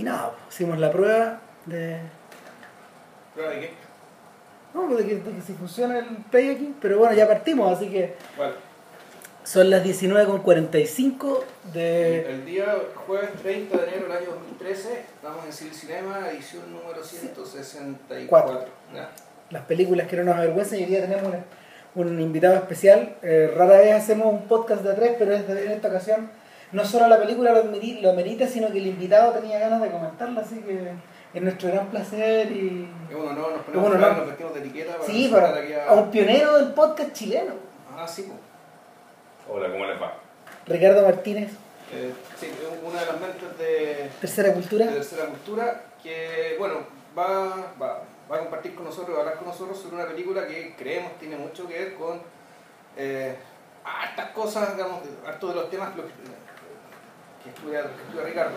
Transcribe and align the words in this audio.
Y 0.00 0.02
nada, 0.02 0.32
hicimos 0.48 0.78
la 0.78 0.90
prueba 0.90 1.40
de. 1.66 1.98
¿Prueba 3.34 3.52
de 3.52 3.60
qué? 3.60 3.70
No, 4.72 4.88
de 4.96 5.04
que, 5.04 5.16
de 5.16 5.30
que 5.30 5.42
si 5.42 5.52
funciona 5.52 5.98
el 5.98 6.06
play 6.30 6.48
aquí, 6.48 6.74
pero 6.80 6.96
bueno, 6.96 7.14
ya 7.14 7.28
partimos, 7.28 7.76
así 7.76 7.90
que 7.90 8.14
¿Cuál? 8.34 8.54
son 9.44 9.68
las 9.68 9.84
19.45 9.84 11.40
de. 11.74 12.30
El 12.30 12.46
día 12.46 12.78
jueves 13.06 13.28
30 13.42 13.76
de 13.76 13.88
enero 13.88 14.04
del 14.04 14.12
año 14.12 14.30
2013, 14.30 15.00
estamos 15.16 15.44
en 15.44 15.52
Civil 15.52 15.74
Cinema, 15.74 16.30
edición 16.30 16.62
número 16.72 17.04
164. 17.04 18.26
Cuatro. 18.26 18.72
¿Ya? 18.94 19.10
las 19.50 19.64
películas 19.64 20.06
que 20.06 20.16
no 20.16 20.24
nos 20.24 20.36
avergüenzan 20.36 20.78
y 20.78 20.84
hoy 20.84 20.88
día 20.88 21.02
tenemos 21.02 21.30
un, 21.94 22.06
un 22.06 22.20
invitado 22.22 22.54
especial. 22.54 23.16
Eh, 23.20 23.52
rara 23.54 23.80
vez 23.80 23.92
hacemos 23.92 24.32
un 24.32 24.48
podcast 24.48 24.82
de 24.82 24.94
tres, 24.94 25.16
pero 25.18 25.34
en 25.34 25.72
esta 25.72 25.88
ocasión 25.88 26.30
no 26.72 26.84
solo 26.84 27.08
la 27.08 27.18
película 27.18 27.52
lo, 27.52 28.10
amerita, 28.10 28.46
sino 28.46 28.70
que 28.70 28.78
el 28.78 28.86
invitado 28.86 29.32
tenía 29.32 29.58
ganas 29.58 29.80
de 29.82 29.90
comentarla, 29.90 30.40
así 30.40 30.60
que 30.60 30.92
es 31.34 31.42
nuestro 31.42 31.70
gran 31.70 31.86
placer 31.88 32.50
y... 32.52 32.88
Es 33.08 33.16
un 33.16 33.28
honor, 33.28 33.52
nos 33.52 33.62
ponemos 33.62 33.90
honor. 33.90 34.16
nos 34.16 34.26
vestimos 34.26 34.54
de 34.54 34.60
etiqueta 34.60 34.92
para 34.92 35.04
Sí, 35.04 35.28
para, 35.32 35.48
aquí 35.56 35.72
a 35.72 35.92
un 35.94 36.10
pionero 36.10 36.58
del 36.58 36.72
podcast 36.72 37.12
chileno, 37.12 37.54
Ah, 37.96 38.06
sí, 38.06 38.22
pues. 38.22 38.38
Hola, 39.48 39.70
¿cómo 39.70 39.84
les 39.84 40.00
va? 40.00 40.14
Ricardo 40.66 41.02
Martínez, 41.02 41.50
Eh, 41.92 42.12
sí, 42.38 42.46
es 42.46 42.88
una 42.88 43.00
de 43.00 43.06
las 43.06 43.20
mentes 43.20 43.58
de, 43.58 44.10
Tercera 44.20 44.52
Cultura. 44.54 44.86
de 44.86 44.92
Tercera 44.92 45.26
Cultura, 45.26 45.82
que, 46.02 46.54
bueno, 46.58 46.76
va, 47.18 47.72
va, 47.82 48.02
va 48.30 48.36
a 48.36 48.38
compartir 48.38 48.74
con 48.74 48.84
nosotros, 48.84 49.10
va 49.16 49.18
a 49.18 49.20
hablar 49.22 49.38
con 49.38 49.48
nosotros 49.48 49.76
sobre 49.78 49.96
una 49.96 50.06
película 50.06 50.46
que 50.46 50.74
creemos 50.76 51.18
tiene 51.18 51.36
mucho 51.36 51.66
que 51.66 51.78
ver 51.78 51.94
con 51.94 52.22
eh, 52.96 53.36
hartas 53.84 54.30
cosas, 54.30 54.76
digamos, 54.76 55.00
hartos 55.26 55.54
de 55.54 55.60
los 55.60 55.70
temas 55.70 55.90
que, 55.94 56.02
que, 57.42 57.50
estudia, 57.50 57.82
que 57.82 58.02
estudia 58.02 58.24
Ricardo. 58.24 58.52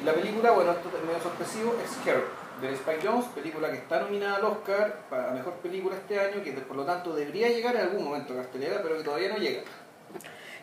Y 0.00 0.04
la 0.04 0.12
película, 0.14 0.50
bueno, 0.52 0.72
esto 0.72 0.88
es 0.96 1.04
medio 1.04 1.20
sorpresivo, 1.22 1.74
es 1.84 1.90
Scare, 1.92 2.24
de 2.60 2.72
Spike 2.74 3.06
Jones, 3.06 3.26
película 3.34 3.70
que 3.70 3.78
está 3.78 4.00
nominada 4.00 4.36
al 4.36 4.44
Oscar 4.44 4.96
para 5.10 5.26
la 5.28 5.32
mejor 5.32 5.54
película 5.54 5.96
este 5.96 6.18
año, 6.18 6.42
que 6.42 6.52
por 6.52 6.76
lo 6.76 6.84
tanto 6.84 7.14
debería 7.14 7.48
llegar 7.48 7.74
en 7.76 7.82
algún 7.82 8.04
momento 8.04 8.32
a 8.34 8.36
cartelera, 8.36 8.80
pero 8.82 8.96
que 8.98 9.04
todavía 9.04 9.28
no 9.30 9.36
llega. 9.38 9.62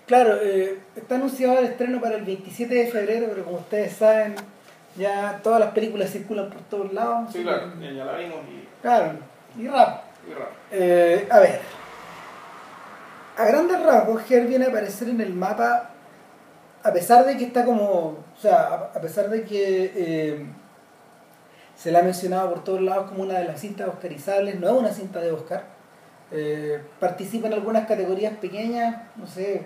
Claro, 0.07 0.37
eh, 0.41 0.79
está 0.95 1.15
anunciado 1.15 1.59
el 1.59 1.65
estreno 1.65 2.01
para 2.01 2.15
el 2.15 2.23
27 2.23 2.73
de 2.73 2.87
febrero, 2.87 3.27
pero 3.29 3.43
como 3.45 3.57
ustedes 3.57 3.93
saben, 3.93 4.35
ya 4.95 5.39
todas 5.43 5.59
las 5.59 5.71
películas 5.71 6.09
circulan 6.09 6.49
por 6.49 6.61
todos 6.63 6.91
lados. 6.93 7.31
Sí, 7.31 7.43
claro, 7.43 7.71
ya, 7.79 7.91
ya 7.91 8.05
la 8.05 8.17
vimos 8.17 8.37
y, 8.49 8.67
Claro, 8.81 9.11
y 9.57 9.67
rap. 9.67 10.03
y 10.27 10.33
raro. 10.33 10.51
Eh, 10.71 11.27
a 11.29 11.39
ver, 11.39 11.59
a 13.37 13.45
grandes 13.45 13.83
rasgos, 13.83 14.29
Her 14.31 14.47
viene 14.47 14.65
a 14.65 14.69
aparecer 14.69 15.09
en 15.09 15.21
el 15.21 15.33
mapa, 15.33 15.88
a 16.83 16.93
pesar 16.93 17.25
de 17.25 17.37
que 17.37 17.45
está 17.45 17.65
como, 17.65 17.83
o 17.85 18.41
sea, 18.41 18.91
a 18.95 19.01
pesar 19.01 19.29
de 19.29 19.43
que 19.43 19.91
eh, 19.95 20.45
se 21.75 21.91
la 21.91 21.99
ha 21.99 22.03
mencionado 22.03 22.49
por 22.49 22.63
todos 22.63 22.81
lados 22.81 23.09
como 23.09 23.23
una 23.23 23.39
de 23.39 23.45
las 23.45 23.61
cintas 23.61 23.87
oscarizables, 23.87 24.59
no 24.59 24.67
es 24.67 24.73
una 24.73 24.91
cinta 24.91 25.19
de 25.19 25.31
Oscar, 25.31 25.63
eh, 26.31 26.81
participa 26.99 27.47
en 27.47 27.53
algunas 27.53 27.87
categorías 27.87 28.37
pequeñas, 28.37 29.03
no 29.15 29.25
sé, 29.25 29.63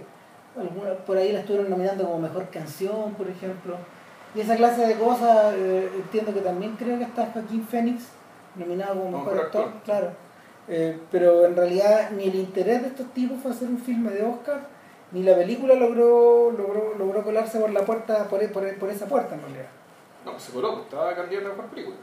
alguna, 0.58 0.94
por 1.06 1.18
ahí 1.18 1.32
la 1.32 1.40
estuvieron 1.40 1.70
nominando 1.70 2.06
como 2.06 2.20
mejor 2.20 2.50
canción, 2.50 3.14
por 3.16 3.28
ejemplo, 3.28 3.78
y 4.36 4.42
esa 4.42 4.56
clase 4.56 4.88
de 4.88 4.96
cosas, 4.96 5.54
eh, 5.56 5.90
entiendo 5.96 6.34
que 6.34 6.42
también 6.42 6.76
creo 6.76 6.98
que 6.98 7.04
está 7.04 7.28
Joaquín 7.28 7.66
Phoenix 7.68 8.06
nominado 8.56 9.00
como 9.00 9.20
mejor 9.20 9.40
actor. 9.40 9.72
claro. 9.84 10.12
Eh, 10.68 10.98
pero 11.12 11.46
en 11.46 11.56
realidad 11.56 12.12
ni 12.12 12.26
el 12.26 12.36
interés 12.36 12.82
de 12.82 12.88
estos 12.88 13.14
tipos 13.14 13.38
fue 13.42 13.52
hacer 13.52 13.68
un 13.68 13.78
filme 13.78 14.12
de 14.12 14.24
Oscar, 14.24 14.62
ni 15.14 15.24
la 15.24 15.36
película 15.36 15.76
logró 15.76 16.52
logró, 16.52 16.96
logró 16.98 17.24
colarse 17.24 17.60
por 17.60 17.70
la 17.72 17.82
puerta, 17.86 18.28
por, 18.28 18.46
por, 18.52 18.76
por 18.78 18.90
esa 18.90 19.06
puerta 19.06 19.36
en 19.36 19.42
realidad. 19.42 19.68
No, 20.26 20.32
pues 20.32 20.44
se 20.44 20.52
coló, 20.52 20.74
pues, 20.74 20.86
estaba 20.86 21.16
candidato 21.16 21.48
a 21.48 21.50
mejor 21.52 21.66
película. 21.68 21.96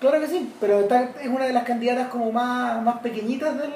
Claro 0.00 0.20
que 0.20 0.26
sí, 0.26 0.54
pero 0.60 0.80
está- 0.80 1.10
es 1.20 1.28
una 1.28 1.46
de 1.46 1.52
las 1.52 1.64
candidatas 1.64 2.08
como 2.08 2.30
más, 2.30 2.82
más 2.82 2.98
pequeñitas 3.00 3.56
del... 3.58 3.72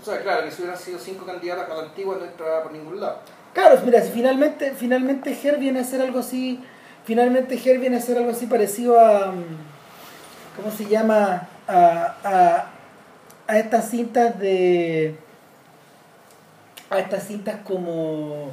O 0.00 0.04
sea, 0.04 0.20
claro, 0.22 0.44
que 0.44 0.50
si 0.50 0.62
hubieran 0.62 0.78
sido 0.78 0.98
cinco 0.98 1.24
candidatas 1.24 1.70
a 1.70 1.74
la 1.74 1.82
antigua 1.84 2.16
no 2.18 2.24
entraba 2.24 2.62
por 2.62 2.72
ningún 2.72 3.00
lado. 3.00 3.18
Claro, 3.54 3.78
mira, 3.84 4.02
si 4.02 4.10
finalmente, 4.10 4.72
finalmente 4.72 5.36
Her 5.42 5.56
viene 5.58 5.80
a 5.80 5.84
ser 5.84 6.02
algo 6.02 6.18
así, 6.18 6.62
finalmente 7.04 7.54
Her 7.56 7.78
viene 7.78 7.96
a 7.96 8.00
ser 8.00 8.18
algo 8.18 8.30
así 8.30 8.46
parecido 8.46 9.00
a, 9.00 9.32
¿cómo 10.56 10.70
se 10.76 10.84
llama? 10.86 11.48
A, 11.66 12.14
a, 12.22 12.66
a 13.46 13.58
estas 13.58 13.88
cintas 13.90 14.38
de, 14.38 15.16
a 16.90 16.98
estas 16.98 17.24
cintas 17.24 17.56
como 17.64 18.50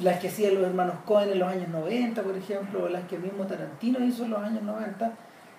las 0.00 0.18
que 0.20 0.28
hacían 0.28 0.54
los 0.54 0.64
hermanos 0.64 0.96
Cohen 1.04 1.30
en 1.30 1.38
los 1.38 1.48
años 1.48 1.68
90, 1.68 2.22
por 2.22 2.36
ejemplo, 2.36 2.84
o 2.84 2.88
las 2.88 3.06
que 3.08 3.16
el 3.16 3.22
mismo 3.22 3.46
Tarantino 3.46 4.02
hizo 4.04 4.24
en 4.24 4.30
los 4.30 4.40
años 4.40 4.62
90, 4.62 5.12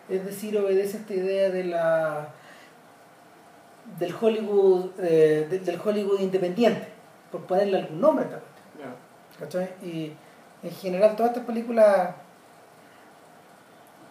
es 0.10 0.26
decir, 0.26 0.58
obedece 0.58 0.98
a 0.98 1.00
esta 1.02 1.14
idea 1.14 1.50
de 1.50 1.64
la 1.66 2.28
del 4.00 4.14
Hollywood 4.20 4.92
eh, 5.00 5.48
de- 5.50 5.60
del 5.60 5.80
Hollywood 5.84 6.20
independiente, 6.20 6.88
por 7.32 7.42
ponerle 7.42 7.78
algún 7.80 8.00
nombre 8.02 8.26
a 8.26 8.28
esta 8.30 8.40
cuestión. 8.40 8.64
Ya. 8.80 9.40
¿cachai? 9.40 9.70
Y 9.88 10.14
en 10.66 10.72
general 10.72 11.16
todas 11.16 11.32
estas 11.32 11.46
películas 11.46 12.10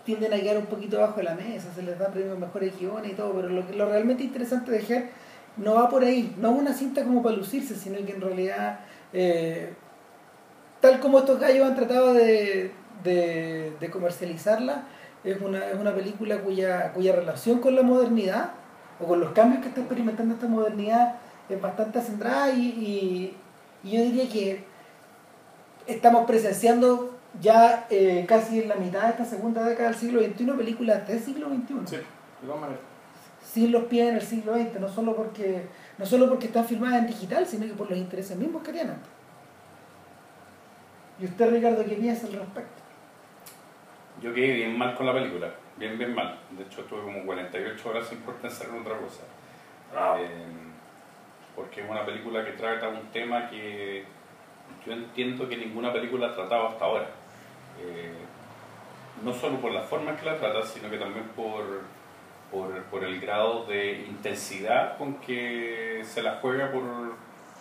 tienden 0.04 0.32
a 0.32 0.36
quedar 0.40 0.58
un 0.58 0.66
poquito 0.66 0.98
bajo 1.00 1.16
de 1.19 1.22
la 1.24 1.34
mesa, 1.34 1.72
se 1.74 1.82
les 1.82 1.98
da 1.98 2.08
premios 2.08 2.38
mejores 2.38 2.78
guiones 2.78 3.12
y 3.12 3.14
todo, 3.14 3.32
pero 3.34 3.48
lo, 3.48 3.66
que, 3.66 3.74
lo 3.74 3.88
realmente 3.88 4.24
interesante 4.24 4.70
de 4.72 4.78
Her 4.78 5.10
no 5.56 5.74
va 5.74 5.88
por 5.88 6.02
ahí, 6.04 6.34
no 6.38 6.54
es 6.54 6.58
una 6.60 6.72
cinta 6.72 7.04
como 7.04 7.22
para 7.22 7.36
lucirse, 7.36 7.74
sino 7.74 7.96
que 8.06 8.12
en 8.12 8.20
realidad, 8.20 8.80
eh, 9.12 9.74
tal 10.80 10.98
como 11.00 11.18
estos 11.18 11.38
gallos 11.38 11.66
han 11.68 11.76
tratado 11.76 12.14
de, 12.14 12.72
de, 13.04 13.90
comercializarla, 13.90 14.84
es 15.24 15.40
una, 15.40 15.66
es 15.68 15.78
una 15.78 15.94
película 15.94 16.38
cuya, 16.38 16.92
cuya 16.92 17.14
relación 17.14 17.60
con 17.60 17.76
la 17.76 17.82
modernidad 17.82 18.52
o 19.00 19.06
con 19.06 19.20
los 19.20 19.32
cambios 19.32 19.62
que 19.62 19.68
está 19.68 19.80
experimentando 19.80 20.34
esta 20.34 20.46
modernidad 20.48 21.16
es 21.48 21.60
bastante 21.60 21.98
acendrada 21.98 22.50
y, 22.52 22.60
y- 22.62 23.36
yo 23.84 24.00
diría 24.00 24.28
que 24.28 24.64
estamos 25.88 26.24
presenciando 26.26 27.19
ya 27.40 27.86
eh, 27.90 28.24
casi 28.28 28.60
en 28.62 28.69
la 28.69 28.76
mitad 28.76 29.02
de 29.02 29.08
esta 29.10 29.24
segunda 29.24 29.64
década 29.64 29.88
del 29.90 29.98
siglo 29.98 30.20
XXI 30.22 30.44
películas 30.52 31.08
del 31.08 31.19
siglo 31.20 31.48
XXI 31.48 31.74
Sí, 31.86 31.96
de 31.96 32.02
todas. 32.46 32.91
Sin 33.52 33.70
los 33.70 33.84
pies 33.84 34.08
en 34.08 34.14
el 34.14 34.22
siglo 34.22 34.54
XX, 34.54 34.80
no 34.80 34.88
solo 34.88 35.14
porque 35.14 35.66
no 35.98 36.06
solo 36.06 36.26
porque 36.28 36.46
están 36.46 36.64
filmadas 36.64 37.00
en 37.00 37.06
digital, 37.06 37.46
sino 37.46 37.66
que 37.66 37.74
por 37.74 37.90
los 37.90 37.98
intereses 37.98 38.34
mismos 38.38 38.62
que 38.62 38.72
tienen. 38.72 38.96
¿Y 41.20 41.26
usted, 41.26 41.50
Ricardo, 41.50 41.84
qué 41.84 41.96
piensa 41.96 42.26
al 42.26 42.32
respecto? 42.32 42.82
Yo 44.22 44.32
quedé 44.32 44.54
bien 44.54 44.78
mal 44.78 44.94
con 44.94 45.04
la 45.04 45.12
película, 45.12 45.52
bien, 45.76 45.98
bien 45.98 46.14
mal. 46.14 46.38
De 46.56 46.62
hecho, 46.62 46.80
estuve 46.80 47.02
como 47.02 47.26
48 47.26 47.90
horas 47.90 48.06
sin 48.08 48.18
poder 48.20 48.40
pensar 48.40 48.68
en 48.70 48.80
otra 48.80 48.96
cosa. 48.96 49.22
Eh, 50.19 50.46
porque 51.54 51.82
es 51.82 51.90
una 51.90 52.06
película 52.06 52.42
que 52.46 52.52
trata 52.52 52.88
un 52.88 53.06
tema 53.12 53.50
que 53.50 54.04
yo 54.86 54.92
entiendo 54.94 55.46
que 55.46 55.58
ninguna 55.58 55.92
película 55.92 56.28
ha 56.28 56.34
tratado 56.34 56.69
hasta 56.69 56.84
ahora. 56.86 57.08
Eh, 57.82 58.14
no 59.22 59.34
solo 59.34 59.60
por 59.60 59.72
la 59.72 59.82
forma 59.82 60.12
en 60.12 60.16
que 60.16 60.24
la 60.24 60.38
trata, 60.38 60.62
sino 60.62 60.88
que 60.88 60.96
también 60.96 61.26
por, 61.36 61.82
por, 62.52 62.82
por 62.84 63.02
el 63.02 63.18
grado 63.20 63.64
de 63.64 64.04
intensidad 64.08 64.96
con 64.98 65.14
que 65.14 66.02
se 66.04 66.22
la 66.22 66.34
juega 66.40 66.70
por, 66.70 66.82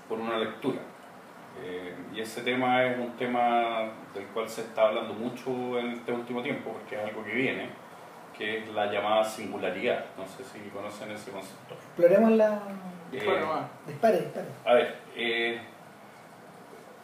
por 0.10 0.20
una 0.20 0.38
lectura. 0.38 0.80
Eh, 1.64 1.96
y 2.14 2.20
ese 2.22 2.42
tema 2.42 2.84
es 2.86 2.98
un 3.00 3.12
tema 3.18 3.90
del 4.14 4.26
cual 4.34 4.48
se 4.50 4.62
está 4.62 4.88
hablando 4.90 5.14
mucho 5.14 5.80
en 5.80 5.92
este 5.92 6.12
último 6.12 6.44
tiempo, 6.44 6.72
porque 6.74 6.96
es 6.96 7.04
algo 7.10 7.24
que 7.24 7.32
viene, 7.34 7.70
que 8.38 8.60
es 8.60 8.68
la 8.70 8.92
llamada 8.92 9.24
singularidad. 9.24 10.06
No 10.18 10.26
sé 10.28 10.44
si 10.44 10.60
conocen 10.70 11.12
ese 11.12 11.32
concepto. 11.32 11.74
Exploremos 11.76 12.32
la... 12.32 12.60
Dispara 13.12 13.38
Eh, 13.38 13.42
nomás. 13.42 13.64
Dispare, 13.88 14.20
dispare. 14.20 14.48
a 14.66 14.74
ver, 14.74 14.96
eh, 15.16 15.60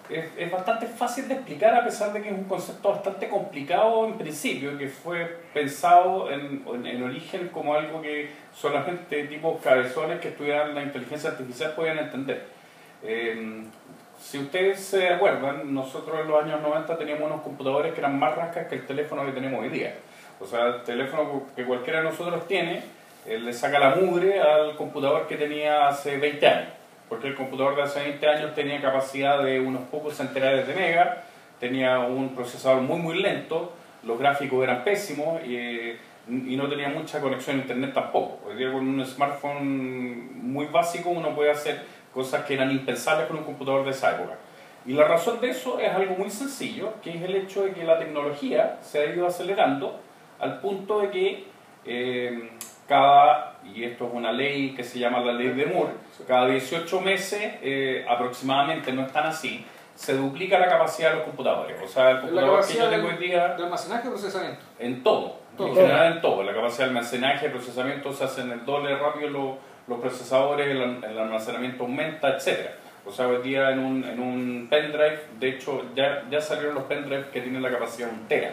es, 0.10 0.26
es 0.38 0.52
bastante 0.52 0.88
fácil 0.88 1.28
de 1.28 1.36
explicar 1.36 1.76
a 1.76 1.84
pesar 1.84 2.14
de 2.14 2.22
que 2.22 2.30
es 2.30 2.36
un 2.36 2.46
concepto 2.46 2.90
bastante 2.90 3.28
complicado 3.30 4.06
en 4.06 4.18
principio, 4.18 4.78
que 4.78 4.88
fue 4.88 5.40
pensado 5.54 6.32
en, 6.32 6.64
en, 6.74 6.86
en 6.86 7.04
origen 7.04 7.50
como 7.50 7.74
algo 7.74 8.02
que 8.02 8.30
solamente 8.54 9.24
tipos 9.26 9.62
cabezones 9.62 10.20
que 10.20 10.30
estudiaran 10.30 10.74
la 10.74 10.84
inteligencia 10.84 11.32
artificial 11.32 11.74
podían 11.76 12.00
entender. 12.00 12.46
Eh, 13.04 13.64
si 14.20 14.40
ustedes 14.40 14.80
se 14.80 15.10
acuerdan, 15.10 15.74
nosotros 15.74 16.20
en 16.22 16.28
los 16.28 16.44
años 16.44 16.62
90 16.62 16.98
teníamos 16.98 17.26
unos 17.26 17.42
computadores 17.42 17.94
que 17.94 18.00
eran 18.00 18.18
más 18.18 18.36
rascas 18.36 18.68
que 18.68 18.76
el 18.76 18.86
teléfono 18.86 19.26
que 19.26 19.32
tenemos 19.32 19.62
hoy 19.62 19.70
día. 19.70 19.94
O 20.40 20.46
sea, 20.46 20.68
el 20.68 20.84
teléfono 20.84 21.44
que 21.56 21.64
cualquiera 21.66 22.00
de 22.00 22.06
nosotros 22.06 22.48
tiene, 22.48 22.84
eh, 23.26 23.40
le 23.40 23.54
saca 23.54 23.80
la 23.80 23.96
mugre 23.96 24.40
al 24.40 24.76
computador 24.76 25.28
que 25.28 25.38
tenía 25.38 25.88
hace 25.88 26.18
20 26.18 26.48
años. 26.48 26.70
Porque 27.10 27.28
el 27.28 27.36
computador 27.36 27.76
de 27.76 27.84
hace 27.84 28.02
20 28.02 28.28
años 28.28 28.54
tenía 28.54 28.82
capacidad 28.82 29.42
de 29.44 29.60
unos 29.60 29.84
pocos 29.84 30.16
centenares 30.16 30.68
de 30.68 30.74
megas, 30.74 31.18
tenía 31.60 32.00
un 32.00 32.36
procesador 32.36 32.82
muy 32.82 33.00
muy 33.00 33.22
lento, 33.22 33.74
los 34.04 34.20
gráficos 34.20 34.64
eran 34.64 34.84
pésimos 34.84 35.42
y, 35.46 35.56
eh, 35.56 35.98
y 36.28 36.56
no 36.56 36.68
tenía 36.68 36.90
mucha 36.90 37.22
conexión 37.22 37.58
a 37.58 37.62
internet 37.62 37.94
tampoco. 37.94 38.40
Hoy 38.48 38.58
día 38.58 38.72
con 38.72 38.88
un 38.88 39.06
smartphone 39.06 40.30
muy 40.34 40.66
básico 40.66 41.10
uno 41.10 41.34
puede 41.34 41.52
hacer 41.52 41.82
cosas 42.14 42.46
que 42.46 42.56
eran 42.56 42.72
impensables 42.72 43.28
con 43.28 43.38
un 43.38 43.44
computador 43.44 43.86
de 43.86 43.92
esa 43.92 44.16
época. 44.16 44.38
Y 44.86 44.94
la 44.94 45.06
razón 45.06 45.42
de 45.42 45.50
eso 45.50 45.80
es 45.80 45.92
algo 45.92 46.16
muy 46.16 46.30
sencillo, 46.30 46.94
que 47.02 47.12
es 47.12 47.22
el 47.22 47.36
hecho 47.36 47.64
de 47.64 47.74
que 47.74 47.84
la 47.84 48.00
tecnología 48.00 48.78
se 48.82 49.00
ha 49.00 49.06
ido 49.06 49.28
acelerando 49.28 50.00
al 50.40 50.62
punto 50.62 51.02
de 51.02 51.10
que 51.10 51.44
eh, 51.86 52.50
cada, 52.88 53.58
y 53.64 53.84
esto 53.84 54.08
es 54.08 54.14
una 54.14 54.32
ley 54.32 54.74
que 54.76 54.84
se 54.84 55.00
llama 55.00 55.20
la 55.20 55.34
ley 55.34 55.50
de 55.50 55.66
Moore, 55.66 55.94
cada 56.28 56.48
18 56.48 57.02
meses 57.02 57.56
eh, 57.62 58.06
aproximadamente, 58.08 58.92
no 58.94 59.06
están 59.06 59.28
así, 59.28 59.66
se 59.96 60.16
duplica 60.16 60.60
la 60.60 60.68
capacidad 60.68 61.10
de 61.10 61.16
los 61.18 61.26
computadores. 61.26 61.76
O 61.84 61.88
sea, 61.88 62.12
el 62.12 62.22
computador 62.22 62.66
que 62.66 62.74
yo 62.76 62.90
tengo 62.90 63.08
hoy 63.08 63.18
día 63.18 63.56
de 63.56 63.64
almacenaje 63.64 64.08
o 64.08 64.12
procesamiento. 64.12 64.62
en 64.80 65.04
todo, 65.04 65.40
Todo. 65.58 65.68
en 65.70 65.76
general 65.76 66.14
en 66.14 66.22
todo. 66.22 66.44
La 66.44 66.54
capacidad 66.54 66.86
de 66.86 66.90
almacenaje, 66.92 67.50
procesamiento 67.50 68.14
se 68.14 68.24
hacen 68.24 68.52
el 68.52 68.64
doble 68.64 68.96
rápido 68.96 69.30
los, 69.30 69.56
los 69.88 70.00
procesadores, 70.00 70.68
el, 70.68 71.04
el 71.04 71.20
almacenamiento 71.20 71.84
aumenta, 71.84 72.30
etcétera. 72.36 72.76
O 73.08 73.12
sea, 73.12 73.28
hoy 73.28 73.42
día 73.42 73.72
en 73.72 73.80
un, 73.80 74.04
en 74.04 74.20
un 74.20 74.68
pendrive, 74.70 75.20
de 75.40 75.50
hecho, 75.50 75.84
ya, 75.96 76.26
ya 76.30 76.42
salieron 76.42 76.76
los 76.76 76.84
pendrives 76.84 77.28
que 77.28 77.42
tienen 77.42 77.62
la 77.62 77.72
capacidad 77.72 78.10
de 78.10 78.14
un 78.14 78.28
tera. 78.28 78.52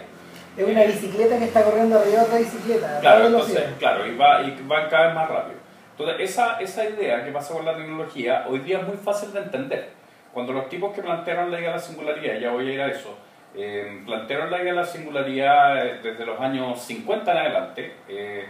Es 0.57 0.67
una 0.67 0.85
bicicleta 0.85 1.39
que 1.39 1.45
está 1.45 1.65
corriendo 1.65 1.99
arriba 1.99 2.21
de 2.21 2.25
otra 2.25 2.39
bicicleta. 2.39 3.01
Claro, 3.01 3.27
entonces, 3.27 3.65
claro, 3.79 4.07
y 4.07 4.17
va, 4.17 4.43
y 4.43 4.57
va 4.71 4.89
cada 4.89 5.07
vez 5.07 5.15
más 5.15 5.29
rápido. 5.29 5.59
Entonces, 5.97 6.31
esa, 6.31 6.61
esa 6.61 6.85
idea 6.85 7.25
que 7.25 7.33
pasa 7.33 7.55
con 7.55 7.65
la 7.65 7.77
tecnología 7.77 8.45
hoy 8.49 8.61
día 8.61 8.81
es 8.81 8.87
muy 8.87 8.97
fácil 8.97 9.33
de 9.33 9.41
entender. 9.41 9.91
Cuando 10.33 10.53
los 10.53 10.69
tipos 10.69 10.95
que 10.95 11.03
plantearon 11.03 11.51
la 11.51 11.59
idea 11.59 11.71
de 11.71 11.77
la 11.77 11.83
singularidad, 11.83 12.39
ya 12.39 12.51
voy 12.51 12.69
a 12.69 12.73
ir 12.73 12.81
a 12.81 12.89
eso, 12.89 13.17
eh, 13.57 14.03
plantearon 14.05 14.51
la 14.51 14.59
idea 14.59 14.73
de 14.73 14.81
la 14.81 14.87
singularidad 14.87 15.87
eh, 15.87 16.01
desde 16.03 16.27
los 16.27 16.41
años 16.41 16.81
50 16.83 17.31
en 17.31 17.39
adelante, 17.39 17.93
eh, 18.09 18.45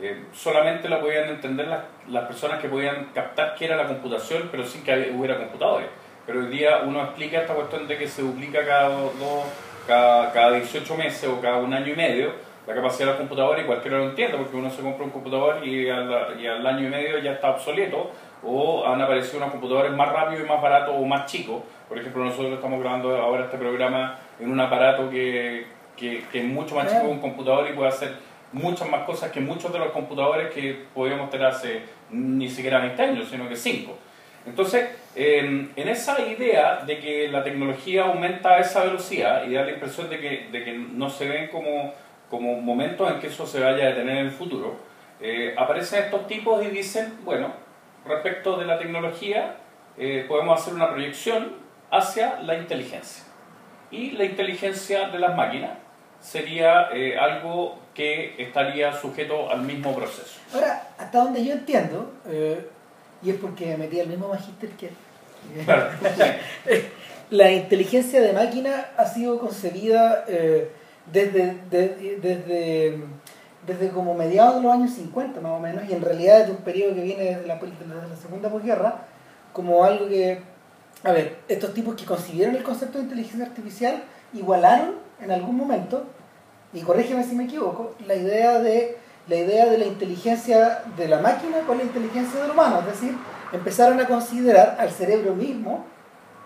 eh, 0.00 0.24
solamente 0.32 0.88
la 0.88 1.00
podían 1.00 1.28
entender 1.28 1.66
las, 1.66 1.80
las 2.08 2.24
personas 2.26 2.60
que 2.60 2.68
podían 2.68 3.06
captar 3.14 3.54
qué 3.56 3.64
era 3.64 3.76
la 3.76 3.88
computación, 3.88 4.48
pero 4.50 4.64
sin 4.64 4.82
que 4.82 5.12
hubiera 5.14 5.36
computadores. 5.36 5.88
Pero 6.24 6.40
hoy 6.40 6.46
día 6.46 6.82
uno 6.84 7.02
explica 7.02 7.40
esta 7.40 7.54
cuestión 7.54 7.88
de 7.88 7.98
que 7.98 8.06
se 8.06 8.22
duplica 8.22 8.64
cada, 8.64 8.88
dos, 8.90 9.44
cada, 9.88 10.30
cada 10.32 10.52
18 10.52 10.94
meses 10.94 11.28
o 11.28 11.40
cada 11.40 11.56
un 11.56 11.74
año 11.74 11.92
y 11.92 11.96
medio 11.96 12.32
la 12.68 12.74
capacidad 12.74 13.06
de 13.06 13.12
los 13.12 13.16
computadores 13.16 13.64
y 13.64 13.66
cualquiera 13.66 13.96
lo 13.96 14.10
entiende, 14.10 14.36
porque 14.36 14.54
uno 14.54 14.70
se 14.70 14.82
compra 14.82 15.02
un 15.02 15.10
computador 15.10 15.66
y 15.66 15.88
al, 15.88 16.38
y 16.38 16.46
al 16.46 16.66
año 16.66 16.86
y 16.86 16.90
medio 16.90 17.18
ya 17.18 17.32
está 17.32 17.52
obsoleto, 17.52 18.10
o 18.42 18.86
han 18.86 19.00
aparecido 19.00 19.38
unos 19.38 19.52
computadores 19.52 19.90
más 19.92 20.12
rápidos 20.12 20.44
y 20.44 20.46
más 20.46 20.60
baratos 20.60 20.94
o 20.96 21.02
más 21.04 21.24
chicos. 21.24 21.62
Por 21.88 21.98
ejemplo, 21.98 22.22
nosotros 22.22 22.52
estamos 22.52 22.78
grabando 22.80 23.16
ahora 23.16 23.44
este 23.44 23.56
programa 23.56 24.18
en 24.38 24.50
un 24.50 24.60
aparato 24.60 25.08
que, 25.08 25.66
que, 25.96 26.24
que 26.30 26.40
es 26.40 26.44
mucho 26.44 26.74
más 26.74 26.88
chico 26.88 27.04
que 27.04 27.08
un 27.08 27.20
computador 27.20 27.68
y 27.70 27.72
puede 27.74 27.88
hacer 27.88 28.16
muchas 28.52 28.88
más 28.90 29.04
cosas 29.04 29.32
que 29.32 29.40
muchos 29.40 29.72
de 29.72 29.78
los 29.78 29.90
computadores 29.90 30.52
que 30.52 30.84
podíamos 30.94 31.30
tener 31.30 31.46
hace 31.46 31.82
ni 32.10 32.50
siquiera 32.50 32.80
20 32.80 33.02
años, 33.02 33.28
sino 33.30 33.48
que 33.48 33.56
5. 33.56 33.96
Entonces, 34.46 34.88
en, 35.14 35.72
en 35.76 35.88
esa 35.88 36.20
idea 36.20 36.84
de 36.86 36.98
que 37.00 37.28
la 37.28 37.42
tecnología 37.44 38.04
aumenta 38.04 38.54
a 38.54 38.60
esa 38.60 38.84
velocidad 38.84 39.44
y 39.46 39.54
da 39.54 39.64
la 39.64 39.72
impresión 39.72 40.08
de 40.08 40.20
que, 40.20 40.48
de 40.50 40.64
que 40.64 40.72
no 40.72 41.10
se 41.10 41.28
ven 41.28 41.48
como, 41.48 41.92
como 42.30 42.60
momentos 42.60 43.10
en 43.10 43.20
que 43.20 43.26
eso 43.26 43.46
se 43.46 43.60
vaya 43.60 43.84
a 43.84 43.88
detener 43.88 44.18
en 44.18 44.26
el 44.26 44.30
futuro, 44.30 44.76
eh, 45.20 45.54
aparecen 45.56 46.04
estos 46.04 46.26
tipos 46.26 46.64
y 46.64 46.68
dicen, 46.68 47.18
bueno, 47.24 47.52
respecto 48.06 48.56
de 48.56 48.66
la 48.66 48.78
tecnología, 48.78 49.56
eh, 49.96 50.24
podemos 50.28 50.60
hacer 50.60 50.74
una 50.74 50.90
proyección 50.90 51.56
hacia 51.90 52.40
la 52.42 52.56
inteligencia. 52.56 53.24
Y 53.90 54.12
la 54.12 54.24
inteligencia 54.24 55.08
de 55.08 55.18
las 55.18 55.36
máquinas 55.36 55.72
sería 56.20 56.88
eh, 56.92 57.18
algo 57.18 57.78
que 57.94 58.34
estaría 58.38 58.92
sujeto 58.92 59.50
al 59.50 59.62
mismo 59.62 59.94
proceso. 59.94 60.38
Ahora, 60.54 60.88
hasta 60.98 61.18
donde 61.18 61.44
yo 61.44 61.52
entiendo, 61.52 62.12
eh, 62.26 62.68
y 63.22 63.30
es 63.30 63.36
porque 63.36 63.66
me 63.66 63.78
metí 63.78 64.00
al 64.00 64.06
mismo 64.08 64.28
magíster 64.28 64.70
que 64.70 64.86
él, 64.88 64.92
Claro, 65.64 65.88
la 67.30 67.50
inteligencia 67.52 68.20
de 68.20 68.32
máquina 68.32 68.86
ha 68.96 69.06
sido 69.06 69.38
concebida 69.38 70.24
eh, 70.28 70.70
desde, 71.12 71.56
de- 71.70 72.18
desde, 72.20 72.98
desde 73.66 73.88
como 73.90 74.14
mediados 74.14 74.56
de 74.56 74.62
los 74.62 74.72
años 74.72 74.92
50 74.92 75.40
más 75.40 75.52
o 75.52 75.60
menos, 75.60 75.84
y 75.88 75.92
en 75.92 76.02
realidad 76.02 76.38
desde 76.40 76.52
un 76.52 76.58
periodo 76.58 76.94
que 76.94 77.02
viene 77.02 77.24
desde 77.24 77.46
la, 77.46 77.54
desde 77.56 78.08
la 78.08 78.16
segunda 78.16 78.48
posguerra, 78.50 79.04
como 79.52 79.84
algo 79.84 80.08
que, 80.08 80.40
a 81.04 81.12
ver, 81.12 81.36
estos 81.48 81.72
tipos 81.74 81.94
que 81.94 82.04
concibieron 82.04 82.56
el 82.56 82.62
concepto 82.62 82.98
de 82.98 83.04
inteligencia 83.04 83.46
artificial 83.46 84.02
igualaron 84.34 84.94
en 85.22 85.30
algún 85.30 85.56
momento, 85.56 86.04
y 86.72 86.80
corrígeme 86.80 87.24
si 87.24 87.34
me 87.34 87.44
equivoco, 87.44 87.94
la 88.06 88.14
idea 88.14 88.58
de 88.58 88.96
la 89.28 89.36
idea 89.36 89.66
de 89.66 89.78
la 89.78 89.84
inteligencia 89.84 90.82
de 90.96 91.08
la 91.08 91.18
máquina 91.20 91.58
con 91.66 91.76
la 91.78 91.84
inteligencia 91.84 92.40
del 92.42 92.50
humano, 92.50 92.80
es 92.80 92.86
decir, 92.86 93.14
empezaron 93.52 94.00
a 94.00 94.06
considerar 94.06 94.76
al 94.78 94.90
cerebro 94.90 95.34
mismo 95.34 95.84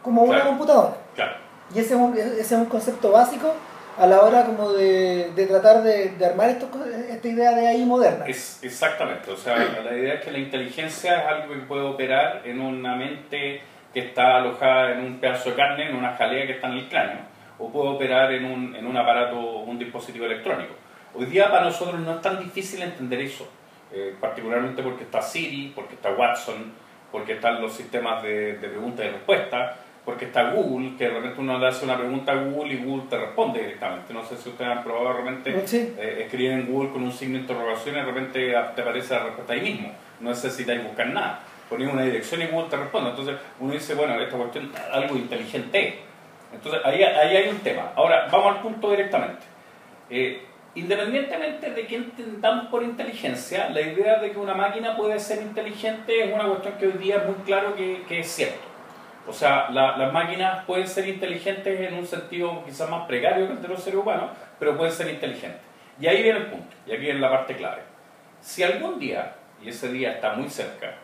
como 0.02 0.22
una 0.22 0.44
computadora. 0.44 0.94
claro. 1.14 1.32
Y 1.74 1.78
ese 1.78 1.94
es 1.94 2.00
un, 2.00 2.16
ese 2.18 2.40
es 2.40 2.52
un 2.52 2.66
concepto 2.66 3.12
básico 3.12 3.54
a 3.98 4.06
la 4.06 4.20
hora 4.20 4.44
como 4.44 4.72
de, 4.72 5.30
de 5.34 5.46
tratar 5.46 5.82
de, 5.82 6.10
de 6.10 6.26
armar 6.26 6.50
estos 6.50 6.68
co- 6.70 6.84
esta 6.84 7.28
idea 7.28 7.52
de 7.52 7.66
AI 7.68 7.84
moderna. 7.84 8.26
Es, 8.26 8.58
exactamente, 8.62 9.30
o 9.30 9.36
sea, 9.36 9.56
la 9.56 9.94
idea 9.96 10.14
es 10.14 10.24
que 10.24 10.30
la 10.32 10.38
inteligencia 10.38 11.20
es 11.20 11.26
algo 11.26 11.54
que 11.54 11.60
puede 11.60 11.82
operar 11.82 12.42
en 12.44 12.60
una 12.60 12.94
mente 12.96 13.60
que 13.94 14.00
está 14.00 14.36
alojada 14.38 14.92
en 14.92 15.00
un 15.04 15.18
pedazo 15.18 15.50
de 15.50 15.56
carne, 15.56 15.88
en 15.88 15.96
una 15.96 16.14
jalea 16.16 16.46
que 16.46 16.52
está 16.54 16.66
en 16.68 16.72
el 16.74 16.88
cráneo, 16.88 17.18
o 17.58 17.70
puede 17.70 17.88
operar 17.90 18.32
en 18.32 18.44
un, 18.46 18.74
en 18.74 18.86
un 18.86 18.96
aparato, 18.96 19.38
un 19.38 19.78
dispositivo 19.78 20.24
electrónico. 20.26 20.74
Hoy 21.14 21.26
día 21.26 21.50
para 21.50 21.64
nosotros 21.64 22.00
no 22.00 22.14
es 22.14 22.20
tan 22.22 22.38
difícil 22.38 22.82
entender 22.82 23.20
eso, 23.20 23.46
eh, 23.92 24.14
particularmente 24.20 24.82
porque 24.82 25.04
está 25.04 25.20
Siri, 25.20 25.72
porque 25.74 25.94
está 25.94 26.10
Watson, 26.10 26.72
porque 27.10 27.34
están 27.34 27.60
los 27.60 27.72
sistemas 27.74 28.22
de, 28.22 28.54
de 28.58 28.68
preguntas 28.68 29.04
y 29.06 29.10
respuestas, 29.10 29.76
porque 30.04 30.24
está 30.24 30.50
Google, 30.50 30.96
que 30.96 31.04
de 31.04 31.10
repente 31.14 31.40
uno 31.40 31.58
le 31.58 31.66
hace 31.68 31.84
una 31.84 31.96
pregunta 31.98 32.32
a 32.32 32.36
Google 32.36 32.74
y 32.74 32.82
Google 32.82 33.04
te 33.10 33.18
responde 33.18 33.60
directamente. 33.60 34.12
No 34.14 34.24
sé 34.24 34.36
si 34.36 34.48
ustedes 34.48 34.70
han 34.70 34.82
probado 34.82 35.08
de 35.08 35.14
repente 35.22 35.66
Sí. 35.66 35.94
eh, 35.98 36.22
escribir 36.24 36.52
en 36.52 36.66
Google 36.72 36.90
con 36.90 37.02
un 37.02 37.12
signo 37.12 37.34
de 37.34 37.40
interrogación 37.42 37.94
y 37.94 37.98
de 37.98 38.04
repente 38.04 38.50
te 38.74 38.80
aparece 38.82 39.14
la 39.14 39.24
respuesta 39.24 39.52
ahí 39.52 39.60
mismo. 39.60 39.92
No 40.20 40.30
necesitáis 40.30 40.82
buscar 40.82 41.06
nada. 41.08 41.40
Ponéis 41.68 41.92
una 41.92 42.02
dirección 42.02 42.42
y 42.42 42.46
Google 42.46 42.68
te 42.70 42.76
responde. 42.78 43.10
Entonces 43.10 43.36
uno 43.60 43.72
dice, 43.74 43.94
bueno, 43.94 44.18
esta 44.20 44.36
cuestión 44.36 44.72
algo 44.90 45.14
inteligente 45.16 45.88
es. 45.88 45.94
Entonces 46.54 46.80
ahí, 46.84 47.02
ahí 47.02 47.36
hay 47.36 47.48
un 47.50 47.58
tema. 47.58 47.92
Ahora, 47.94 48.26
vamos 48.32 48.56
al 48.56 48.62
punto 48.62 48.90
directamente. 48.90 49.42
Eh, 50.10 50.42
independientemente 50.74 51.70
de 51.70 51.86
qué 51.86 51.96
entendamos 51.96 52.66
por 52.66 52.82
inteligencia, 52.82 53.68
la 53.70 53.80
idea 53.80 54.18
de 54.18 54.32
que 54.32 54.38
una 54.38 54.54
máquina 54.54 54.96
puede 54.96 55.18
ser 55.20 55.42
inteligente 55.42 56.24
es 56.24 56.32
una 56.34 56.44
cuestión 56.44 56.74
que 56.78 56.86
hoy 56.86 56.92
día 56.94 57.16
es 57.18 57.24
muy 57.26 57.34
claro 57.44 57.74
que, 57.76 58.02
que 58.08 58.20
es 58.20 58.26
cierto. 58.30 58.60
O 59.28 59.32
sea, 59.32 59.70
la- 59.70 59.96
las 59.96 60.12
máquinas 60.12 60.64
pueden 60.64 60.86
ser 60.88 61.06
inteligentes 61.08 61.78
en 61.80 61.94
un 61.94 62.06
sentido 62.06 62.64
quizás 62.64 62.88
más 62.90 63.06
precario 63.06 63.46
que 63.46 63.52
el 63.52 63.62
de 63.62 63.68
los 63.68 63.82
seres 63.82 64.00
humanos, 64.00 64.30
pero 64.58 64.76
pueden 64.76 64.92
ser 64.92 65.08
inteligentes. 65.10 65.60
Y 66.00 66.06
ahí 66.06 66.22
viene 66.22 66.38
el 66.40 66.46
punto, 66.46 66.74
y 66.86 66.92
aquí 66.92 67.02
viene 67.02 67.20
la 67.20 67.30
parte 67.30 67.54
clave. 67.54 67.82
Si 68.40 68.62
algún 68.62 68.98
día, 68.98 69.34
y 69.62 69.68
ese 69.68 69.92
día 69.92 70.12
está 70.12 70.32
muy 70.32 70.48
cerca, 70.48 70.94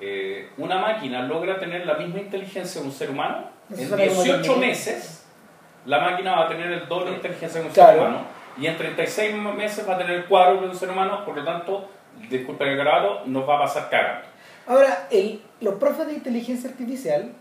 eh, 0.00 0.50
una 0.58 0.76
máquina 0.76 1.22
logra 1.22 1.58
tener 1.58 1.86
la 1.86 1.94
misma 1.94 2.18
inteligencia 2.20 2.80
de 2.80 2.86
un 2.88 2.92
ser 2.92 3.10
humano, 3.10 3.48
en 3.70 3.76
suena 3.88 3.90
como 4.08 4.22
18 4.22 4.24
Terminator. 4.42 4.58
meses 4.58 5.26
la 5.86 6.00
máquina 6.00 6.34
va 6.34 6.44
a 6.44 6.48
tener 6.48 6.70
el 6.72 6.88
doble 6.88 7.10
de 7.10 7.16
inteligencia 7.16 7.60
de 7.60 7.66
un 7.68 7.72
Claro. 7.72 7.92
ser 7.92 8.00
humano, 8.00 8.24
y 8.58 8.66
en 8.66 8.76
36 8.76 9.34
meses 9.56 9.88
va 9.88 9.94
a 9.94 9.98
tener 9.98 10.12
el 10.16 10.24
cuádruple 10.26 10.66
de 10.68 10.72
un 10.72 10.78
ser 10.78 10.90
humano, 10.90 11.24
por 11.24 11.36
lo 11.36 11.44
tanto, 11.44 11.88
disculpen 12.30 12.68
el 12.68 12.76
grabado, 12.76 13.22
nos 13.26 13.48
va 13.48 13.56
a 13.56 13.60
pasar 13.62 13.88
cagando. 13.90 14.26
Ahora, 14.66 15.08
el- 15.10 15.42
los 15.60 15.74
profes 15.74 16.06
de 16.06 16.14
inteligencia 16.14 16.70
artificial 16.70 17.32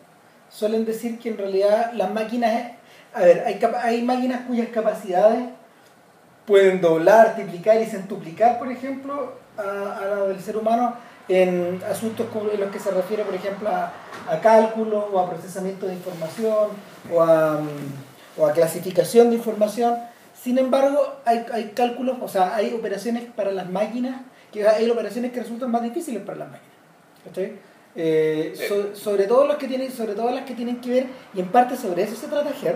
suelen 0.50 0.86
decir 0.86 1.20
que 1.20 1.30
en 1.30 1.38
realidad 1.38 1.92
las 1.94 2.12
máquinas, 2.12 2.72
a 3.14 3.22
ver, 3.22 3.44
hay, 3.46 3.60
hay 3.84 4.02
máquinas 4.02 4.42
cuyas 4.48 4.68
capacidades 4.70 5.40
pueden 6.46 6.82
doblar, 6.82 7.36
triplicar 7.36 7.80
y 7.82 7.86
centuplicar, 7.86 8.60
por 8.60 8.72
ejemplo, 8.72 9.34
a, 9.58 9.98
a 10.00 10.06
la 10.06 10.16
del 10.26 10.40
ser 10.42 10.58
humano 10.58 10.96
en 11.30 11.82
asuntos 11.90 12.28
en 12.54 12.60
los 12.60 12.70
que 12.70 12.80
se 12.80 12.92
refiere, 12.92 13.24
por 13.24 13.34
ejemplo, 13.34 13.70
a, 13.70 13.94
a 14.30 14.40
cálculo 14.42 15.08
o 15.14 15.20
a 15.20 15.30
procesamiento 15.30 15.86
de 15.88 15.94
información 15.94 16.70
o 17.14 17.22
a, 17.22 17.54
mm, 17.62 18.42
o 18.42 18.46
a 18.48 18.52
clasificación 18.52 19.30
de 19.30 19.38
información. 19.38 19.98
Sin 20.44 20.58
embargo, 20.58 21.00
hay, 21.26 21.46
hay 21.54 21.72
cálculos, 21.76 22.18
o 22.22 22.28
sea, 22.28 22.54
hay 22.56 22.74
operaciones 22.74 23.24
para 23.36 23.52
las 23.52 23.70
máquinas, 23.70 24.22
que 24.52 24.68
hay 24.68 24.90
operaciones 24.90 25.32
que 25.32 25.40
resultan 25.40 25.72
más 25.72 25.82
difíciles 25.84 26.22
para 26.24 26.40
las 26.40 26.48
máquinas. 26.52 26.74
¿cachai? 27.26 27.54
Eh, 27.96 28.54
so- 28.68 28.96
sobre 28.96 29.26
todo 29.26 29.48
los 29.48 29.56
que 29.58 29.68
tienen, 29.68 29.90
sobre 29.92 30.14
todo 30.16 30.32
las 30.32 30.44
que 30.46 30.54
tienen 30.56 30.82
que 30.82 30.90
ver, 30.90 31.06
y 31.34 31.40
en 31.40 31.48
parte 31.48 31.78
sobre 31.78 32.04
eso 32.04 32.16
se 32.16 32.28
trata 32.28 32.52
GER, 32.52 32.76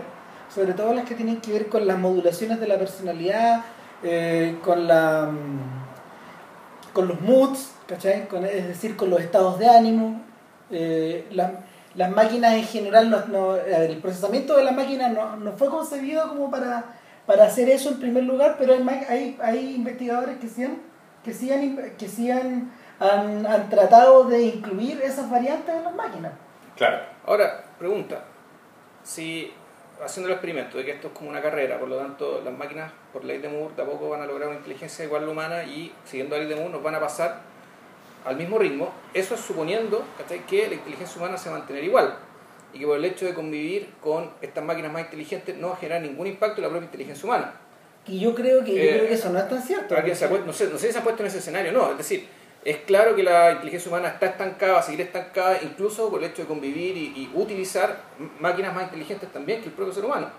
sobre 0.54 0.74
todo 0.74 0.94
las 0.94 1.06
que 1.06 1.16
tienen 1.16 1.42
que 1.42 1.52
ver 1.52 1.68
con 1.68 1.86
las 1.86 1.98
modulaciones 2.00 2.60
de 2.62 2.68
la 2.68 2.78
personalidad, 2.78 3.66
eh, 4.04 4.58
con 4.64 4.88
la 4.88 5.26
mm, 5.32 6.94
con 6.94 7.08
los 7.08 7.20
moods, 7.22 7.72
¿cachai? 7.88 8.28
Con- 8.28 8.46
es 8.46 8.68
decir, 8.68 8.96
con 8.96 9.10
los 9.10 9.20
estados 9.20 9.60
de 9.60 9.68
ánimo. 9.68 10.22
eh, 10.72 11.26
las, 11.32 11.52
las 11.96 12.12
máquinas 12.12 12.54
en 12.54 12.64
general, 12.64 13.10
no, 13.32 13.56
el 13.56 13.98
procesamiento 13.98 14.56
de 14.58 14.64
las 14.66 14.76
máquinas 14.76 15.12
no, 15.14 15.36
no 15.38 15.52
fue 15.54 15.68
concebido 15.70 16.28
como 16.30 16.52
para, 16.52 16.97
para 17.28 17.44
hacer 17.44 17.70
eso 17.70 17.90
en 17.90 18.00
primer 18.00 18.24
lugar, 18.24 18.56
pero 18.58 18.74
hay, 18.74 19.06
hay, 19.10 19.38
hay 19.42 19.76
investigadores 19.76 20.38
que 20.40 20.48
sí 20.48 20.64
han, 20.64 20.82
que 21.24 21.34
sí 21.34 21.52
han, 21.52 21.96
que 21.98 22.08
sí 22.08 22.32
han, 22.32 22.72
han, 23.00 23.46
han 23.46 23.70
tratado 23.70 24.24
de 24.24 24.42
incluir 24.44 25.02
esas 25.04 25.30
variantes 25.30 25.76
en 25.76 25.84
las 25.84 25.94
máquinas. 25.94 26.32
Claro. 26.76 27.00
Ahora, 27.26 27.66
pregunta. 27.78 28.24
Si 29.04 29.54
haciendo 30.04 30.28
el 30.30 30.34
experimento 30.34 30.78
de 30.78 30.86
que 30.86 30.92
esto 30.92 31.08
es 31.08 31.14
como 31.14 31.30
una 31.30 31.42
carrera, 31.42 31.78
por 31.78 31.90
lo 31.90 31.98
tanto 31.98 32.42
las 32.44 32.54
máquinas 32.54 32.92
por 33.12 33.26
ley 33.26 33.40
de 33.40 33.50
Moore 33.50 33.76
de 33.76 33.82
a 33.82 33.86
poco 33.86 34.10
van 34.10 34.22
a 34.22 34.26
lograr 34.26 34.48
una 34.48 34.58
inteligencia 34.58 35.04
igual 35.04 35.24
a 35.24 35.26
la 35.26 35.32
humana 35.32 35.64
y 35.64 35.94
siguiendo 36.06 36.36
la 36.36 36.44
ley 36.44 36.50
de 36.50 36.56
Moore 36.56 36.72
nos 36.72 36.84
van 36.84 36.96
a 36.96 37.00
pasar 37.00 37.42
al 38.26 38.36
mismo 38.36 38.58
ritmo, 38.58 38.92
eso 39.14 39.36
es 39.36 39.42
suponiendo 39.42 40.04
que 40.48 40.68
la 40.68 40.76
inteligencia 40.76 41.18
humana 41.18 41.38
se 41.38 41.50
va 41.50 41.56
a 41.56 41.60
mantener 41.60 41.84
igual 41.84 42.18
y 42.74 42.80
que 42.80 42.86
por 42.86 42.98
el 42.98 43.06
hecho 43.06 43.26
de 43.26 43.34
convivir 43.34 43.90
con 44.02 44.30
estas 44.42 44.64
máquinas 44.64 44.92
más 44.92 45.04
inteligentes 45.04 45.56
no 45.58 45.70
va 45.70 45.74
a 45.74 45.78
generar 45.78 46.02
ningún 46.02 46.28
impacto 46.28 46.58
en 46.58 46.64
la 46.64 46.70
propia 46.70 46.86
inteligencia 46.86 47.26
humana. 47.26 47.54
Y 48.06 48.20
yo 48.20 48.34
creo 48.34 48.64
que, 48.64 48.74
yo 48.76 48.82
Eh, 48.82 48.90
creo 48.98 49.08
que 49.08 49.14
eso 49.14 49.30
no 49.30 49.40
es 49.40 49.50
tan 49.50 49.62
cierto. 49.62 49.96
Se 50.14 50.26
ha 50.26 50.30
puesto- 50.30 50.46
no, 50.46 50.54
sé, 50.54 50.68
no 50.68 50.78
sé 50.78 50.88
si 50.88 50.92
se 50.94 50.98
han 51.00 51.04
puesto 51.04 51.24
en 51.24 51.28
ese 51.28 51.40
escenario, 51.40 51.72
no, 51.72 51.92
es 51.92 51.98
decir, 51.98 52.28
es 52.64 52.78
claro 52.86 53.16
que 53.16 53.24
la 53.24 53.52
inteligencia 53.54 53.90
humana 53.90 54.10
está 54.10 54.28
estancada, 54.28 54.74
va 54.74 54.80
a 54.80 54.84
seguir 54.84 55.02
estancada, 55.02 55.60
incluso 55.62 56.10
por 56.10 56.24
el 56.24 56.30
hecho 56.30 56.42
de 56.44 56.48
convivir 56.48 56.96
y, 56.98 57.06
y 57.16 57.32
utilizar 57.34 57.98
máquinas 58.40 58.74
más 58.74 58.84
inteligentes 58.86 59.32
también 59.32 59.62
que 59.62 59.68
el 59.68 59.74
propio 59.74 59.94
ser 59.94 60.06
humano. 60.06 60.30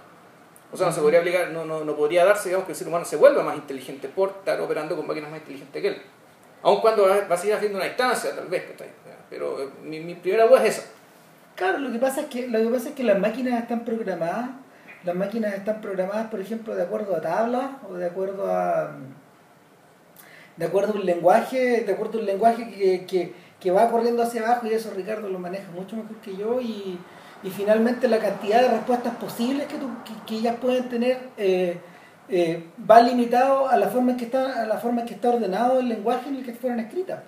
O 0.70 0.76
sea, 0.76 0.86
no 0.88 0.92
se 0.92 1.00
podría 1.00 1.20
aplicar, 1.20 1.48
no, 1.50 1.64
no, 1.64 1.84
no 1.84 1.96
podría 1.96 2.24
darse, 2.26 2.50
digamos, 2.50 2.66
que 2.66 2.72
el 2.72 2.78
ser 2.78 2.88
humano 2.88 3.04
se 3.04 3.16
vuelva 3.16 3.42
más 3.42 3.56
inteligente 3.56 4.08
por 4.08 4.28
estar 4.30 4.60
operando 4.60 4.94
con 4.96 5.06
máquinas 5.06 5.30
más 5.30 5.40
inteligentes 5.40 5.80
que 5.80 5.88
él. 5.88 6.02
Aun 6.62 6.80
cuando 6.80 7.06
va, 7.08 7.20
va 7.26 7.34
a 7.34 7.38
seguir 7.38 7.54
haciendo 7.54 7.78
una 7.78 7.86
distancia, 7.86 8.34
tal 8.34 8.48
vez, 8.48 8.64
pero 9.30 9.62
eh, 9.62 9.68
mi, 9.82 10.00
mi 10.00 10.14
primera 10.16 10.46
duda 10.46 10.64
es 10.66 10.76
esa. 10.78 10.88
Claro, 11.58 11.78
lo 11.80 11.90
que 11.92 11.98
pasa 11.98 12.22
es 12.22 12.26
que 12.28 12.46
lo 12.48 12.58
que 12.60 12.68
pasa 12.68 12.88
es 12.90 12.94
que 12.94 13.02
las 13.04 13.18
máquinas 13.18 13.60
están 13.62 13.84
programadas, 13.84 14.50
las 15.04 15.14
máquinas 15.16 15.54
están 15.54 15.80
programadas, 15.80 16.28
por 16.30 16.40
ejemplo, 16.40 16.74
de 16.76 16.82
acuerdo 16.82 17.16
a 17.16 17.20
tablas 17.20 17.66
o 17.88 17.94
de 17.94 18.06
acuerdo 18.06 18.50
a 18.50 18.92
de 20.56 20.64
acuerdo 20.66 20.92
a 20.94 20.96
un 20.96 21.06
lenguaje, 21.06 21.82
de 21.86 21.92
acuerdo 21.92 22.18
a 22.18 22.20
un 22.20 22.26
lenguaje 22.26 22.68
que, 22.70 23.06
que, 23.06 23.32
que 23.60 23.70
va 23.70 23.90
corriendo 23.90 24.22
hacia 24.22 24.42
abajo 24.44 24.66
y 24.66 24.70
eso 24.74 24.92
Ricardo 24.94 25.28
lo 25.28 25.38
maneja 25.38 25.70
mucho 25.72 25.96
mejor 25.96 26.16
que 26.18 26.36
yo 26.36 26.60
y, 26.60 26.98
y 27.44 27.50
finalmente 27.50 28.08
la 28.08 28.18
cantidad 28.18 28.62
de 28.62 28.68
respuestas 28.68 29.14
posibles 29.16 29.66
que, 29.68 29.76
tú- 29.78 29.90
que, 30.26 30.36
ellas 30.36 30.56
pueden 30.60 30.88
tener 30.88 31.18
eh, 31.36 31.78
eh, 32.28 32.66
va 32.90 33.00
limitado 33.02 33.68
a 33.68 33.76
la 33.76 33.88
forma 33.88 34.12
en 34.12 34.16
que 34.16 34.24
está 34.26 34.62
a 34.62 34.66
la 34.66 34.78
forma 34.78 35.02
en 35.02 35.06
que 35.08 35.14
está 35.14 35.30
ordenado 35.30 35.78
el 35.80 35.88
lenguaje 35.88 36.28
en 36.28 36.36
el 36.36 36.44
que 36.44 36.52
fueron 36.54 36.80
escritas. 36.80 37.20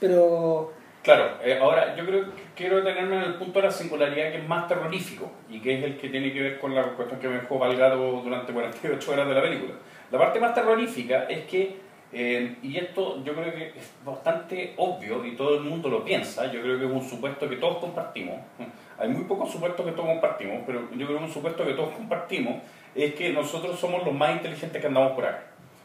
Pero 0.00 0.72
Claro, 1.04 1.32
eh, 1.44 1.58
ahora 1.60 1.94
yo 1.94 2.06
creo 2.06 2.24
que 2.24 2.30
quiero 2.56 2.76
detenerme 2.78 3.16
en 3.16 3.22
el 3.24 3.34
punto 3.34 3.60
de 3.60 3.66
la 3.66 3.70
singularidad 3.70 4.32
que 4.32 4.38
es 4.38 4.48
más 4.48 4.66
terrorífico 4.66 5.30
y 5.50 5.60
que 5.60 5.76
es 5.76 5.84
el 5.84 5.98
que 5.98 6.08
tiene 6.08 6.32
que 6.32 6.40
ver 6.40 6.58
con 6.58 6.74
la 6.74 6.82
cuestión 6.82 7.20
que 7.20 7.28
me 7.28 7.34
dejó 7.34 7.58
Valgado 7.58 8.22
durante 8.22 8.54
48 8.54 9.12
horas 9.12 9.28
de 9.28 9.34
la 9.34 9.42
película. 9.42 9.74
La 10.10 10.18
parte 10.18 10.40
más 10.40 10.54
terrorífica 10.54 11.24
es 11.24 11.44
que, 11.44 11.76
eh, 12.10 12.56
y 12.62 12.78
esto 12.78 13.22
yo 13.22 13.34
creo 13.34 13.52
que 13.52 13.78
es 13.78 13.92
bastante 14.02 14.72
obvio 14.78 15.22
y 15.26 15.36
todo 15.36 15.56
el 15.58 15.64
mundo 15.64 15.90
lo 15.90 16.02
piensa, 16.02 16.50
yo 16.50 16.62
creo 16.62 16.78
que 16.78 16.86
es 16.86 16.90
un 16.90 17.06
supuesto 17.06 17.50
que 17.50 17.56
todos 17.56 17.76
compartimos, 17.80 18.36
hay 18.98 19.08
muy 19.10 19.24
pocos 19.24 19.52
supuestos 19.52 19.84
que 19.84 19.92
todos 19.92 20.08
compartimos, 20.08 20.62
pero 20.64 20.88
yo 20.90 21.06
creo 21.06 21.18
que 21.18 21.24
un 21.24 21.30
supuesto 21.30 21.66
que 21.66 21.74
todos 21.74 21.90
compartimos 21.90 22.62
es 22.94 23.14
que 23.14 23.30
nosotros 23.30 23.78
somos 23.78 24.06
los 24.06 24.14
más 24.14 24.36
inteligentes 24.36 24.80
que 24.80 24.86
andamos 24.86 25.12
por 25.12 25.26
acá. 25.26 25.42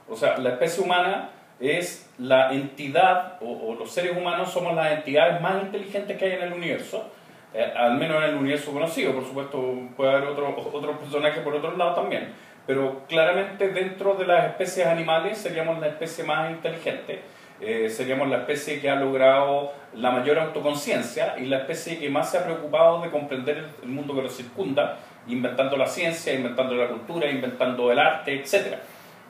O 0.07 0.15
sea, 0.15 0.37
la 0.37 0.51
especie 0.51 0.81
humana 0.81 1.29
es 1.59 2.09
la 2.17 2.53
entidad, 2.53 3.37
o, 3.41 3.75
los 3.77 3.91
seres 3.91 4.15
humanos 4.15 4.51
somos 4.51 4.75
las 4.75 4.91
entidades 4.91 5.41
más 5.41 5.61
inteligentes 5.61 6.17
que 6.17 6.25
hay 6.25 6.31
en 6.33 6.43
el 6.43 6.53
universo, 6.53 7.11
eh, 7.53 7.73
al 7.75 7.97
menos 7.97 8.17
en 8.23 8.29
el 8.29 8.35
universo 8.35 8.71
conocido, 8.71 9.13
por 9.13 9.25
supuesto 9.25 9.73
puede 9.97 10.11
haber 10.11 10.29
otros 10.29 10.53
otros 10.73 10.97
personajes 10.97 11.43
por 11.43 11.55
otro 11.55 11.75
lado 11.75 11.95
también, 11.95 12.33
pero 12.65 13.03
claramente 13.07 13.69
dentro 13.69 14.15
de 14.15 14.27
las 14.27 14.45
especies 14.45 14.85
animales 14.85 15.37
seríamos 15.37 15.79
la 15.79 15.87
especie 15.87 16.23
más 16.23 16.51
inteligente, 16.51 17.19
eh, 17.59 17.89
seríamos 17.89 18.29
la 18.29 18.37
especie 18.37 18.79
que 18.79 18.89
ha 18.89 18.95
logrado 18.95 19.73
la 19.95 20.11
mayor 20.11 20.39
autoconciencia 20.39 21.37
y 21.39 21.45
la 21.45 21.57
especie 21.57 21.99
que 21.99 22.09
más 22.09 22.31
se 22.31 22.37
ha 22.37 22.45
preocupado 22.45 23.01
de 23.01 23.09
comprender 23.09 23.57
el, 23.57 23.65
el 23.83 23.89
mundo 23.89 24.15
que 24.15 24.21
nos 24.21 24.37
circunda, 24.37 24.97
inventando 25.27 25.75
la 25.75 25.87
ciencia, 25.87 26.33
inventando 26.33 26.75
la 26.75 26.87
cultura, 26.87 27.29
inventando 27.29 27.91
el 27.91 27.99
arte, 27.99 28.39
etcétera. 28.39 28.79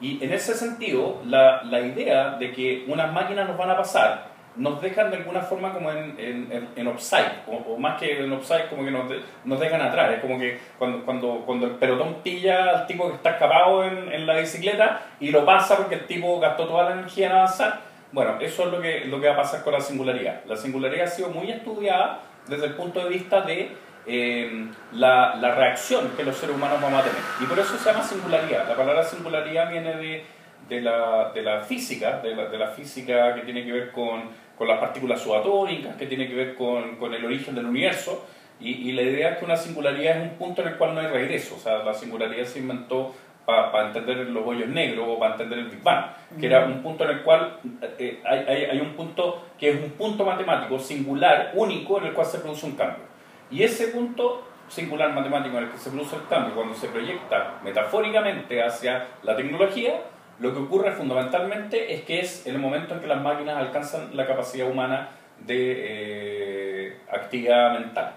Y 0.02 0.24
en 0.24 0.32
ese 0.34 0.54
sentido, 0.54 1.22
la, 1.26 1.62
la 1.64 1.82
idea 1.82 2.32
de 2.32 2.52
que 2.52 2.86
unas 2.88 3.12
máquinas 3.12 3.48
nos 3.48 3.58
van 3.58 3.70
a 3.72 3.78
pasar 3.78 4.30
nos 4.56 4.82
dejan 4.82 5.10
de 5.10 5.18
alguna 5.18 5.42
forma 5.42 5.72
como 5.72 5.90
en, 5.92 6.16
en, 6.18 6.68
en, 6.76 6.88
offside, 6.88 7.44
o, 7.48 7.74
o 7.74 7.78
más 7.78 7.98
que 8.00 8.20
en 8.20 8.32
offside, 8.34 8.68
como 8.70 8.84
que 8.84 8.92
nos, 8.92 9.08
de- 9.08 9.22
nos 9.46 9.58
dejan 9.60 9.82
atrás. 9.82 10.12
Es 10.12 10.20
como 10.20 10.38
que 10.38 10.60
cuando, 10.78 11.06
cuando, 11.06 11.44
cuando 11.46 11.68
el 11.68 11.74
pelotón 11.74 12.16
pilla 12.24 12.70
al 12.72 12.88
tipo 12.88 13.08
que 13.08 13.16
está 13.16 13.32
escapado 13.32 13.86
en, 13.86 14.12
en 14.12 14.26
la 14.28 14.36
bicicleta 14.38 15.02
y 15.20 15.32
lo 15.32 15.46
pasa 15.46 15.78
porque 15.78 15.96
el 15.96 16.06
tipo 16.08 16.40
gastó 16.40 16.66
toda 16.68 16.86
la 16.90 16.94
energía 16.94 17.28
en 17.28 17.34
avanzar. 17.34 17.80
Bueno, 18.12 18.38
eso 18.42 18.64
es 18.66 18.72
lo 18.72 18.82
que, 18.82 19.06
lo 19.06 19.22
que 19.22 19.28
va 19.28 19.34
a 19.36 19.38
pasar 19.38 19.64
con 19.64 19.72
la 19.72 19.80
singularidad. 19.82 20.42
La 20.46 20.58
singularidad 20.58 21.06
ha 21.06 21.10
sido 21.10 21.30
muy 21.30 21.52
estudiada 21.52 22.22
desde 22.48 22.66
el 22.66 22.74
punto 22.74 23.02
de 23.04 23.10
vista 23.10 23.42
de 23.42 23.72
eh, 24.10 24.68
la, 24.94 25.36
la 25.36 25.56
reacción 25.56 26.10
que 26.18 26.24
los 26.24 26.36
seres 26.36 26.56
humanos 26.56 26.82
vamos 26.82 27.02
a 27.02 27.04
tener. 27.04 27.22
Y 27.40 27.46
por 27.46 27.58
eso 27.60 27.78
se 27.78 27.90
llama 27.90 28.04
singularidad. 28.04 28.68
La 28.68 28.76
palabra 28.76 29.04
singularidad 29.04 29.70
viene 29.70 29.96
de, 29.96 30.26
de, 30.68 30.82
la, 30.82 31.32
de 31.34 31.42
la 31.42 31.62
física, 31.62 32.20
de 32.20 32.36
la, 32.36 32.46
de 32.48 32.58
la 32.58 32.68
física 32.68 33.36
que 33.36 33.42
tiene 33.42 33.64
que 33.64 33.72
ver 33.72 33.92
con, 33.92 34.24
con 34.58 34.68
las 34.68 34.80
partículas 34.80 35.22
subatómicas, 35.22 35.96
que 35.96 36.08
tiene 36.08 36.28
que 36.28 36.34
ver 36.34 36.56
con, 36.56 36.98
con 36.98 37.14
el 37.14 37.24
origen 37.24 37.56
del 37.56 37.66
universo. 37.66 38.28
Y, 38.60 38.90
y 38.90 38.92
la 38.92 39.04
idea 39.04 39.30
es 39.30 39.38
que 39.38 39.46
una 39.46 39.56
singularidad 39.56 40.18
es 40.18 40.24
un 40.24 40.38
punto 40.38 40.62
en 40.64 40.70
el 40.70 40.76
cual 40.76 40.94
no 40.94 41.00
hay 41.00 41.08
regreso. 41.08 41.56
O 41.56 41.60
sea, 41.60 41.84
la 41.84 41.94
singularidad 41.94 42.46
se 42.46 42.60
inventó 42.60 43.16
para 43.46 43.88
entender 43.88 44.18
los 44.30 44.46
hoyos 44.46 44.68
negros 44.68 45.08
o 45.10 45.18
para 45.18 45.32
entender 45.32 45.58
el 45.58 45.70
Big 45.70 45.82
Bang, 45.82 46.06
que 46.40 46.46
era 46.46 46.66
un 46.66 46.84
punto 46.84 47.04
en 47.06 47.10
el 47.10 47.22
cual 47.24 47.58
eh, 47.98 48.22
hay, 48.24 48.46
hay, 48.48 48.66
hay 48.66 48.80
un 48.80 48.94
punto 48.94 49.44
que 49.58 49.72
es 49.72 49.76
un 49.82 49.90
punto 49.92 50.24
matemático 50.24 50.78
singular, 50.78 51.52
único, 51.56 51.98
en 51.98 52.06
el 52.06 52.14
cual 52.14 52.28
se 52.28 52.38
produce 52.38 52.68
un 52.68 52.74
cambio. 52.74 53.09
Y 53.52 53.64
ese 53.64 53.88
punto 53.88 54.44
singular 54.68 55.14
matemático 55.14 55.58
en 55.58 55.66
el 55.66 55.72
que 55.72 55.78
se 55.78 55.90
produce 55.90 56.16
el 56.16 56.28
cambio, 56.28 56.56
cuando 56.56 56.76
se 56.76 56.88
proyecta 56.88 57.60
metafóricamente 57.64 58.64
hacia 58.64 59.08
la 59.24 59.36
tecnología, 59.36 60.02
lo 60.40 60.54
que 60.54 60.60
ocurre 60.60 60.92
fundamentalmente 60.92 61.94
es 61.94 62.04
que 62.04 62.22
es 62.22 62.46
el 62.46 62.60
momento 62.60 62.94
en 62.94 63.02
que 63.02 63.08
las 63.08 63.22
máquinas 63.22 63.58
alcanzan 63.58 64.16
la 64.16 64.26
capacidad 64.26 64.70
humana 64.70 65.10
de 65.40 66.88
eh, 66.88 66.98
actividad 67.12 67.74
mental. 67.74 68.14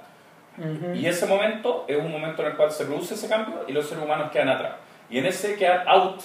Y 0.94 1.06
ese 1.06 1.26
momento 1.26 1.86
es 1.88 1.96
un 1.96 2.12
momento 2.12 2.42
en 2.42 2.48
el 2.48 2.56
cual 2.56 2.70
se 2.70 2.84
produce 2.84 3.14
ese 3.14 3.28
cambio 3.28 3.64
y 3.66 3.72
los 3.72 3.88
seres 3.88 4.04
humanos 4.04 4.30
quedan 4.30 4.50
atrás. 4.50 4.74
Y 5.08 5.18
en 5.18 5.26
ese 5.26 5.56
quedar 5.56 5.88
out, 5.88 6.20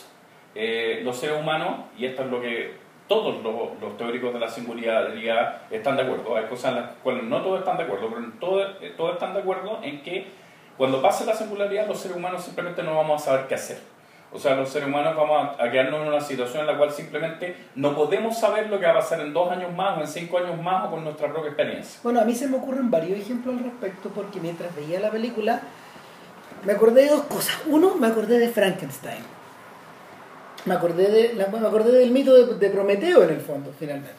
eh, 0.53 0.99
los 1.03 1.17
seres 1.17 1.39
humanos, 1.39 1.85
y 1.97 2.05
esto 2.05 2.23
es 2.23 2.29
lo 2.29 2.41
que 2.41 2.73
todos 3.07 3.41
los, 3.43 3.79
los 3.81 3.97
teóricos 3.97 4.33
de 4.33 4.39
la 4.39 4.49
singularidad 4.49 5.61
están 5.71 5.95
de 5.95 6.03
acuerdo, 6.03 6.35
hay 6.35 6.45
cosas 6.45 6.71
en 6.71 6.81
las 6.81 6.91
cuales 7.03 7.23
no 7.23 7.41
todos 7.41 7.59
están 7.59 7.77
de 7.77 7.83
acuerdo, 7.83 8.09
pero 8.09 8.23
en 8.23 8.39
todo, 8.39 8.61
eh, 8.81 8.93
todos 8.95 9.13
están 9.13 9.33
de 9.33 9.39
acuerdo 9.39 9.79
en 9.81 10.03
que 10.03 10.27
cuando 10.77 11.01
pase 11.01 11.25
la 11.25 11.33
singularidad 11.33 11.87
los 11.87 11.99
seres 11.99 12.17
humanos 12.17 12.43
simplemente 12.43 12.83
no 12.83 12.95
vamos 12.95 13.21
a 13.21 13.25
saber 13.25 13.47
qué 13.47 13.55
hacer. 13.55 13.79
O 14.31 14.37
sea, 14.37 14.55
los 14.55 14.69
seres 14.69 14.89
humanos 14.89 15.15
vamos 15.15 15.55
a 15.57 15.71
quedarnos 15.71 16.01
en 16.01 16.07
una 16.09 16.19
situación 16.19 16.61
en 16.61 16.67
la 16.67 16.77
cual 16.77 16.91
simplemente 16.91 17.55
no 17.75 17.95
podemos 17.95 18.37
saber 18.37 18.69
lo 18.69 18.77
que 18.77 18.85
va 18.85 18.91
a 18.91 18.95
pasar 18.95 19.21
en 19.21 19.31
dos 19.31 19.49
años 19.49 19.73
más 19.73 19.97
o 19.97 20.01
en 20.01 20.07
cinco 20.07 20.37
años 20.37 20.61
más 20.61 20.85
o 20.85 20.91
con 20.91 21.03
nuestra 21.05 21.31
propia 21.31 21.47
experiencia. 21.49 22.01
Bueno, 22.03 22.19
a 22.19 22.25
mí 22.25 22.35
se 22.35 22.47
me 22.47 22.57
ocurren 22.57 22.91
varios 22.91 23.17
ejemplos 23.17 23.55
al 23.57 23.63
respecto 23.63 24.09
porque 24.09 24.41
mientras 24.41 24.75
veía 24.75 24.99
la 24.99 25.09
película 25.09 25.61
me 26.65 26.73
acordé 26.73 27.03
de 27.03 27.09
dos 27.09 27.23
cosas. 27.23 27.55
Uno, 27.67 27.95
me 27.95 28.07
acordé 28.07 28.37
de 28.37 28.49
Frankenstein. 28.49 29.36
Me 30.67 30.73
acordé, 30.75 31.09
de, 31.09 31.33
me 31.35 31.67
acordé 31.67 31.91
del 31.91 32.11
mito 32.11 32.33
de, 32.33 32.55
de 32.55 32.69
Prometeo 32.69 33.23
en 33.23 33.29
el 33.31 33.39
fondo, 33.41 33.71
finalmente. 33.77 34.11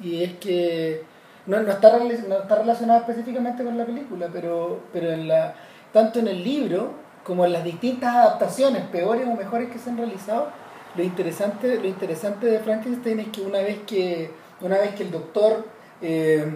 Y 0.00 0.22
es 0.22 0.34
que 0.34 1.02
no, 1.46 1.60
no, 1.62 1.70
está, 1.72 1.98
no 1.98 2.38
está 2.38 2.56
relacionado 2.56 3.00
específicamente 3.00 3.64
con 3.64 3.76
la 3.78 3.84
película, 3.86 4.28
pero, 4.32 4.80
pero 4.92 5.10
en 5.12 5.26
la, 5.28 5.54
tanto 5.92 6.18
en 6.18 6.28
el 6.28 6.42
libro 6.44 6.90
como 7.24 7.44
en 7.44 7.52
las 7.52 7.64
distintas 7.64 8.14
adaptaciones, 8.14 8.82
peores 8.84 9.26
o 9.26 9.34
mejores 9.34 9.70
que 9.70 9.78
se 9.78 9.90
han 9.90 9.96
realizado, 9.96 10.48
lo 10.96 11.02
interesante, 11.02 11.76
lo 11.80 11.86
interesante 11.88 12.46
de 12.46 12.60
Frankenstein 12.60 13.20
es 13.20 13.28
que 13.28 13.40
una 13.40 13.58
vez 13.58 13.78
que, 13.86 14.30
una 14.60 14.78
vez 14.78 14.94
que 14.94 15.02
el 15.02 15.10
doctor 15.10 15.66
eh, 16.02 16.46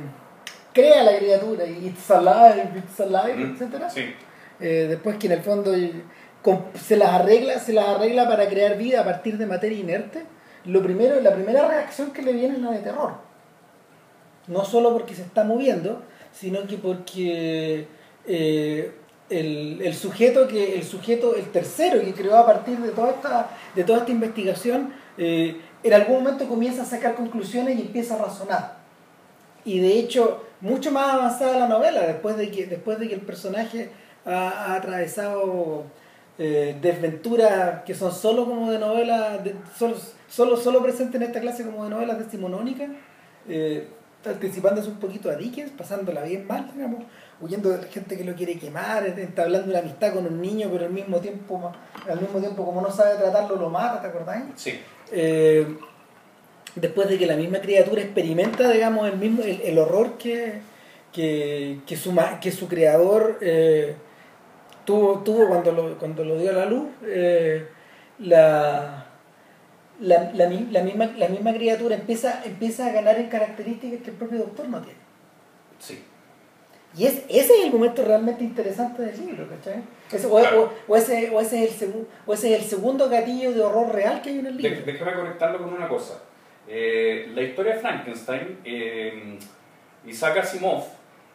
crea 0.72 1.02
la 1.02 1.18
criatura 1.18 1.66
y 1.66 1.86
it's 1.88 2.10
alive, 2.10 2.72
it's 2.76 3.00
alive, 3.00 3.36
Mm, 3.36 3.90
Sí. 3.90 4.14
eh, 4.60 4.86
después 4.88 5.16
que 5.16 5.26
en 5.26 5.32
el 5.32 5.40
fondo 5.42 5.72
se 6.74 6.96
las 6.96 7.10
arregla, 7.10 7.58
se 7.58 7.72
las 7.72 7.88
arregla 7.88 8.28
para 8.28 8.48
crear 8.48 8.76
vida 8.76 9.00
a 9.00 9.04
partir 9.04 9.38
de 9.38 9.46
materia 9.46 9.78
inerte, 9.78 10.24
lo 10.64 10.82
primero, 10.82 11.20
la 11.20 11.34
primera 11.34 11.66
reacción 11.68 12.12
que 12.12 12.22
le 12.22 12.32
viene 12.32 12.56
es 12.56 12.60
la 12.60 12.70
de 12.70 12.80
terror. 12.80 13.14
No 14.46 14.64
solo 14.64 14.92
porque 14.92 15.14
se 15.14 15.22
está 15.22 15.44
moviendo, 15.44 16.02
sino 16.32 16.66
que 16.66 16.76
porque 16.76 17.86
eh, 18.26 18.92
el, 19.30 19.80
el 19.82 19.94
sujeto 19.94 20.48
que, 20.48 20.76
el 20.76 20.84
sujeto, 20.84 21.34
el 21.34 21.50
tercero 21.50 22.00
que 22.00 22.12
creó 22.12 22.36
a 22.36 22.46
partir 22.46 22.78
de 22.78 22.90
toda 22.90 23.10
esta, 23.10 23.50
de 23.74 23.84
toda 23.84 24.00
esta 24.00 24.10
investigación, 24.10 24.92
eh, 25.16 25.60
en 25.82 25.94
algún 25.94 26.22
momento 26.22 26.46
comienza 26.48 26.82
a 26.82 26.86
sacar 26.86 27.14
conclusiones 27.14 27.78
y 27.78 27.82
empieza 27.82 28.16
a 28.16 28.18
razonar. 28.18 28.80
Y 29.64 29.78
de 29.78 29.98
hecho, 29.98 30.44
mucho 30.60 30.90
más 30.90 31.14
avanzada 31.14 31.58
la 31.58 31.68
novela, 31.68 32.02
después 32.02 32.36
de 32.36 32.50
que, 32.50 32.66
después 32.66 32.98
de 32.98 33.08
que 33.08 33.14
el 33.14 33.20
personaje 33.20 33.90
ha 34.26 34.74
atravesado 34.74 35.84
eh, 36.42 36.74
desventuras 36.80 37.82
que 37.84 37.94
son 37.94 38.10
solo 38.12 38.46
como 38.46 38.72
de 38.72 38.78
novelas, 38.78 39.44
de- 39.44 39.54
solo, 39.78 39.94
solo, 40.28 40.56
solo 40.56 40.82
presentes 40.82 41.14
en 41.20 41.26
esta 41.26 41.38
clase 41.40 41.64
como 41.64 41.84
de 41.84 41.90
novelas 41.90 42.18
decimonónicas, 42.18 42.88
eh, 43.48 43.86
anticipándose 44.24 44.88
un 44.88 44.96
poquito 44.98 45.30
a 45.30 45.34
Dickens, 45.36 45.70
pasándola 45.76 46.22
bien 46.22 46.46
mal, 46.46 46.70
digamos, 46.74 47.04
huyendo 47.42 47.68
de 47.70 47.78
la 47.78 47.84
gente 47.88 48.16
que 48.16 48.24
lo 48.24 48.34
quiere 48.34 48.58
quemar, 48.58 49.06
entablando 49.06 49.70
una 49.70 49.80
amistad 49.80 50.14
con 50.14 50.26
un 50.26 50.40
niño, 50.40 50.68
pero 50.72 50.86
al 50.86 50.92
mismo 50.92 51.18
tiempo, 51.20 51.72
al 52.08 52.20
mismo 52.20 52.38
tiempo 52.40 52.64
como 52.64 52.80
no 52.82 52.90
sabe 52.90 53.16
tratarlo, 53.16 53.56
lo 53.56 53.68
mata, 53.70 54.00
¿te 54.00 54.08
acordáis? 54.08 54.44
Sí. 54.56 54.80
Eh, 55.12 55.66
después 56.74 57.08
de 57.08 57.18
que 57.18 57.26
la 57.26 57.36
misma 57.36 57.60
criatura 57.60 58.00
experimenta, 58.02 58.70
digamos, 58.70 59.08
el 59.08 59.16
mismo 59.18 59.42
el, 59.42 59.60
el 59.62 59.78
horror 59.78 60.16
que, 60.18 60.60
que, 61.12 61.80
que, 61.86 61.96
su, 61.96 62.14
que 62.40 62.50
su 62.52 62.68
creador 62.68 63.38
eh, 63.40 63.94
tuvo, 64.90 65.18
tuvo 65.20 65.48
cuando, 65.48 65.72
lo, 65.72 65.98
cuando 65.98 66.24
lo 66.24 66.36
dio 66.38 66.50
a 66.50 66.54
la 66.54 66.66
luz, 66.66 66.88
eh, 67.04 67.66
la, 68.18 69.06
la, 70.00 70.30
la, 70.34 70.46
mi- 70.48 70.68
la 70.70 70.82
misma, 70.82 71.06
la 71.16 71.28
misma 71.28 71.52
criatura 71.54 71.94
empieza, 71.94 72.42
empieza 72.44 72.86
a 72.86 72.92
ganar 72.92 73.18
en 73.18 73.28
características 73.28 74.00
que 74.02 74.10
el 74.10 74.16
propio 74.16 74.38
doctor 74.38 74.68
no 74.68 74.80
tiene. 74.80 74.98
Sí. 75.78 76.02
Y 76.96 77.06
es, 77.06 77.22
ese 77.28 77.52
es 77.58 77.64
el 77.66 77.72
momento 77.72 78.04
realmente 78.04 78.42
interesante 78.42 79.02
del 79.02 79.16
libro, 79.26 79.48
¿cachai? 79.48 79.82
Es- 80.10 80.24
o, 80.24 80.34
o- 80.36 80.72
o 80.88 80.96
ese, 80.96 81.30
o, 81.30 81.40
ese 81.40 81.64
es 81.64 81.82
el 81.82 82.06
o 82.26 82.34
ese 82.34 82.54
es 82.54 82.62
el 82.62 82.68
segundo 82.68 83.08
gatillo 83.08 83.52
de 83.52 83.60
horror 83.62 83.94
real 83.94 84.20
que 84.22 84.30
hay 84.30 84.38
en 84.40 84.46
el 84.46 84.56
libro. 84.56 84.76
De- 84.84 84.92
déjame 84.92 85.14
conectarlo 85.14 85.58
con 85.58 85.72
una 85.72 85.88
cosa. 85.88 86.20
Eh, 86.66 87.30
la 87.34 87.42
historia 87.42 87.74
de 87.74 87.80
Frankenstein, 87.80 88.58
eh, 88.64 89.38
Isaac 90.06 90.38
Asimov, 90.38 90.82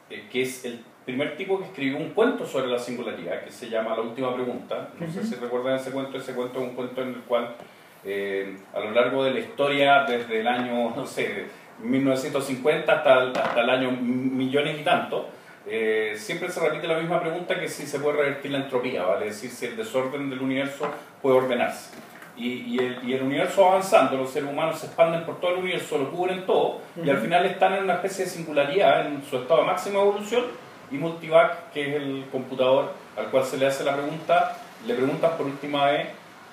eh, 0.09 0.27
que 0.31 0.41
es 0.41 0.65
el 0.65 0.83
primer 1.05 1.37
tipo 1.37 1.59
que 1.59 1.65
escribió 1.65 1.97
un 1.97 2.09
cuento 2.09 2.45
sobre 2.45 2.67
la 2.67 2.79
singularidad, 2.79 3.43
que 3.43 3.51
se 3.51 3.69
llama 3.69 3.95
La 3.95 4.01
Última 4.01 4.33
Pregunta. 4.33 4.89
No 4.99 5.07
sé 5.11 5.19
Ujú. 5.19 5.27
si 5.27 5.35
recuerdan 5.35 5.75
ese 5.75 5.91
cuento. 5.91 6.17
Ese 6.17 6.33
cuento 6.33 6.59
es 6.59 6.67
un 6.69 6.75
cuento 6.75 7.01
en 7.03 7.09
el 7.09 7.21
cual, 7.21 7.55
eh, 8.03 8.57
a 8.73 8.79
lo 8.79 8.91
largo 8.91 9.23
de 9.23 9.31
la 9.31 9.39
historia, 9.39 10.03
desde 10.07 10.41
el 10.41 10.47
año, 10.47 10.93
no 10.95 11.05
sé, 11.05 11.45
1950 11.79 12.91
hasta 12.91 13.21
hasta 13.21 13.61
el 13.61 13.69
año 13.69 13.91
millones 13.91 14.79
y 14.79 14.83
tanto, 14.83 15.27
eh, 15.67 16.13
siempre 16.17 16.49
se 16.49 16.59
repite 16.59 16.87
la 16.87 16.97
misma 16.99 17.19
pregunta 17.19 17.59
que 17.59 17.67
si 17.67 17.85
se 17.85 17.99
puede 17.99 18.17
revertir 18.17 18.51
la 18.51 18.59
entropía, 18.59 19.03
¿vale? 19.03 19.27
Es 19.27 19.35
decir, 19.41 19.49
si 19.51 19.65
el 19.67 19.77
desorden 19.77 20.29
del 20.29 20.39
universo 20.41 20.87
puede 21.21 21.37
ordenarse. 21.37 21.95
Y, 22.37 22.49
y 22.67 22.79
el, 22.79 22.99
y 23.07 23.13
el 23.13 23.23
universo 23.23 23.65
avanzando, 23.65 24.17
los 24.17 24.29
seres 24.29 24.49
humanos 24.49 24.79
se 24.79 24.87
expanden 24.87 25.23
por 25.23 25.39
todo 25.39 25.51
el 25.51 25.59
universo, 25.59 25.97
lo 25.97 26.11
cubren 26.11 26.45
todo, 26.45 26.81
y 27.01 27.09
al 27.09 27.17
final 27.17 27.45
están 27.45 27.73
en 27.75 27.83
una 27.85 27.93
especie 27.93 28.25
de 28.25 28.31
singularidad, 28.31 29.07
en 29.07 29.23
su 29.23 29.37
estado 29.37 29.61
de 29.61 29.67
máxima 29.67 30.01
evolución, 30.01 30.43
y 30.91 30.95
Multivac, 30.95 31.71
que 31.71 31.89
es 31.89 31.95
el 31.95 32.25
computador 32.31 32.93
al 33.17 33.27
cual 33.27 33.45
se 33.45 33.57
le 33.57 33.67
hace 33.67 33.83
la 33.83 33.95
pregunta, 33.95 34.57
le 34.85 34.93
preguntan 34.93 35.37
por 35.37 35.47
última 35.47 35.85
vez 35.91 36.07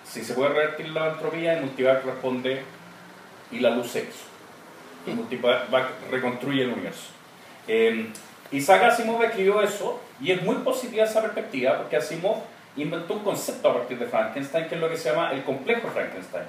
si 0.04 0.22
se 0.22 0.34
puede 0.34 0.50
revertir 0.50 0.88
la 0.90 1.08
entropía, 1.08 1.56
y 1.56 1.60
Multivac 1.60 2.04
responde, 2.04 2.62
y 3.50 3.60
la 3.60 3.70
luz 3.70 3.94
eso. 3.96 4.24
Y 5.06 5.10
Multivac 5.10 5.68
reconstruye 6.10 6.62
el 6.62 6.72
universo. 6.72 7.10
Eh, 7.68 8.10
Isaac 8.50 8.82
Asimov 8.82 9.22
escribió 9.22 9.62
eso, 9.62 10.00
y 10.20 10.32
es 10.32 10.42
muy 10.42 10.56
positiva 10.56 11.04
esa 11.04 11.22
perspectiva, 11.22 11.78
porque 11.78 11.96
Asimov 11.96 12.42
inventó 12.76 13.14
un 13.14 13.20
concepto 13.24 13.70
a 13.70 13.74
partir 13.74 13.98
de 13.98 14.06
Frankenstein, 14.06 14.68
que 14.68 14.74
es 14.74 14.80
lo 14.80 14.88
que 14.88 14.96
se 14.96 15.10
llama 15.10 15.32
el 15.32 15.42
complejo 15.44 15.88
de 15.88 15.94
Frankenstein. 15.94 16.44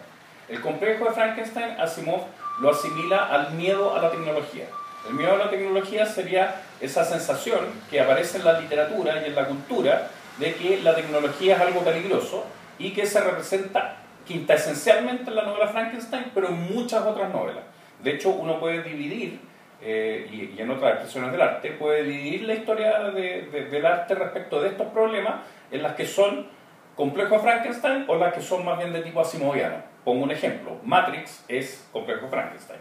El 0.50 0.62
complejo 0.62 1.06
de 1.06 1.12
Frankenstein, 1.12 1.80
Asimov 1.80 2.26
lo 2.60 2.70
asimila 2.70 3.26
al 3.28 3.54
miedo 3.54 3.96
a 3.96 4.02
la 4.02 4.12
tecnología. 4.12 4.66
El 5.08 5.16
miedo 5.16 5.36
a 5.36 5.38
la 5.38 5.50
tecnología 5.50 6.06
sería 6.06 6.62
esa 6.84 7.04
sensación 7.06 7.60
que 7.90 8.00
aparece 8.02 8.38
en 8.38 8.46
la 8.46 8.60
literatura 8.60 9.22
y 9.22 9.26
en 9.30 9.36
la 9.36 9.46
cultura 9.46 10.10
de 10.38 10.54
que 10.56 10.82
la 10.82 10.96
tecnología 10.96 11.56
es 11.56 11.62
algo 11.62 11.82
peligroso 11.82 12.46
y 12.80 12.92
que 12.92 13.06
se 13.06 13.22
representa 13.22 13.98
quintaesencialmente 14.26 15.30
en 15.30 15.36
la 15.36 15.44
novela 15.44 15.68
Frankenstein, 15.68 16.26
pero 16.34 16.48
en 16.48 16.74
muchas 16.74 17.02
otras 17.06 17.32
novelas. 17.32 17.64
De 18.04 18.12
hecho, 18.12 18.30
uno 18.30 18.60
puede 18.60 18.82
dividir, 18.84 19.40
eh, 19.82 20.28
y, 20.32 20.58
y 20.58 20.62
en 20.62 20.72
otras 20.72 20.94
expresiones 20.94 21.32
del 21.32 21.42
arte, 21.42 21.72
puede 21.72 22.04
dividir 22.04 22.44
la 22.44 22.54
historia 22.56 23.00
de- 23.12 23.44
de- 23.52 23.66
del 23.66 23.86
arte 23.86 24.16
respecto 24.16 24.62
de 24.62 24.70
estos 24.70 24.88
problemas 24.88 25.36
en 25.72 25.82
las 25.84 25.96
que 25.96 26.06
son 26.06 26.48
complejo 26.96 27.40
Frankenstein 27.40 28.06
o 28.08 28.16
las 28.16 28.34
que 28.34 28.42
son 28.42 28.64
más 28.66 28.78
bien 28.78 28.94
de 28.94 29.02
tipo 29.02 29.20
asimoviano. 29.22 29.76
Pongo 30.04 30.24
un 30.24 30.32
ejemplo. 30.32 30.78
Matrix 30.84 31.44
es 31.48 31.88
complejo 31.92 32.28
Frankenstein. 32.30 32.80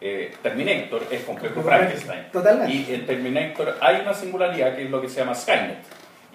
Eh, 0.00 0.32
Terminator 0.42 1.02
es 1.10 1.22
complejo 1.24 1.60
Frankenstein. 1.62 2.26
Totalmente. 2.32 2.72
Y 2.72 2.94
en 2.94 3.06
Terminator 3.06 3.76
hay 3.80 4.00
una 4.02 4.14
singularidad 4.14 4.76
que 4.76 4.84
es 4.84 4.90
lo 4.90 5.00
que 5.00 5.08
se 5.08 5.20
llama 5.20 5.34
Skynet. 5.34 5.78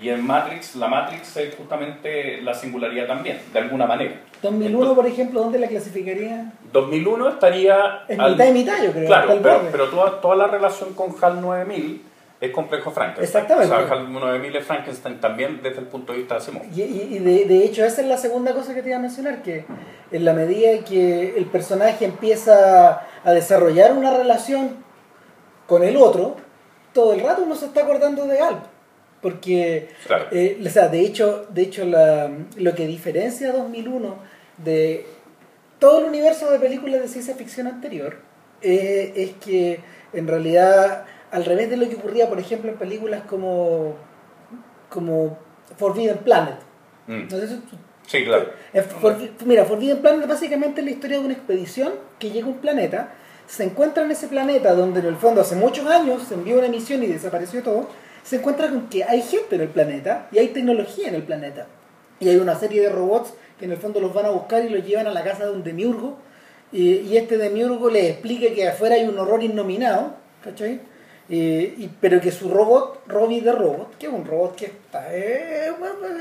Y 0.01 0.09
en 0.09 0.25
Matrix, 0.25 0.75
la 0.75 0.87
Matrix 0.87 1.37
es 1.37 1.55
justamente 1.55 2.41
la 2.41 2.53
singularidad 2.53 3.07
también, 3.07 3.39
de 3.53 3.59
alguna 3.59 3.85
manera. 3.85 4.15
2001, 4.41 4.95
por 4.95 5.05
ejemplo, 5.07 5.39
¿dónde 5.39 5.59
la 5.59 5.67
clasificaría? 5.67 6.51
2001 6.73 7.29
estaría... 7.29 8.03
En 8.09 8.19
al- 8.19 8.31
mitad 8.31 8.47
y 8.47 8.51
mitad, 8.51 8.83
yo 8.83 8.91
creo. 8.91 9.05
Claro, 9.05 9.39
pero, 9.41 9.61
pero 9.71 9.87
toda, 9.89 10.19
toda 10.19 10.35
la 10.35 10.47
relación 10.47 10.93
con 10.93 11.15
HAL 11.21 11.39
9000 11.39 12.01
es 12.45 12.51
complejo 12.51 12.91
Frankenstein. 12.91 13.25
Exactamente. 13.43 13.73
O 13.73 13.87
sea, 13.87 13.95
HAL 13.95 14.11
9000 14.11 14.55
es 14.57 14.65
Frankenstein 14.65 15.19
también 15.21 15.61
desde 15.63 15.79
el 15.79 15.87
punto 15.87 16.11
de 16.11 16.19
vista 16.19 16.35
de 16.35 16.41
Asimov. 16.41 16.63
Y, 16.75 16.81
y- 16.81 17.19
de, 17.19 17.45
de 17.45 17.63
hecho 17.63 17.85
esa 17.85 18.01
es 18.01 18.07
la 18.07 18.17
segunda 18.17 18.53
cosa 18.53 18.73
que 18.73 18.81
te 18.81 18.89
iba 18.89 18.97
a 18.97 19.01
mencionar, 19.01 19.41
que 19.41 19.65
en 20.11 20.25
la 20.25 20.33
medida 20.33 20.83
que 20.83 21.35
el 21.37 21.45
personaje 21.45 22.03
empieza 22.05 23.01
a 23.23 23.31
desarrollar 23.31 23.93
una 23.93 24.15
relación 24.17 24.75
con 25.67 25.83
el 25.83 25.95
otro, 25.95 26.35
todo 26.93 27.13
el 27.13 27.21
rato 27.21 27.43
uno 27.43 27.55
se 27.55 27.65
está 27.67 27.83
acordando 27.83 28.25
de 28.27 28.39
algo. 28.39 28.63
Porque, 29.21 29.89
Claro. 30.05 30.25
eh, 30.31 30.61
o 30.65 30.69
sea, 30.69 30.89
de 30.89 30.99
hecho, 30.99 31.45
de 31.49 31.61
hecho 31.61 31.85
la- 31.85 32.29
lo 32.57 32.75
que 32.75 32.85
diferencia 32.87 33.49
a 33.51 33.53
2001 33.53 34.17
de 34.57 35.05
todo 35.79 35.99
el 35.99 36.05
universo 36.05 36.51
de 36.51 36.59
películas 36.59 37.01
de 37.01 37.07
ciencia 37.07 37.35
ficción 37.35 37.67
anterior 37.67 38.17
eh, 38.61 39.13
es 39.15 39.31
que 39.43 39.79
en 40.13 40.27
realidad, 40.27 41.05
al 41.33 41.43
revés 41.45 41.69
de 41.69 41.77
lo 41.77 41.89
que 41.89 41.95
ocurría, 41.95 42.29
por 42.29 42.39
ejemplo, 42.39 42.71
en 42.71 42.77
películas 42.77 43.23
como, 43.29 43.95
como 44.89 45.37
Forbidden 45.77 46.17
Planet, 46.19 46.55
Mm. 47.07 47.23
no 47.29 47.37
sé 47.37 47.47
si- 47.47 47.61
Sí, 48.07 48.23
claro. 48.25 48.49
eh, 48.73 48.81
For- 48.81 49.17
mira, 49.45 49.65
Forbidden 49.65 50.01
Planet 50.01 50.27
básicamente 50.27 50.81
es 50.81 50.85
la 50.85 50.91
historia 50.91 51.19
de 51.19 51.25
una 51.25 51.33
expedición 51.33 51.93
que 52.19 52.29
llega 52.31 52.45
a 52.47 52.49
un 52.49 52.57
planeta, 52.57 53.13
se 53.47 53.63
encuentra 53.65 54.03
en 54.03 54.11
ese 54.11 54.27
planeta 54.27 54.73
donde 54.73 54.99
en 55.01 55.07
el 55.07 55.15
fondo 55.17 55.41
hace 55.41 55.55
muchos 55.55 55.85
años 55.87 56.23
se 56.23 56.33
envió 56.35 56.59
una 56.59 56.69
misión 56.69 57.03
y 57.03 57.07
desapareció 57.07 57.61
todo, 57.63 57.89
se 58.23 58.37
encuentra 58.37 58.69
con 58.69 58.87
que 58.87 59.03
hay 59.03 59.21
gente 59.21 59.55
en 59.55 59.61
el 59.61 59.67
planeta 59.69 60.27
y 60.31 60.37
hay 60.39 60.49
tecnología 60.49 61.09
en 61.09 61.15
el 61.15 61.23
planeta. 61.23 61.67
Y 62.21 62.29
hay 62.29 62.37
una 62.37 62.55
serie 62.55 62.81
de 62.81 62.89
robots 62.89 63.33
que 63.59 63.65
en 63.65 63.71
el 63.71 63.77
fondo 63.77 63.99
los 63.99 64.13
van 64.13 64.25
a 64.27 64.29
buscar 64.29 64.63
y 64.63 64.69
los 64.69 64.85
llevan 64.85 65.07
a 65.07 65.11
la 65.11 65.23
casa 65.23 65.45
de 65.45 65.51
un 65.51 65.63
demiurgo. 65.63 66.17
Y, 66.71 66.99
y 66.99 67.17
este 67.17 67.37
demiurgo 67.37 67.89
les 67.89 68.11
explica 68.11 68.53
que 68.53 68.67
afuera 68.67 68.95
hay 68.95 69.05
un 69.07 69.17
horror 69.19 69.43
innominado, 69.43 70.13
¿cachai? 70.43 70.79
Eh, 71.29 71.75
y- 71.77 71.89
pero 72.01 72.19
que 72.19 72.31
su 72.31 72.49
robot, 72.49 73.03
Robbie 73.07 73.41
the 73.41 73.53
Robot, 73.53 73.97
que 73.97 74.07
es 74.07 74.11
un 74.11 74.25
robot 74.25 74.55
que 74.57 74.65
está, 74.65 75.07
eh, 75.15 75.69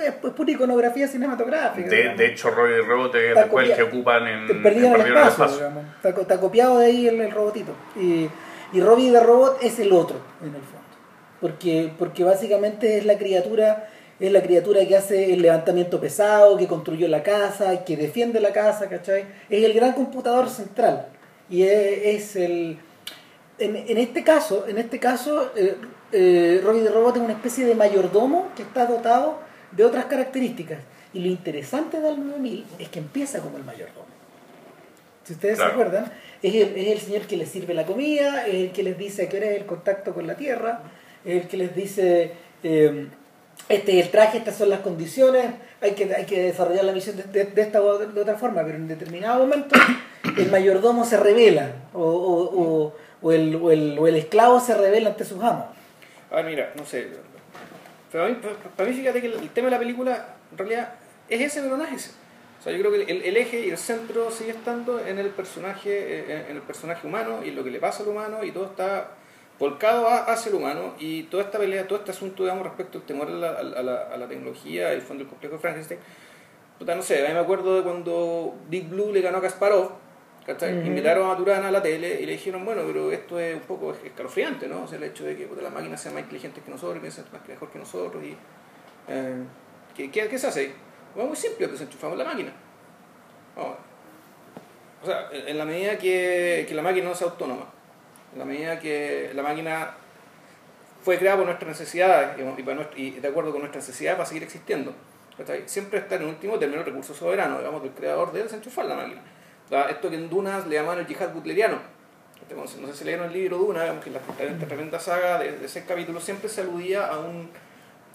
es, 0.06 0.12
pura 0.30 0.50
iconografía 0.52 1.08
cinematográfica. 1.08 1.88
De, 1.88 2.14
de 2.14 2.26
hecho, 2.26 2.50
Roy 2.50 2.80
Rebote 2.82 3.32
es 3.32 3.36
Está 3.36 3.60
el 3.60 3.74
que 3.74 3.82
ocupan 3.82 4.26
en, 4.28 4.48
en 4.50 4.62
perdido 4.62 4.94
en 4.94 5.00
el 5.00 5.16
espacio, 5.16 5.56
digamos. 5.56 5.84
Está, 6.02 6.20
está 6.20 6.40
copiado 6.40 6.78
de 6.78 6.86
ahí 6.86 7.08
el, 7.08 7.20
el 7.20 7.30
robotito. 7.32 7.72
Y, 7.96 8.28
y 8.72 8.80
Robbie 8.80 9.10
the 9.10 9.20
Robot 9.20 9.58
es 9.62 9.78
el 9.80 9.92
otro, 9.92 10.16
en 10.40 10.48
el 10.48 10.62
fondo. 10.62 10.78
Porque, 11.40 11.90
porque 11.98 12.22
básicamente 12.22 12.98
es 12.98 13.04
la 13.04 13.18
criatura, 13.18 13.88
es 14.20 14.30
la 14.30 14.40
criatura 14.40 14.86
que 14.86 14.96
hace 14.96 15.32
el 15.34 15.42
levantamiento 15.42 16.00
pesado, 16.00 16.56
que 16.56 16.68
construyó 16.68 17.08
la 17.08 17.24
casa, 17.24 17.84
que 17.84 17.96
defiende 17.96 18.38
la 18.38 18.52
casa, 18.52 18.88
¿cachai? 18.88 19.24
Es 19.50 19.64
el 19.64 19.72
gran 19.72 19.94
computador 19.94 20.48
central. 20.48 21.08
Y 21.50 21.64
es, 21.64 21.98
es 22.04 22.36
el. 22.36 22.78
En, 23.64 23.76
en 23.76 23.98
este 23.98 24.24
caso, 24.24 24.66
en 24.68 24.78
este 24.78 24.98
caso, 24.98 25.50
eh, 25.56 25.76
eh, 26.12 26.60
Robbie 26.64 26.82
the 26.82 26.90
Robot 26.90 27.16
es 27.16 27.22
una 27.22 27.32
especie 27.32 27.64
de 27.64 27.74
mayordomo 27.74 28.48
que 28.56 28.62
está 28.62 28.86
dotado 28.86 29.38
de 29.70 29.84
otras 29.84 30.06
características. 30.06 30.78
Y 31.14 31.20
lo 31.20 31.28
interesante 31.28 32.00
del 32.00 32.16
9000 32.26 32.64
es 32.78 32.88
que 32.88 32.98
empieza 32.98 33.40
como 33.40 33.56
el 33.58 33.64
mayordomo. 33.64 34.06
Si 35.24 35.34
ustedes 35.34 35.56
Claro. 35.56 35.70
se 35.70 35.74
acuerdan, 35.74 36.12
es 36.42 36.54
el, 36.54 36.76
es 36.76 36.88
el 36.88 36.98
señor 36.98 37.22
que 37.22 37.36
les 37.36 37.48
sirve 37.48 37.74
la 37.74 37.86
comida, 37.86 38.46
es 38.46 38.54
el 38.54 38.72
que 38.72 38.82
les 38.82 38.98
dice 38.98 39.22
a 39.24 39.28
qué 39.28 39.36
hora 39.36 39.46
es 39.46 39.60
el 39.60 39.66
contacto 39.66 40.12
con 40.14 40.26
la 40.26 40.34
tierra, 40.34 40.80
es 41.24 41.42
el 41.42 41.48
que 41.48 41.56
les 41.56 41.74
dice, 41.76 42.32
eh, 42.64 43.06
este 43.68 43.98
es 44.00 44.06
el 44.06 44.10
traje, 44.10 44.38
estas 44.38 44.56
son 44.56 44.70
las 44.70 44.80
condiciones, 44.80 45.44
hay 45.80 45.92
que, 45.92 46.12
hay 46.12 46.24
que 46.24 46.42
desarrollar 46.42 46.84
la 46.84 46.92
misión 46.92 47.16
de, 47.16 47.22
de- 47.24 47.44
de 47.44 47.62
esta 47.62 47.80
o 47.80 47.98
de, 47.98 48.06
de 48.08 48.20
otra 48.20 48.34
forma, 48.36 48.64
pero 48.64 48.76
en 48.76 48.88
determinado 48.88 49.38
momento 49.46 49.76
el 50.36 50.50
mayordomo 50.50 51.04
se 51.04 51.16
revela 51.18 51.70
o, 51.94 52.00
o- 52.02 52.60
o- 52.62 52.94
o 53.22 53.32
el, 53.32 53.54
o 53.56 53.70
el- 53.70 53.98
o 53.98 54.06
el 54.06 54.16
esclavo 54.16 54.60
se 54.60 54.74
revela 54.76 55.10
ante 55.10 55.24
sus 55.24 55.42
amos. 55.42 55.66
A 56.30 56.36
ver, 56.36 56.44
mira, 56.46 56.72
no 56.76 56.84
sé. 56.84 57.08
Para 58.12 58.28
mí, 58.28 58.36
para- 58.76 58.88
mí 58.88 58.94
fíjate 58.96 59.20
que 59.20 59.26
el, 59.28 59.50
tema 59.50 59.66
de 59.66 59.70
la 59.72 59.78
película, 59.78 60.34
en 60.50 60.58
realidad, 60.58 60.94
es 61.28 61.40
ese, 61.40 61.62
pero 61.62 61.76
no 61.76 61.84
es 61.84 61.92
ese. 61.92 62.10
O 62.60 62.62
sea, 62.62 62.72
yo 62.72 62.78
creo 62.78 62.92
que 62.92 63.10
el, 63.10 63.22
el 63.22 63.36
eje 63.36 63.66
y 63.66 63.70
el 63.70 63.78
centro 63.78 64.30
sigue 64.30 64.50
estando 64.52 65.00
en 65.04 65.18
el 65.18 65.28
personaje, 65.30 65.90
eh, 65.90 66.46
en 66.50 66.56
el 66.56 66.62
personaje 66.62 67.06
humano 67.06 67.40
y 67.44 67.50
lo 67.50 67.64
que 67.64 67.70
le 67.70 67.80
pasa 67.80 68.02
al 68.02 68.08
humano 68.10 68.44
y 68.44 68.52
todo 68.52 68.66
está 68.66 69.08
volcado 69.58 70.08
hacia 70.08 70.50
el 70.50 70.56
humano 70.56 70.94
y 70.98 71.24
toda 71.24 71.42
esta 71.44 71.58
pelea, 71.58 71.86
todo 71.88 71.98
este 71.98 72.10
asunto, 72.12 72.42
digamos, 72.44 72.64
respecto 72.64 72.98
al 72.98 73.04
temor 73.04 73.28
a 73.28 73.30
la, 73.30 73.50
a 73.50 73.62
la- 73.82 74.02
a 74.12 74.16
la 74.16 74.28
tecnología, 74.28 74.92
el 74.92 75.02
fondo 75.02 75.22
del 75.24 75.28
complejo 75.30 75.54
de 75.56 75.60
Frankenstein. 75.60 76.00
Puta, 76.78 76.94
no 76.94 77.02
sé, 77.02 77.24
a 77.24 77.28
mí 77.28 77.34
me 77.34 77.40
acuerdo 77.40 77.76
de 77.76 77.82
cuando 77.82 78.54
Big 78.68 78.88
Blue 78.88 79.12
le 79.12 79.20
ganó 79.20 79.38
a 79.38 79.42
Kasparov 79.42 79.90
¿cachai? 80.46 80.86
Invitaron 80.86 81.30
a 81.30 81.36
Turana 81.36 81.68
a 81.68 81.70
la 81.70 81.82
tele 81.82 82.20
y 82.20 82.26
le 82.26 82.32
dijeron, 82.32 82.64
bueno, 82.64 82.82
pero 82.86 83.10
esto 83.12 83.38
es 83.38 83.54
un 83.54 83.62
poco 83.62 83.92
escalofriante, 83.92 84.66
¿no? 84.68 84.82
O 84.84 84.86
sea, 84.88 84.98
el 84.98 85.04
hecho 85.04 85.24
de 85.24 85.36
que 85.36 85.46
puta, 85.46 85.62
las 85.62 85.72
máquinas 85.72 86.00
sean 86.00 86.14
más 86.14 86.22
inteligentes 86.24 86.62
que 86.64 86.70
nosotros, 86.70 87.00
piensen 87.00 87.24
más 87.32 87.42
que 87.42 87.52
mejor 87.52 87.70
que 87.70 87.78
nosotros 87.78 88.22
y... 88.24 88.36
eh, 89.08 89.42
¿qué, 89.96 90.10
qué, 90.10 90.28
qué 90.28 90.38
se 90.38 90.46
hace? 90.46 90.72
Bueno, 91.14 91.28
muy 91.28 91.36
simple, 91.36 91.66
desenchufamos 91.68 92.16
la 92.18 92.24
máquina. 92.24 92.52
Vamos. 93.56 93.76
O 95.02 95.06
sea, 95.06 95.28
en 95.32 95.58
la 95.58 95.64
medida 95.64 95.98
que, 95.98 96.64
que 96.68 96.74
la 96.74 96.82
máquina 96.82 97.08
no 97.08 97.14
sea 97.14 97.28
autónoma, 97.28 97.66
en 98.32 98.38
la 98.38 98.44
medida 98.44 98.78
que 98.78 99.32
la 99.34 99.42
máquina 99.42 99.94
fue 101.02 101.18
creada 101.18 101.38
por 101.38 101.46
nuestras 101.46 101.68
necesidades 101.68 102.38
y, 102.38 102.62
para 102.62 102.76
nuestra- 102.76 102.98
y 102.98 103.10
de 103.10 103.28
acuerdo 103.28 103.50
con 103.50 103.60
nuestras 103.60 103.86
necesidades 103.86 104.18
va 104.18 104.22
a 104.22 104.26
seguir 104.26 104.44
existiendo. 104.44 104.94
¿cachai? 105.36 105.62
Siempre 105.66 105.98
está 105.98 106.14
en 106.16 106.26
último 106.26 106.58
término 106.58 106.80
el 106.80 106.86
recurso 106.86 107.12
soberano, 107.14 107.58
digamos, 107.58 107.82
del 107.82 107.92
creador 107.92 108.32
de 108.32 108.44
desenchufar 108.44 108.84
la 108.84 108.94
máquina. 108.94 109.20
O 109.72 109.74
sea, 109.74 109.88
esto 109.88 110.10
que 110.10 110.16
en 110.16 110.28
Dunas 110.28 110.66
le 110.66 110.74
llaman 110.76 110.98
el 110.98 111.06
yihad 111.06 111.30
butleriano. 111.32 111.78
Este, 112.42 112.54
No 112.54 112.66
sé 112.66 112.92
si 112.94 113.04
leyeron 113.04 113.28
el 113.28 113.32
libro 113.32 113.56
Duna, 113.56 113.80
digamos, 113.84 114.04
que 114.04 114.10
en 114.10 114.14
la, 114.16 114.20
esta 114.52 114.66
tremenda 114.66 115.00
saga 115.00 115.38
de, 115.38 115.52
de 115.58 115.66
seis 115.66 115.86
capítulos 115.88 116.22
siempre 116.22 116.50
se 116.50 116.60
aludía 116.60 117.06
a 117.06 117.18
un... 117.20 117.48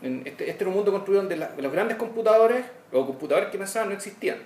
en 0.04 0.22
este, 0.26 0.48
este 0.52 0.64
era 0.64 0.70
un 0.70 0.76
mundo 0.76 0.92
construido 0.92 1.22
donde 1.24 1.36
la- 1.36 1.50
los 1.58 1.72
grandes 1.72 1.98
computadores, 1.98 2.64
los 2.92 3.08
computadores 3.08 3.50
que 3.50 3.58
pensaban 3.58 3.90
no 3.90 3.96
existían. 3.96 4.38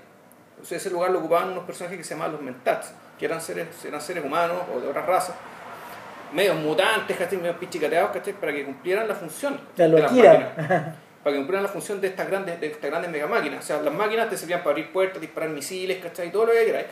Entonces 0.51 0.77
ese 0.77 0.89
lugar 0.89 1.11
lo 1.11 1.19
ocupaban 1.19 1.49
unos 1.49 1.65
personajes 1.65 1.97
que 1.97 2.03
se 2.05 2.11
llamaban 2.13 2.31
los 2.31 2.41
mentats, 2.41 2.93
que 3.19 3.25
eran 3.25 3.41
seres, 3.41 3.67
eran 3.83 3.99
seres 3.99 4.23
humanos 4.23 4.57
o 4.73 4.79
de 4.79 4.87
otras 4.87 5.05
razas, 5.05 5.35
medios 6.31 6.55
mutantes, 6.55 7.17
¿cachai? 7.17 7.39
medios 7.39 7.57
pichicateados, 7.57 8.11
¿cachai? 8.11 8.31
para 8.33 8.53
que 8.53 8.63
cumplieran 8.63 9.05
la 9.09 9.15
función 9.15 9.59
La 9.75 9.85
de 9.89 9.99
las 9.99 10.01
loquira. 10.13 10.53
máquinas. 10.55 10.95
Para 11.23 11.33
que 11.33 11.37
cumplieran 11.37 11.63
la 11.63 11.69
función 11.69 12.01
de 12.01 12.07
estas 12.07 12.27
grandes, 12.27 12.59
de 12.59 12.67
estas 12.67 12.89
grandes 12.89 13.11
megamáquinas. 13.11 13.63
O 13.63 13.67
sea, 13.67 13.81
las 13.81 13.93
máquinas 13.93 14.29
te 14.29 14.37
servían 14.37 14.61
para 14.61 14.71
abrir 14.71 14.91
puertas, 14.91 15.21
disparar 15.21 15.49
misiles, 15.49 16.01
¿cachai? 16.03 16.31
Todo 16.31 16.47
lo 16.47 16.53
que 16.53 16.65
queráis. 16.65 16.87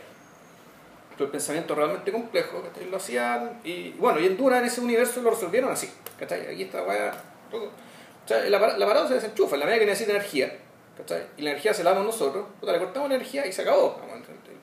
Pero 1.11 1.25
el 1.25 1.31
pensamiento 1.31 1.75
realmente 1.75 2.11
complejo, 2.11 2.61
¿cachai? 2.61 2.89
Lo 2.89 2.97
hacían 2.97 3.59
y 3.63 3.91
bueno, 3.91 4.19
y 4.19 4.27
en 4.27 4.37
Duna 4.37 4.59
en 4.59 4.65
ese 4.65 4.81
universo 4.81 5.21
lo 5.21 5.31
resolvieron 5.31 5.71
así, 5.71 5.91
¿cachai? 6.17 6.47
Aquí 6.47 6.63
está 6.63 6.83
weá. 6.83 7.11
todo. 7.49 7.65
O 7.65 8.27
sea, 8.27 8.45
el 8.45 8.53
apara- 8.53 8.75
el 8.75 8.83
aparato 8.83 9.07
se 9.07 9.15
desenchufa, 9.15 9.55
en 9.55 9.61
la 9.61 9.65
medida 9.65 9.79
que 9.79 9.85
necesita 9.87 10.11
energía, 10.11 10.55
¿cachai? 10.95 11.23
Y 11.37 11.41
la 11.41 11.49
energía 11.51 11.73
se 11.73 11.83
la 11.83 11.91
damos 11.91 12.05
nosotros, 12.05 12.45
puta, 12.59 12.71
le 12.71 12.77
cortamos 12.77 13.09
energía 13.09 13.45
y 13.47 13.51
se 13.51 13.63
acabó. 13.63 13.99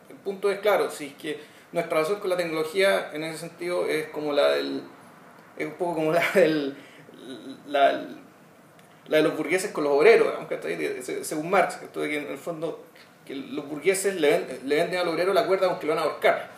El, 0.09 0.17
punto 0.17 0.51
es 0.51 0.61
claro, 0.61 0.91
si 0.91 1.07
es 1.09 1.15
que 1.15 1.41
nuestra 1.73 1.97
relación 1.99 2.21
con 2.21 2.31
la 2.31 2.37
tecnología 2.37 3.11
en 3.13 3.23
ese 3.25 3.39
sentido 3.39 3.87
es 3.87 4.09
como 4.09 4.33
la 4.33 4.51
del. 4.51 4.83
es 5.59 5.67
un 5.67 5.75
poco 5.75 5.95
como 5.97 6.13
la 6.13 6.23
del. 6.35 6.77
la, 7.67 8.07
la 9.09 9.19
de 9.19 9.23
los 9.23 9.37
burgueses 9.37 9.71
con 9.71 9.85
los 9.85 9.93
obreros, 9.93 10.29
digamos, 10.29 11.27
según 11.27 11.51
Marx, 11.51 11.77
que 11.93 12.17
en 12.19 12.27
el 12.31 12.39
fondo 12.39 12.85
que 13.25 13.35
los 13.35 13.69
burgueses 13.69 14.15
le, 14.21 14.31
ven- 14.31 14.61
le 14.65 14.77
venden 14.77 15.01
al 15.01 15.09
obrero 15.09 15.33
la 15.33 15.47
cuerda 15.47 15.67
aunque 15.69 15.87
lo 15.87 15.95
van 15.95 16.03
a 16.05 16.07
ahorcar. 16.07 16.49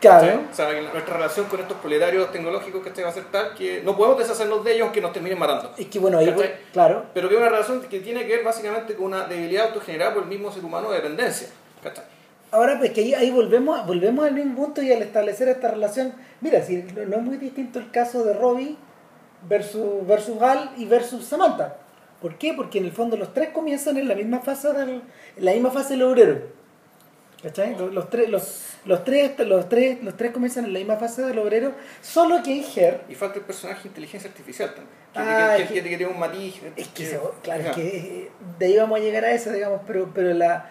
Claro. 0.00 0.42
O 0.50 0.54
sea, 0.54 0.70
nuestra 0.92 1.14
relación 1.16 1.46
con 1.46 1.60
estos 1.60 1.78
proletarios 1.78 2.30
tecnológicos 2.30 2.82
que 2.86 3.02
va 3.02 3.08
a 3.08 3.12
ser 3.12 3.24
tal 3.24 3.54
que 3.54 3.80
no 3.82 3.96
podemos 3.96 4.18
deshacernos 4.18 4.62
de 4.62 4.72
ellos 4.72 4.84
aunque 4.84 5.00
nos 5.00 5.12
terminen 5.14 5.38
matando. 5.38 5.72
Es 5.78 5.86
que 5.86 5.98
bueno, 5.98 6.18
ahí, 6.18 6.26
¿Cachai? 6.30 6.54
claro. 6.74 7.04
Pero 7.14 7.28
que 7.28 7.34
es 7.36 7.40
una 7.40 7.48
relación 7.48 7.80
que 7.80 8.00
tiene 8.00 8.26
que 8.26 8.36
ver 8.36 8.44
básicamente 8.44 8.94
con 8.94 9.06
una 9.06 9.24
debilidad 9.26 9.68
autogenerada 9.68 10.12
por 10.12 10.24
el 10.24 10.28
mismo 10.28 10.52
ser 10.52 10.62
humano 10.62 10.90
de 10.90 10.96
dependencia. 10.96 11.48
¿cachai? 11.82 12.04
Ahora, 12.50 12.78
pues 12.78 12.92
que 12.92 13.00
ahí, 13.00 13.14
ahí 13.14 13.30
volvemos, 13.30 13.86
volvemos 13.86 14.26
al 14.26 14.34
mismo 14.34 14.54
punto 14.56 14.82
y 14.82 14.92
al 14.92 15.00
establecer 15.02 15.48
esta 15.48 15.70
relación. 15.70 16.12
Mira, 16.42 16.62
si 16.62 16.76
no 16.76 17.04
no 17.06 17.16
es 17.16 17.22
muy 17.22 17.36
distinto 17.38 17.78
el 17.78 17.90
caso 17.90 18.24
de 18.24 18.34
Robbie 18.34 18.76
versus, 19.48 20.06
versus 20.06 20.40
Hal 20.42 20.70
y 20.76 20.84
versus 20.86 21.24
Samantha. 21.24 21.76
¿Por 22.20 22.36
qué? 22.38 22.54
Porque 22.54 22.78
en 22.78 22.84
el 22.86 22.92
fondo 22.92 23.16
los 23.16 23.34
tres 23.34 23.50
comienzan 23.50 23.96
en 23.98 24.08
la 24.08 24.14
misma 24.14 24.40
fase 24.40 24.72
del, 24.72 25.02
en 25.36 25.44
la 25.44 25.52
misma 25.52 25.70
fase 25.70 25.94
del 25.94 26.02
obrero. 26.04 26.38
¿Cachai? 27.42 27.76
Los, 27.76 27.92
los 27.92 28.08
tres, 28.08 28.30
los, 28.30 28.62
los, 28.86 29.04
tres, 29.04 29.32
los, 29.40 29.68
tres, 29.68 30.02
los 30.02 30.16
tres 30.16 30.32
comienzan 30.32 30.64
en 30.64 30.72
la 30.72 30.78
misma 30.78 30.96
fase 30.96 31.20
del 31.22 31.38
obrero, 31.38 31.72
solo 32.00 32.42
que 32.42 32.56
en 32.56 32.64
Her 32.74 33.02
Y 33.10 33.14
falta 33.14 33.38
el 33.38 33.44
personaje 33.44 33.82
de 33.82 33.88
inteligencia 33.88 34.30
artificial 34.30 34.70
también. 34.70 34.88
Que, 35.12 35.20
Ah, 35.20 35.54
que, 35.58 35.64
que, 35.66 35.74
que- 35.74 35.82
tiene 35.82 36.06
un 36.06 36.18
matiz. 36.18 36.54
Es 36.74 36.88
que, 36.88 37.04
se- 37.04 37.20
claro, 37.42 37.64
es 37.64 37.70
que 37.72 37.86
eh, 37.98 38.30
de 38.58 38.66
ahí 38.66 38.76
vamos 38.78 38.98
a 38.98 39.02
llegar 39.02 39.26
a 39.26 39.32
eso, 39.32 39.52
digamos, 39.52 39.82
pero, 39.86 40.10
pero 40.14 40.32
la, 40.32 40.70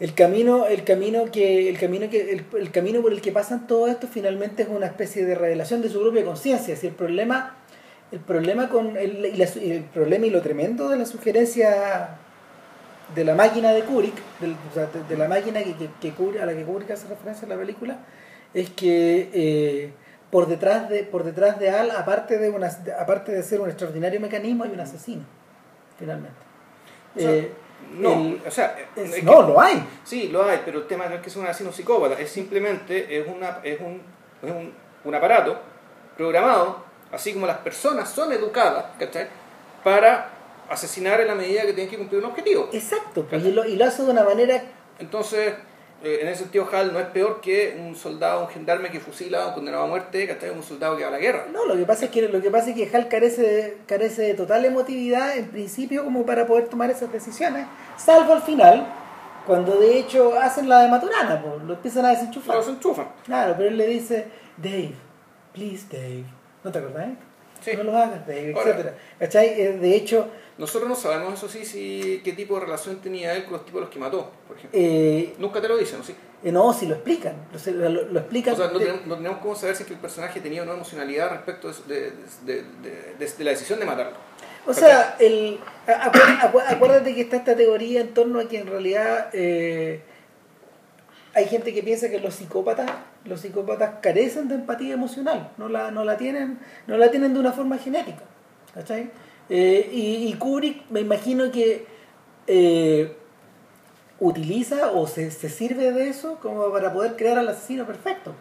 el 0.00 0.14
camino, 0.14 0.66
el 0.66 0.82
camino 0.82 1.30
que, 1.30 1.68
el 1.68 1.78
camino 1.78 2.08
que, 2.08 2.32
el, 2.32 2.46
el 2.58 2.70
camino 2.70 3.02
por 3.02 3.12
el 3.12 3.20
que 3.20 3.30
pasan 3.30 3.66
todo 3.66 3.86
esto 3.86 4.08
finalmente 4.08 4.62
es 4.62 4.68
una 4.70 4.86
especie 4.86 5.26
de 5.26 5.34
revelación 5.34 5.82
de 5.82 5.90
su 5.90 6.00
propia 6.00 6.24
conciencia. 6.24 6.74
Si 6.74 6.86
el 6.86 6.94
problema, 6.94 7.54
el 8.10 8.20
problema 8.20 8.68
con 8.68 8.96
el, 8.96 9.24
y 9.26 9.36
la 9.36 9.44
el 9.44 9.84
problema 9.84 10.26
y 10.26 10.30
lo 10.30 10.40
tremendo 10.42 10.88
de 10.88 10.96
la 10.96 11.04
sugerencia 11.06 12.16
de 13.14 13.24
la 13.24 13.34
máquina 13.34 13.72
de 13.72 13.82
Kubrick, 13.82 14.14
del- 14.40 14.56
o 14.70 14.74
sea, 14.74 14.86
de, 14.86 15.02
de 15.04 15.16
la 15.16 15.28
máquina 15.28 15.62
que, 15.62 15.74
que, 15.74 15.88
que 16.00 16.14
Kubrick- 16.14 16.40
a 16.40 16.46
la 16.46 16.52
que 16.54 16.64
Kubrick 16.64 16.90
hace 16.90 17.08
referencia 17.08 17.44
en 17.44 17.50
la 17.50 17.56
película, 17.56 17.98
es 18.54 18.70
que 18.70 19.30
eh, 19.32 19.92
por 20.30 20.46
detrás 20.46 20.88
de 20.88 21.02
por 21.04 21.24
detrás 21.24 21.58
de 21.58 21.70
Al, 21.70 21.90
aparte 21.90 22.38
de 22.38 22.50
una, 22.50 22.68
aparte 23.00 23.32
de 23.32 23.42
ser 23.42 23.60
un 23.60 23.68
extraordinario 23.68 24.20
mecanismo, 24.20 24.64
hay 24.64 24.70
un 24.70 24.80
asesino, 24.80 25.22
finalmente. 25.98 26.36
O 27.16 27.20
sea, 27.20 27.30
Eh, 27.30 27.52
No, 27.92 28.12
el- 28.12 28.40
o 28.46 28.50
sea, 28.50 28.76
es- 28.96 29.08
es 29.10 29.14
que- 29.16 29.22
no, 29.22 29.40
lo 29.42 29.60
hay. 29.60 29.82
Sí, 30.04 30.28
lo 30.28 30.44
hay, 30.44 30.60
pero 30.64 30.80
el 30.80 30.86
tema 30.86 31.06
no 31.06 31.14
es 31.14 31.20
que 31.22 31.30
sea 31.30 31.40
un 31.42 31.48
asesino 31.48 31.72
psicópata, 31.72 32.20
es 32.20 32.28
simplemente 32.30 33.18
es, 33.18 33.26
una, 33.28 33.60
es, 33.62 33.80
un, 33.80 34.02
es 34.42 34.50
un, 34.50 34.72
un 35.04 35.14
aparato 35.14 35.58
programado, 36.16 36.84
así 37.12 37.32
como 37.32 37.46
las 37.46 37.58
personas 37.58 38.08
son 38.08 38.32
educadas, 38.32 38.86
¿cachai? 38.98 39.28
Para 39.82 40.30
asesinar 40.68 41.20
en 41.20 41.28
la 41.28 41.34
medida 41.34 41.62
que 41.62 41.72
tienen 41.72 41.88
que 41.90 41.98
cumplir 41.98 42.22
un 42.22 42.30
objetivo. 42.30 42.68
Exacto, 42.72 43.24
pues, 43.28 43.44
y, 43.44 43.52
lo, 43.52 43.64
y 43.64 43.76
lo 43.76 43.86
hace 43.86 44.02
de 44.02 44.10
una 44.10 44.22
manera 44.22 44.62
Entonces, 44.98 45.54
eh, 46.02 46.18
en 46.22 46.28
ese 46.28 46.42
sentido, 46.42 46.68
Hal 46.70 46.92
no 46.92 47.00
es 47.00 47.06
peor 47.06 47.40
que 47.40 47.76
un 47.80 47.96
soldado, 47.96 48.42
un 48.42 48.48
gendarme 48.48 48.90
que 48.90 49.00
fusila 49.00 49.48
un 49.48 49.54
condenado 49.54 49.84
a 49.84 49.86
muerte, 49.86 50.28
¿cachai? 50.28 50.50
Un 50.50 50.62
soldado 50.62 50.96
que 50.96 51.02
va 51.02 51.08
a 51.08 51.12
la 51.12 51.18
guerra. 51.18 51.46
No, 51.52 51.64
lo 51.64 51.76
que 51.76 51.84
pasa 51.84 52.04
es 52.04 52.10
que 52.10 52.22
lo 52.28 52.40
que 52.40 52.50
pasa 52.50 52.70
es 52.70 52.76
que 52.76 52.96
Hal 52.96 53.08
carece 53.08 53.42
de, 53.42 53.78
carece 53.86 54.22
de 54.22 54.34
total 54.34 54.64
emotividad 54.64 55.36
en 55.36 55.48
principio 55.48 56.04
como 56.04 56.24
para 56.24 56.46
poder 56.46 56.68
tomar 56.68 56.90
esas 56.90 57.10
decisiones, 57.10 57.66
salvo 57.96 58.34
al 58.34 58.42
final, 58.42 58.86
cuando 59.46 59.76
de 59.76 59.98
hecho 59.98 60.38
hacen 60.38 60.68
la 60.68 60.82
de 60.82 60.88
Maturana, 60.88 61.42
pues, 61.42 61.64
lo 61.64 61.74
empiezan 61.74 62.04
a 62.04 62.10
desenchufar. 62.10 62.56
Los 62.56 62.68
enchufan. 62.68 63.08
Claro, 63.24 63.54
pero 63.56 63.70
él 63.70 63.78
le 63.78 63.86
dice, 63.86 64.26
Dave, 64.56 64.94
please 65.52 65.86
Dave. 65.90 66.37
¿No 66.64 66.72
te 66.72 66.78
acordás? 66.78 67.08
Sí. 67.64 67.72
No 67.76 67.82
lo 67.84 67.96
hagas, 67.96 68.20
etcétera. 68.28 68.94
¿Cachai? 69.18 69.60
Eh, 69.60 69.72
De 69.80 69.94
hecho, 69.96 70.28
Nosotros 70.58 70.88
no 70.88 70.94
sabemos, 70.96 71.34
eso 71.34 71.48
sí, 71.48 71.64
si, 71.64 72.20
qué 72.24 72.32
tipo 72.32 72.54
de 72.54 72.62
relación 72.66 72.96
tenía 73.00 73.34
él 73.34 73.44
con 73.44 73.54
los 73.54 73.64
tipos 73.64 73.78
a 73.80 73.84
los 73.84 73.90
que 73.90 73.98
mató, 74.00 74.30
por 74.46 74.56
ejemplo. 74.56 74.78
eh, 74.80 75.34
Nunca 75.38 75.60
te 75.60 75.68
lo 75.68 75.76
dicen, 75.76 75.98
¿no? 75.98 76.04
Sí. 76.04 76.14
eh, 76.44 76.50
no, 76.52 76.72
si 76.72 76.86
lo 76.86 76.94
explican, 76.94 77.34
lo, 77.74 77.88
lo- 77.88 78.02
lo 78.06 78.18
explican. 78.20 78.54
O 78.54 78.56
sea, 78.56 78.66
no 78.68 78.78
de- 78.78 78.86
tenemos, 78.86 79.06
no 79.06 79.16
tenemos 79.16 79.38
cómo 79.38 79.54
saber 79.56 79.74
si 79.76 79.82
es 79.82 79.86
que 79.88 79.94
el 79.94 80.00
personaje 80.00 80.40
tenía 80.40 80.64
no 80.64 80.72
emocionalidad 80.72 81.30
respecto 81.30 81.70
de, 81.86 82.12
de- 82.44 82.64
de- 82.82 83.44
la 83.44 83.50
decisión 83.50 83.78
de 83.80 83.84
matarlo. 83.86 84.16
O 84.66 84.74
sea, 84.74 85.16
el, 85.18 85.58
acuérdate, 85.86 86.46
acu- 86.46 86.64
acuérdate 86.66 87.14
que 87.14 87.20
está 87.22 87.36
esta 87.36 87.56
teoría 87.56 88.00
en 88.00 88.12
torno 88.14 88.38
a 88.40 88.48
que 88.48 88.58
en 88.58 88.66
realidad 88.66 89.30
eh, 89.32 90.00
hay 91.38 91.46
gente 91.46 91.72
que 91.72 91.82
piensa 91.84 92.10
que 92.10 92.18
los 92.18 92.34
psicópatas, 92.34 92.90
los 93.24 93.40
psicópatas 93.40 94.00
carecen 94.02 94.48
de 94.48 94.56
empatía 94.56 94.94
emocional, 94.94 95.52
no 95.56 95.68
la, 95.68 95.92
no 95.92 96.04
la 96.04 96.16
tienen, 96.16 96.58
no 96.88 96.98
la 96.98 97.10
tienen 97.12 97.32
de 97.32 97.38
una 97.38 97.52
forma 97.52 97.78
genética. 97.78 98.22
Eh, 99.48 99.90
y, 99.92 100.28
y 100.28 100.34
Kubrick 100.34 100.90
me 100.90 101.00
imagino 101.00 101.50
que 101.52 101.86
eh, 102.48 103.16
utiliza 104.18 104.90
o 104.90 105.06
se, 105.06 105.30
se 105.30 105.48
sirve 105.48 105.92
de 105.92 106.08
eso 106.08 106.38
como 106.42 106.72
para 106.72 106.92
poder 106.92 107.14
crear 107.14 107.38
al 107.38 107.48
asesino 107.48 107.86
perfecto. 107.86 108.34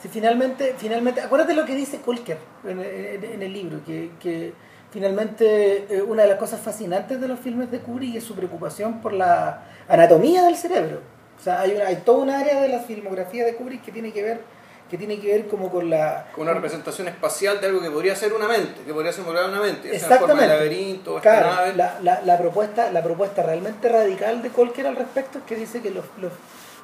Si 0.00 0.08
finalmente, 0.08 0.74
finalmente, 0.78 1.20
acuérdate 1.20 1.54
lo 1.54 1.66
que 1.66 1.74
dice 1.74 1.98
Kolker 1.98 2.38
en 2.64 3.42
el 3.42 3.52
libro, 3.52 3.80
que, 3.84 4.12
que 4.18 4.54
finalmente 4.90 5.86
eh, 5.94 6.02
una 6.02 6.22
de 6.22 6.28
las 6.30 6.38
cosas 6.38 6.60
fascinantes 6.60 7.20
de 7.20 7.28
los 7.28 7.38
filmes 7.38 7.70
de 7.70 7.80
Kubrick 7.80 8.16
es 8.16 8.24
su 8.24 8.34
preocupación 8.34 9.02
por 9.02 9.12
la 9.12 9.66
anatomía 9.88 10.42
del 10.44 10.56
cerebro. 10.56 11.17
O 11.38 11.42
sea, 11.42 11.60
hay, 11.60 11.72
una- 11.72 11.86
hay 11.86 11.96
toda 11.96 12.18
un 12.18 12.30
área 12.30 12.60
de 12.60 12.68
la 12.68 12.80
filmografía 12.80 13.44
de 13.44 13.54
Kubrick 13.54 13.84
que 13.84 13.92
tiene 13.92 14.12
que 14.12 14.22
ver, 14.22 14.40
que 14.90 14.98
tiene 14.98 15.20
que 15.20 15.28
ver 15.28 15.46
como 15.46 15.70
con 15.70 15.88
la 15.90 16.26
Con 16.34 16.42
una 16.44 16.54
representación 16.54 17.08
espacial 17.08 17.60
de 17.60 17.66
algo 17.68 17.80
que 17.80 17.90
podría 17.90 18.16
ser 18.16 18.32
una 18.32 18.48
mente, 18.48 18.80
que 18.86 18.92
podría 18.92 19.12
simular 19.12 19.48
una 19.48 19.60
mente, 19.60 19.94
en 19.94 20.00
forma 20.00 20.08
de 20.08 20.14
Exactamente. 20.14 20.48
laberinto, 20.48 21.16
esta 21.18 21.30
Claro, 21.30 21.54
nave. 21.54 21.74
la, 21.76 21.98
la, 22.02 22.22
la 22.22 22.38
propuesta, 22.38 22.90
la 22.90 23.02
propuesta 23.02 23.42
realmente 23.42 23.88
radical 23.88 24.42
de 24.42 24.48
Colker 24.50 24.86
al 24.86 24.96
respecto 24.96 25.38
es 25.38 25.44
que 25.44 25.56
dice 25.56 25.80
que 25.80 25.90
los, 25.90 26.04
los, 26.20 26.32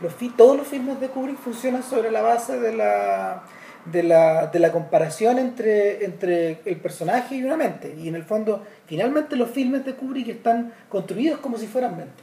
los 0.00 0.12
todos 0.36 0.56
los 0.56 0.66
filmes 0.68 1.00
de 1.00 1.08
Kubrick 1.08 1.38
funcionan 1.38 1.82
sobre 1.82 2.10
la 2.10 2.20
base 2.22 2.60
de 2.60 2.74
la, 2.74 3.42
de 3.86 4.02
la, 4.02 4.46
de 4.48 4.58
la 4.58 4.70
comparación 4.70 5.38
entre, 5.38 6.04
entre 6.04 6.60
el 6.64 6.76
personaje 6.76 7.34
y 7.36 7.42
una 7.44 7.56
mente. 7.56 7.94
Y 7.98 8.08
en 8.08 8.14
el 8.14 8.24
fondo, 8.24 8.62
finalmente 8.86 9.34
los 9.36 9.50
filmes 9.50 9.84
de 9.84 9.94
Kubrick 9.94 10.28
están 10.28 10.72
construidos 10.90 11.40
como 11.40 11.58
si 11.58 11.66
fueran 11.66 11.96
mente. 11.96 12.22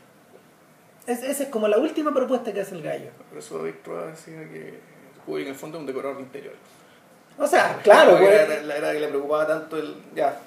Es- 1.12 1.24
esa 1.24 1.44
es 1.44 1.50
como 1.50 1.68
la 1.68 1.78
última 1.78 2.14
propuesta 2.14 2.52
que 2.54 2.62
hace 2.62 2.76
el 2.76 2.82
gallo. 2.84 3.10
Por 3.30 3.38
eso 3.40 3.58
David 3.58 3.74
Proa 3.84 4.08
decía 4.08 4.40
que 4.50 4.80
Kubrick 5.26 5.48
en 5.48 5.54
el 5.54 5.58
fondo 5.60 5.78
es 5.78 5.82
un 5.82 5.88
decorador 5.88 6.18
de 6.18 6.24
interior. 6.24 6.54
O 7.38 7.48
sea, 7.48 7.80
claro, 7.82 8.18
pues, 8.20 8.30
era, 8.30 8.62
la- 8.62 8.76
era 8.78 8.92
que 8.92 9.00
le 9.00 9.08
preocupaba 9.08 9.48
tanto 9.48 9.78
el. 9.78 9.96
Ya, 10.16 10.38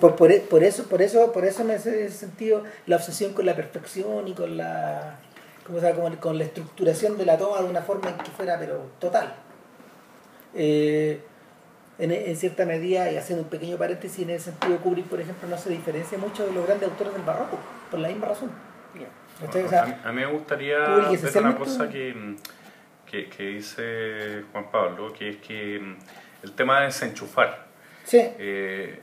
Por, 0.00 0.14
por, 0.16 0.40
por 0.42 0.62
eso, 0.62 0.84
por 0.84 1.02
eso, 1.02 1.32
por 1.32 1.44
eso 1.44 1.62
en 1.62 1.70
ese 1.70 2.10
sentido 2.10 2.62
la 2.86 2.96
obsesión 2.96 3.32
con 3.32 3.46
la 3.46 3.56
perfección 3.56 4.28
y 4.28 4.34
con 4.34 4.56
la 4.56 5.16
como, 5.66 5.78
o 5.78 5.80
sea, 5.80 5.94
con, 5.94 6.14
con 6.16 6.38
la 6.38 6.44
estructuración 6.44 7.18
de 7.18 7.24
la 7.26 7.36
toma 7.38 7.60
de 7.62 7.68
una 7.68 7.82
forma 7.82 8.10
en 8.10 8.18
que 8.18 8.30
fuera, 8.30 8.56
pero 8.58 8.82
total. 9.00 9.34
Eh, 10.54 11.20
en, 11.98 12.12
en 12.12 12.36
cierta 12.36 12.64
medida, 12.66 13.10
y 13.10 13.16
haciendo 13.16 13.42
un 13.44 13.48
pequeño 13.50 13.76
paréntesis, 13.78 14.20
en 14.20 14.30
ese 14.30 14.50
sentido, 14.52 14.78
Kubrick, 14.78 15.06
por 15.06 15.20
ejemplo, 15.20 15.48
no 15.48 15.56
se 15.58 15.70
diferencia 15.70 16.18
mucho 16.18 16.46
de 16.46 16.52
los 16.52 16.64
grandes 16.66 16.88
autores 16.90 17.12
del 17.14 17.22
barroco, 17.22 17.58
por 17.90 17.98
la 17.98 18.08
misma 18.08 18.26
razón. 18.28 18.50
O 19.44 19.68
sea, 19.68 20.00
a, 20.04 20.12
mí, 20.12 20.20
me 20.20 20.26
gustaría 20.26 20.78
ver 20.78 21.36
una 21.36 21.56
cosa 21.56 21.90
que, 21.90 22.36
que, 23.04 23.28
que 23.28 23.42
dice 23.48 24.44
Juan 24.50 24.70
Pablo, 24.70 25.12
que 25.12 25.30
es 25.30 25.36
que 25.36 25.78
mm, 25.78 25.96
el 26.42 26.52
tema 26.52 26.80
de 26.80 26.86
desenchufar. 26.86 27.66
sí, 28.04 28.18
Eh, 28.20 29.02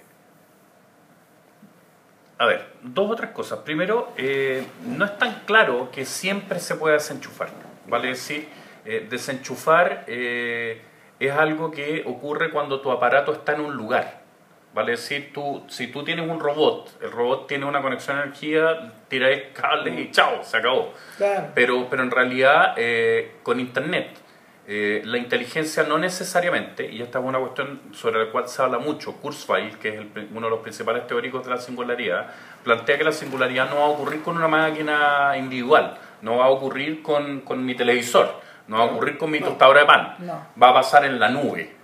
a 2.39 2.45
ver, 2.47 2.73
dos 2.81 3.11
o 3.11 3.15
tres 3.15 3.29
cosas. 3.29 3.59
Primero, 3.59 4.11
eh, 4.17 4.65
no 4.87 5.05
es 5.05 5.17
tan 5.17 5.41
claro 5.45 5.91
que 5.91 6.03
siempre 6.03 6.59
se 6.59 6.75
pueda 6.75 6.95
desenchufar. 6.95 7.49
Vale 7.87 8.09
decir, 8.09 8.49
eh, 8.85 9.05
desenchufar 9.07 10.03
es 10.07 11.31
algo 11.31 11.71
que 11.71 12.03
ocurre 12.07 12.49
cuando 12.49 12.81
tu 12.81 12.91
aparato 12.91 13.33
está 13.33 13.53
en 13.53 13.61
un 13.61 13.75
lugar. 13.75 14.22
Vale 14.73 14.91
decir, 14.91 15.31
tú, 15.33 15.63
si 15.67 15.87
tú 15.87 16.03
tienes 16.03 16.27
un 16.27 16.39
robot, 16.39 16.99
el 17.03 17.11
robot 17.11 17.47
tiene 17.47 17.65
una 17.65 17.81
conexión 17.81 18.17
de 18.17 18.23
energía, 18.23 18.91
tiráis 19.07 19.43
cables 19.53 19.99
y 19.99 20.09
chao, 20.11 20.43
se 20.43 20.57
acabó. 20.57 20.93
claro. 21.17 21.49
Pero, 21.53 21.87
pero 21.89 22.01
en 22.01 22.09
realidad, 22.09 22.73
eh, 22.77 23.35
con 23.43 23.59
Internet, 23.59 24.17
eh, 24.65 25.01
la 25.05 25.17
inteligencia 25.19 25.83
no 25.83 25.99
necesariamente, 25.99 26.89
y 26.89 27.01
esta 27.03 27.19
es 27.19 27.25
una 27.25 27.37
cuestión 27.37 27.81
sobre 27.93 28.25
la 28.25 28.31
cual 28.31 28.47
se 28.47 28.63
habla 28.63 28.79
mucho, 28.79 29.13
Kurzweil, 29.17 29.77
que 29.77 29.89
es 29.89 29.95
el 29.95 30.09
uno 30.33 30.47
de 30.47 30.51
los 30.51 30.59
principales 30.61 31.05
teóricos 31.05 31.43
de 31.43 31.51
la 31.51 31.57
singularidad, 31.57 32.27
plantea 32.63 32.97
que 32.97 33.03
la 33.03 33.11
singularidad 33.11 33.69
no 33.69 33.75
va 33.75 33.85
a 33.85 33.89
ocurrir 33.89 34.23
con 34.23 34.37
una 34.37 34.47
máquina 34.47 35.33
individual, 35.37 35.97
no 36.21 36.37
va 36.37 36.45
a 36.45 36.49
ocurrir 36.49 37.03
con, 37.03 37.41
con 37.41 37.63
mi 37.63 37.75
televisor, 37.75 38.39
no 38.69 38.77
va 38.77 38.83
a 38.85 38.87
ocurrir 38.87 39.17
con 39.19 39.29
mi 39.29 39.39
No. 39.39 39.47
tostadora 39.49 39.81
de 39.81 39.85
pan, 39.85 40.15
No. 40.19 40.47
va 40.59 40.69
a 40.69 40.73
pasar 40.73 41.05
en 41.05 41.19
la 41.19 41.29
nube. 41.29 41.75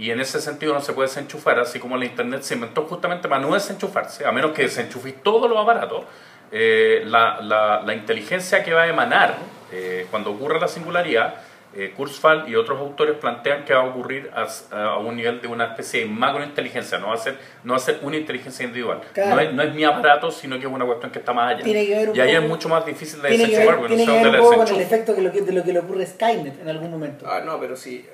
Y 0.00 0.10
en 0.10 0.18
ese 0.20 0.40
sentido 0.40 0.72
no 0.72 0.80
se 0.80 0.94
puede 0.94 1.08
desenchufar, 1.08 1.58
así 1.60 1.78
como 1.78 1.96
la 1.98 2.06
Internet 2.06 2.42
se 2.42 2.54
inventó 2.54 2.82
justamente 2.84 3.28
para 3.28 3.42
no 3.42 3.52
desenchufarse, 3.52 4.24
a 4.26 4.32
menos 4.32 4.52
que 4.52 4.62
desenchuféis 4.62 5.22
todos 5.22 5.48
los 5.50 5.58
aparatos, 5.58 6.04
eh, 6.52 7.02
la, 7.04 7.40
la- 7.42 7.82
la 7.84 7.94
inteligencia 7.94 8.62
que 8.64 8.72
va 8.72 8.82
a 8.84 8.88
emanar 8.88 9.36
eh, 9.72 10.06
cuando 10.10 10.30
ocurra 10.30 10.58
la 10.58 10.68
singularidad, 10.68 11.34
eh, 11.76 11.92
Kurzweil 11.96 12.48
y 12.48 12.56
otros 12.56 12.80
autores 12.80 13.14
plantean 13.16 13.64
que 13.64 13.74
va 13.74 13.82
a 13.82 13.84
ocurrir 13.84 14.30
a, 14.34 14.48
a 14.76 14.98
un 14.98 15.14
nivel 15.16 15.40
de 15.40 15.46
una 15.48 15.66
especie 15.66 16.00
de 16.00 16.06
macrointeligencia, 16.06 16.98
no 16.98 17.08
va 17.08 17.14
a 17.14 17.18
ser, 17.18 17.36
no 17.62 17.74
va 17.74 17.76
a 17.76 17.80
ser 17.80 17.98
una 18.02 18.16
inteligencia 18.16 18.64
individual. 18.64 19.02
Claro. 19.12 19.34
No, 19.36 19.40
es, 19.42 19.52
no 19.52 19.62
es 19.62 19.74
mi 19.74 19.84
aparato, 19.84 20.30
sino 20.32 20.58
que 20.58 20.66
es 20.66 20.72
una 20.72 20.84
cuestión 20.86 21.12
que 21.12 21.18
está 21.20 21.32
más 21.34 21.54
allá. 21.54 21.62
Tiene 21.62 21.86
que 21.86 21.94
ver 21.94 22.08
un 22.10 22.16
y 22.16 22.20
ahí 22.20 22.30
poco- 22.32 22.42
es 22.42 22.48
mucho 22.48 22.68
más 22.70 22.86
difícil 22.86 23.20
de 23.22 23.28
tiene 23.28 23.44
que 23.44 23.50
desenchufar, 23.50 23.80
ver, 23.82 23.88
tiene 23.88 24.06
no 24.06 24.12
que 24.12 24.18
sé 24.18 24.24
ver 24.24 24.24
dónde 24.24 24.28
un 24.38 24.44
la 24.44 24.50
poco 24.50 24.64
con 24.64 24.74
el 24.76 24.80
efecto 24.82 25.14
que 25.14 25.22
lo 25.22 25.30
que, 25.30 25.40
de 25.42 25.52
lo 25.52 25.62
que 25.62 25.72
le 25.74 25.78
ocurre 25.78 26.02
a 26.02 26.06
Skynet 26.06 26.60
en 26.62 26.68
algún 26.70 26.90
momento. 26.90 27.26
Ah, 27.28 27.40
no, 27.44 27.60
pero 27.60 27.76
sí. 27.76 28.04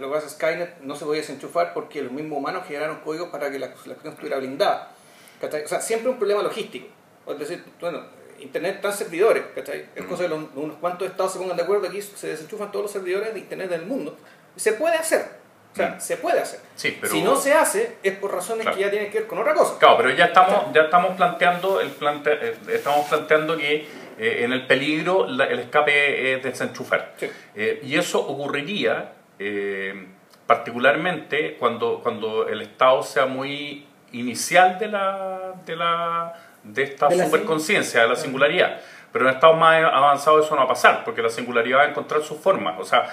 Lo 0.00 0.08
que 0.08 0.14
pasa 0.14 0.26
es 0.26 0.32
que 0.34 0.46
Skynet 0.46 0.80
no 0.80 0.96
se 0.96 1.04
podía 1.04 1.20
desenchufar 1.20 1.72
porque 1.74 2.02
los 2.02 2.12
mismos 2.12 2.38
humanos 2.38 2.64
generaron 2.66 3.00
códigos 3.00 3.28
para 3.30 3.50
que 3.50 3.58
la, 3.58 3.68
la 3.86 4.10
estuviera 4.10 4.38
blindada. 4.38 4.90
¿cachai? 5.40 5.64
O 5.64 5.68
sea, 5.68 5.80
siempre 5.80 6.08
un 6.10 6.18
problema 6.18 6.42
logístico. 6.42 6.86
Es 7.26 7.38
decir, 7.38 7.64
bueno, 7.80 8.02
Internet 8.38 8.76
está 8.76 8.88
en 8.88 8.94
servidores, 8.94 9.44
¿cachai? 9.54 9.86
Es 9.94 10.04
cosa 10.06 10.24
de 10.24 10.28
los- 10.30 10.40
unos 10.54 10.76
cuantos 10.76 11.08
estados 11.08 11.32
se 11.32 11.38
pongan 11.38 11.56
de 11.56 11.62
acuerdo, 11.62 11.86
aquí 11.88 12.00
se 12.02 12.28
desenchufan 12.28 12.70
todos 12.72 12.84
los 12.84 12.92
servidores 12.92 13.32
de 13.32 13.40
Internet 13.40 13.70
del 13.70 13.86
mundo. 13.86 14.16
Se 14.56 14.72
puede 14.74 14.96
hacer. 14.96 15.42
O 15.72 15.76
sea, 15.76 15.88
Mm. 15.96 16.00
se 16.00 16.16
puede 16.18 16.38
hacer. 16.40 16.60
Sí, 16.76 16.96
pero- 17.00 17.12
Si 17.12 17.22
no 17.22 17.34
se 17.36 17.52
hace, 17.52 17.96
es 18.02 18.16
por 18.16 18.32
razones 18.32 18.62
Claro. 18.62 18.76
que 18.76 18.82
ya 18.84 18.90
tienen 18.90 19.10
que 19.10 19.18
ver 19.20 19.26
con 19.26 19.38
otra 19.38 19.54
cosa. 19.54 19.76
Claro, 19.78 19.96
pero 19.96 20.10
ya 20.10 20.26
estamos, 20.26 20.72
ya 20.72 20.82
estamos 20.82 21.16
planteando 21.16 21.80
el 21.80 21.88
plante, 21.90 22.30
eh, 22.32 22.56
estamos 22.68 23.06
planteando 23.08 23.56
que 23.56 24.04
eh, 24.16 24.44
en 24.44 24.52
el 24.52 24.64
peligro 24.68 25.26
la- 25.26 25.46
el 25.46 25.58
escape 25.58 26.34
es 26.34 26.42
desenchufar. 26.44 27.14
Sí. 27.18 27.28
Eh, 27.56 27.80
y 27.82 27.96
eso 27.98 28.20
ocurriría 28.24 29.10
eh, 29.38 30.06
particularmente 30.46 31.56
cuando, 31.58 32.00
cuando 32.02 32.48
el 32.48 32.60
estado 32.62 33.02
sea 33.02 33.26
muy 33.26 33.86
inicial 34.12 34.78
de 34.78 34.88
la 34.88 35.52
de 35.66 35.76
la 35.76 36.32
de 36.62 36.82
esta 36.82 37.08
De 37.08 37.22
superconciencia, 37.24 38.02
de 38.02 38.08
la 38.08 38.16
singularidad. 38.16 38.80
Pero 39.12 39.28
en 39.28 39.34
estados 39.34 39.56
más 39.58 39.82
avanzados 39.84 40.44
eso 40.46 40.54
no 40.54 40.60
va 40.62 40.64
a 40.64 40.68
pasar, 40.68 41.04
porque 41.04 41.22
la 41.22 41.28
singularidad 41.28 41.78
va 41.78 41.82
a 41.84 41.88
encontrar 41.88 42.22
su 42.22 42.36
forma. 42.38 42.76
O 42.78 42.84
sea, 42.84 43.06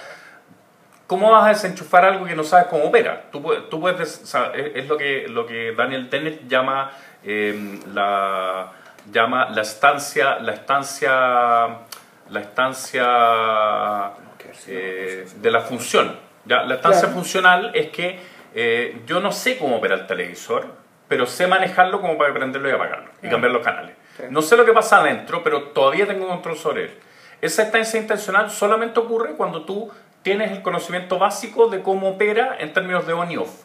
¿Cómo 1.08 1.30
vas 1.30 1.44
a 1.44 1.50
desenchufar 1.50 2.06
algo 2.06 2.26
que 2.26 2.36
no 2.38 2.44
sabes 2.46 2.68
cómo 2.68 2.86
opera? 2.86 3.24
Tú 3.34 3.44
tú 3.70 3.82
puedes 3.82 4.00
des- 4.00 4.22
o 4.24 4.26
sea, 4.26 4.52
es, 4.56 4.72
es 4.76 4.88
lo 4.88 4.96
que 4.98 5.28
lo 5.28 5.46
que 5.46 5.74
Daniel 5.74 6.10
Dennett 6.10 6.48
llama 6.48 6.90
eh, 7.24 7.80
la 7.94 8.72
llama 9.12 9.50
la 9.50 9.62
estancia 9.62 10.40
la 10.40 10.54
estancia 10.54 11.12
la 12.30 12.40
estancia 12.40 13.04
eh, 14.68 15.26
de 15.36 15.52
la 15.52 15.62
función. 15.62 16.18
Ya, 16.46 16.64
la 16.64 16.76
estancia 16.76 17.02
Claro. 17.04 17.16
funcional 17.16 17.72
es 17.74 17.90
que 17.90 18.20
eh, 18.54 19.02
yo 19.06 19.20
no 19.20 19.32
sé 19.32 19.58
cómo 19.58 19.78
opera 19.78 19.96
el 19.96 20.08
televisor, 20.08 20.66
pero 21.08 21.26
sé 21.26 21.48
manejarlo 21.48 22.02
como 22.02 22.18
para 22.18 22.34
prenderlo 22.34 22.70
y 22.70 22.72
apagarlo 22.72 23.10
y 23.18 23.22
Claro. 23.22 23.36
cambiar 23.36 23.54
los 23.54 23.64
canales. 23.64 23.96
Sí. 24.18 24.24
No 24.30 24.42
sé 24.42 24.58
lo 24.58 24.66
que 24.66 24.74
pasa 24.74 24.98
adentro, 24.98 25.44
pero 25.44 25.64
todavía 25.70 26.06
tengo 26.08 26.28
control 26.28 26.58
sobre 26.58 26.84
él. 26.86 26.92
Esa 27.42 27.64
estancia 27.64 28.00
intencional 28.00 28.52
solamente 28.52 29.00
ocurre 29.00 29.34
cuando 29.36 29.64
tú 29.66 29.90
tienes 30.22 30.52
el 30.52 30.62
conocimiento 30.62 31.18
básico 31.18 31.68
de 31.70 31.82
cómo 31.82 32.10
opera 32.10 32.58
en 32.60 32.74
términos 32.74 33.08
de 33.08 33.14
on 33.14 33.32
y 33.32 33.38
off. 33.38 33.64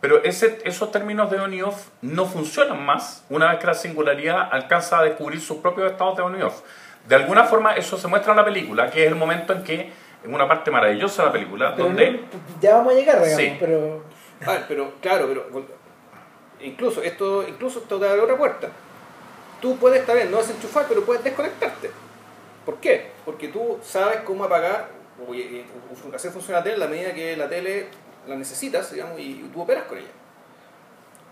Pero 0.00 0.22
ese, 0.22 0.58
esos 0.64 0.92
términos 0.92 1.30
de 1.30 1.40
on 1.40 1.52
y 1.52 1.62
off 1.62 1.88
no 2.02 2.24
funcionan 2.26 2.84
más 2.84 3.24
una 3.30 3.50
vez 3.50 3.58
que 3.58 3.66
la 3.66 3.74
singularidad 3.74 4.48
alcanza 4.52 4.98
a 5.00 5.02
descubrir 5.02 5.40
sus 5.40 5.58
propios 5.58 5.90
estados 5.90 6.16
de 6.16 6.22
on 6.22 6.38
y 6.38 6.42
off. 6.42 6.60
De 7.08 7.14
alguna 7.16 7.44
forma 7.44 7.74
eso 7.74 7.96
se 7.98 8.06
muestra 8.06 8.32
en 8.32 8.36
la 8.36 8.44
película, 8.44 8.90
que 8.90 9.02
es 9.04 9.08
el 9.08 9.16
momento 9.16 9.52
en 9.52 9.64
que, 9.64 9.90
en 10.24 10.34
una 10.34 10.46
parte 10.48 10.70
maravillosa 10.70 11.22
de 11.22 11.26
la 11.28 11.32
película, 11.32 11.74
Pero 11.74 11.88
donde... 11.88 12.10
no- 12.12 12.18
ya 12.60 12.74
vamos 12.76 12.92
a 12.92 12.96
llegar, 12.96 13.16
digamos, 13.22 13.36
Sí. 13.42 13.56
pero 13.60 14.02
A 14.46 14.52
ver, 14.52 14.64
pero 14.68 14.92
claro, 15.00 15.26
pero 15.28 15.46
incluso 16.60 17.02
esto, 17.02 17.46
incluso 17.46 17.80
esto 17.80 17.98
te 17.98 18.08
abre 18.08 18.20
otra 18.20 18.36
puerta. 18.36 18.68
Tú 19.60 19.76
puedes 19.76 20.04
también 20.06 20.30
no 20.30 20.38
desenchufar, 20.38 20.86
pero 20.88 21.04
puedes 21.04 21.24
desconectarte. 21.24 21.90
¿Por 22.64 22.76
qué? 22.76 23.10
Porque 23.24 23.48
tú 23.48 23.78
sabes 23.82 24.20
cómo 24.20 24.44
apagar 24.44 24.88
o, 25.26 25.34
y- 25.34 25.40
y- 25.40 25.66
o 26.10 26.14
hacer 26.14 26.30
funcionar 26.30 26.60
la 26.60 26.64
tele 26.64 26.74
en 26.74 26.80
la 26.80 26.86
medida 26.86 27.14
que 27.14 27.36
la 27.36 27.48
tele 27.48 27.86
la 28.26 28.36
necesitas, 28.36 28.92
digamos, 28.92 29.18
y 29.18 29.48
tú 29.52 29.62
operas 29.62 29.84
con 29.84 29.98
ella. 29.98 30.06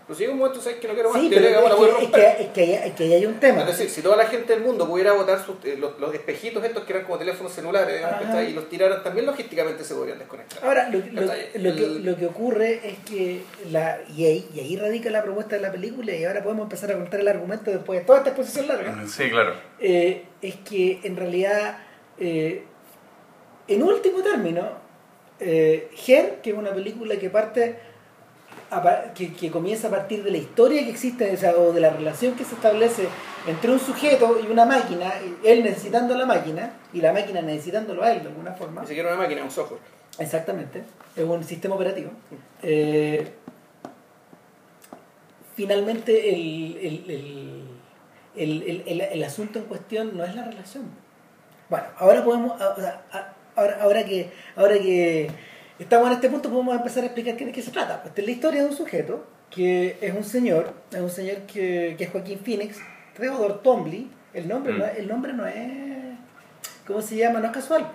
Pero 0.07 0.15
si 0.17 0.23
llega 0.23 0.31
un 0.33 0.39
momento 0.39 0.61
sabes 0.61 0.79
que 0.79 0.87
no 0.87 0.93
quiero 0.93 1.09
más. 1.11 1.21
Sí, 1.21 1.29
pero 1.29 1.47
es 1.47 1.53
que, 1.57 2.01
es, 2.05 2.09
que, 2.09 2.43
es, 2.43 2.47
que 2.51 2.61
ahí, 2.61 2.73
es 2.85 2.93
que 2.93 3.03
ahí 3.03 3.13
hay 3.15 3.25
un 3.25 3.39
tema. 3.41 3.61
Es 3.61 3.67
decir, 3.67 3.89
si 3.89 4.01
toda 4.01 4.15
la 4.15 4.25
gente 4.27 4.53
del 4.53 4.63
mundo 4.63 4.87
pudiera 4.87 5.11
botar 5.11 5.45
sus- 5.45 5.57
eh, 5.65 5.75
los, 5.77 5.99
los 5.99 6.13
espejitos 6.15 6.63
estos 6.63 6.85
que 6.85 6.93
eran 6.93 7.03
como 7.05 7.17
teléfonos 7.17 7.51
celulares, 7.51 8.01
y 8.49 8.53
los 8.53 8.69
tiraran, 8.69 9.03
también 9.03 9.25
logísticamente 9.25 9.83
se 9.83 9.93
podrían 9.95 10.17
desconectar. 10.19 10.63
Ahora, 10.63 10.87
lo, 10.89 10.99
lo- 10.99 11.21
lo 11.23 11.75
que, 11.75 11.83
El- 11.85 12.05
lo 12.05 12.15
que 12.15 12.25
ocurre 12.25 12.79
es 12.87 12.97
que, 12.99 13.41
la, 13.69 13.99
y, 14.15 14.25
ahí, 14.25 14.47
y 14.55 14.59
ahí 14.61 14.77
radica 14.77 15.09
la 15.09 15.23
propuesta 15.23 15.57
de 15.57 15.61
la 15.61 15.71
película, 15.73 16.15
y 16.15 16.23
ahora 16.23 16.41
podemos 16.41 16.63
empezar 16.63 16.89
a 16.91 16.93
contar 16.95 17.19
el 17.19 17.27
argumento 17.27 17.69
después 17.69 17.99
de 17.99 18.05
toda 18.05 18.19
esta 18.19 18.29
exposición 18.29 18.67
larga, 18.69 18.95
Sí, 19.07 19.29
claro. 19.29 19.55
eh, 19.81 20.23
es 20.41 20.55
que 20.55 21.01
en 21.03 21.17
realidad, 21.17 21.79
eh, 22.17 22.63
en 23.67 23.83
último 23.83 24.21
término, 24.23 24.69
eh, 25.41 25.89
Her, 26.07 26.35
que 26.41 26.51
es 26.51 26.55
una 26.55 26.71
película 26.73 27.17
que 27.17 27.29
parte 27.29 27.75
que, 29.15 29.33
que 29.33 29.51
comienza 29.51 29.87
a 29.87 29.91
partir 29.91 30.23
de 30.23 30.31
la 30.31 30.37
historia 30.37 30.83
que 30.83 30.89
existe 30.89 31.33
o, 31.33 31.37
sea, 31.37 31.55
o 31.55 31.71
de 31.71 31.79
la 31.79 31.89
relación 31.89 32.35
que 32.35 32.43
se 32.43 32.55
establece 32.55 33.07
entre 33.47 33.71
un 33.71 33.79
sujeto 33.79 34.39
y 34.43 34.51
una 34.51 34.65
máquina, 34.65 35.13
él 35.43 35.63
necesitando 35.63 36.15
la 36.17 36.25
máquina 36.25 36.73
y 36.93 36.99
la 36.99 37.13
máquina 37.13 37.41
necesitándolo 37.41 38.03
a 38.03 38.11
él 38.11 38.21
de 38.21 38.29
alguna 38.29 38.53
forma. 38.53 38.81
Ni 38.81 38.87
siquiera 38.87 39.09
una 39.09 39.23
máquina, 39.23 39.43
un 39.43 39.51
software. 39.51 39.79
Exactamente, 40.19 40.83
es 41.15 41.23
un 41.23 41.43
sistema 41.43 41.75
operativo. 41.75 42.11
Eh, 42.61 43.25
finalmente, 45.55 46.33
el, 46.33 46.77
el, 48.35 48.83
el, 48.85 49.01
el, 49.01 49.23
asunto 49.23 49.59
en 49.59 49.65
cuestión 49.65 50.17
no 50.17 50.23
es 50.23 50.35
la 50.35 50.43
relación. 50.43 50.85
Bueno, 51.69 51.85
ahora 51.97 52.23
podemos, 52.23 52.59
ahora, 52.61 53.05
ahora, 53.81 54.05
que, 54.05 54.31
ahora 54.55 54.75
que 54.75 55.29
estamos 55.79 56.07
en 56.07 56.13
este 56.13 56.29
punto, 56.29 56.49
podemos 56.49 56.75
empezar 56.75 57.03
a 57.03 57.07
explicar 57.07 57.37
de 57.37 57.51
qué 57.51 57.61
se 57.61 57.71
trata. 57.71 58.03
Esta 58.05 58.21
es 58.21 58.25
la 58.27 58.31
historia 58.31 58.61
de 58.63 58.69
un 58.69 58.75
sujeto 58.75 59.25
que 59.49 59.97
es 60.01 60.13
un 60.13 60.23
señor, 60.23 60.73
es 60.91 60.99
un 60.99 61.09
señor 61.09 61.37
que, 61.41 61.95
que 61.97 62.03
es 62.05 62.09
Joaquín 62.11 62.39
Phoenix, 62.39 62.77
Theodore 63.17 63.55
Tombly. 63.63 64.11
El 64.33 64.47
nombre, 64.47 64.73
Mm. 64.73 64.77
no, 64.79 64.85
el 64.85 65.07
nombre 65.07 65.33
no 65.33 65.47
es, 65.47 65.55
¿cómo 66.85 67.01
se 67.01 67.15
llama? 67.15 67.39
No 67.39 67.47
es 67.47 67.53
casual, 67.53 67.87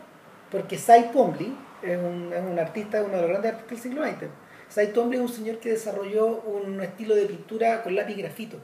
porque 0.51 0.77
Cy 0.79 1.11
Twombly 1.12 1.55
es 1.83 1.99
un, 1.99 2.33
es 2.33 2.42
un 2.42 2.59
artista, 2.59 3.03
uno 3.03 3.14
de 3.16 3.21
los 3.23 3.29
grandes 3.31 3.53
artistas 3.53 3.71
del 3.71 3.92
siglo 3.92 4.05
XX. 4.05 4.31
Cy 4.68 4.92
Twombly 4.92 5.16
es 5.18 5.23
un 5.23 5.29
señor 5.29 5.59
que 5.59 5.71
desarrolló 5.71 6.27
un 6.42 6.81
estilo 6.81 7.14
de 7.14 7.27
pintura 7.27 7.83
con 7.83 7.95
lápiz 7.95 8.16
grafito. 8.16 8.57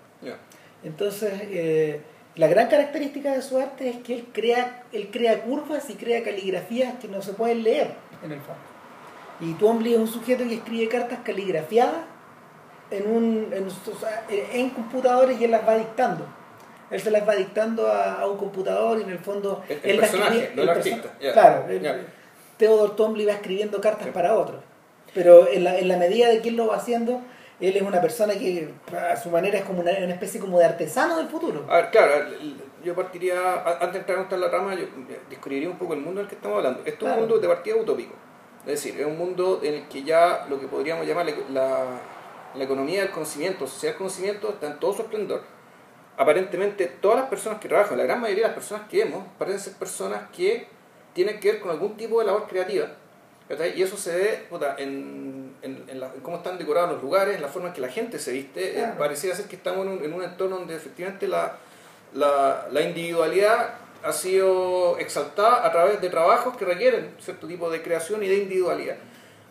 Entonces, 0.83 1.33
eh, 1.51 2.01
la 2.37 2.47
gran 2.49 2.69
característica 2.69 3.33
de 3.35 3.43
su 3.43 3.59
arte 3.59 3.91
es 3.91 3.97
que 3.99 4.15
él 4.15 4.27
crea, 4.33 4.85
él 4.93 5.11
crea 5.13 5.43
curvas 5.43 5.89
y 5.91 5.95
crea 5.95 6.23
caligrafías 6.25 6.95
que 7.01 7.09
no 7.09 7.21
se 7.21 7.35
pueden 7.35 7.63
leer 7.63 7.91
en 8.25 8.33
el 8.33 8.41
fondo. 8.41 8.61
Y 9.41 9.55
Twombly 9.55 9.95
es 9.95 9.99
un 10.01 10.09
sujeto 10.09 10.45
que 10.45 10.55
escribe 10.55 10.89
cartas 10.89 11.21
caligrafiadas 11.25 11.95
en, 12.91 13.11
un, 13.11 13.53
en, 13.53 13.69
en 14.53 14.71
computadores 14.71 15.41
y 15.41 15.45
él 15.45 15.51
las 15.51 15.67
va 15.67 15.77
dictando. 15.77 16.27
Él 16.91 17.01
se 17.01 17.11
las 17.11 17.29
va 17.29 17.35
dictando 17.37 17.87
a, 17.87 18.15
a 18.21 18.27
un 18.27 18.39
computador 18.39 18.99
y 18.99 19.03
en 19.03 19.11
el 19.11 19.19
fondo... 19.19 19.63
El- 19.69 19.79
el 19.83 19.91
él 19.91 19.99
personaje, 19.99 20.53
no 20.57 20.63
el 20.63 20.69
artista. 20.71 21.11
Claro, 21.33 21.67
Ya. 21.81 22.01
Theodore 22.57 22.95
Tomley 22.97 23.27
va 23.27 23.33
escribiendo 23.35 23.81
cartas 23.81 24.09
para 24.09 24.35
otros. 24.35 24.61
Pero 25.15 25.49
en 25.49 25.65
la, 25.65 25.79
en 25.79 25.87
la 25.89 25.97
medida 25.97 26.29
de 26.29 26.41
que 26.43 26.49
él 26.49 26.57
lo 26.57 26.67
va 26.69 26.77
haciendo, 26.77 27.21
él 27.61 27.77
es 27.77 27.83
una 27.83 28.01
persona 28.01 28.35
que 28.35 28.71
a 28.93 29.17
su 29.17 29.31
manera 29.31 29.59
es 29.59 29.65
como 29.65 29.81
una, 29.81 29.93
una 29.93 30.13
especie 30.15 30.41
como 30.41 30.59
de 30.59 30.65
artesano 30.65 31.19
del 31.19 31.29
futuro. 31.29 31.65
A 31.69 31.77
ver, 31.77 31.91
claro, 31.91 32.13
yo 32.85 32.95
partiría, 32.95 33.63
antes 33.65 33.93
de 33.93 33.99
entrar 34.01 34.19
contar 34.19 34.39
la 34.39 34.51
trama, 34.51 34.75
yo 34.75 34.87
describiría 35.31 35.69
un 35.69 35.79
poco 35.79 35.95
el 35.95 36.01
mundo 36.01 36.21
en 36.21 36.25
el 36.25 36.29
que 36.29 36.35
estamos 36.37 36.57
hablando. 36.59 36.81
Esto 36.81 36.91
es 36.91 36.99
Claro. 36.99 37.15
un 37.15 37.21
mundo 37.21 37.39
de 37.39 37.49
partida 37.49 37.77
utópico. 37.77 38.15
Es 38.67 38.83
decir, 38.83 39.01
es 39.01 39.07
un 39.07 39.17
mundo 39.17 39.61
en 39.63 39.75
el 39.75 39.89
que 39.89 40.03
ya 40.03 40.47
lo 40.51 40.61
que 40.61 40.67
podríamos 40.67 41.07
llamar 41.07 41.27
la, 41.27 41.33
la, 41.51 41.85
la 42.55 42.65
economía 42.65 43.01
del 43.03 43.11
conocimiento, 43.11 43.67
sociedad 43.67 43.95
del 43.95 43.99
conocimiento, 43.99 44.51
está 44.51 44.67
en 44.67 44.79
todo 44.81 44.93
su 44.95 45.03
esplendor. 45.03 45.43
Aparentemente, 46.17 46.87
todas 46.87 47.21
las 47.21 47.29
personas 47.29 47.61
que 47.61 47.69
trabajan, 47.69 47.97
la 47.97 48.05
gran 48.05 48.21
mayoría 48.21 48.45
de 48.45 48.49
las 48.49 48.57
personas 48.57 48.89
que 48.89 49.05
vemos, 49.05 49.25
parecen 49.39 49.61
ser 49.61 49.73
personas 49.75 50.23
que 50.37 50.67
tienen 51.15 51.39
que 51.41 51.53
ver 51.53 51.61
con 51.61 51.71
algún 51.71 51.97
tipo 51.97 52.19
de 52.21 52.27
labor 52.27 52.47
creativa. 52.49 52.89
Y 53.75 53.83
eso 53.83 53.97
se 53.97 54.15
ve 54.15 54.47
puta, 54.51 54.75
en, 54.79 55.55
en, 55.63 55.85
en 55.89 56.01
la- 56.01 56.13
en 56.13 56.21
cómo 56.21 56.37
están 56.39 56.59
decorados 56.59 56.93
los 56.93 57.03
lugares, 57.03 57.37
en 57.37 57.41
la 57.43 57.49
forma 57.49 57.69
en 57.69 57.75
que 57.75 57.81
la 57.81 57.89
gente 57.89 58.19
se 58.19 58.33
viste. 58.33 58.71
Eh, 58.73 58.75
Claro. 58.75 58.99
pareciera 58.99 59.35
ser 59.35 59.47
que 59.47 59.57
estamos 59.57 59.87
en 59.87 59.93
un, 59.93 60.05
en 60.05 60.13
un 60.13 60.23
entorno 60.23 60.57
donde 60.59 60.75
efectivamente 60.77 61.27
la, 61.29 61.57
la, 62.13 62.67
la 62.71 62.81
individualidad 62.83 63.75
ha 64.03 64.13
sido 64.13 64.99
exaltada 64.99 65.67
a 65.67 65.73
través 65.73 66.01
de 66.01 66.09
trabajos 66.09 66.57
que 66.57 66.65
requieren 66.65 67.15
cierto 67.21 67.47
tipo 67.47 67.71
de 67.71 67.83
creación 67.83 68.23
y 68.23 68.29
de 68.29 68.37
individualidad. 68.37 68.97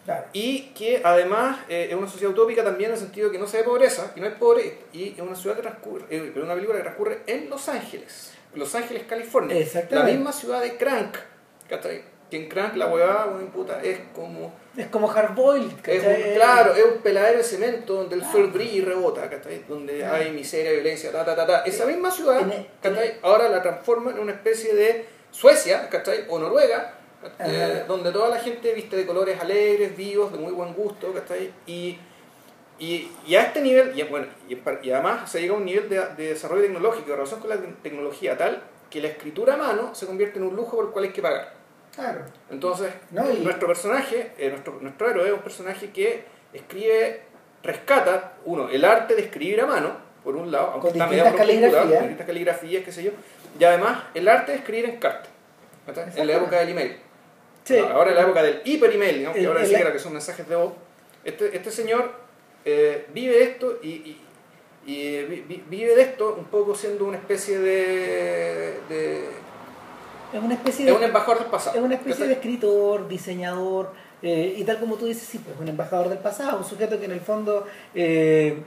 Claro. 0.06 0.26
Y 0.32 0.70
que 0.70 1.02
además 1.04 1.60
eh, 1.68 1.88
es 1.90 1.96
una 1.96 2.08
sociedad 2.08 2.32
utópica 2.32 2.64
también 2.64 2.92
en 2.92 2.96
el 2.96 3.02
sentido 3.02 3.30
que 3.30 3.38
no 3.38 3.46
se 3.46 3.58
ve 3.58 3.64
pobreza 3.64 4.14
y 4.16 4.22
no 4.22 4.28
hay 4.28 4.34
pobreza. 4.34 4.76
Y 4.94 5.10
es 5.10 5.20
una 5.20 5.36
ciudad 5.36 5.58
que 5.58 5.64
transcurre, 5.64 6.06
eh, 6.10 6.32
pero 6.34 6.46
una 6.46 6.54
película 6.54 6.78
que 6.78 6.84
transcurre 6.84 7.20
en 7.28 7.50
Los 7.50 7.68
Ángeles, 7.68 8.34
Los 8.56 8.74
Ángeles, 8.74 9.04
California. 9.04 9.58
La 9.90 10.04
misma 10.04 10.32
ciudad 10.32 10.62
de 10.62 10.78
Crank. 10.78 11.18
Que 11.68 12.04
en 12.38 12.48
Crank 12.48 12.76
la 12.76 12.88
huevada, 12.88 13.28
weón, 13.28 13.48
puta, 13.48 13.82
es 13.82 14.00
como. 14.16 14.54
Es 14.78 14.88
como 14.88 15.10
Hard 15.12 15.34
Boiled, 15.34 15.72
Es 15.86 16.04
un- 16.04 16.34
claro, 16.36 16.76
es 16.76 16.84
un 16.86 17.02
peladero 17.02 17.40
de 17.40 17.44
cemento 17.44 17.96
donde 17.96 18.16
el 18.16 18.24
sol 18.24 18.52
brilla 18.52 18.74
y 18.74 18.82
rebota, 18.82 19.28
¿cachai? 19.30 19.63
Donde 19.68 19.98
Claro. 19.98 20.16
hay 20.16 20.32
miseria, 20.32 20.72
violencia, 20.72 21.12
ta, 21.12 21.26
ta, 21.26 21.36
ta, 21.36 21.48
ta. 21.48 21.63
Esa 21.66 21.86
misma 21.88 22.12
ciudad. 22.12 22.42
Ahora 23.24 23.50
la 23.50 23.62
transforma 23.63 24.12
en 24.12 24.20
una 24.20 24.34
especie 24.34 24.76
de 24.76 25.06
Suecia, 25.32 25.90
¿cachai? 25.90 26.26
O 26.30 26.38
Noruega, 26.40 26.94
eh, 27.40 27.84
donde 27.88 28.12
toda 28.12 28.30
la 28.30 28.40
gente 28.40 28.72
viste 28.74 28.96
de 28.96 29.06
colores 29.08 29.40
alegres, 29.42 29.98
vivos, 29.98 30.32
de 30.32 30.38
muy 30.38 30.52
buen 30.54 30.74
gusto, 30.74 31.12
¿cachai? 31.12 31.52
Y, 31.66 31.98
y, 32.80 33.12
y 33.26 33.36
a 33.36 33.42
este 33.44 33.62
nivel, 33.62 33.98
y, 33.98 34.04
bueno, 34.04 34.28
y, 34.48 34.92
además 34.92 35.30
se 35.32 35.42
llega 35.42 35.54
a 35.56 35.58
un 35.58 35.66
nivel 35.66 35.90
de, 35.90 36.00
de 36.16 36.28
desarrollo 36.30 36.62
tecnológico, 36.62 37.10
de 37.10 37.16
relación 37.16 37.40
con 37.40 37.50
la 37.50 37.58
te- 37.58 37.68
tecnología 37.82 38.38
tal, 38.38 38.62
que 38.92 39.02
la 39.02 39.08
escritura 39.08 39.56
a 39.56 39.58
mano 39.58 39.96
se 39.96 40.06
convierte 40.06 40.38
en 40.38 40.46
un 40.46 40.56
lujo 40.56 40.76
por 40.78 40.86
el 40.86 40.92
cual 40.92 41.06
hay 41.06 41.12
que 41.12 41.22
pagar. 41.24 41.57
Claro. 41.98 42.22
Entonces, 42.52 42.94
No, 43.12 43.30
y- 43.34 43.40
nuestro 43.40 43.68
personaje, 43.68 44.32
eh, 44.38 44.50
nuestro, 44.52 44.78
nuestro 44.80 45.10
héroe 45.10 45.28
es 45.28 45.34
un 45.34 45.40
personaje 45.40 45.90
que 45.90 46.24
escribe, 46.54 47.22
rescata, 47.64 48.34
uno, 48.46 48.70
el 48.70 48.86
arte 48.86 49.16
de 49.16 49.24
escribir 49.24 49.60
a 49.62 49.66
mano, 49.66 49.98
por 50.24 50.36
un 50.36 50.52
lado, 50.52 50.68
aunque 50.74 50.90
Con 50.90 50.92
está 51.02 51.08
medio 51.08 51.36
caligrafías. 51.36 51.90
distintas 52.00 52.28
caligrafías, 52.28 52.84
qué 52.86 52.92
sé 52.92 53.04
yo, 53.04 53.12
y 53.60 53.64
además 53.64 54.04
el 54.14 54.28
arte 54.28 54.52
de 54.52 54.60
escribir 54.60 54.86
en 54.86 54.98
carta, 54.98 55.28
en 56.16 56.28
la 56.28 56.34
época 56.36 56.60
del 56.60 56.70
email. 56.70 56.98
Sí. 57.64 57.78
Ahora 57.80 58.12
en 58.12 58.16
la 58.16 58.22
época 58.22 58.44
del 58.44 58.62
hiper 58.64 58.94
email, 58.94 59.24
¿no? 59.24 59.34
que 59.34 59.46
ahora 59.46 59.66
siquiera 59.66 59.92
que 59.92 60.00
son 60.00 60.14
mensajes 60.14 60.48
de 60.48 60.56
voz. 60.56 60.74
Este, 61.26 61.56
este 61.58 61.72
señor 61.72 62.12
eh, 62.64 63.08
vive 63.14 63.42
esto 63.42 63.80
y, 63.82 63.90
y- 63.90 64.22
y, 64.86 65.24
vi- 65.26 65.42
vi- 65.48 65.64
vive 65.68 65.96
de 65.96 66.02
esto 66.04 66.36
un 66.38 66.46
poco 66.46 66.76
siendo 66.76 67.06
una 67.06 67.18
especie 67.18 67.60
de... 67.60 68.80
de 68.88 69.47
Es 70.34 70.44
una 70.44 70.54
especie 70.54 70.86
es 70.86 70.92
de, 70.92 70.98
un 70.98 71.04
embajador 71.04 71.40
del 71.40 71.50
pasado. 71.50 71.78
es 71.78 71.84
una 71.84 71.96
especie 71.96 72.28
de 72.28 72.34
escritor, 72.34 73.08
diseñador, 73.08 73.94
eh, 74.22 74.56
y 74.58 74.63
tal 74.63 74.80
como 74.80 74.96
tú 74.96 75.06
dices, 75.06 75.24
sí, 75.24 75.40
pues 75.40 75.58
un 75.60 75.68
embajador 75.68 76.10
del 76.10 76.18
pasado, 76.18 76.58
un 76.58 76.66
sujeto 76.66 77.00
que 77.00 77.06
en 77.06 77.12
el 77.12 77.22
fondo 77.22 77.66
eh, 77.94 78.63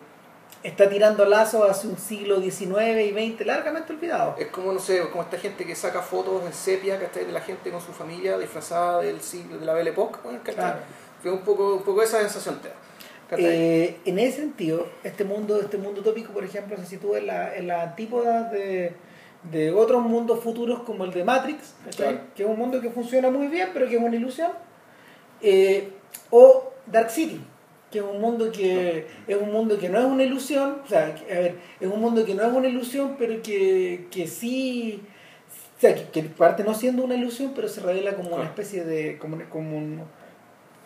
está 0.62 0.88
tirando 0.88 1.25
lazos 1.25 1.68
hacia 1.68 1.90
un 1.90 1.99
siglo 1.99 2.40
XIX 2.40 3.01
y 3.05 3.35
XX 3.35 3.46
largamente 3.46 3.92
olvidado. 3.92 4.37
Es 4.38 4.49
como, 4.49 4.73
no 4.73 4.79
sé, 4.79 5.01
como 5.11 5.23
esta 5.23 5.38
gente 5.38 5.66
que 5.66 5.75
saca 5.75 6.03
fotos 6.03 6.44
en 6.44 6.53
sepia, 6.53 7.01
¿cachai? 7.01 7.25
De 7.25 7.33
la 7.33 7.40
gente 7.40 7.70
con 7.70 7.81
su 7.81 7.92
familia 7.92 8.38
disfrazada 8.38 9.01
del 9.01 9.20
siglo, 9.20 9.59
de 9.59 9.66
la 9.66 9.75
Belle 9.75 9.90
Époque. 9.90 10.18
Claro. 10.44 10.79
Fue 11.23 11.31
un 11.31 11.40
poco, 11.40 11.77
un 11.77 11.83
poco 11.83 12.03
esa 12.03 12.20
sensación 12.20 12.61
te. 12.61 12.70
Eh, 13.38 14.01
en 14.05 14.18
ese 14.18 14.38
sentido, 14.38 14.88
este 15.05 15.25
mundo, 15.25 15.61
este 15.61 15.79
mundo 15.79 16.01
utópico, 16.01 16.33
por 16.33 16.44
ejemplo, 16.44 16.77
se 16.79 16.87
sitúa 16.87 17.18
en 17.18 17.29
la, 17.29 17.55
en 17.55 17.68
la 17.68 17.83
antípoda 17.83 18.51
de, 18.51 18.94
de 19.44 19.70
otros 19.72 20.03
mundos 20.03 20.40
futuros 20.40 20.81
como 20.83 21.05
el 21.05 21.12
de 21.12 21.24
Matrix, 21.24 21.74
que 22.35 22.42
es 22.42 22.48
un 22.48 22.59
mundo 22.59 22.81
que 22.81 22.90
funciona 22.90 23.31
muy 23.31 23.46
bien, 23.48 23.70
pero 23.72 23.88
que 23.88 23.96
es 23.96 24.03
una 24.03 24.14
ilusión. 24.16 24.50
Eh, 25.40 25.90
o 26.31 26.72
Dark 26.87 27.11
City, 27.11 27.40
que 27.90 27.98
es 28.00 28.05
un 28.05 28.20
mundo 28.20 28.53
que 28.53 29.07
es 29.26 29.37
un 29.37 29.50
mundo 29.50 29.79
que 29.79 29.88
no 29.88 29.98
es 29.98 30.05
una 30.05 30.22
ilusión, 30.22 30.83
o 30.85 30.88
sea, 30.88 31.14
que- 31.14 31.33
a 31.33 31.40
ver, 31.40 31.55
es 31.81 31.88
un 31.88 32.00
mundo 32.00 32.24
que 32.24 32.35
no 32.35 32.42
es 32.42 32.53
una 32.53 32.68
ilusión, 32.68 33.16
pero 33.18 33.40
que, 33.42 34.07
que 34.11 34.26
sí, 34.26 35.03
o 35.76 35.81
sea, 35.81 35.94
que, 35.94 36.05
que 36.11 36.22
parte 36.24 36.62
no 36.62 36.74
siendo 36.74 37.03
una 37.03 37.14
ilusión, 37.14 37.53
pero 37.55 37.68
se 37.68 37.81
revela 37.81 38.14
como 38.14 38.35
una 38.37 38.44
especie 38.44 38.85
de, 38.85 39.16
como, 39.18 39.37
una- 39.37 39.48
como 39.48 39.76
un- 39.79 40.03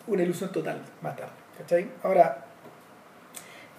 una 0.07 0.23
ilusión 0.23 0.51
total 0.51 0.79
más 1.01 1.15
tarde, 1.17 1.33
¿cachai? 1.57 1.87
Ahora, 2.03 2.44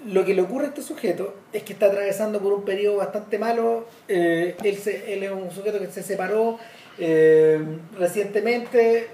lo 0.05 0.25
que 0.25 0.35
le 0.35 0.43
ocurre 0.43 0.67
a 0.67 0.69
este 0.69 0.83
sujeto 0.83 1.35
es 1.53 1.63
que 1.63 1.73
está 1.73 1.87
atravesando 1.87 2.41
por 2.41 2.53
un 2.53 2.65
periodo 2.65 2.99
bastante 2.99 3.39
malo. 3.39 3.87
eh, 4.09 4.55
él, 4.63 4.77
se- 4.77 5.13
él 5.15 5.23
es 5.23 5.31
un 5.33 5.51
sujeto 5.51 5.79
que 5.79 5.87
se 5.87 6.03
separó 6.03 6.59
eh, 6.99 7.61
recientemente. 7.99 9.09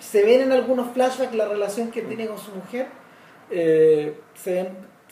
Se 0.00 0.24
ven 0.24 0.40
en 0.40 0.52
algunos 0.52 0.92
flashbacks 0.94 1.34
la 1.34 1.46
relación 1.48 1.90
que 1.90 2.02
tiene 2.02 2.26
con 2.26 2.38
su 2.38 2.50
mujer. 2.52 2.86
eh, 3.50 4.14
se 4.34 4.54
ven, 4.54 4.68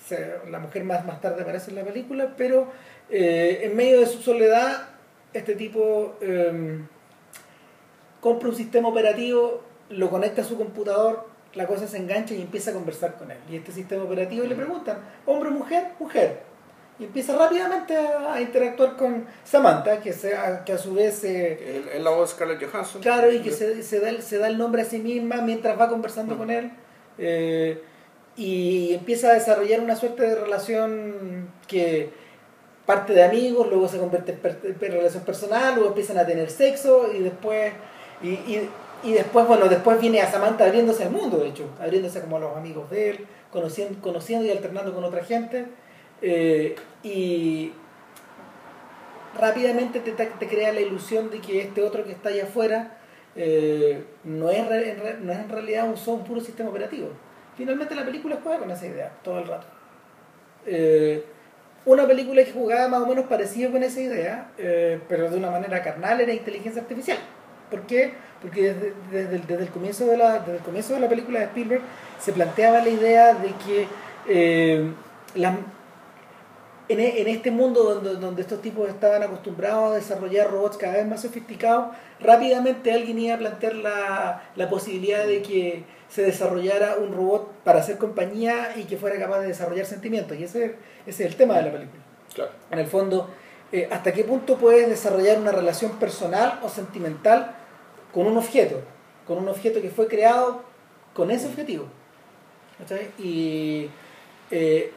se- 0.06 0.36
la 0.50 0.58
mujer 0.58 0.84
más, 0.84 1.04
más 1.04 1.20
tarde 1.20 1.42
aparece 1.42 1.70
en 1.70 1.76
la 1.76 1.84
película, 1.84 2.34
pero 2.36 2.68
en 3.10 3.76
medio 3.76 4.00
de 4.00 4.06
su 4.06 4.22
soledad, 4.22 4.88
este 5.34 5.54
tipo 5.56 6.14
compra 8.20 8.48
un 8.48 8.54
sistema 8.54 8.88
operativo, 8.88 9.62
lo 9.90 10.10
conecta 10.10 10.42
a 10.42 10.44
su 10.44 10.56
computador, 10.56 11.26
la 11.54 11.66
cosa 11.66 11.86
se 11.88 11.96
engancha 11.96 12.34
y 12.34 12.42
empieza 12.42 12.70
a 12.70 12.74
conversar 12.74 13.16
con 13.16 13.30
él. 13.30 13.38
Y 13.50 13.56
este 13.56 13.72
sistema 13.72 14.04
operativo 14.04 14.44
le 14.44 14.54
preguntan, 14.54 14.98
hombre 15.26 15.50
mujer, 15.50 15.88
mujer. 15.98 16.40
Y 16.98 17.04
empieza 17.04 17.34
rápidamente 17.36 17.96
a, 17.96 18.34
a 18.34 18.40
interactuar 18.42 18.96
con 18.96 19.24
Samantha, 19.42 20.00
que, 20.00 20.12
sea, 20.12 20.64
que 20.64 20.72
a 20.74 20.78
su 20.78 20.92
vez 20.94 21.24
eh, 21.24 21.82
el 21.94 22.04
la 22.04 22.10
voz 22.10 22.28
de 22.30 22.34
Scarlett 22.36 22.70
Johansson. 22.70 23.00
Claro, 23.00 23.32
y 23.32 23.40
que 23.40 23.50
se, 23.50 23.82
se 23.82 24.00
da, 24.00 24.10
el- 24.10 24.22
se 24.22 24.36
da 24.38 24.48
el 24.48 24.58
nombre 24.58 24.82
a 24.82 24.84
sí 24.84 24.98
misma 24.98 25.36
mientras 25.42 25.80
va 25.80 25.88
conversando 25.88 26.34
Mm. 26.34 26.38
con 26.38 26.50
él. 26.50 26.70
eh, 27.18 27.82
y 28.36 28.94
empieza 28.94 29.30
a 29.30 29.34
desarrollar 29.34 29.80
una 29.80 29.96
suerte 29.96 30.22
de 30.22 30.34
relación 30.34 31.50
que 31.66 32.10
parte 32.86 33.12
de 33.12 33.22
amigos, 33.24 33.66
luego 33.68 33.88
se 33.88 33.98
convierte 33.98 34.32
en, 34.32 34.38
per- 34.38 34.58
en 34.64 34.92
relación 34.92 35.24
personal, 35.24 35.74
luego 35.74 35.88
empiezan 35.90 36.16
a 36.18 36.26
tener 36.26 36.48
sexo 36.50 37.12
y 37.12 37.18
después. 37.20 37.72
Y, 38.22 38.28
y, 38.30 38.68
y 39.02 39.12
después, 39.12 39.46
bueno, 39.46 39.68
después 39.68 40.00
viene 40.00 40.20
a 40.20 40.30
Samantha 40.30 40.64
abriéndose 40.64 41.04
al 41.04 41.10
mundo, 41.10 41.38
de 41.38 41.48
hecho, 41.48 41.70
abriéndose 41.80 42.20
como 42.20 42.36
a 42.36 42.40
los 42.40 42.56
amigos 42.56 42.90
de 42.90 43.10
él, 43.10 43.26
conociendo, 43.50 44.00
conociendo 44.00 44.46
y 44.46 44.50
alternando 44.50 44.94
con 44.94 45.04
otra 45.04 45.24
gente. 45.24 45.66
eh, 46.22 46.76
y 47.02 47.72
rápidamente 49.38 50.00
te, 50.00 50.48
crea 50.48 50.72
la 50.72 50.80
ilusión 50.80 51.30
de 51.30 51.40
que 51.40 51.60
este 51.60 51.82
otro 51.82 52.04
que 52.04 52.12
está 52.12 52.30
allá 52.30 52.44
afuera 52.44 52.98
eh, 53.36 54.04
no, 54.24 54.50
es 54.50 54.64
no 55.20 55.32
es 55.32 55.38
en 55.38 55.48
realidad 55.48 55.88
un, 55.88 55.96
solo 55.96 56.18
un 56.18 56.24
puro 56.24 56.40
sistema 56.40 56.70
operativo. 56.70 57.08
Finalmente 57.56 57.94
la 57.94 58.04
película 58.04 58.38
juega 58.42 58.58
con 58.58 58.70
esa 58.70 58.86
idea 58.86 59.12
todo 59.22 59.38
el 59.38 59.46
rato. 59.46 59.66
Eh, 60.66 61.24
una 61.86 62.06
película 62.06 62.44
que 62.44 62.52
jugaba 62.52 62.88
más 62.88 63.00
o 63.02 63.06
menos 63.06 63.26
parecido 63.26 63.72
con 63.72 63.82
esa 63.82 64.00
idea, 64.00 64.50
eh, 64.58 65.00
pero 65.08 65.30
de 65.30 65.36
una 65.36 65.50
manera 65.50 65.82
carnal, 65.82 66.20
era 66.20 66.32
inteligencia 66.32 66.82
artificial. 66.82 67.18
¿Por 67.70 67.86
qué? 67.86 68.12
Porque 68.42 68.72
desde, 68.72 68.94
desde 69.10 69.36
el, 69.36 69.46
desde 69.46 69.62
el 69.64 69.68
comienzo 69.70 70.06
de 70.06 70.16
la, 70.16 70.38
desde 70.38 70.56
el 70.56 70.62
comienzo 70.62 70.94
de 70.94 71.00
la 71.00 71.08
película 71.08 71.40
de 71.40 71.44
Spielberg 71.46 71.82
se 72.18 72.32
planteaba 72.32 72.78
la 72.80 72.88
idea 72.88 73.34
de 73.34 73.48
que 73.66 73.86
eh, 74.28 74.90
en, 76.88 77.00
e- 77.00 77.20
en 77.20 77.28
este 77.28 77.50
mundo 77.50 77.82
donde, 77.84 78.16
donde 78.16 78.42
estos 78.42 78.60
tipos 78.62 78.88
estaban 78.88 79.22
acostumbrados 79.22 79.92
a 79.92 79.94
desarrollar 79.96 80.50
robots 80.50 80.76
cada 80.76 80.94
vez 80.94 81.06
más 81.06 81.22
sofisticados, 81.22 81.94
rápidamente 82.20 82.92
alguien 82.92 83.18
iba 83.18 83.34
a 83.34 83.38
plantear 83.38 83.74
la, 83.76 84.42
la 84.56 84.68
posibilidad 84.68 85.26
de 85.26 85.42
que 85.42 85.84
se 86.08 86.22
desarrollara 86.22 86.96
un 86.96 87.12
robot 87.14 87.52
para 87.62 87.80
hacer 87.80 87.96
compañía 87.98 88.72
y 88.76 88.84
que 88.84 88.96
fuera 88.96 89.18
capaz 89.18 89.40
de 89.40 89.48
desarrollar 89.48 89.86
sentimientos. 89.86 90.36
Y 90.38 90.44
ese, 90.44 90.74
ese 91.06 91.24
es 91.24 91.30
el 91.30 91.36
tema 91.36 91.56
de 91.58 91.62
la 91.64 91.72
película. 91.72 92.02
Claro. 92.34 92.50
En 92.70 92.78
el 92.80 92.86
fondo, 92.86 93.30
eh, 93.70 93.88
¿hasta 93.92 94.12
qué 94.12 94.24
punto 94.24 94.56
puedes 94.56 94.88
desarrollar 94.88 95.38
una 95.38 95.52
relación 95.52 95.92
personal 95.92 96.58
o 96.62 96.68
sentimental 96.68 97.54
con 98.12 98.26
un 98.26 98.36
objeto? 98.36 98.80
Con 99.26 99.38
un 99.38 99.48
objeto 99.48 99.80
que 99.80 99.90
fue 99.90 100.08
creado 100.08 100.62
con 101.14 101.30
ese 101.30 101.46
objetivo. 101.46 101.86
¿Cachai? 102.78 103.10
Y 103.18 103.90
eh, 104.50 104.92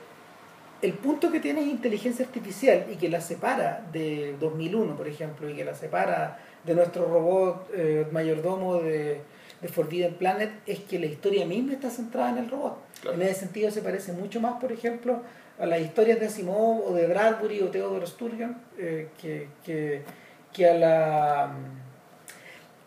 el 0.81 0.93
punto 0.93 1.31
que 1.31 1.39
tiene 1.39 1.61
es 1.61 1.67
inteligencia 1.67 2.25
artificial 2.25 2.85
y 2.91 2.95
que 2.95 3.09
la 3.09 3.21
separa 3.21 3.85
de 3.91 4.35
2001, 4.39 4.95
por 4.95 5.07
ejemplo, 5.07 5.49
y 5.49 5.55
que 5.55 5.65
la 5.65 5.75
separa 5.75 6.39
de 6.63 6.75
nuestro 6.75 7.05
robot 7.05 7.69
eh, 7.73 8.07
mayordomo 8.11 8.75
de, 8.75 9.21
de 9.61 9.67
Forbidden 9.67 10.15
Planet, 10.15 10.51
es 10.65 10.79
que 10.79 10.99
la 10.99 11.05
historia 11.05 11.45
misma 11.45 11.73
está 11.73 11.89
centrada 11.89 12.31
en 12.31 12.37
el 12.39 12.49
robot. 12.49 12.77
Claro. 13.01 13.17
En 13.17 13.23
ese 13.23 13.41
sentido 13.41 13.71
se 13.71 13.81
parece 13.81 14.13
mucho 14.13 14.39
más, 14.41 14.59
por 14.59 14.71
ejemplo, 14.71 15.21
a 15.59 15.65
las 15.65 15.81
historias 15.81 16.19
de 16.19 16.27
Asimov 16.27 16.85
o 16.87 16.93
de 16.93 17.07
Bradbury 17.07 17.61
o 17.61 17.69
Theodore 17.69 18.07
Sturgeon 18.07 18.57
eh, 18.77 19.09
que, 19.21 19.47
que, 19.63 20.01
que 20.51 20.69
a 20.69 20.73
la 20.73 21.55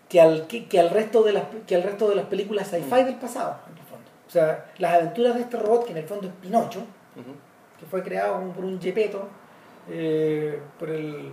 que 0.08 0.20
al, 0.20 0.46
que, 0.46 0.66
que 0.66 0.78
al 0.80 0.90
resto 0.90 1.22
de 1.22 1.32
las 1.32 1.44
que 1.66 1.74
al 1.76 1.82
resto 1.82 2.08
de 2.08 2.14
las 2.16 2.26
películas 2.26 2.68
sci-fi 2.68 3.02
del 3.04 3.16
pasado, 3.16 3.58
en 3.70 3.76
el 3.78 3.84
fondo. 3.84 4.04
O 4.26 4.30
sea, 4.30 4.70
las 4.78 4.94
aventuras 4.94 5.34
de 5.34 5.40
este 5.42 5.56
robot, 5.56 5.84
que 5.86 5.92
en 5.92 5.98
el 5.98 6.04
fondo 6.04 6.28
es 6.28 6.32
Pinocho, 6.40 6.80
que 7.80 7.86
fue 7.86 8.02
creado 8.02 8.40
por 8.52 8.64
un 8.64 8.80
Gepetto, 8.80 9.28
eh, 9.90 10.60
por 10.78 10.90
el. 10.90 11.32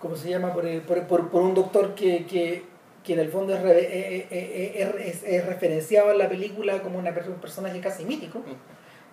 ¿Cómo 0.00 0.16
se 0.16 0.28
llama? 0.30 0.52
Por, 0.52 0.66
el- 0.66 0.80
por, 0.82 1.06
por- 1.06 1.28
por 1.30 1.42
un 1.42 1.54
doctor 1.54 1.94
que, 1.94 2.24
que, 2.26 2.64
que 3.04 3.12
en 3.14 3.20
el 3.20 3.28
fondo 3.30 3.54
es, 3.54 3.62
re- 3.62 3.80
eh, 3.80 4.26
eh, 4.30 4.72
es- 4.98 5.22
es- 5.22 5.22
es 5.24 5.46
referenciado 5.46 6.10
en 6.12 6.18
la 6.18 6.28
película 6.28 6.82
como 6.82 6.98
una, 6.98 7.10
un 7.10 7.34
personaje 7.40 7.80
casi 7.80 8.04
mítico. 8.04 8.42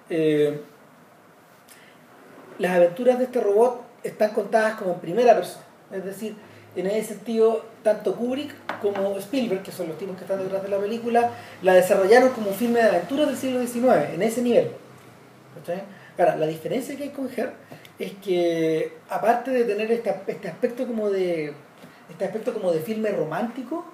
Eh, 0.09 0.61
las 2.57 2.76
aventuras 2.76 3.17
de 3.20 3.26
este 3.26 3.39
robot 3.39 3.82
están 4.03 4.32
contadas 4.32 4.76
como 4.76 4.93
en 4.93 4.99
primera 4.99 5.36
persona. 5.36 5.63
Es 5.91 6.03
decir, 6.05 6.36
en 6.76 6.88
ese 6.88 7.15
sentido, 7.15 7.65
tanto 7.84 8.15
Kubrick 8.15 8.53
como 8.82 9.17
Spielberg, 9.17 9.63
que 9.63 9.72
son 9.72 9.88
los 9.88 9.97
tipos 9.97 10.15
que 10.15 10.24
están 10.24 10.39
detrás 10.39 10.63
de 10.63 10.70
la 10.70 10.78
película, 10.78 11.32
la 11.63 11.74
desarrollaron 11.74 12.30
como 12.30 12.49
un 12.49 12.55
filme 12.55 12.80
de 12.82 12.89
aventuras 12.89 13.28
del 13.28 13.38
siglo 13.38 13.59
XIX, 13.65 14.13
en 14.13 14.22
ese 14.22 14.41
nivel. 14.41 14.72
¿Cachai? 15.55 15.82
Ahora, 16.17 16.36
la 16.36 16.47
diferencia 16.47 16.95
que 16.95 17.03
hay 17.03 17.09
con 17.09 17.30
Her 17.36 17.51
es 17.97 18.13
que, 18.24 18.93
aparte 19.09 19.51
de 19.51 19.63
tener 19.65 19.91
este, 19.91 20.13
este 20.28 20.47
aspecto 20.47 20.86
como 20.86 21.09
de 21.09 21.53
este 22.09 22.26
aspecto 22.26 22.53
como 22.53 22.72
de 22.72 22.80
filme 22.82 23.09
romántico, 23.11 23.86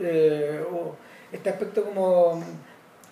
eh, 0.00 0.60
o 0.72 0.94
este 1.32 1.50
aspecto 1.50 1.84
como 1.84 2.42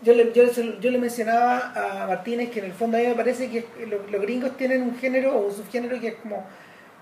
yo 0.02 0.14
le, 0.14 0.32
yo, 0.32 0.44
yo 0.80 0.90
le 0.90 0.98
mencionaba 0.98 1.72
a 2.02 2.06
Martínez 2.06 2.50
que 2.50 2.60
en 2.60 2.66
el 2.66 2.72
fondo 2.72 2.96
a 2.96 3.00
mí 3.00 3.06
me 3.08 3.14
parece 3.14 3.50
que 3.50 3.66
lo- 3.86 4.06
los 4.10 4.22
gringos 4.22 4.56
tienen 4.56 4.82
un 4.82 4.96
género 4.96 5.36
o 5.36 5.46
un 5.48 5.52
subgénero 5.52 6.00
que 6.00 6.08
es 6.08 6.14
como 6.16 6.44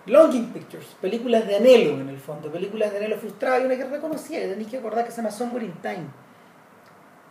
longing 0.06 0.52
pictures, 0.52 0.86
películas 1.00 1.46
de 1.46 1.56
anhelo 1.56 2.00
en 2.00 2.08
el 2.08 2.18
fondo, 2.18 2.50
películas 2.50 2.90
de 2.92 2.98
anhelo 2.98 3.16
frustrado. 3.16 3.56
Hay 3.56 3.64
una 3.64 3.76
que 3.76 3.84
reconocía, 3.84 4.40
que 4.40 4.48
tenéis 4.48 4.68
que 4.68 4.78
acordar 4.78 5.04
que 5.04 5.10
se 5.10 5.16
llama 5.18 5.30
Somewhere 5.30 5.64
in 5.66 5.72
Time. 5.82 6.06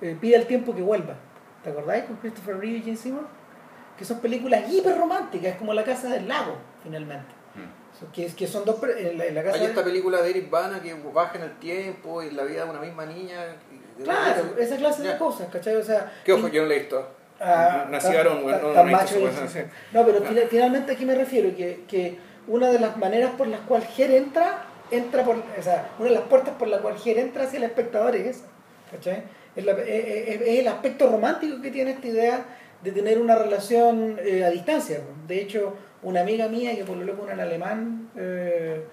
Eh, 0.01 0.17
pide 0.19 0.36
el 0.36 0.45
tiempo 0.45 0.76
que 0.76 0.82
vuelva. 0.82 1.15
¿Te 1.63 1.69
acordáis 1.69 2.03
con 2.03 2.17
Christopher 2.17 2.57
Reeve 2.57 2.78
y 2.78 2.82
Gene 2.82 2.97
Simmons? 2.97 3.28
Que 3.97 4.03
son 4.03 4.19
películas 4.19 4.69
hiper 4.71 4.97
románticas, 4.97 5.55
como 5.57 5.73
La 5.73 5.84
Casa 5.84 6.09
del 6.09 6.28
Lago, 6.28 6.57
finalmente. 6.84 7.34
So, 7.97 8.11
Que, 8.11 8.26
que 8.28 8.45
son 8.45 8.65
dos. 8.65 8.76
En 8.97 9.17
la, 9.17 9.26
en 9.26 9.36
la 9.36 9.41
casa 9.41 9.57
Hay 9.57 9.65
esta 9.67 9.82
película 9.82 10.21
de 10.21 10.30
Eric 10.32 10.49
Bana 10.49 10.82
que 10.82 10.93
baja 11.13 11.38
en 11.38 11.43
el 11.45 11.51
tiempo 11.59 12.21
y 12.21 12.32
la 12.32 12.43
vida 12.43 12.65
de 12.65 12.69
una 12.71 12.82
misma 12.82 13.05
niña. 13.05 13.55
y- 13.71 14.03
Claro, 14.03 14.57
esa 14.59 14.76
clase 14.76 15.01
de 15.03 15.17
cosas, 15.17 15.47
¿cachai? 15.49 15.78
O 15.78 15.84
sea, 15.84 16.11
Que 16.26 16.34
ojo, 16.34 16.43
fin- 16.43 16.51
yo 16.51 16.61
no 16.63 16.67
la 16.67 16.73
he 16.76 16.80
visto. 16.80 17.07
Ah, 17.39 17.88
tan- 17.89 17.91
no, 18.53 18.59
no, 18.59 18.73
no 18.73 18.73
y- 18.89 18.93
pero 20.05 20.19
Ah. 20.19 20.28
fina- 20.28 20.41
finalmente 20.49 20.91
aquí 20.91 21.05
me 21.05 21.15
refiero 21.15 21.55
que, 21.55 21.86
que 21.88 22.17
una 22.48 22.70
de 22.70 22.80
las 22.80 22.98
maneras 22.98 23.32
por 23.38 23.48
las 23.48 23.62
cuales 23.62 23.88
Ger 23.89 24.12
entra, 24.12 24.64
entra 24.91 25.24
por, 25.24 25.36
o 25.38 25.64
sea, 25.64 25.89
una 26.00 26.10
de 26.10 26.16
las 26.16 26.24
puertas 26.26 26.54
por 26.56 26.68
la 26.68 26.80
cual 26.80 26.98
Ger 26.98 27.18
entra 27.20 27.43
hacia 27.46 27.58
el 27.58 27.64
espectador 27.64 28.16
es 28.16 28.38
esa, 28.38 28.46
¿cachai? 28.91 29.24
Es, 29.56 29.66
la- 29.66 29.72
es- 29.74 30.28
es- 30.36 30.41
es 30.41 30.60
el 30.60 30.68
aspecto 30.68 31.10
romántico 31.10 31.62
que 31.62 31.72
tiene 31.72 31.91
esta 31.91 32.08
idea 32.08 32.46
de 32.84 32.91
tener 32.91 33.20
una 33.20 33.36
relación 33.36 34.18
eh, 34.24 34.43
a 34.46 34.50
distancia. 34.52 35.00
De 35.28 35.41
hecho, 35.41 35.74
una 36.04 36.22
amiga 36.22 36.48
mía 36.48 36.76
que 36.76 36.84
por 36.84 36.98
lo 36.98 37.18
con 37.18 37.32
un 37.32 37.39
alemán, 37.39 38.10
eh, 38.16 38.84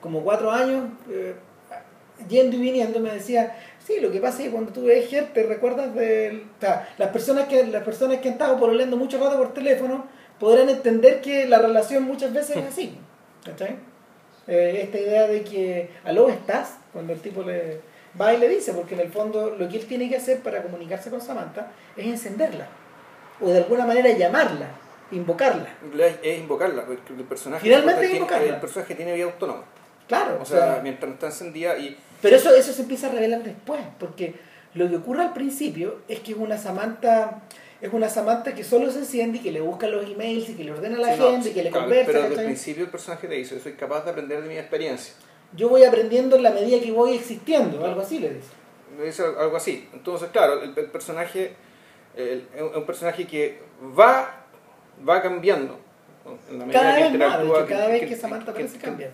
como 0.00 0.22
cuatro 0.22 0.50
años, 0.50 0.84
eh, 1.10 1.34
yendo 2.28 2.56
y 2.56 2.60
viniendo, 2.60 3.00
me 3.00 3.10
decía, 3.10 3.54
sí, 3.84 4.00
lo 4.00 4.10
que 4.10 4.20
pasa 4.20 4.38
es 4.38 4.44
que 4.44 4.50
cuando 4.52 4.72
tú 4.72 4.84
ves 4.84 5.08
Ger 5.08 5.32
te 5.34 5.42
recuerdas 5.42 5.94
de 5.94 6.44
las 6.96 7.08
personas 7.10 7.48
que 7.48 7.66
las 7.66 7.82
personas 7.82 8.18
que 8.18 8.28
han 8.28 8.34
estado 8.34 8.58
pololeando 8.58 8.96
mucho 8.96 9.18
rato 9.22 9.36
por 9.36 9.52
teléfono 9.52 10.06
podrán 10.38 10.68
entender 10.68 11.20
que 11.20 11.46
la 11.46 11.58
relación 11.58 12.04
muchas 12.04 12.32
veces 12.32 12.56
es 12.56 12.64
así. 12.64 12.98
¿cachai? 13.44 13.76
Eh, 14.46 14.80
esta 14.82 14.98
idea 14.98 15.26
de 15.26 15.42
que 15.42 15.90
aló 16.04 16.28
estás, 16.28 16.76
cuando 16.92 17.12
el 17.12 17.20
tipo 17.20 17.42
le 17.42 17.80
va 18.20 18.34
y 18.34 18.38
le 18.38 18.48
dice, 18.48 18.72
porque 18.72 18.94
en 18.94 19.00
el 19.00 19.10
fondo 19.10 19.56
lo 19.58 19.68
que 19.68 19.78
él 19.78 19.86
tiene 19.86 20.08
que 20.08 20.16
hacer 20.16 20.40
para 20.40 20.62
comunicarse 20.62 21.10
con 21.10 21.20
Samantha 21.20 21.72
es 21.96 22.06
encenderla, 22.06 22.66
o 23.40 23.48
de 23.48 23.58
alguna 23.58 23.86
manera 23.86 24.10
llamarla, 24.10 24.68
invocarla. 25.10 25.68
Es 25.98 26.16
es 26.22 26.38
invocarla, 26.38 26.84
porque 26.84 27.12
el 27.16 27.24
personaje, 27.24 27.62
Finalmente 27.62 28.00
tiene, 28.02 28.16
invocarla. 28.16 28.54
el 28.54 28.60
personaje 28.60 28.94
tiene 28.94 29.14
vida 29.14 29.24
autónoma. 29.24 29.64
Claro, 30.06 30.38
O 30.40 30.44
sea, 30.44 30.80
mientras 30.82 31.08
no 31.08 31.14
está 31.14 31.26
encendida 31.26 31.78
y 31.78 31.96
Pero 32.20 32.36
eso, 32.36 32.54
eso 32.54 32.72
se 32.72 32.82
empieza 32.82 33.06
a 33.06 33.10
revelar 33.10 33.42
después, 33.42 33.80
porque 33.98 34.34
lo 34.74 34.88
que 34.90 34.96
ocurre 34.96 35.22
al 35.22 35.32
principio 35.32 36.00
es 36.08 36.20
que 36.20 36.32
es 36.32 36.38
una 36.38 36.58
Samantha, 36.58 37.40
es 37.86 37.92
una 37.92 38.08
Samantha 38.08 38.54
que 38.54 38.64
solo 38.64 38.90
se 38.90 39.00
enciende 39.00 39.38
y 39.38 39.40
que 39.42 39.52
le 39.52 39.60
busca 39.60 39.86
los 39.88 40.04
emails 40.08 40.48
y 40.48 40.54
que 40.54 40.64
le 40.64 40.72
ordena 40.72 40.96
a 40.96 41.00
la 41.00 41.14
Sí, 41.14 41.20
no, 41.20 41.30
gente 41.32 41.50
y 41.50 41.52
que 41.52 41.62
le 41.62 41.70
claro, 41.70 41.84
conversa. 41.86 42.12
Pero 42.12 42.22
desde 42.28 42.40
el 42.40 42.46
principio 42.46 42.84
el 42.84 42.90
personaje 42.90 43.28
te 43.28 43.34
dice, 43.34 43.60
soy 43.60 43.72
capaz 43.72 44.04
de 44.04 44.10
aprender 44.10 44.42
de 44.42 44.48
mi 44.48 44.56
experiencia. 44.56 45.14
Yo 45.52 45.68
voy 45.68 45.84
aprendiendo 45.84 46.36
en 46.36 46.42
la 46.42 46.50
medida 46.50 46.80
que 46.80 46.90
voy 46.92 47.14
existiendo, 47.14 47.84
algo 47.84 48.00
así 48.00 48.18
le 48.18 48.34
dice. 48.34 48.48
Me 48.98 49.04
dice 49.04 49.22
algo 49.24 49.56
así. 49.56 49.88
Entonces, 49.92 50.28
claro, 50.30 50.62
el, 50.62 50.72
el 50.76 50.86
personaje 50.86 51.54
el- 52.16 52.46
es 52.54 52.62
un 52.62 52.86
personaje 52.86 53.26
que 53.26 53.60
va, 53.98 54.44
va 55.08 55.20
cambiando. 55.22 55.78
En 56.50 56.58
la 56.60 56.66
Cada 56.68 56.94
que 56.96 57.02
vez 57.02 57.02
más, 57.02 57.10
de 57.10 57.14
interactúa, 57.44 57.58
hecho, 57.58 57.68
cada 57.68 57.86
vez 57.88 58.08
que 58.08 58.16
Samantha 58.16 58.44
que- 58.46 58.50
aparece 58.52 58.78
que- 58.78 58.84
cambia. 58.84 59.10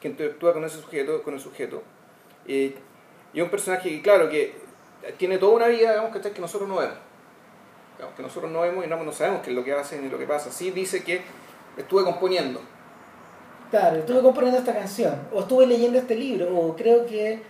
que 0.00 0.08
interactúa 0.08 0.52
con 0.52 0.64
ese 0.64 0.76
sujeto, 0.80 1.22
con 1.22 1.34
el 1.34 1.40
sujeto. 1.40 1.82
Eh, 2.46 2.74
y 3.32 3.38
es 3.38 3.42
un 3.44 3.50
personaje 3.50 3.88
que, 3.88 4.02
claro, 4.02 4.28
que 4.28 4.52
tiene 5.16 5.38
toda 5.38 5.52
una 5.54 5.68
vida, 5.68 5.92
digamos, 5.92 6.14
que 6.16 6.40
nosotros 6.40 6.68
no 6.68 6.76
vemos. 6.76 6.96
Digamos, 7.96 8.16
que 8.16 8.22
nosotros 8.22 8.50
no 8.50 8.60
vemos 8.62 8.84
y 8.84 8.88
no, 8.88 9.02
no 9.02 9.12
sabemos 9.12 9.42
qué 9.42 9.50
es 9.50 9.56
lo 9.56 9.64
que 9.64 9.72
hace 9.72 9.98
ni 10.00 10.08
lo 10.08 10.18
que 10.18 10.26
pasa. 10.26 10.50
Sí 10.50 10.70
dice 10.70 11.04
que 11.04 11.22
estuve 11.76 12.04
componiendo. 12.04 12.60
Claro, 13.70 13.96
estuve 13.98 14.20
componiendo 14.20 14.58
esta 14.58 14.74
canción, 14.74 15.14
o 15.32 15.40
estuve 15.40 15.66
leyendo 15.66 15.98
este 15.98 16.14
libro, 16.14 16.54
o 16.56 16.76
creo 16.76 17.06
que 17.06 17.40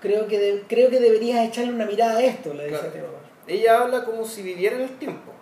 creo 0.00 0.26
que 0.26 0.38
de- 0.38 0.64
creo 0.68 0.88
que 0.90 0.98
deberías 0.98 1.46
echarle 1.46 1.72
una 1.74 1.84
mirada 1.86 2.18
a 2.18 2.22
esto, 2.22 2.52
le 2.54 2.64
dice 2.64 2.78
Claro. 2.78 2.92
Theodore. 2.92 3.16
Ella 3.46 3.80
habla 3.82 4.04
como 4.04 4.24
si 4.24 4.42
viviera 4.42 4.76
en 4.76 4.82
el 4.82 4.98
tiempo. 4.98 5.32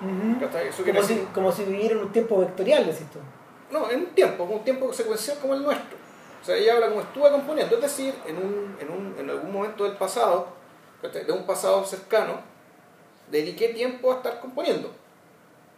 Como 0.00 1.02
si, 1.02 1.14
como 1.34 1.52
si 1.52 1.64
viviera 1.64 1.94
en 1.94 2.00
un 2.00 2.12
tiempo 2.12 2.38
vectorial, 2.38 2.86
decís 2.86 3.06
tú. 3.12 3.18
No, 3.70 3.90
en 3.90 4.00
un 4.00 4.06
tiempo, 4.06 4.44
un 4.44 4.64
tiempo 4.64 4.92
secuencial 4.92 5.38
como 5.40 5.54
el 5.54 5.62
nuestro. 5.62 5.98
O 6.40 6.44
sea, 6.44 6.56
ella 6.56 6.74
habla 6.74 6.88
como 6.88 7.02
estuve 7.02 7.30
componiendo, 7.30 7.74
es 7.76 7.82
decir, 7.82 8.14
en, 8.26 8.36
un, 8.38 8.76
en, 8.80 8.90
un, 8.90 9.14
en 9.18 9.28
algún 9.30 9.52
momento 9.52 9.84
del 9.84 9.92
pasado, 9.96 10.48
de 11.02 11.32
un 11.32 11.44
pasado 11.44 11.84
cercano, 11.84 12.40
dediqué 13.30 13.68
tiempo 13.68 14.12
a 14.12 14.16
estar 14.16 14.40
componiendo. 14.40 14.92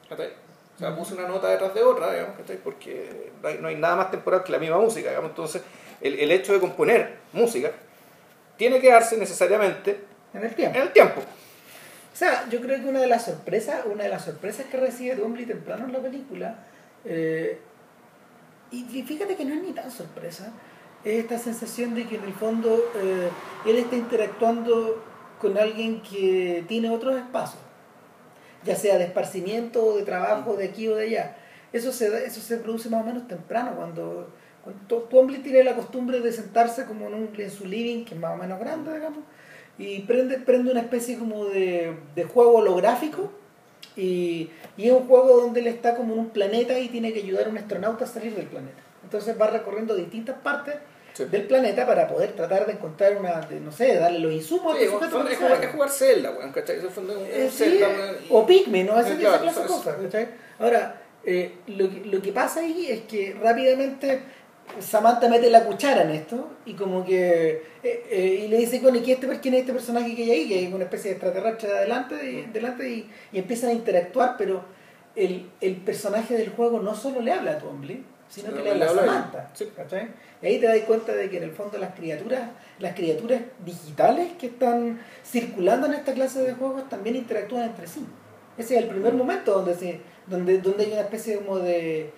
¿cachai? 0.09 0.30
O 0.76 0.78
sea, 0.78 0.96
puse 0.96 1.14
una 1.14 1.28
nota 1.28 1.48
detrás 1.48 1.74
de 1.74 1.82
otra, 1.82 2.12
digamos, 2.12 2.36
¿cachai? 2.36 2.57
porque 2.59 3.32
no 3.42 3.48
hay, 3.48 3.59
no 3.59 3.68
hay 3.68 3.76
nada 3.76 3.96
más 3.96 4.11
temporal 4.11 4.42
que 4.42 4.53
la 4.53 4.59
misma 4.59 4.78
música. 4.78 5.11
Digamos. 5.11 5.30
Entonces, 5.30 5.62
el, 6.00 6.18
el 6.18 6.30
hecho 6.32 6.53
de 6.53 6.61
componer 6.61 7.16
música 7.32 7.70
tiene 8.57 8.80
que 8.80 8.90
darse 8.90 9.16
necesariamente 9.16 10.00
En 10.34 10.44
el 10.44 10.55
tiempo. 10.55 10.76
en 10.76 10.82
el 10.82 10.92
tiempo. 10.92 11.20
O 11.20 12.16
sea, 12.16 12.48
yo 12.48 12.61
creo 12.61 12.80
que 12.80 12.88
una 12.88 13.00
de 13.00 13.07
las 13.07 13.24
sorpresas, 13.24 13.84
una 13.86 14.05
de 14.05 14.11
las 14.11 14.24
sorpresas 14.24 14.66
que 14.66 14.76
recibe 14.76 15.16
Dumbledore 15.16 15.55
temprano 15.55 15.86
en 15.86 15.92
la 15.92 15.98
película, 16.00 16.59
eh, 17.05 17.59
y 18.70 18.98
y 18.98 19.03
fíjate 19.03 19.34
que 19.36 19.44
no 19.44 19.55
es 19.55 19.62
ni 19.62 19.72
tan 19.72 19.90
sorpresa, 19.90 20.53
es 21.05 21.20
esta 21.20 21.38
sensación 21.38 21.94
de 21.94 22.07
que 22.07 22.16
en 22.16 22.24
el 22.24 22.34
fondo 22.34 22.92
eh, 22.96 23.28
él 23.66 23.76
está 23.76 23.96
interactuando 23.96 25.03
con 25.43 25.59
alguien 25.59 26.01
que 26.03 26.64
tiene 26.68 26.88
otros 26.88 27.16
espacios, 27.16 27.61
ya 28.64 28.76
sea 28.76 28.97
de 28.97 29.05
esparcimiento 29.05 29.97
de 29.97 30.05
trabajo 30.05 30.55
de 30.57 30.66
aquí 30.66 30.86
o 30.86 30.95
de 30.95 31.07
allá. 31.07 31.36
Eso 31.72 31.93
se, 31.93 32.24
eso 32.24 32.40
se 32.40 32.59
produce 32.59 32.88
más 32.88 33.03
o 33.03 33.07
menos 33.07 33.26
temprano, 33.26 33.72
cuando, 33.74 34.30
cuando 34.62 35.09
Dumbledore 35.11 35.43
tiene 35.43 35.64
la 35.64 35.74
costumbre 35.74 36.20
de 36.20 36.30
sentarse 36.30 36.84
como 36.84 37.09
en, 37.09 37.14
un, 37.14 37.30
en 37.36 37.51
su 37.51 37.66
living, 37.66 38.05
que 38.05 38.14
es 38.14 38.20
más 38.20 38.34
o 38.34 38.36
menos 38.36 38.61
grande, 38.61 38.95
digamos, 38.95 39.18
y 39.78 40.03
prende, 40.03 40.38
prende 40.38 40.70
una 40.70 40.80
especie 40.80 41.18
como 41.18 41.47
de, 41.47 41.97
de 42.14 42.24
juego 42.24 42.59
holográfico 42.59 43.32
y, 43.97 44.49
y 44.76 44.86
es 44.86 44.93
un 44.93 45.09
juego 45.09 45.40
donde 45.40 45.59
él 45.59 45.66
está 45.66 45.97
como 45.97 46.14
en 46.14 46.20
un 46.20 46.30
planeta 46.30 46.78
y 46.78 46.88
tiene 46.88 47.12
que 47.12 47.18
ayudar 47.18 47.47
a 47.47 47.51
un 47.51 47.59
astronauta 47.59 48.05
a 48.05 48.07
salir 48.07 48.36
del 48.36 48.47
planeta. 48.47 48.80
Entonces 49.03 49.36
va 49.40 49.49
recorriendo 49.49 49.97
distintas 49.97 50.36
partes 50.38 50.76
Sí. 51.14 51.24
del 51.26 51.42
planeta 51.44 51.86
para 51.86 52.08
poder 52.08 52.32
tratar 52.32 52.66
de 52.66 52.72
encontrar 52.72 53.16
una, 53.18 53.40
de, 53.42 53.60
no 53.60 53.70
sé, 53.70 53.96
darle 53.96 54.18
los 54.18 54.32
insumos 54.32 54.76
Sí, 54.78 54.84
al 54.84 54.90
sujeto 54.90 55.28
es, 55.28 55.36
jugar, 55.38 55.64
es 55.64 55.70
jugar 55.70 55.90
Zelda, 55.90 56.30
weón, 56.30 56.52
¿cachai? 56.52 56.78
Eso 56.78 56.88
fue 56.90 57.02
un, 57.04 57.10
Eh, 57.26 57.48
sí, 57.50 57.56
Zelda, 57.64 57.88
weón, 57.88 58.16
y- 58.24 58.26
o 58.30 58.46
Pikmin, 58.46 58.86
¿no? 58.86 58.98
Esa, 58.98 59.10
Eh, 59.10 59.12
esa 59.12 59.20
claro, 59.20 59.42
clase 59.42 59.60
de 59.60 59.64
eso- 59.66 59.74
cosas. 59.76 59.96
¿cachai? 60.02 60.28
Ahora, 60.58 61.02
eh, 61.24 61.54
lo, 61.66 61.90
que, 61.90 62.02
lo 62.06 62.22
que 62.22 62.32
pasa 62.32 62.60
ahí 62.60 62.86
es 62.90 63.02
que 63.02 63.36
rápidamente 63.40 64.20
Samantha 64.80 65.28
mete 65.28 65.50
la 65.50 65.64
cuchara 65.64 66.02
en 66.02 66.10
esto 66.12 66.50
y 66.64 66.74
como 66.74 67.04
que 67.04 67.62
eh, 67.82 68.04
eh, 68.10 68.42
y 68.44 68.48
le 68.48 68.56
dice 68.58 68.78
bueno, 68.80 68.96
¿y 68.98 69.02
quién, 69.02 69.20
este, 69.20 69.40
quién 69.40 69.54
es 69.54 69.60
este 69.60 69.72
personaje 69.72 70.14
que 70.14 70.22
hay 70.22 70.30
ahí? 70.30 70.48
Que 70.48 70.66
es 70.66 70.72
una 70.72 70.84
especie 70.84 71.10
de 71.10 71.16
extraterrestre 71.16 71.68
de 71.68 71.78
adelante, 71.78 72.14
y, 72.30 72.42
delante 72.52 72.88
y, 72.88 73.10
y 73.32 73.38
empiezan 73.38 73.70
a 73.70 73.72
interactuar, 73.74 74.36
pero 74.38 74.64
el, 75.14 75.50
el, 75.60 75.76
personaje 75.76 76.34
del 76.38 76.50
juego 76.50 76.80
no 76.80 76.94
solo 76.94 77.20
le 77.20 77.32
habla 77.32 77.52
a 77.52 77.58
Twombly, 77.58 78.02
sino 78.33 78.53
que 78.55 78.62
le 78.62 78.70
habla 78.70 78.87
a 78.87 78.95
Samantha. 78.95 79.51
Sí. 79.53 79.68
Y 80.41 80.47
ahí 80.47 80.59
te 80.59 80.66
das 80.66 80.78
cuenta 80.87 81.12
de 81.12 81.28
que 81.28 81.37
en 81.37 81.43
el 81.43 81.53
fondo 81.53 81.76
las 81.76 81.95
criaturas, 81.95 82.49
las 82.78 82.95
criaturas 82.95 83.43
digitales 83.64 84.33
que 84.39 84.47
están 84.47 85.01
circulando 85.22 85.87
en 85.87 85.95
esta 85.95 86.14
clase 86.14 86.41
de 86.41 86.55
juegos 86.55 86.89
también 86.89 87.16
interactúan 87.16 87.64
entre 87.64 87.87
sí. 87.87 88.07
Ese 88.57 88.76
es 88.76 88.85
el 88.85 88.89
primer 88.89 89.12
momento 89.12 89.53
donde 89.53 89.74
se, 89.74 90.01
donde, 90.26 90.59
donde 90.59 90.85
hay 90.85 90.93
una 90.93 91.03
especie 91.03 91.37
como 91.39 91.59
de, 91.59 92.11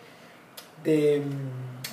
de 0.85 1.23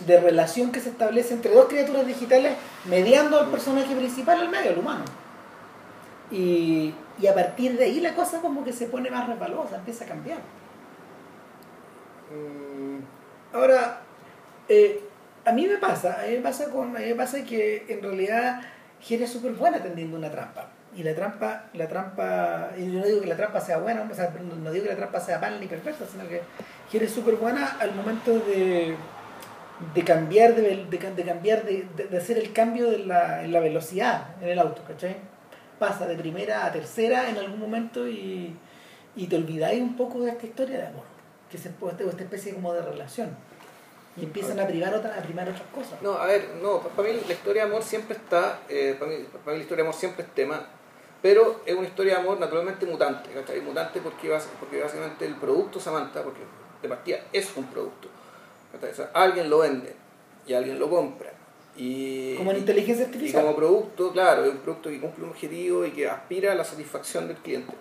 de 0.06 0.20
relación 0.20 0.72
que 0.72 0.80
se 0.80 0.90
establece 0.90 1.34
entre 1.34 1.54
dos 1.54 1.66
criaturas 1.66 2.08
digitales 2.08 2.54
mediando 2.86 3.40
al 3.40 3.48
personaje 3.50 3.96
principal 3.96 4.40
al 4.40 4.50
medio, 4.50 4.72
al 4.72 4.80
humano. 4.80 5.06
Y, 6.32 6.94
y, 7.20 7.28
a 7.28 7.36
partir 7.36 7.78
de 7.78 7.86
ahí 7.86 8.00
la 8.00 8.16
cosa 8.16 8.40
como 8.40 8.64
que 8.64 8.72
se 8.72 8.88
pone 8.88 9.12
más 9.12 9.28
resbalosa, 9.28 9.76
empieza 9.76 10.06
a 10.06 10.08
cambiar. 10.08 10.40
Mm. 12.32 13.00
Ahora, 13.54 14.02
eh, 14.72 15.02
a 15.46 15.52
mí 15.52 15.68
me 15.68 15.78
pasa, 15.78 16.22
a 16.22 16.28
mí 16.28 16.36
me 16.36 16.42
pasa, 16.42 16.70
con, 16.70 16.96
a 16.96 17.00
mí 17.00 17.06
me 17.06 17.16
pasa 17.16 17.44
que 17.44 17.86
en 17.90 18.02
realidad 18.02 18.62
Gira 19.00 19.26
es 19.26 19.32
súper 19.32 19.54
buena 19.54 19.82
tendiendo 19.82 20.18
una 20.18 20.30
trampa. 20.30 20.70
Y 20.96 21.04
la 21.04 21.16
trampa, 21.16 21.70
la 21.74 21.88
trampa, 21.88 22.72
y 22.78 22.92
yo 22.92 23.00
no 23.00 23.06
digo 23.06 23.22
que 23.22 23.28
la 23.28 23.38
trampa 23.38 23.62
sea 23.62 23.78
buena, 23.78 24.08
o 24.10 24.14
sea, 24.14 24.34
no 24.42 24.72
digo 24.72 24.84
que 24.84 24.92
la 24.92 24.98
trampa 24.98 25.20
sea 25.20 25.40
mal 25.40 25.60
ni 25.60 25.68
perfecta, 25.68 26.06
sino 26.06 26.28
que 26.28 26.42
Gira 26.90 27.06
es 27.06 27.12
súper 27.12 27.36
buena 27.36 27.78
al 27.80 27.96
momento 27.96 28.40
de 28.40 28.96
de 29.94 30.04
cambiar 30.04 30.56
de, 30.56 30.98
cambiar 31.26 31.66
de, 31.66 32.18
hacer 32.18 32.38
el 32.38 32.54
cambio 32.54 32.90
de 32.90 33.00
la, 33.00 33.44
en 33.44 33.52
la 33.52 33.60
velocidad 33.60 34.36
en 34.42 34.50
el 34.50 34.60
auto, 34.60 34.84
¿cachai? 34.88 35.18
Pasa 35.80 36.06
de 36.08 36.16
primera 36.16 36.66
a 36.66 36.72
tercera 36.72 37.30
en 37.30 37.38
algún 37.38 37.60
momento 37.60 38.08
y, 38.08 38.56
y 39.16 39.28
te 39.28 39.36
olvidáis 39.36 39.82
un 39.82 39.96
poco 39.96 40.22
de 40.22 40.32
esta 40.32 40.46
historia 40.46 40.78
de 40.78 40.88
amor, 40.88 41.04
que 41.50 41.58
se 41.58 41.70
esta 41.70 42.24
especie 42.24 42.54
como 42.54 42.74
de 42.74 42.82
relación. 42.82 43.30
Y 44.18 44.26
empiezan 44.26 44.60
a 44.60 44.68
privar 44.68 44.94
otras, 44.94 45.18
a 45.18 45.22
primar 45.22 45.48
otras 45.48 45.68
cosas. 45.74 46.02
No, 46.02 46.14
a 46.14 46.26
ver, 46.26 46.50
no, 46.62 46.80
para 46.80 47.08
mí 47.08 47.22
la 47.26 47.34
historia 47.34 47.64
de 47.64 47.70
amor 47.70 47.84
siempre 47.84 48.18
está, 48.18 48.60
eh, 48.68 48.96
para, 49.00 49.12
mí, 49.12 49.18
para 49.46 49.54
mí 49.54 49.58
la 49.58 49.64
historia 49.64 49.84
de 49.84 49.90
amor 49.90 50.00
siempre 50.00 50.24
es 50.24 50.36
tema, 50.36 50.68
pero 51.22 51.62
es 51.66 51.76
una 51.76 51.88
historia 51.88 52.16
de 52.16 52.20
amor 52.20 52.40
naturalmente 52.40 52.86
mutante, 52.86 53.30
¿cachai? 53.30 53.62
Mutante 53.62 54.02
porque, 54.02 54.38
porque 54.60 54.82
básicamente 54.82 55.26
el 55.26 55.36
producto 55.36 55.80
Samantha, 55.80 56.24
porque 56.24 56.42
de 56.82 56.90
partida 56.90 57.20
es 57.32 57.56
un 57.56 57.66
producto 57.68 58.10
alguien 59.14 59.50
lo 59.50 59.60
vende 59.60 59.94
y 60.48 60.54
alguien 60.54 60.80
lo 60.80 60.90
compra. 60.90 61.32
Y, 61.76 62.36
como 62.36 62.52
en 62.52 62.58
inteligencia 62.58 63.06
artificial. 63.06 63.44
Y 63.44 63.46
como 63.46 63.56
producto, 63.56 64.12
claro, 64.12 64.44
es 64.46 64.52
un 64.52 64.58
producto 64.58 64.90
que 64.90 65.00
cumple 65.00 65.24
un 65.24 65.30
objetivo 65.30 65.86
y 65.86 65.92
que 65.92 66.10
aspira 66.10 66.52
a 66.52 66.56
la 66.56 66.64
satisfacción 66.64 67.28
del 67.28 67.38
cliente. 67.38 67.74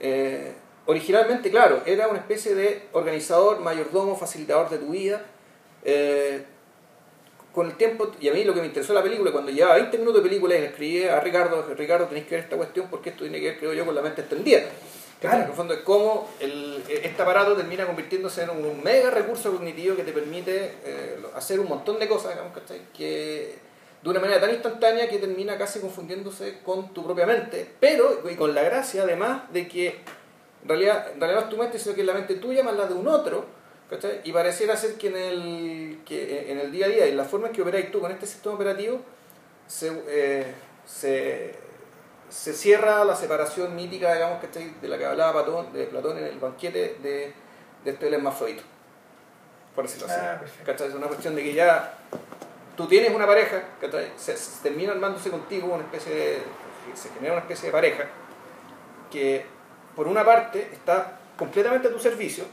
Eh, 0.00 0.52
originalmente, 0.86 1.50
claro, 1.50 1.82
era 1.86 2.08
una 2.08 2.18
especie 2.18 2.54
de 2.54 2.88
organizador, 2.92 3.60
mayordomo, 3.60 4.16
facilitador 4.16 4.68
de 4.68 4.78
tu 4.78 4.90
vida. 4.90 5.24
Eh, 5.88 6.44
con 7.52 7.68
el 7.68 7.76
tiempo, 7.76 8.12
y 8.20 8.28
a 8.28 8.34
mí 8.34 8.44
lo 8.44 8.52
que 8.52 8.60
me 8.60 8.66
interesó 8.66 8.92
la 8.92 9.02
película, 9.02 9.32
cuando 9.32 9.50
llevaba 9.50 9.76
20 9.76 9.96
minutos 9.96 10.22
de 10.22 10.28
película 10.28 10.56
y 10.56 10.60
le 10.60 10.66
escribí 10.66 11.04
a 11.04 11.20
Ricardo, 11.20 11.64
Ricardo, 11.74 12.04
tenéis 12.06 12.26
que 12.26 12.34
ver 12.34 12.44
esta 12.44 12.56
cuestión 12.56 12.88
porque 12.90 13.10
esto 13.10 13.22
tiene 13.22 13.40
que 13.40 13.46
ver, 13.46 13.58
creo 13.58 13.72
yo, 13.72 13.86
con 13.86 13.94
la 13.94 14.02
mente 14.02 14.20
extendida. 14.20 14.60
Claro. 15.20 15.44
En 15.44 15.50
el 15.50 15.56
fondo 15.56 15.72
es 15.72 15.80
cómo 15.80 16.28
el, 16.38 16.82
este 16.86 17.22
aparato 17.22 17.56
termina 17.56 17.86
convirtiéndose 17.86 18.42
en 18.42 18.50
un 18.50 18.82
mega 18.82 19.10
recurso 19.10 19.50
cognitivo 19.52 19.96
que 19.96 20.02
te 20.02 20.12
permite 20.12 20.74
eh, 20.84 21.18
hacer 21.34 21.58
un 21.58 21.68
montón 21.68 21.98
de 21.98 22.06
cosas, 22.06 22.32
digamos, 22.32 22.52
Que 22.92 23.54
de 24.02 24.10
una 24.10 24.20
manera 24.20 24.38
tan 24.38 24.50
instantánea 24.50 25.08
que 25.08 25.18
termina 25.18 25.56
casi 25.56 25.80
confundiéndose 25.80 26.58
con 26.62 26.92
tu 26.92 27.04
propia 27.04 27.24
mente, 27.24 27.66
pero 27.80 28.20
y 28.30 28.34
con 28.34 28.54
la 28.54 28.62
gracia 28.64 29.04
además 29.04 29.50
de 29.52 29.66
que 29.66 29.86
en 30.62 30.68
realidad, 30.68 31.06
en 31.14 31.20
realidad 31.20 31.40
no 31.40 31.46
es 31.46 31.50
tu 31.50 31.56
mente, 31.56 31.78
sino 31.78 31.94
que 31.94 32.02
es 32.02 32.06
la 32.06 32.12
mente 32.12 32.34
tuya 32.34 32.62
más 32.62 32.76
la 32.76 32.86
de 32.86 32.94
un 32.94 33.08
otro, 33.08 33.46
¿cachai? 33.90 34.20
Y 34.24 34.32
pareciera 34.32 34.76
ser 34.76 34.94
que 34.94 35.08
en 35.08 35.16
el, 35.16 36.00
que 36.04 36.50
en 36.50 36.58
el 36.58 36.72
día 36.72 36.86
a 36.86 36.88
día, 36.88 37.06
en 37.06 37.16
la 37.16 37.24
forma 37.24 37.48
en 37.48 37.52
que 37.52 37.62
operáis 37.62 37.90
tú 37.90 38.00
con 38.00 38.10
este 38.10 38.26
sistema 38.26 38.54
operativo, 38.54 39.00
se, 39.66 39.92
eh, 40.08 40.54
se 40.86 41.66
se 42.28 42.52
cierra 42.52 43.04
la 43.04 43.14
separación 43.14 43.74
mítica, 43.76 44.12
digamos, 44.12 44.40
que 44.40 44.48
de 44.80 44.88
la 44.88 44.98
que 44.98 45.06
hablaba 45.06 45.44
Platón, 45.44 45.72
de 45.72 45.84
Platón 45.84 46.18
en 46.18 46.24
el 46.24 46.38
banquete 46.38 46.96
de, 47.02 47.32
de 47.84 47.90
este 47.90 48.12
hermafrodito, 48.12 48.62
por 49.74 49.84
decirlo 49.84 50.08
así. 50.08 50.16
Ah, 50.20 50.40
Es 50.66 50.94
una 50.94 51.06
cuestión 51.06 51.34
de 51.36 51.42
que 51.42 51.54
ya 51.54 51.94
tú 52.76 52.86
tienes 52.86 53.14
una 53.14 53.26
pareja, 53.26 53.62
se, 54.16 54.36
se, 54.36 54.62
termina 54.62 54.92
armándose 54.92 55.30
contigo 55.30 55.72
una 55.72 55.84
especie 55.84 56.14
de, 56.14 56.38
se 56.94 57.08
genera 57.10 57.34
una 57.34 57.42
especie 57.42 57.66
de 57.66 57.72
pareja 57.72 58.04
que 59.10 59.44
por 59.94 60.08
una 60.08 60.24
parte 60.24 60.68
está 60.72 61.18
completamente 61.38 61.88
a 61.88 61.90
tu 61.92 61.98
servicio, 61.98 62.44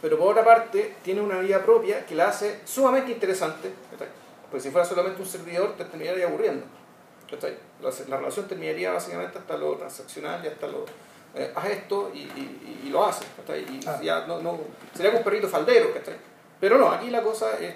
pero 0.00 0.18
por 0.18 0.32
otra 0.32 0.44
parte 0.44 0.96
tiene 1.02 1.20
una 1.20 1.38
vida 1.40 1.62
propia 1.62 2.06
que 2.06 2.14
la 2.14 2.28
hace 2.28 2.60
sumamente 2.64 3.12
interesante, 3.12 3.72
porque 4.50 4.62
si 4.62 4.70
fuera 4.70 4.86
solamente 4.86 5.20
un 5.20 5.28
servidor 5.28 5.76
te 5.76 5.84
terminaría 5.84 6.26
aburriendo. 6.26 6.64
La, 8.08 8.16
relación 8.16 8.48
terminaría 8.48 8.92
básicamente 8.92 9.38
hasta 9.38 9.56
lo 9.56 9.74
transaccional 9.76 10.42
y 10.44 10.48
hasta 10.48 10.66
lo... 10.66 10.86
Eh, 11.34 11.52
haz 11.54 11.66
esto 11.66 12.10
y, 12.14 12.20
y, 12.20 12.88
lo 12.90 13.04
haces, 13.04 13.26
Y 13.70 13.86
ah. 13.86 14.00
ya 14.02 14.26
no, 14.26 14.40
no, 14.40 14.58
sería 14.94 15.10
como 15.10 15.18
un 15.18 15.24
perrito 15.24 15.46
faldero, 15.46 15.88
Pero 16.58 16.78
no, 16.78 16.90
aquí 16.90 17.10
la 17.10 17.22
cosa 17.22 17.58
es, 17.58 17.74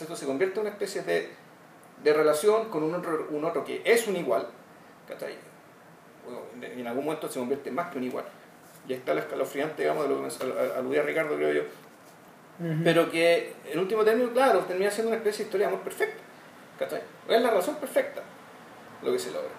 esto 0.00 0.16
se 0.16 0.26
convierte 0.26 0.58
en 0.58 0.62
una 0.62 0.70
especie 0.70 1.02
de, 1.02 1.28
de 2.02 2.12
relación 2.14 2.70
con 2.70 2.82
un 2.82 2.94
otro, 2.94 3.26
un 3.30 3.44
otro 3.44 3.62
que 3.62 3.82
es 3.84 4.06
un 4.08 4.16
igual, 4.16 4.48
en 6.62 6.86
algún 6.86 7.04
momento 7.04 7.28
se 7.28 7.38
convierte 7.38 7.70
más 7.70 7.90
que 7.90 7.98
un 7.98 8.04
igual. 8.04 8.24
Y 8.88 8.94
está 8.94 9.12
el 9.12 9.18
escalofriante, 9.18 9.82
digamos, 9.82 10.08
de 10.08 10.14
lo 10.14 10.28
que 10.28 10.78
aludía 10.78 11.02
Ricardo, 11.02 11.36
creo 11.36 11.52
yo. 11.52 11.62
Pero 12.84 13.10
que, 13.10 13.54
en 13.72 13.78
último 13.78 14.04
término, 14.04 14.32
claro, 14.32 14.60
termina 14.60 14.90
siendo 14.90 15.08
una 15.08 15.16
especie 15.16 15.44
de 15.44 15.48
historia 15.48 15.66
de 15.66 15.72
amor 15.72 15.84
perfecta. 15.84 16.22
Es 17.28 17.40
la 17.40 17.50
relación 17.50 17.76
perfecta 17.76 18.22
lo 19.02 19.12
que 19.12 19.18
se 19.18 19.30
logra. 19.30 19.50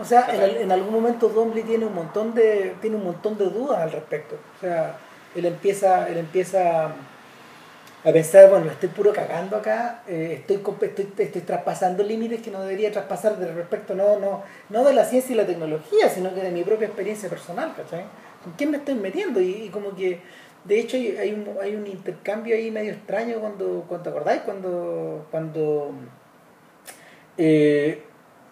O 0.00 0.04
sea, 0.04 0.28
en, 0.30 0.70
algún 0.70 0.92
momento 0.92 1.28
Dombly 1.28 1.62
tiene 1.62 1.86
un 1.86 1.94
montón 1.94 2.34
de 2.34 2.74
tiene 2.80 2.96
un 2.96 3.04
montón 3.04 3.38
de 3.38 3.46
dudas 3.46 3.78
al 3.78 3.92
respecto. 3.92 4.36
O 4.56 4.60
sea, 4.60 4.98
él 5.34 5.46
empieza 5.46 6.08
él 6.08 6.18
empieza 6.18 6.92
a 8.04 8.12
pensar, 8.12 8.48
bueno, 8.50 8.70
estoy 8.70 8.88
puro 8.90 9.12
cagando 9.12 9.56
acá, 9.56 10.02
eh, 10.06 10.38
estoy, 10.38 10.62
estoy, 10.82 11.12
estoy 11.18 11.42
traspasando 11.42 12.04
límites 12.04 12.40
que 12.40 12.52
no 12.52 12.62
debería 12.62 12.92
traspasar 12.92 13.36
de 13.36 13.52
respecto 13.52 13.96
no, 13.96 14.20
no, 14.20 14.44
no 14.68 14.84
de 14.84 14.94
la 14.94 15.04
ciencia 15.04 15.32
y 15.32 15.36
la 15.36 15.44
tecnología, 15.44 16.08
sino 16.08 16.32
que 16.32 16.40
de 16.40 16.52
mi 16.52 16.62
propia 16.62 16.86
experiencia 16.86 17.28
personal, 17.28 17.74
¿cachai? 17.76 18.04
¿Con 18.46 18.52
quién 18.52 18.70
me 18.70 18.76
estoy 18.76 18.94
metiendo? 18.94 19.40
Y, 19.40 19.70
como 19.70 19.96
que, 19.96 20.20
de 20.62 20.78
hecho, 20.78 20.96
hay 20.96 21.32
un, 21.32 21.48
hay 21.60 21.74
un 21.74 21.84
intercambio 21.84 22.54
ahí 22.54 22.70
medio 22.70 22.92
extraño 22.92 23.40
cuando, 23.40 23.84
cuando 23.88 24.10
acordáis, 24.10 24.42
cuando, 24.42 25.26
cuando 25.32 25.90
eh, 27.36 28.04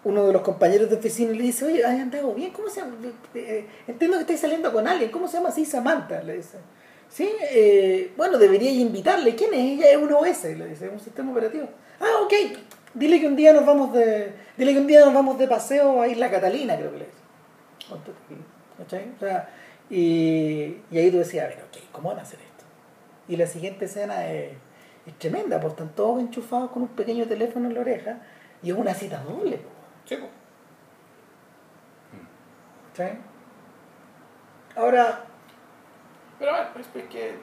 uno 0.03 0.27
de 0.27 0.33
los 0.33 0.41
compañeros 0.41 0.89
de 0.89 0.97
oficina 0.97 1.31
le 1.31 1.43
dice, 1.43 1.63
oye, 1.63 1.85
¿hay 1.85 2.01
andado 2.01 2.33
bien? 2.33 2.51
¿Cómo 2.51 2.67
se 2.67 2.81
llama? 2.81 2.97
Eh, 3.35 3.65
entiendo 3.87 4.17
que 4.17 4.21
estáis 4.23 4.41
saliendo 4.41 4.73
con 4.73 4.85
alguien, 4.85 5.09
¿cómo 5.11 5.29
se 5.29 5.37
llama 5.37 5.47
así 5.47 5.63
Samantha? 5.63 6.21
Le 6.23 6.35
dice. 6.35 6.57
Sí, 7.07 7.31
eh, 7.51 8.11
bueno, 8.17 8.37
debería 8.37 8.71
invitarle. 8.71 9.33
¿Quién 9.33 9.53
es? 9.53 9.79
Ella 9.79 9.91
es 9.91 9.97
un 9.97 10.11
OS, 10.11 10.43
le 10.43 10.67
dice, 10.67 10.89
un 10.89 10.99
sistema 10.99 11.31
operativo. 11.31 11.69
Ah, 12.01 12.21
ok, 12.25 12.33
dile 12.93 13.21
que 13.21 13.27
un 13.27 13.37
día 13.37 13.53
nos 13.53 13.65
vamos 13.65 13.93
de, 13.93 14.33
dile 14.57 14.73
que 14.73 14.79
un 14.79 14.87
día 14.87 15.05
nos 15.05 15.13
vamos 15.13 15.39
de 15.39 15.47
paseo 15.47 16.01
a 16.01 16.07
Isla 16.09 16.29
Catalina, 16.29 16.75
creo 16.75 16.91
que 16.91 16.97
le 16.97 17.05
dice. 17.05 17.15
O 18.77 18.89
sea, 19.19 19.49
y, 19.89 20.77
y, 20.91 20.97
ahí 20.97 21.11
tú 21.11 21.17
decías, 21.17 21.45
a 21.45 21.47
ver, 21.49 21.63
ok, 21.63 21.77
¿cómo 21.91 22.09
van 22.09 22.19
a 22.19 22.23
hacer 22.23 22.39
esto? 22.39 22.65
Y 23.27 23.35
la 23.37 23.47
siguiente 23.47 23.85
escena 23.85 24.31
es, 24.31 24.53
es 25.05 25.19
tremenda, 25.19 25.59
porque 25.59 25.81
están 25.81 25.95
todos 25.95 26.19
enchufados 26.19 26.71
con 26.71 26.83
un 26.83 26.87
pequeño 26.89 27.27
teléfono 27.27 27.67
en 27.67 27.75
la 27.75 27.81
oreja 27.81 28.19
y 28.63 28.71
es 28.71 28.77
una 28.77 28.93
cita 28.93 29.19
doble. 29.19 29.59
Sí, 30.05 30.17
¿Sí? 32.95 33.03
Ahora. 34.75 35.25
Pero 36.39 36.51
a 36.51 36.59
ver, 36.59 36.73
pues, 36.73 36.87
pues 36.91 37.05
que. 37.09 37.35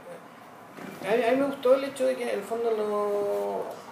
A 1.07 1.33
mí, 1.33 1.39
me 1.39 1.47
gustó 1.47 1.75
el 1.75 1.85
hecho 1.85 2.07
de 2.07 2.17
que 2.17 2.25
en 2.25 2.39
el 2.39 2.43
fondo 2.43 2.71
no. 2.77 3.83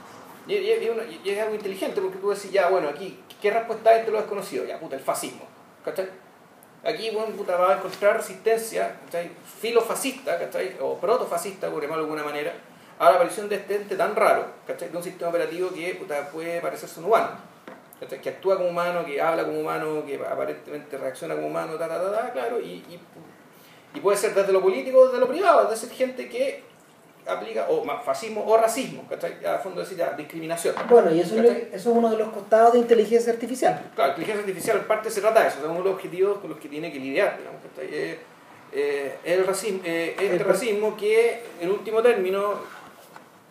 Y, 0.51 0.55
es 0.57 1.41
algo 1.41 1.55
inteligente 1.55 2.01
porque 2.01 2.19
tú 2.19 2.31
decís, 2.31 2.51
ya, 2.51 2.69
bueno, 2.69 2.89
aquí, 2.89 3.23
¿qué 3.41 3.51
respuesta 3.51 3.93
es 3.93 4.01
este 4.01 4.11
lo 4.11 4.19
desconocido? 4.19 4.65
Ya, 4.65 4.81
puta, 4.81 4.97
el 4.97 5.03
fascismo. 5.03 5.45
¿Cachai? 5.85 6.09
Aquí, 6.83 7.11
bueno, 7.11 7.35
va 7.47 7.75
a 7.75 7.77
encontrar 7.77 8.17
resistencia, 8.17 8.97
¿cachai? 9.05 9.31
Filofascista, 9.61 10.39
¿cachai? 10.39 10.77
O 10.81 10.97
protofascista, 10.97 11.71
por 11.71 11.83
llamarlo 11.83 12.05
de 12.05 12.11
alguna 12.11 12.25
manera, 12.25 12.55
a 12.99 13.11
la 13.11 13.17
aparición 13.17 13.49
de 13.49 13.57
este 13.57 13.77
ente 13.77 13.97
tan 13.97 14.17
raro, 14.17 14.47
¿cachai? 14.67 14.89
De 14.89 14.97
un 14.97 15.03
sistema 15.03 15.29
operativo 15.29 15.71
que 15.71 16.01
puede 16.33 16.61
parecerse 16.61 17.01
un 17.01 17.07
humano 17.07 17.51
que 18.09 18.31
actúa 18.31 18.57
como 18.57 18.71
humano, 18.71 19.05
que 19.05 19.21
habla 19.21 19.45
como 19.45 19.61
humano, 19.61 20.05
que 20.07 20.17
aparentemente 20.17 20.97
reacciona 20.97 21.35
como 21.35 21.49
humano, 21.49 21.75
ta, 21.75 21.87
ta, 21.87 22.11
ta, 22.11 22.33
claro, 22.33 22.61
y, 22.61 22.83
y, 23.95 24.01
puede 24.01 24.17
ser 24.17 24.35
desde 24.35 24.53
lo 24.53 24.63
político 24.63 25.07
desde 25.07 25.19
lo 25.19 25.29
privado, 25.29 25.65
es 25.65 25.81
decir, 25.81 25.91
gente 25.91 26.29
que 26.29 26.63
aplica, 27.27 27.67
o 27.69 27.85
fascismo 28.05 28.45
o 28.47 28.57
racismo, 28.57 29.05
¿cachai? 29.09 29.45
A 29.45 29.59
fondo 29.59 29.81
decir 29.81 29.97
ya, 29.97 30.13
discriminación. 30.13 30.75
Bueno, 30.89 31.13
y 31.15 31.21
eso 31.21 31.37
es, 31.41 31.87
uno 31.87 32.11
de 32.11 32.17
los 32.17 32.29
costados 32.31 32.73
de 32.75 32.79
inteligencia 32.81 33.33
artificial. 33.33 33.91
Claro, 33.95 34.09
la 34.13 34.19
inteligencia 34.19 34.41
artificial 34.41 34.77
en 34.79 34.85
parte 34.85 35.11
se 35.11 35.21
trata 35.21 35.43
de 35.43 35.49
eso, 35.49 35.59
es 35.59 35.65
uno 35.65 35.79
de 35.79 35.85
los 35.85 35.95
objetivos 35.95 36.39
con 36.39 36.51
los 36.51 36.59
que 36.59 36.69
tiene 36.69 36.93
que 36.93 36.99
lidiar, 36.99 37.37
digamos, 37.39 37.61
¿cachai? 37.63 37.89
Eh, 37.95 38.19
eh, 38.73 39.17
el 39.25 39.47
racismo, 39.47 39.81
eh, 39.85 40.15
este 40.19 40.37
El- 40.37 40.41
racismo 40.45 40.97
que, 40.97 41.43
en 41.61 41.71
último 41.71 42.01
término, 42.03 42.55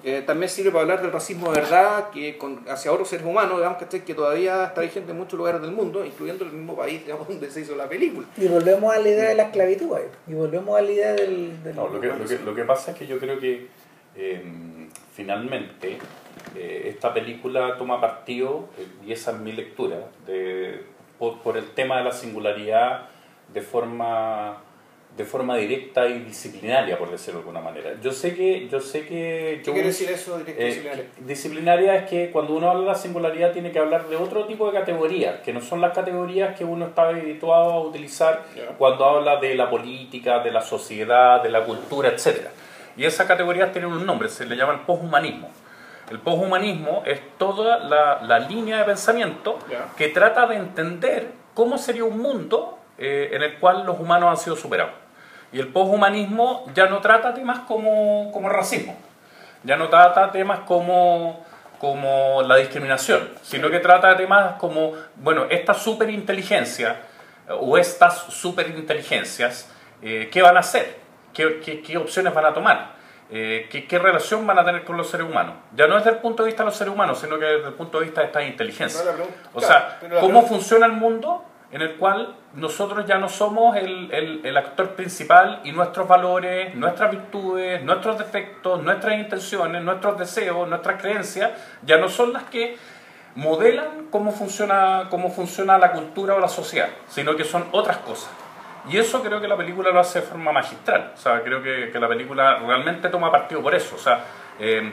eh, 0.03 0.23
también 0.25 0.49
sirve 0.49 0.71
para 0.71 0.83
hablar 0.83 1.01
del 1.01 1.11
racismo 1.11 1.51
de 1.51 1.59
verdad 1.59 2.09
que 2.09 2.37
con, 2.37 2.63
hacia 2.69 2.91
otros 2.91 3.09
seres 3.09 3.25
humanos, 3.25 3.57
digamos, 3.57 3.77
¿cachai? 3.79 4.05
que 4.05 4.13
todavía 4.13 4.65
está 4.65 4.81
vigente 4.81 5.11
en 5.11 5.17
muchos 5.17 5.37
lugares 5.37 5.61
del 5.61 5.71
mundo, 5.71 6.05
incluyendo 6.05 6.45
el 6.45 6.51
mismo 6.53 6.75
país 6.75 7.03
digamos, 7.05 7.27
donde 7.27 7.49
se 7.51 7.61
hizo 7.61 7.75
la 7.75 7.89
película. 7.89 8.25
Y 8.37 8.47
volvemos 8.47 8.93
a 8.93 8.99
la 8.99 9.09
idea 9.09 9.29
de 9.29 9.35
la 9.35 9.43
esclavitud, 9.43 9.93
ahí. 9.95 10.03
y 10.27 10.33
volvemos 10.33 10.77
a 10.77 10.81
la 10.81 10.91
idea 10.91 11.13
del... 11.13 11.63
del- 11.63 11.75
No, 11.75 11.87
lo, 11.89 11.99
que, 11.99 12.07
lo, 12.07 12.25
que, 12.25 12.39
lo 12.39 12.55
que 12.55 12.63
pasa 12.63 12.91
es 12.91 12.97
que 12.97 13.07
yo 13.07 13.19
creo 13.19 13.39
que 13.39 13.67
eh, 14.15 14.43
finalmente 15.13 15.97
eh, 16.55 16.83
esta 16.85 17.13
película 17.13 17.77
toma 17.77 17.99
partido, 17.99 18.69
eh, 18.77 18.87
y 19.05 19.11
esa 19.11 19.31
es 19.31 19.37
mi 19.39 19.51
lectura, 19.51 19.97
de, 20.25 20.83
por, 21.17 21.39
por 21.41 21.57
el 21.57 21.71
tema 21.71 21.97
de 21.97 22.05
la 22.05 22.11
singularidad 22.13 23.09
de 23.53 23.61
forma 23.61 24.61
de 25.17 25.25
forma 25.25 25.57
directa 25.57 26.07
y 26.07 26.19
disciplinaria, 26.19 26.97
por 26.97 27.11
decirlo 27.11 27.41
de 27.41 27.47
alguna 27.47 27.59
manera. 27.59 27.91
Yo 28.01 28.11
sé 28.11 28.35
que... 28.35 28.69
Yo 28.69 28.79
sé 28.79 29.05
que 29.05 29.61
¿Qué 29.65 29.71
quiere 29.71 29.87
decir 29.87 30.09
eso 30.09 30.37
directo 30.37 30.61
eh, 30.61 30.65
disciplinario? 30.67 31.05
disciplinaria 31.17 31.95
es 31.95 32.09
que 32.09 32.31
cuando 32.31 32.53
uno 32.55 32.69
habla 32.69 32.81
de 32.81 32.87
la 32.87 32.95
singularidad 32.95 33.51
tiene 33.51 33.71
que 33.71 33.79
hablar 33.79 34.07
de 34.07 34.15
otro 34.15 34.45
tipo 34.45 34.71
de 34.71 34.79
categorías, 34.79 35.41
que 35.41 35.51
no 35.51 35.59
son 35.59 35.81
las 35.81 35.93
categorías 35.93 36.57
que 36.57 36.63
uno 36.63 36.85
está 36.87 37.09
habituado 37.09 37.71
a 37.71 37.81
utilizar 37.81 38.45
cuando 38.77 39.03
habla 39.03 39.37
de 39.37 39.55
la 39.55 39.69
política, 39.69 40.39
de 40.39 40.51
la 40.51 40.61
sociedad, 40.61 41.43
de 41.43 41.49
la 41.49 41.65
cultura, 41.65 42.09
etc. 42.09 42.47
Y 42.95 43.03
esas 43.03 43.27
categorías 43.27 43.73
tienen 43.73 43.91
un 43.91 44.05
nombre, 44.05 44.29
se 44.29 44.45
le 44.45 44.55
llama 44.55 44.73
el 44.73 44.79
poshumanismo. 44.81 45.49
El 46.09 46.19
poshumanismo 46.19 47.03
es 47.05 47.19
toda 47.37 47.77
la, 47.77 48.21
la 48.23 48.39
línea 48.39 48.77
de 48.77 48.83
pensamiento 48.85 49.59
que 49.97 50.07
trata 50.07 50.47
de 50.47 50.55
entender 50.55 51.27
cómo 51.53 51.77
sería 51.77 52.05
un 52.05 52.19
mundo 52.19 52.78
eh, 52.99 53.29
en 53.33 53.41
el 53.43 53.57
cual 53.59 53.85
los 53.85 53.99
humanos 53.99 54.29
han 54.29 54.37
sido 54.37 54.55
superados. 54.55 54.93
Y 55.51 55.59
el 55.59 55.69
poshumanismo 55.69 56.65
ya 56.75 56.85
no 56.87 56.99
trata 56.99 57.33
temas 57.33 57.59
como, 57.59 58.29
como 58.31 58.47
el 58.49 58.53
racismo, 58.53 58.95
ya 59.63 59.75
no 59.77 59.87
trata 59.89 60.31
temas 60.31 60.59
como, 60.59 61.43
como 61.79 62.43
la 62.43 62.55
discriminación, 62.57 63.29
sino 63.41 63.69
que 63.71 63.79
trata 63.79 64.15
temas 64.15 64.55
como, 64.59 64.93
bueno, 65.15 65.45
esta 65.49 65.73
superinteligencia 65.73 66.97
eh, 67.47 67.53
o 67.59 67.77
estas 67.77 68.15
superinteligencias, 68.83 69.69
eh, 70.01 70.29
¿qué 70.31 70.41
van 70.41 70.57
a 70.57 70.59
hacer? 70.61 70.97
¿Qué, 71.33 71.59
qué, 71.63 71.81
qué 71.81 71.97
opciones 71.97 72.33
van 72.33 72.45
a 72.45 72.53
tomar? 72.53 72.99
Eh, 73.31 73.67
¿qué, 73.71 73.87
¿Qué 73.87 73.99
relación 73.99 74.45
van 74.47 74.57
a 74.57 74.65
tener 74.65 74.83
con 74.83 74.97
los 74.97 75.09
seres 75.09 75.27
humanos? 75.27 75.55
Ya 75.75 75.87
no 75.87 75.95
desde 75.95 76.09
el 76.11 76.17
punto 76.17 76.43
de 76.43 76.47
vista 76.47 76.63
de 76.63 76.69
los 76.69 76.75
seres 76.75 76.93
humanos, 76.93 77.19
sino 77.19 77.37
que 77.37 77.45
desde 77.45 77.67
el 77.67 77.73
punto 77.73 77.99
de 77.99 78.05
vista 78.05 78.21
de 78.21 78.27
esta 78.27 78.43
inteligencia. 78.43 79.01
No, 79.03 79.09
la 79.11 79.15
pregunta- 79.15 79.39
O 79.53 79.61
sea, 79.61 79.99
¿cómo 80.19 80.45
funciona 80.47 80.85
el 80.87 80.93
mundo 80.93 81.43
en 81.71 81.81
el 81.81 81.95
cual 81.97 82.35
nosotros 82.55 83.05
ya 83.05 83.17
no 83.19 83.29
somos 83.29 83.75
el, 83.77 84.09
el- 84.43 84.57
actor 84.57 84.95
principal 84.95 85.61
y 85.63 85.71
nuestros 85.71 86.07
valores, 86.07 86.73
nuestras 86.75 87.11
virtudes, 87.11 87.83
nuestros 87.83 88.17
defectos, 88.17 88.81
nuestras 88.83 89.15
intenciones, 89.19 89.81
nuestros 89.83 90.17
deseos, 90.17 90.67
nuestras 90.67 90.99
creencias, 91.01 91.51
ya 91.83 91.97
no 91.97 92.09
son 92.09 92.33
las 92.33 92.43
que 92.43 92.75
modelan 93.35 94.07
cómo 94.09 94.31
funciona, 94.31 95.07
cómo 95.09 95.29
funciona 95.29 95.77
la 95.77 95.91
cultura 95.91 96.33
o 96.35 96.39
la 96.39 96.47
sociedad, 96.47 96.89
sino 97.07 97.35
que 97.35 97.43
son 97.43 97.67
otras 97.71 97.97
cosas. 97.97 98.31
Y 98.89 98.97
eso 98.97 99.21
creo 99.21 99.39
que 99.39 99.47
la 99.47 99.55
película 99.57 99.91
lo 99.91 99.99
hace 99.99 100.21
de 100.21 100.25
forma 100.25 100.51
magistral. 100.51 101.11
O 101.13 101.17
sea, 101.17 101.41
creo 101.43 101.61
que, 101.61 101.89
que 101.91 101.99
la 101.99 102.07
película 102.07 102.59
realmente 102.59 103.09
toma 103.09 103.29
partido 103.31 103.61
por 103.61 103.75
eso. 103.75 103.95
O 103.95 103.99
sea, 103.99 104.23
eh, 104.59 104.91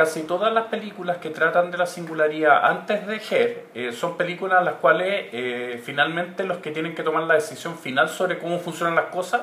casi 0.00 0.22
todas 0.22 0.50
las 0.52 0.64
películas 0.68 1.18
que 1.18 1.28
tratan 1.28 1.70
de 1.70 1.76
la 1.76 1.84
singularidad 1.84 2.64
antes 2.64 3.06
de 3.06 3.16
Her 3.16 3.64
eh, 3.74 3.92
son 3.92 4.16
películas 4.16 4.60
en 4.60 4.64
las 4.64 4.74
cuales 4.76 5.26
eh, 5.32 5.78
finalmente 5.84 6.44
los 6.44 6.56
que 6.58 6.70
tienen 6.70 6.94
que 6.94 7.02
tomar 7.02 7.24
la 7.24 7.34
decisión 7.34 7.76
final 7.76 8.08
sobre 8.08 8.38
cómo 8.38 8.58
funcionan 8.60 8.94
las 8.94 9.06
cosas 9.06 9.42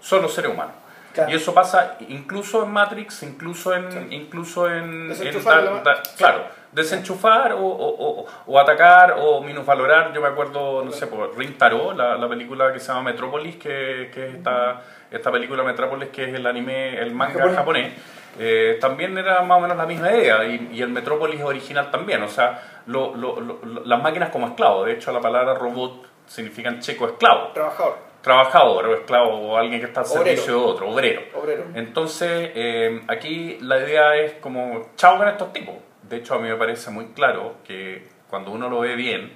son 0.00 0.20
los 0.20 0.34
seres 0.34 0.50
humanos. 0.52 0.74
Claro. 1.14 1.30
Y 1.30 1.34
eso 1.36 1.54
pasa 1.54 1.96
incluso 2.08 2.64
en 2.64 2.70
Matrix, 2.72 3.22
incluso 3.22 3.72
en... 3.74 4.12
Incluso 4.12 4.68
en, 4.68 4.84
en 4.84 5.08
Desenchufar 5.08 5.64
da- 5.64 5.70
la- 5.70 5.80
da- 5.82 6.02
claro, 6.18 6.42
desenchufar 6.72 7.52
o, 7.52 7.64
o- 7.64 8.20
o- 8.20 8.26
o 8.46 8.58
atacar 8.60 9.16
o 9.18 9.40
minusvalorar. 9.40 10.12
Yo 10.12 10.20
me 10.20 10.28
acuerdo, 10.28 10.84
no 10.84 10.90
sé, 10.90 11.06
por 11.06 11.34
Ring 11.38 11.56
Tarot, 11.56 11.96
la, 11.96 12.16
la 12.16 12.28
película 12.28 12.72
que 12.74 12.78
se 12.80 12.88
llama 12.88 13.02
Metrópolis, 13.12 13.56
que, 13.56 14.10
que 14.12 14.26
es 14.28 14.34
esta, 14.34 14.82
esta 15.10 15.30
película 15.32 15.62
Metrópolis, 15.62 16.08
que 16.10 16.24
es 16.24 16.34
el 16.34 16.46
anime, 16.46 16.98
el 16.98 17.12
manga 17.14 17.48
Japonés. 17.54 17.92
Eh, 18.38 18.78
también 18.80 19.16
era 19.18 19.42
más 19.42 19.58
o 19.58 19.60
menos 19.60 19.76
la 19.76 19.86
misma 19.86 20.10
idea 20.10 20.44
y, 20.44 20.70
y 20.72 20.82
el 20.82 20.88
Metrópolis 20.88 21.40
original 21.42 21.90
también, 21.90 22.22
o 22.22 22.28
sea, 22.28 22.82
lo- 22.86 23.14
lo- 23.14 23.40
lo- 23.40 23.60
las 23.84 24.02
máquinas 24.02 24.30
como 24.30 24.46
esclavos, 24.48 24.86
de 24.86 24.92
hecho 24.92 25.12
la 25.12 25.20
palabra 25.20 25.54
robot 25.54 26.06
significa 26.26 26.68
en 26.68 26.80
checo 26.80 27.06
esclavo, 27.06 27.48
Trabajador, 27.52 27.98
trabajador 28.22 28.86
o 28.86 28.94
esclavo 28.94 29.30
o 29.50 29.56
alguien 29.56 29.80
que 29.80 29.86
está 29.86 30.00
al 30.00 30.06
Obrero. 30.06 30.24
servicio 30.24 30.52
de 30.58 30.64
otro, 30.64 30.90
obrero. 30.90 31.20
obrero. 31.34 31.64
Entonces, 31.74 32.50
eh, 32.54 33.02
aquí 33.08 33.58
la 33.60 33.78
idea 33.78 34.16
es 34.16 34.32
como, 34.34 34.88
chao 34.96 35.18
con 35.18 35.28
estos 35.28 35.52
tipos. 35.52 35.74
De 36.02 36.16
hecho, 36.16 36.34
a 36.34 36.38
mí 36.38 36.48
me 36.48 36.56
parece 36.56 36.90
muy 36.90 37.06
claro 37.08 37.56
que 37.64 38.08
cuando 38.28 38.50
uno 38.50 38.68
lo 38.70 38.80
ve 38.80 38.94
bien, 38.96 39.32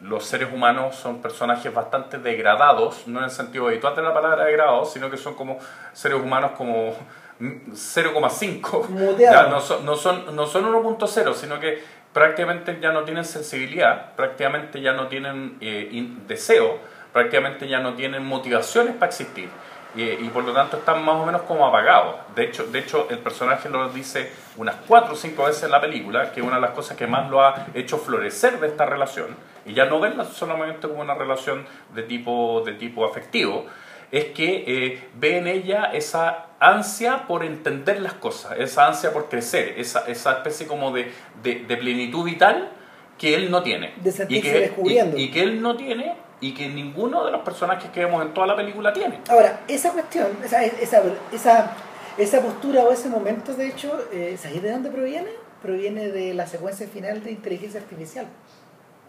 los 0.00 0.24
seres 0.26 0.48
humanos 0.52 0.94
son 0.96 1.22
personajes 1.22 1.72
bastante 1.72 2.18
degradados, 2.18 3.06
no 3.08 3.18
en 3.20 3.24
el 3.24 3.30
sentido 3.30 3.66
habitual 3.68 3.96
de 3.96 4.02
la 4.02 4.12
palabra 4.12 4.44
degradados, 4.44 4.92
sino 4.92 5.10
que 5.10 5.16
son 5.16 5.34
como 5.34 5.58
seres 5.94 6.18
humanos 6.20 6.50
como 6.52 6.94
0,5. 7.40 8.88
Muteados. 8.88 9.18
Ya, 9.20 9.46
no 9.50 9.60
son, 9.60 9.84
no 9.84 9.96
son, 9.96 10.34
no 10.36 10.46
son 10.46 10.64
1.0, 10.72 11.34
sino 11.34 11.60
que 11.60 11.82
prácticamente 12.12 12.78
ya 12.80 12.92
no 12.92 13.04
tienen 13.04 13.24
sensibilidad, 13.24 14.14
prácticamente 14.14 14.80
ya 14.80 14.92
no 14.92 15.08
tienen 15.08 15.58
eh, 15.60 15.88
in- 15.92 16.26
deseo, 16.26 16.78
prácticamente 17.12 17.68
ya 17.68 17.80
no 17.80 17.94
tienen 17.94 18.24
motivaciones 18.24 18.94
para 18.94 19.06
existir. 19.10 19.48
Y, 19.94 20.02
y 20.02 20.30
por 20.32 20.44
lo 20.44 20.52
tanto 20.52 20.76
están 20.76 21.02
más 21.04 21.16
o 21.16 21.24
menos 21.24 21.42
como 21.42 21.66
apagados. 21.66 22.16
De 22.34 22.44
hecho, 22.44 22.66
de 22.66 22.80
hecho, 22.80 23.06
el 23.08 23.18
personaje 23.18 23.70
lo 23.70 23.88
dice 23.88 24.30
unas 24.58 24.76
cuatro 24.86 25.14
o 25.14 25.16
cinco 25.16 25.44
veces 25.44 25.62
en 25.64 25.70
la 25.70 25.80
película, 25.80 26.32
que 26.32 26.42
una 26.42 26.56
de 26.56 26.60
las 26.60 26.72
cosas 26.72 26.96
que 26.98 27.06
más 27.06 27.30
lo 27.30 27.42
ha 27.42 27.66
hecho 27.74 27.96
florecer 27.96 28.60
de 28.60 28.66
esta 28.66 28.84
relación, 28.84 29.28
y 29.64 29.72
ya 29.72 29.86
no 29.86 29.98
verla 29.98 30.24
solamente 30.24 30.86
como 30.86 31.00
una 31.00 31.14
relación 31.14 31.64
de 31.94 32.02
tipo, 32.02 32.62
de 32.66 32.74
tipo 32.74 33.06
afectivo, 33.06 33.64
es 34.12 34.26
que 34.26 34.64
eh, 34.66 35.08
ve 35.14 35.38
en 35.38 35.46
ella 35.46 35.90
esa 35.92 36.46
ansia 36.60 37.26
por 37.26 37.44
entender 37.44 38.00
las 38.00 38.14
cosas, 38.14 38.58
esa 38.58 38.86
ansia 38.86 39.12
por 39.12 39.28
crecer, 39.28 39.74
esa, 39.78 40.06
esa 40.06 40.32
especie 40.32 40.66
como 40.66 40.90
de, 40.92 41.10
de, 41.42 41.64
de 41.66 41.76
plenitud 41.76 42.24
vital 42.24 42.70
que 43.18 43.34
él 43.34 43.50
no 43.50 43.62
tiene. 43.62 43.94
De 44.02 44.12
sentirse 44.12 44.48
y 44.48 44.52
que, 44.52 44.60
descubriendo. 44.60 45.16
Y, 45.16 45.24
y 45.24 45.30
que 45.30 45.42
él 45.42 45.60
no 45.60 45.76
tiene 45.76 46.14
y 46.40 46.54
que 46.54 46.68
ninguno 46.68 47.24
de 47.24 47.32
los 47.32 47.42
personajes 47.42 47.90
que 47.90 48.04
vemos 48.04 48.22
en 48.22 48.34
toda 48.34 48.46
la 48.46 48.56
película 48.56 48.92
tiene. 48.92 49.20
Ahora, 49.28 49.60
esa 49.68 49.92
cuestión, 49.92 50.28
esa, 50.44 50.64
esa, 50.64 51.02
esa, 51.32 51.72
esa 52.18 52.40
postura 52.40 52.82
o 52.84 52.92
ese 52.92 53.08
momento, 53.08 53.54
de 53.54 53.68
hecho, 53.68 53.98
eh, 54.12 54.36
¿sabéis 54.38 54.62
de 54.62 54.70
dónde 54.70 54.90
proviene? 54.90 55.30
Proviene 55.62 56.08
de 56.08 56.34
la 56.34 56.46
secuencia 56.46 56.86
final 56.86 57.24
de 57.24 57.32
inteligencia 57.32 57.80
artificial, 57.80 58.26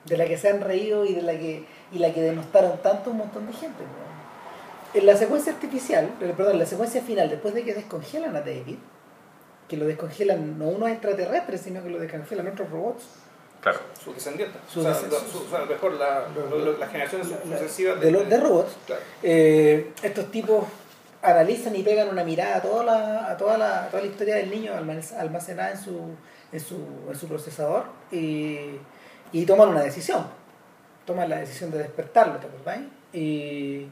de 0.06 0.18
la 0.18 0.26
que 0.26 0.38
se 0.38 0.50
han 0.50 0.62
reído 0.62 1.06
y 1.06 1.16
de 1.16 1.22
la 1.22 1.34
que, 1.34 1.66
y 1.92 2.00
la 2.00 2.14
que 2.14 2.22
denostaron 2.22 2.82
tanto 2.82 3.12
un 3.12 3.18
montón 3.18 3.46
de 3.48 3.54
gente. 3.54 3.84
¿no? 3.84 4.17
En 4.94 5.06
la 5.06 5.16
secuencia 5.16 5.52
artificial, 5.54 6.06
eh, 6.22 6.34
perdón, 6.36 6.54
en 6.54 6.60
la 6.60 6.66
secuencia 6.66 7.02
final, 7.02 7.30
después 7.30 7.54
de 7.54 7.64
que 7.64 7.74
descongelan 7.74 8.36
a 8.36 8.40
David, 8.42 8.78
que 9.68 9.78
lo 9.78 9.86
descongelan 9.86 10.58
no 10.58 10.66
unos 10.70 10.90
extraterrestres, 10.90 11.62
sino 11.62 11.84
que 11.84 11.90
lo 11.90 12.00
descongelan 12.00 12.48
otros 12.48 12.70
robots, 12.70 13.04
Claro. 13.60 13.80
Sus 14.02 14.14
descendientes. 14.14 14.62
Sus 14.72 14.86
o 14.86 14.94
sea, 14.94 15.02
descen- 15.02 15.10
lo- 15.12 15.20
su- 15.20 15.46
o 15.46 15.50
sea, 15.50 15.66
mejor 15.66 15.94
la, 15.94 16.28
lo- 16.30 16.58
lo- 16.60 16.78
las 16.78 16.90
generaciones 16.92 17.28
sucesivas 17.44 18.00
de, 18.00 18.12
robots, 18.40 18.78
Claro. 18.86 19.02
Eh, 19.24 19.92
estos 20.04 20.30
tipos 20.32 20.64
analizan 21.24 21.76
y 21.76 21.82
pegan 21.82 22.08
una 22.10 22.24
mirada 22.24 22.58
a 22.58 22.62
toda 22.62 22.84
la, 22.86 23.32
a 23.32 23.36
toda 23.36 23.58
la, 23.58 23.84
a 23.86 23.90
toda 23.90 24.04
la 24.04 24.08
historia 24.08 24.36
del 24.36 24.52
niño 24.52 24.74
almac- 24.74 25.18
almacenada 25.18 25.72
en 25.72 25.78
su, 25.80 26.00
en 26.52 26.60
su, 26.60 26.78
en 27.10 27.16
su 27.20 27.28
procesador 27.28 27.86
y, 28.12 28.60
y 29.34 29.46
toman 29.46 29.70
una 29.70 29.82
decisión. 29.82 30.28
Toman 31.06 31.28
la 31.28 31.38
decisión 31.40 31.72
de 31.72 31.80
despertarlo, 31.80 32.38
¿te 32.38 32.46
acordáis? 32.46 32.86
Y, 33.12 33.88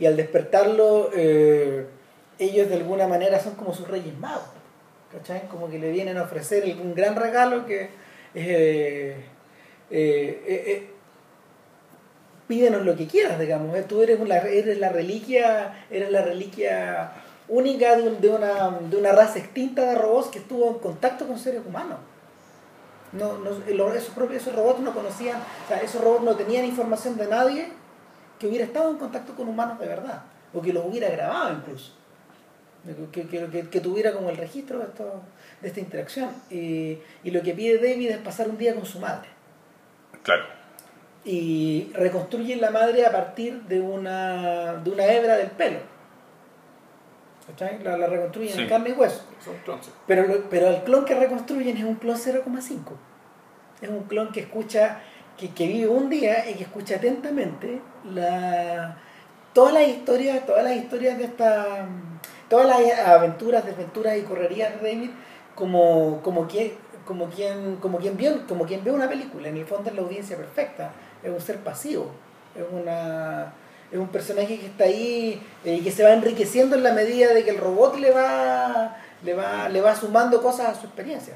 y 0.00 0.06
al 0.06 0.16
despertarlo, 0.16 1.10
eh, 1.14 1.86
ellos 2.40 2.68
de 2.68 2.74
alguna 2.76 3.06
manera 3.06 3.38
son 3.38 3.54
como 3.54 3.72
sus 3.74 3.86
reyes 3.86 4.18
magos. 4.18 4.48
¿Cachai? 5.12 5.46
Como 5.48 5.68
que 5.68 5.78
le 5.78 5.90
vienen 5.90 6.16
a 6.18 6.22
ofrecer 6.22 6.64
un 6.80 6.94
gran 6.94 7.16
regalo 7.16 7.66
que 7.66 7.90
eh, 8.34 9.16
eh, 9.90 10.42
eh, 10.46 10.90
pídenos 12.48 12.84
lo 12.84 12.96
que 12.96 13.06
quieras, 13.06 13.38
digamos. 13.38 13.76
Tú 13.86 14.02
eres, 14.02 14.18
una, 14.20 14.36
eres 14.38 14.78
la 14.78 14.88
reliquia, 14.88 15.84
eres 15.90 16.10
la 16.10 16.22
reliquia 16.22 17.12
única 17.48 17.96
de, 17.96 18.08
un- 18.08 18.20
de 18.20 18.28
una, 18.28 18.70
de 18.88 18.96
una 18.96 19.12
raza 19.12 19.38
extinta 19.38 19.82
de 19.82 19.94
robots 19.96 20.28
que 20.28 20.38
estuvo 20.38 20.68
en 20.68 20.78
contacto 20.78 21.26
con 21.26 21.38
seres 21.38 21.62
humanos. 21.66 21.98
No, 23.12 23.38
no, 23.38 23.50
esos, 23.94 24.14
propios, 24.14 24.42
esos 24.42 24.54
robots 24.54 24.78
no 24.80 24.94
conocían, 24.94 25.36
o 25.64 25.68
sea, 25.68 25.78
esos 25.78 26.00
robots 26.00 26.22
no 26.22 26.36
tenían 26.36 26.64
información 26.64 27.16
de 27.16 27.26
nadie 27.26 27.68
que 28.40 28.48
hubiera 28.48 28.64
estado 28.64 28.90
en 28.90 28.96
contacto 28.96 29.34
con 29.36 29.48
humanos 29.48 29.78
de 29.78 29.86
verdad, 29.86 30.22
o 30.52 30.60
que 30.60 30.72
los 30.72 30.84
hubiera 30.84 31.08
grabado 31.10 31.52
incluso. 31.52 31.92
que, 33.12 33.28
que, 33.28 33.68
que, 33.68 33.80
tuviera 33.80 34.12
como 34.12 34.30
el 34.30 34.36
registro 34.36 34.78
de, 34.78 34.86
esto, 34.86 35.22
de 35.60 35.68
esta 35.68 35.80
interacción. 35.80 36.30
Y, 36.50 36.98
y 37.22 37.30
lo 37.30 37.42
que 37.42 37.52
pide 37.52 37.76
David 37.76 38.10
es 38.10 38.18
pasar 38.18 38.48
un 38.48 38.58
día 38.58 38.74
con 38.74 38.86
su 38.86 38.98
madre. 38.98 39.28
Claro. 40.22 40.44
Y 41.24 41.92
reconstruye 41.94 42.56
la 42.56 42.70
madre 42.70 43.04
a 43.04 43.12
partir 43.12 43.62
de 43.64 43.80
una, 43.80 44.76
de 44.76 44.90
una 44.90 45.04
hebra 45.04 45.36
del 45.36 45.50
pelo. 45.50 45.78
La, 47.84 47.96
la 47.96 48.06
reconstruyen 48.06 48.58
en 48.58 48.68
carne 48.68 48.90
y 48.90 48.92
hueso. 48.92 49.24
Pero, 50.06 50.44
pero 50.48 50.68
el 50.68 50.82
clon 50.82 51.04
que 51.04 51.14
reconstruyen 51.14 51.76
es 51.76 51.84
un 51.84 51.96
clon 51.96 52.16
0,5. 52.16 52.78
Es 53.82 53.88
un 53.88 54.04
clon 54.04 54.30
que 54.30 54.40
escucha, 54.40 55.00
que, 55.40 55.48
que 55.54 55.66
vive 55.66 55.88
un 55.88 56.10
día 56.10 56.48
y 56.50 56.54
que 56.54 56.64
escucha 56.64 56.96
atentamente 56.96 57.80
la, 58.12 58.98
todas 59.54 59.72
las 59.72 59.88
historias, 59.88 60.44
todas 60.44 60.62
las 60.62 60.76
historias 60.76 61.16
de 61.16 61.24
esta, 61.24 61.86
todas 62.48 62.66
las 62.66 62.98
aventuras, 63.06 63.64
desventuras 63.64 64.18
y 64.18 64.22
correrías 64.22 64.80
de 64.80 64.92
David 64.92 65.10
como, 65.54 66.20
como 66.22 66.46
quien, 66.46 66.72
como 67.06 67.30
quien, 67.30 67.76
como 67.76 67.98
quien 67.98 68.16
vio, 68.16 68.46
como 68.46 68.66
quien 68.66 68.84
ve 68.84 68.90
una 68.90 69.08
película. 69.08 69.48
En 69.48 69.56
el 69.56 69.64
fondo 69.64 69.88
es 69.88 69.96
la 69.96 70.02
audiencia 70.02 70.36
perfecta. 70.36 70.92
Es 71.22 71.30
un 71.30 71.40
ser 71.40 71.58
pasivo. 71.58 72.10
Es 72.54 72.64
una 72.70 73.54
es 73.90 73.98
un 73.98 74.08
personaje 74.08 74.58
que 74.58 74.66
está 74.66 74.84
ahí 74.84 75.42
y 75.64 75.68
eh, 75.68 75.80
que 75.82 75.90
se 75.90 76.04
va 76.04 76.12
enriqueciendo 76.12 76.76
en 76.76 76.84
la 76.84 76.92
medida 76.92 77.34
de 77.34 77.42
que 77.42 77.50
el 77.50 77.58
robot 77.58 77.96
le 77.98 78.12
va 78.12 78.96
le 79.24 79.34
va, 79.34 79.68
le 79.68 79.80
va 79.80 79.94
sumando 79.96 80.40
cosas 80.40 80.68
a 80.68 80.80
su 80.80 80.86
experiencia. 80.86 81.34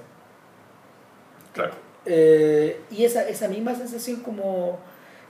Claro. 1.52 1.83
Eh, 2.06 2.80
y 2.90 3.04
esa, 3.04 3.26
esa 3.28 3.48
misma 3.48 3.74
sensación 3.74 4.20
como 4.20 4.78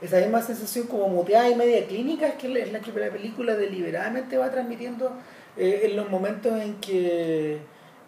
esa 0.01 0.17
misma 0.17 0.41
sensación 0.41 0.87
como 0.87 1.07
muteada 1.07 1.49
y 1.49 1.55
media 1.55 1.87
clínica 1.87 2.27
es, 2.27 2.33
que 2.35 2.47
es 2.61 2.71
la 2.71 2.79
que 2.79 2.91
la 2.91 3.09
película 3.09 3.55
deliberadamente 3.55 4.37
va 4.37 4.51
transmitiendo 4.51 5.11
eh, 5.55 5.83
en 5.85 5.95
los 5.95 6.09
momentos 6.09 6.61
en 6.61 6.75
que 6.81 7.59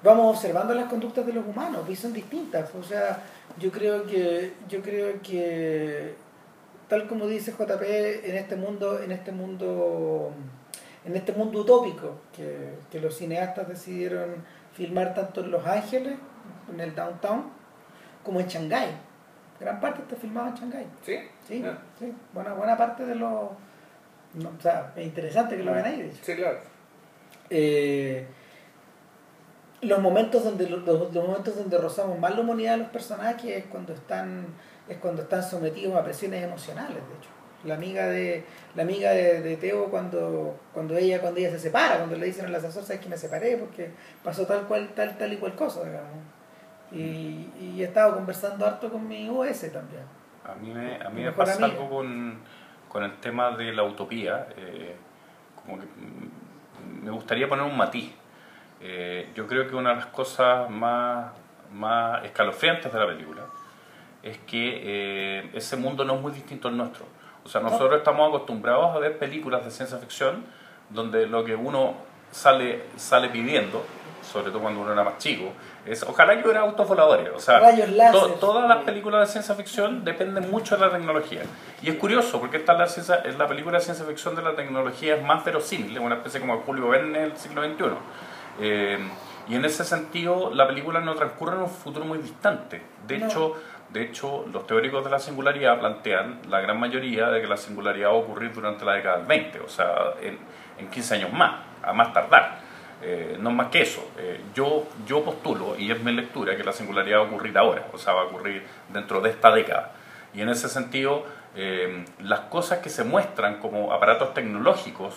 vamos 0.03 0.35
observando 0.35 0.73
las 0.73 0.89
conductas 0.89 1.25
de 1.25 1.33
los 1.33 1.45
humanos 1.47 1.89
y 1.89 1.95
son 1.95 2.11
distintas. 2.13 2.69
O 2.75 2.83
sea 2.83 3.23
yo 3.57 3.71
creo 3.71 4.05
que 4.05 4.51
yo 4.67 4.81
creo 4.81 5.21
que 5.21 6.13
tal 6.89 7.07
como 7.07 7.25
dice 7.27 7.51
JP 7.51 7.81
en 8.25 8.35
este 8.35 8.55
mundo 8.55 9.01
en 9.01 9.11
este 9.11 9.31
mundo 9.31 10.31
en 11.05 11.15
este 11.15 11.31
mundo 11.31 11.61
utópico 11.61 12.15
que, 12.35 12.73
que 12.91 12.99
los 12.99 13.15
cineastas 13.15 13.69
decidieron 13.69 14.43
filmar 14.73 15.13
tanto 15.13 15.41
en 15.41 15.51
Los 15.51 15.65
Ángeles 15.65 16.15
en 16.71 16.79
el 16.81 16.93
downtown 16.93 17.56
como 18.27 18.41
en 18.41 18.47
Shanghái. 18.47 18.89
Gran 19.59 19.79
parte 19.79 20.01
está 20.01 20.15
filmado 20.15 20.49
en 20.49 20.53
Shanghái. 20.53 20.85
Sí 21.03 21.17
sí, 21.47 21.63
sí. 21.97 22.13
Buena, 22.33 22.53
buena 22.53 22.77
parte 22.77 23.05
de 23.05 23.15
los 23.15 23.31
o 23.31 24.61
sea 24.61 24.93
es 24.95 25.05
interesante 25.05 25.55
que 25.55 25.63
lo 25.63 25.71
vean 25.71 25.85
ahí 25.85 26.01
de 26.01 26.07
hecho. 26.09 26.19
sí 26.21 26.35
claro. 26.35 26.59
Eh, 27.49 28.27
los 29.81 29.99
momentos 29.99 30.43
donde 30.43 30.69
los, 30.69 30.83
los, 30.85 31.13
momentos 31.13 31.55
donde 31.55 31.77
rozamos 31.77 32.19
más 32.19 32.35
la 32.35 32.41
humanidad 32.41 32.73
de 32.73 32.77
los 32.79 32.89
personajes 32.89 33.57
es 33.57 33.65
cuando 33.65 33.93
están 33.93 34.47
es 34.89 34.97
cuando 34.97 35.21
están 35.21 35.43
sometidos 35.43 35.95
a 35.95 36.03
presiones 36.03 36.43
emocionales 36.43 36.95
de 36.95 37.15
hecho. 37.17 37.29
La 37.63 37.75
amiga 37.75 38.07
de 38.07 38.43
la 38.75 38.83
amiga 38.83 39.11
de, 39.11 39.57
Teo 39.57 39.85
cuando 39.85 40.59
cuando 40.73 40.97
ella 40.97 41.21
cuando 41.21 41.39
ella 41.39 41.51
se 41.51 41.59
separa 41.59 41.97
cuando 41.97 42.15
le 42.15 42.25
dicen 42.25 42.45
en 42.45 42.51
la 42.51 42.57
asesor 42.59 42.83
sabes 42.83 43.01
que 43.01 43.09
me 43.09 43.17
separé 43.17 43.57
porque 43.57 43.89
pasó 44.23 44.45
tal 44.45 44.67
cual 44.67 44.89
tal 44.93 45.17
tal 45.17 45.33
y 45.33 45.37
cual 45.37 45.55
cosa 45.55 45.83
digamos 45.83 46.11
y, 46.91 47.49
y 47.59 47.75
he 47.79 47.85
estado 47.85 48.15
conversando 48.15 48.65
harto 48.65 48.89
con 48.89 49.07
mi 49.07 49.29
US 49.29 49.71
también. 49.71 50.03
A 50.45 50.55
mí 50.55 50.71
me, 50.73 50.95
a 50.95 51.09
mí 51.09 51.23
me 51.23 51.31
pasa 51.31 51.65
algo 51.65 51.89
con, 51.89 52.39
con 52.87 53.03
el 53.03 53.17
tema 53.17 53.51
de 53.51 53.73
la 53.73 53.83
utopía 53.83 54.47
eh, 54.55 54.95
como 55.55 55.79
que 55.79 55.87
me 57.03 57.11
gustaría 57.11 57.47
poner 57.47 57.65
un 57.65 57.75
matiz. 57.75 58.11
Eh, 58.79 59.29
yo 59.35 59.47
creo 59.47 59.67
que 59.67 59.75
una 59.75 59.89
de 59.89 59.95
las 59.97 60.05
cosas 60.07 60.69
más, 60.69 61.31
más 61.73 62.23
escalofriantes 62.23 62.91
de 62.91 62.99
la 62.99 63.07
película 63.07 63.41
es 64.23 64.37
que 64.39 64.81
eh, 64.83 65.49
ese 65.53 65.75
mundo 65.77 66.05
no 66.05 66.15
es 66.15 66.21
muy 66.21 66.31
distinto 66.31 66.67
al 66.67 66.77
nuestro. 66.77 67.05
O 67.43 67.49
sea, 67.49 67.61
nosotros 67.61 67.97
estamos 67.97 68.27
acostumbrados 68.27 68.95
a 68.95 68.99
ver 68.99 69.17
películas 69.17 69.63
de 69.63 69.71
ciencia 69.71 69.97
ficción 69.97 70.45
donde 70.89 71.27
lo 71.27 71.43
que 71.43 71.55
uno 71.55 71.95
sale, 72.31 72.83
sale 72.97 73.29
pidiendo, 73.29 73.85
sobre 74.21 74.51
todo 74.51 74.61
cuando 74.61 74.81
uno 74.81 74.91
era 74.91 75.03
más 75.03 75.17
chico, 75.17 75.53
es 75.87 76.03
ojalá 76.03 76.37
que 76.37 76.43
hubiera 76.43 76.61
autos 76.61 76.87
voladores. 76.87 77.29
O 77.35 77.39
sea, 77.39 77.59
todas 78.39 78.67
las 78.67 78.83
películas 78.83 79.27
de 79.27 79.31
ciencia 79.31 79.55
ficción 79.55 80.03
dependen 80.03 80.49
mucho 80.51 80.75
de 80.75 80.85
la 80.85 80.91
tecnología. 80.91 81.41
Y 81.81 81.89
es 81.89 81.95
curioso, 81.95 82.39
porque 82.39 82.57
esta 82.57 82.83
es 82.83 83.07
la, 83.07 83.15
es 83.15 83.37
la 83.37 83.47
película 83.47 83.77
de 83.77 83.83
ciencia 83.83 84.05
ficción 84.05 84.35
de 84.35 84.41
la 84.41 84.55
tecnología 84.55 85.15
es 85.15 85.23
más 85.23 85.43
verosímil, 85.45 85.95
es 85.95 86.03
una 86.03 86.15
especie 86.15 86.39
como 86.39 86.57
Julio 86.61 86.89
Verne 86.89 87.19
en 87.19 87.25
el 87.25 87.37
siglo 87.37 87.63
XXI. 87.63 87.85
Eh, 88.59 88.99
y 89.47 89.55
en 89.55 89.63
ese 89.63 89.85
sentido, 89.85 90.51
la 90.53 90.67
película 90.67 90.99
no 90.99 91.15
transcurre 91.15 91.55
en 91.55 91.61
un 91.61 91.69
futuro 91.69 92.03
muy 92.05 92.17
distante. 92.17 92.81
De 93.07 93.15
hecho, 93.15 93.55
de 93.89 94.03
hecho, 94.03 94.45
los 94.51 94.67
teóricos 94.67 95.03
de 95.05 95.09
la 95.09 95.19
singularidad 95.19 95.79
plantean 95.79 96.41
la 96.49 96.59
gran 96.59 96.77
mayoría 96.77 97.29
de 97.29 97.41
que 97.41 97.47
la 97.47 97.55
singularidad 97.55 98.09
va 98.09 98.13
a 98.13 98.15
ocurrir 98.15 98.51
durante 98.51 98.83
la 98.83 98.93
década 98.93 99.17
del 99.17 99.25
20, 99.25 99.61
o 99.61 99.69
sea, 99.69 100.13
en, 100.21 100.37
en 100.77 100.89
15 100.89 101.15
años 101.15 101.33
más, 101.33 101.61
a 101.81 101.93
más 101.93 102.11
tardar. 102.11 102.66
Eh, 103.01 103.37
no 103.39 103.51
más 103.51 103.67
que 103.67 103.81
eso. 103.81 104.09
Eh, 104.17 104.41
yo, 104.55 104.85
yo 105.05 105.23
postulo, 105.23 105.77
y 105.77 105.91
es 105.91 106.01
mi 106.01 106.11
lectura, 106.11 106.57
que 106.57 106.63
la 106.63 106.73
singularidad 106.73 107.19
va 107.19 107.23
a 107.23 107.27
ocurrir 107.27 107.57
ahora, 107.57 107.87
o 107.93 107.97
sea, 107.97 108.13
va 108.13 108.21
a 108.21 108.25
ocurrir 108.25 108.63
dentro 108.89 109.21
de 109.21 109.29
esta 109.29 109.51
década. 109.51 109.93
Y 110.33 110.41
en 110.41 110.49
ese 110.49 110.69
sentido, 110.69 111.25
las 112.19 112.41
cosas 112.41 112.79
que 112.79 112.89
se 112.89 113.03
muestran 113.03 113.57
como 113.59 113.91
aparatos 113.91 114.35
tecnológicos 114.35 115.15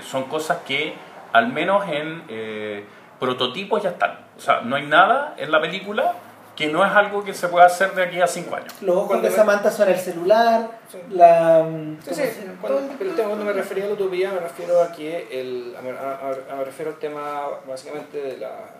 son 0.00 0.24
cosas 0.24 0.58
que 0.66 0.94
al 1.36 1.48
menos 1.48 1.86
en 1.88 2.22
eh, 2.28 2.84
prototipos 3.20 3.82
ya 3.82 3.90
están. 3.90 4.18
O 4.36 4.40
sea, 4.40 4.62
no 4.62 4.76
hay 4.76 4.86
nada 4.86 5.34
en 5.36 5.50
la 5.50 5.60
película 5.60 6.14
que 6.56 6.68
no 6.68 6.84
es 6.84 6.90
algo 6.90 7.22
que 7.22 7.34
se 7.34 7.48
pueda 7.48 7.66
hacer 7.66 7.92
de 7.94 8.02
aquí 8.04 8.20
a 8.20 8.26
cinco 8.26 8.56
años. 8.56 8.72
Los 8.80 8.96
ojos 8.96 9.22
de 9.22 9.30
Samantha 9.30 9.70
son 9.70 9.88
el 9.88 9.98
celular, 9.98 10.70
la... 11.10 11.68
Sí, 12.02 12.14
sí, 12.14 12.22
cuando, 12.60 12.80
cuando 13.14 13.44
me 13.44 13.52
refería 13.52 13.84
a 13.84 13.88
la 13.88 13.94
utopía 13.94 14.32
me 14.32 14.40
refiero 14.40 14.80
a 14.80 14.90
que 14.90 15.28
el, 15.30 15.76
me 15.82 16.64
refiero 16.64 16.92
al 16.92 16.98
tema 16.98 17.42
básicamente 17.68 18.22
de 18.22 18.38
la, 18.38 18.70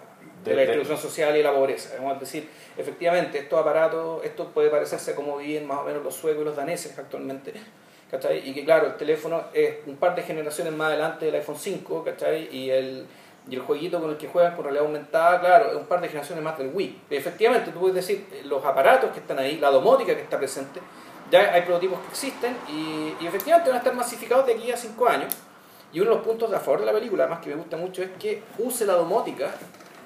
de 0.42 0.54
la 0.54 0.62
exclusión 0.62 0.96
social 0.96 1.36
y 1.36 1.42
la 1.42 1.52
pobreza. 1.52 1.94
Vamos 1.98 2.16
a 2.16 2.20
decir, 2.20 2.48
efectivamente, 2.78 3.38
estos 3.38 3.60
aparatos, 3.60 4.24
esto 4.24 4.48
puede 4.48 4.70
parecerse 4.70 5.14
como 5.14 5.36
viven 5.36 5.66
más 5.66 5.78
o 5.78 5.84
menos 5.84 6.02
los 6.02 6.14
suecos 6.14 6.42
y 6.42 6.44
los 6.46 6.56
daneses 6.56 6.98
actualmente, 6.98 7.52
¿cachai? 8.10 8.48
Y 8.48 8.54
que 8.54 8.64
claro, 8.64 8.86
el 8.86 8.96
teléfono 8.96 9.44
es 9.52 9.76
un 9.86 9.96
par 9.96 10.14
de 10.14 10.22
generaciones 10.22 10.72
más 10.72 10.88
adelante 10.88 11.26
del 11.26 11.34
iPhone 11.34 11.58
5, 11.58 12.04
¿cachai? 12.04 12.48
Y 12.50 12.70
el, 12.70 13.06
y 13.48 13.54
el 13.54 13.62
jueguito 13.62 14.00
con 14.00 14.10
el 14.10 14.16
que 14.16 14.26
juegan 14.26 14.54
con 14.54 14.64
realidad 14.64 14.86
aumentada, 14.86 15.40
claro, 15.40 15.70
es 15.70 15.76
un 15.76 15.86
par 15.86 16.00
de 16.00 16.08
generaciones 16.08 16.42
más 16.42 16.58
del 16.58 16.70
Wii. 16.74 17.02
Efectivamente, 17.10 17.70
tú 17.70 17.78
puedes 17.78 17.94
decir, 17.94 18.26
los 18.44 18.64
aparatos 18.64 19.10
que 19.12 19.20
están 19.20 19.38
ahí, 19.38 19.58
la 19.58 19.70
domótica 19.70 20.14
que 20.14 20.22
está 20.22 20.38
presente, 20.38 20.80
ya 21.30 21.52
hay 21.52 21.62
prototipos 21.62 22.00
que 22.00 22.08
existen 22.08 22.56
y, 22.68 23.14
y 23.20 23.26
efectivamente 23.26 23.70
van 23.70 23.76
a 23.76 23.78
estar 23.78 23.94
masificados 23.94 24.46
de 24.46 24.54
aquí 24.54 24.70
a 24.70 24.76
5 24.76 25.08
años. 25.08 25.36
Y 25.92 26.00
uno 26.00 26.10
de 26.10 26.16
los 26.16 26.24
puntos 26.24 26.52
a 26.52 26.60
favor 26.60 26.80
de 26.80 26.86
la 26.86 26.92
película, 26.92 27.24
además 27.24 27.40
que 27.40 27.50
me 27.50 27.56
gusta 27.56 27.76
mucho, 27.76 28.02
es 28.02 28.10
que 28.18 28.42
use 28.58 28.84
la 28.84 28.94
domótica 28.94 29.50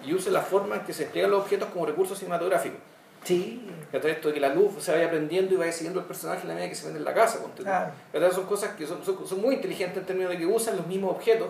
y 0.05 0.15
use 0.15 0.31
la 0.31 0.41
forma 0.41 0.77
en 0.77 0.83
que 0.83 0.93
se 0.93 1.05
entregan 1.05 1.31
los 1.31 1.43
objetos 1.43 1.69
como 1.71 1.87
recursos 1.87 2.19
cinematográficos. 2.19 2.79
Sí. 3.25 3.67
Esto 3.93 4.29
de 4.29 4.35
que 4.35 4.41
la 4.41 4.55
luz 4.55 4.73
se 4.79 4.93
vaya 4.93 5.11
prendiendo 5.11 5.55
y 5.55 5.57
vaya 5.59 5.73
siguiendo 5.73 6.01
el 6.01 6.07
personaje 6.07 6.43
en 6.43 6.49
la 6.49 6.55
medida 6.55 6.71
que 6.71 6.75
se 6.75 6.85
vende 6.85 7.01
en 7.01 7.05
la 7.05 7.13
casa. 7.13 7.41
Claro. 7.57 7.93
Son 8.33 8.45
cosas 8.45 8.75
que 8.77 8.87
son, 8.87 9.05
son, 9.05 9.41
muy 9.41 9.57
inteligentes 9.57 9.99
en 9.99 10.07
términos 10.07 10.31
de 10.31 10.39
que 10.39 10.47
usan 10.47 10.77
los 10.77 10.87
mismos 10.87 11.11
objetos 11.13 11.49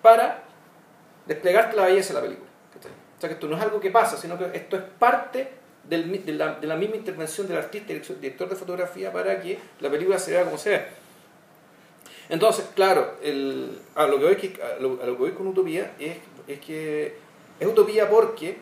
para 0.00 0.42
desplegarte 1.34 1.76
la 1.76 1.86
belleza 1.86 2.14
de 2.14 2.14
la 2.14 2.22
película. 2.22 2.50
O 3.16 3.20
sea 3.20 3.28
que 3.28 3.34
esto 3.34 3.46
no 3.46 3.56
es 3.56 3.62
algo 3.62 3.78
que 3.78 3.90
pasa, 3.90 4.16
sino 4.16 4.36
que 4.36 4.50
esto 4.52 4.76
es 4.76 4.82
parte 4.98 5.48
de, 5.84 5.98
la, 6.34 6.76
misma 6.76 6.96
intervención 6.96 7.46
del 7.46 7.58
artista 7.58 7.92
y 7.92 7.98
director 7.98 8.48
de 8.48 8.56
fotografía 8.56 9.12
para 9.12 9.40
que 9.40 9.58
la 9.80 9.90
película 9.90 10.18
se 10.18 10.32
vea 10.32 10.44
como 10.44 10.58
se 10.58 10.70
ve. 10.70 10.86
Entonces, 12.28 12.66
claro, 12.74 13.16
el, 13.22 13.78
a, 13.94 14.06
lo 14.06 14.18
que 14.18 14.50
voy, 15.18 15.32
con 15.32 15.46
Utopía 15.46 15.92
es, 15.98 16.16
es 16.48 16.60
que 16.60 17.16
es 17.60 17.66
Utopía 17.66 18.08
porque 18.08 18.56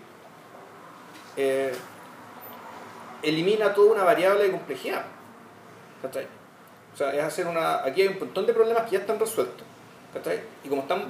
eh, 1.37 1.73
elimina 3.23 3.73
toda 3.73 3.93
una 3.93 4.05
variable 4.05 4.45
de 4.45 4.51
complejidad. 4.51 5.05
O 6.03 6.97
sea, 6.97 7.15
es 7.15 7.23
hacer 7.23 7.47
una. 7.47 7.85
Aquí 7.85 8.03
hay 8.03 8.09
un 8.09 8.19
montón 8.19 8.47
de 8.47 8.53
problemas 8.53 8.85
que 8.85 8.93
ya 8.93 8.99
están 8.99 9.19
resueltos. 9.19 9.67
Y 10.65 10.69
como 10.69 10.83
están, 10.83 11.09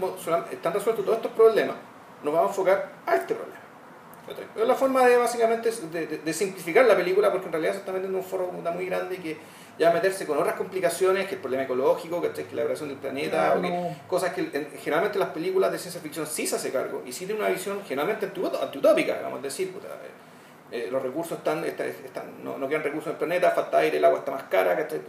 están 0.51 0.73
resueltos 0.73 1.05
todos 1.05 1.19
estos 1.19 1.33
problemas, 1.33 1.77
nos 2.23 2.35
vamos 2.35 2.49
a 2.49 2.51
enfocar 2.51 2.93
a 3.07 3.17
este 3.17 3.35
problema. 3.35 3.61
Es 4.57 4.69
la 4.69 4.75
forma 4.75 5.05
de 5.07 5.17
básicamente 5.17 5.71
de, 5.71 6.33
simplificar 6.33 6.85
la 6.85 6.97
película 6.97 7.33
porque 7.33 7.47
en 7.47 7.53
realidad 7.53 7.73
se 7.73 7.79
está 7.81 7.93
metiendo 7.93 8.19
un 8.19 8.25
foro 8.25 8.53
muy 8.53 8.87
grande 8.87 9.17
y 9.17 9.19
que 9.19 9.37
ya 9.79 9.87
va 9.87 9.93
a 9.93 9.95
meterse 9.95 10.27
con 10.27 10.39
otras 10.39 10.55
complicaciones, 10.55 11.27
que 11.27 11.37
el 11.37 11.41
problema 11.41 11.65
ecológico, 11.65 12.21
que 12.21 12.29
la 12.55 12.63
vibración 12.63 12.91
del 12.91 12.99
planeta, 12.99 13.57
cosas 14.07 14.33
que 14.33 14.69
generalmente 14.83 15.19
las 15.19 15.31
películas 15.31 15.73
de 15.73 15.79
ciencia 15.79 16.01
ficción 16.01 16.27
sí 16.27 16.47
se 16.47 16.57
hace 16.57 16.71
cargo 16.71 17.03
y 17.05 17.13
sí 17.13 17.27
tienen 17.27 17.43
una 17.43 17.51
visión 17.51 17.83
generalmente 17.83 18.27
antiutópica, 18.27 19.21
vamos 19.23 19.41
a 19.41 19.43
decir, 19.43 19.73
puta, 19.73 19.89
eh, 20.71 20.89
los 20.93 21.03
recursos 21.03 21.39
están, 21.39 21.65
están, 21.65 22.45
no, 22.45 22.69
quedan 22.69 22.85
recursos 22.85 23.09
en 23.09 23.13
el 23.13 23.19
planeta, 23.19 23.51
falta 23.51 23.79
aire, 23.79 23.97
el 23.97 24.05
agua 24.05 24.21
está 24.21 24.31
más 24.33 24.45
cara, 24.45 24.77
que 24.77 25.01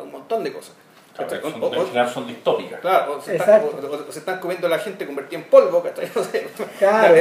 un 0.00 0.12
montón 0.12 0.44
de 0.44 0.52
cosas. 0.52 0.74
¿Cachai? 1.18 1.40
Son- 1.42 1.62
O- 1.62 1.74
son. 2.08 2.36
Claro, 2.80 3.16
o 3.16 3.20
se, 3.20 3.36
están, 3.36 3.60
Exacto. 3.62 3.88
o- 3.90 4.08
o 4.08 4.12
se 4.12 4.18
están 4.20 4.38
comiendo 4.40 4.66
a 4.66 4.70
la 4.70 4.78
gente 4.78 5.04
convertida 5.06 5.38
en 5.40 5.44
polvo, 5.46 5.82
¿cachai? 5.82 6.08
No 6.14 6.22
sé. 6.24 6.48
Claro, 6.78 7.14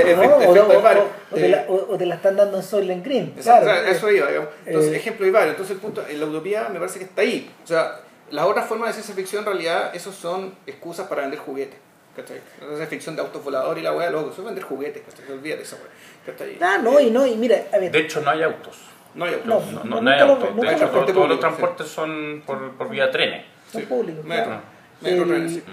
o, 1.68 1.98
te 1.98 2.04
Eh, 2.04 2.08
la, 2.08 2.16
están 2.16 2.36
dando 2.36 2.58
en 2.58 2.64
Soylent 2.64 3.04
Green. 3.06 3.34
Exacto, 3.36 3.66
Claro, 3.66 3.82
o 3.82 3.84
sea, 3.84 3.92
eso 3.92 4.12
iba, 4.12 4.28
digamos. 4.28 4.50
Entonces, 4.66 4.94
Eh, 4.94 4.98
ejemplo 4.98 5.26
y 5.26 5.32
varios. 5.32 5.52
Entonces, 5.52 5.76
el 5.76 5.82
punto, 5.82 6.04
en 6.08 6.20
la 6.20 6.26
utopía 6.26 6.70
me 6.70 6.80
parece 6.80 7.00
que 7.00 7.06
está 7.06 7.22
ahí. 7.22 7.52
O 7.64 7.68
sea, 7.68 8.00
las 8.32 8.46
otras 8.46 8.66
formas 8.68 8.90
de 8.90 8.94
ciencia 8.94 9.16
ficción, 9.16 9.42
en 9.42 9.46
realidad, 9.48 9.96
esos 9.96 10.16
son 10.16 10.54
excusas 10.66 11.08
para 11.08 11.22
vender 11.24 11.40
juguetes. 11.40 11.80
¿Cachai? 12.16 12.42
Ciencia 12.60 12.88
ficción 12.88 13.16
de 13.16 13.22
autos 13.22 13.44
voladores 13.44 13.80
y 13.82 13.84
la 13.84 13.94
weá, 13.94 14.10
loco, 14.10 14.32
eso 14.32 14.42
es 14.42 14.46
vender 14.46 14.64
juguetes, 14.64 15.04
¿cachai? 15.04 15.32
Olvídate 15.32 15.62
esa 15.62 15.76
weá. 15.76 15.86
¿cachai? 16.26 16.58
Ah, 16.62 16.80
no, 16.82 17.00
y 17.00 17.12
no, 17.12 17.26
y 17.28 17.36
mira, 17.36 17.58
a 17.72 17.78
ver, 17.78 17.92
De 17.92 18.00
hecho, 18.00 18.22
no 18.22 18.32
hay 18.32 18.42
autos. 18.42 18.76
No 19.14 19.26
hay 19.26 19.36
autos. 19.36 19.48
No, 19.48 19.60
No, 19.60 19.84
no, 19.84 20.02
no 20.02 20.12
hay 20.12 20.20
autos. 20.22 20.56
De 20.56 20.74
hecho, 20.74 20.88
todos 20.90 21.30
los 21.30 21.40
transportes 21.40 21.88
son 21.88 22.42
por, 22.46 22.72
por 22.74 22.90
vía 22.90 23.12
trenes. 23.12 23.46
Son 23.72 23.82
Sí, 23.82 23.88
públicos. 23.88 24.24
metro. 24.26 24.46
claro. 24.46 24.62
Metro, 25.02 25.24
El- 25.24 25.30
trenes, 25.30 25.52
sí. 25.54 25.64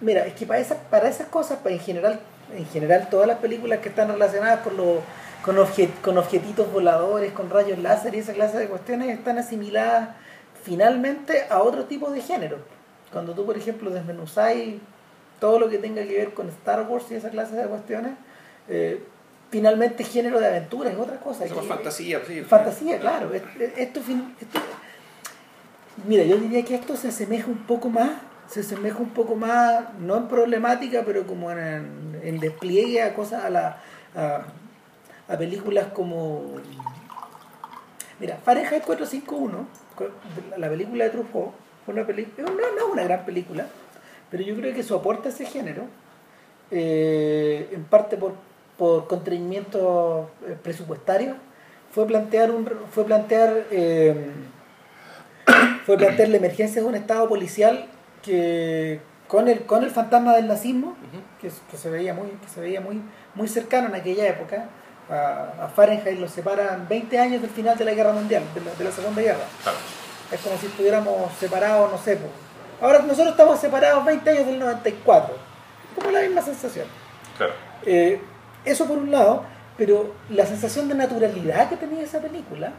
Mira, 0.00 0.26
es 0.26 0.34
que 0.34 0.46
para 0.46 0.60
esas, 0.60 0.78
para 0.90 1.08
esas 1.08 1.28
cosas, 1.28 1.58
pues, 1.62 1.74
en 1.74 1.80
general, 1.80 2.20
en 2.54 2.66
general 2.66 3.08
todas 3.10 3.26
las 3.26 3.38
películas 3.38 3.78
que 3.80 3.88
están 3.88 4.08
relacionadas 4.08 4.60
con 4.60 4.76
los 4.76 4.98
con, 5.44 5.56
obje- 5.56 5.90
con 6.02 6.16
objetitos 6.16 6.72
voladores, 6.72 7.32
con 7.32 7.50
rayos 7.50 7.78
láser 7.78 8.14
y 8.14 8.18
esa 8.20 8.32
clase 8.32 8.58
de 8.58 8.66
cuestiones 8.66 9.10
están 9.10 9.36
asimiladas 9.36 10.08
finalmente 10.62 11.44
a 11.50 11.62
otro 11.62 11.84
tipo 11.84 12.10
de 12.10 12.22
género. 12.22 12.58
Cuando 13.12 13.34
tú, 13.34 13.44
por 13.44 13.56
ejemplo, 13.56 13.90
desmenuzáis 13.90 14.76
todo 15.40 15.58
lo 15.58 15.68
que 15.68 15.76
tenga 15.78 16.02
que 16.02 16.16
ver 16.16 16.32
con 16.34 16.48
Star 16.48 16.82
Wars 16.88 17.04
y 17.10 17.16
esa 17.16 17.28
clase 17.28 17.56
de 17.56 17.64
cuestiones, 17.66 18.12
eh, 18.68 19.02
finalmente 19.50 20.02
género 20.04 20.40
de 20.40 20.46
aventura 20.46 20.90
es 20.90 20.96
otra 20.96 21.18
cosa. 21.20 21.44
Es 21.44 21.52
que- 21.52 21.60
fantasía, 21.60 22.20
sí. 22.26 22.40
Fantasía, 22.42 22.98
claro. 22.98 23.32
Es- 23.34 23.42
es- 23.76 24.02
fin- 24.02 24.34
mira, 26.06 26.24
yo 26.24 26.36
diría 26.36 26.64
que 26.64 26.74
esto 26.74 26.96
se 26.96 27.08
asemeja 27.08 27.46
un 27.48 27.66
poco 27.66 27.88
más, 27.88 28.10
se 28.48 28.60
asemeja 28.60 28.98
un 28.98 29.10
poco 29.10 29.36
más, 29.36 29.84
no 29.98 30.16
en 30.16 30.28
problemática, 30.28 31.02
pero 31.04 31.26
como 31.26 31.50
en, 31.50 32.20
en 32.22 32.40
despliegue 32.40 33.02
a 33.02 33.14
cosas, 33.14 33.44
a, 33.44 33.50
la, 33.50 33.80
a, 34.14 34.44
películas 35.38 35.86
como... 35.94 36.42
Mira, 38.20 38.38
Fahrenheit 38.44 38.84
451, 38.84 39.66
cu- 39.96 40.04
la 40.56 40.68
película 40.68 41.04
de 41.04 41.10
Truffaut, 41.10 41.52
una 41.86 42.06
película, 42.06 42.48
no, 42.48 42.60
es 42.86 42.92
una 42.92 43.02
gran 43.04 43.24
película, 43.24 43.66
pero 44.30 44.42
yo 44.42 44.54
creo 44.56 44.74
que 44.74 44.82
su 44.82 44.94
a 45.28 45.32
ese 45.32 45.44
género, 45.46 45.82
eh, 46.70 47.68
en 47.72 47.84
parte 47.84 48.16
por, 48.16 48.34
por 48.78 49.06
eh, 50.46 50.56
presupuestarios, 50.62 51.36
fue 51.90 52.06
plantear 52.06 52.50
un 52.50 52.68
fue 52.90 53.04
plantear 53.04 53.66
eh, 53.70 54.30
fue 55.86 55.96
plantear 55.96 56.28
la 56.28 56.36
emergencia 56.38 56.80
de 56.82 56.88
un 56.88 56.94
estado 56.94 57.28
policial 57.28 57.86
que 58.22 59.00
con 59.28 59.48
el 59.48 59.64
con 59.66 59.82
el 59.84 59.90
fantasma 59.90 60.34
del 60.36 60.46
nazismo 60.48 60.96
que, 61.40 61.50
que 61.70 61.76
se 61.76 61.90
veía 61.90 62.14
muy 62.14 62.28
que 62.42 62.48
se 62.48 62.60
veía 62.60 62.80
muy 62.80 63.00
muy 63.34 63.48
cercano 63.48 63.88
en 63.88 63.94
aquella 63.94 64.26
época 64.28 64.66
a, 65.10 65.64
a 65.64 65.68
Fahrenheit 65.68 66.18
lo 66.18 66.28
separan 66.28 66.86
20 66.88 67.18
años 67.18 67.40
del 67.42 67.50
final 67.50 67.76
de 67.76 67.84
la 67.84 67.92
guerra 67.92 68.12
mundial 68.12 68.42
de 68.54 68.60
la, 68.60 68.74
de 68.74 68.84
la 68.84 68.90
segunda 68.90 69.20
guerra 69.22 69.44
Claro. 69.62 69.78
es 70.32 70.40
como 70.40 70.56
si 70.58 70.66
estuviéramos 70.66 71.32
separados 71.38 71.90
no 71.90 71.98
sé 71.98 72.16
po. 72.16 72.28
ahora 72.84 73.00
nosotros 73.00 73.28
estamos 73.28 73.58
separados 73.58 74.04
20 74.04 74.30
años 74.30 74.46
del 74.46 74.58
94 74.58 75.34
como 75.96 76.10
la 76.10 76.20
misma 76.20 76.40
sensación 76.42 76.86
Claro. 77.36 77.52
eh, 77.84 78.20
eso 78.64 78.86
por 78.86 78.96
un 78.96 79.10
lado, 79.10 79.44
pero 79.76 80.14
la 80.30 80.46
sensación 80.46 80.88
de 80.88 80.94
naturalidad 80.94 81.68
que 81.68 81.76
tenía 81.76 82.02
esa 82.02 82.18
película, 82.20 82.72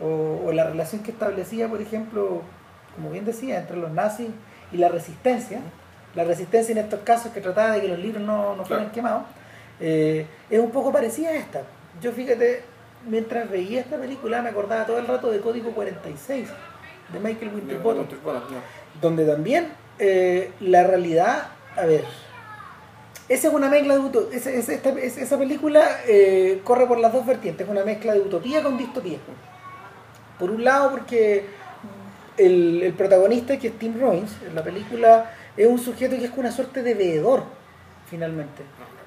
o, 0.00 0.42
o 0.46 0.52
la 0.52 0.64
relación 0.64 1.02
que 1.02 1.10
establecía, 1.10 1.68
por 1.68 1.80
ejemplo, 1.80 2.42
como 2.94 3.10
bien 3.10 3.24
decía, 3.24 3.58
entre 3.58 3.76
los 3.76 3.90
nazis 3.90 4.28
y 4.72 4.76
la 4.76 4.88
resistencia, 4.88 5.60
la 6.14 6.24
resistencia 6.24 6.72
en 6.72 6.78
estos 6.78 7.00
casos 7.00 7.32
que 7.32 7.40
trataba 7.40 7.72
de 7.72 7.80
que 7.82 7.88
los 7.88 7.98
libros 7.98 8.22
no, 8.22 8.54
no 8.56 8.64
fueran 8.64 8.86
Claro. 8.90 8.94
quemados, 8.94 9.22
eh, 9.80 10.26
es 10.50 10.58
un 10.60 10.70
poco 10.70 10.92
parecida 10.92 11.30
a 11.30 11.34
esta. 11.34 11.62
Yo 12.00 12.12
fíjate, 12.12 12.62
mientras 13.08 13.48
veía 13.50 13.80
esta 13.80 13.96
película 13.96 14.42
me 14.42 14.50
acordaba 14.50 14.84
todo 14.86 14.98
el 14.98 15.06
rato 15.06 15.30
de 15.30 15.40
Código 15.40 15.70
46, 15.72 16.48
de 17.12 17.18
Michael 17.20 17.52
Winterbottom 17.54 18.06
donde 19.00 19.24
también 19.26 19.68
eh, 19.98 20.52
la 20.60 20.84
realidad, 20.84 21.48
a 21.76 21.84
ver, 21.86 22.04
esa 23.28 23.48
es 23.48 23.54
una 23.54 23.68
mezcla 23.68 23.94
de 23.94 24.00
uto- 24.00 24.28
esa, 24.32 24.50
esa- 24.50 24.72
esa 24.74 25.38
película 25.38 25.86
eh, 26.06 26.60
corre 26.64 26.86
por 26.86 26.98
las 26.98 27.12
dos 27.12 27.24
vertientes, 27.24 27.64
es 27.66 27.70
una 27.70 27.84
mezcla 27.84 28.12
de 28.12 28.20
utopía 28.20 28.62
con 28.62 28.76
distopía. 28.76 29.18
Por 30.38 30.50
un 30.50 30.64
lado 30.64 30.90
porque 30.90 31.46
el, 32.36 32.82
el 32.82 32.92
protagonista, 32.94 33.58
que 33.58 33.68
es 33.68 33.78
Tim 33.78 34.00
Robbins, 34.00 34.32
en 34.46 34.54
la 34.54 34.62
película 34.64 35.30
es 35.56 35.66
un 35.66 35.78
sujeto 35.78 36.16
que 36.16 36.24
es 36.24 36.32
una 36.36 36.50
suerte 36.50 36.82
de 36.82 36.94
veedor, 36.94 37.44
finalmente. 38.08 38.62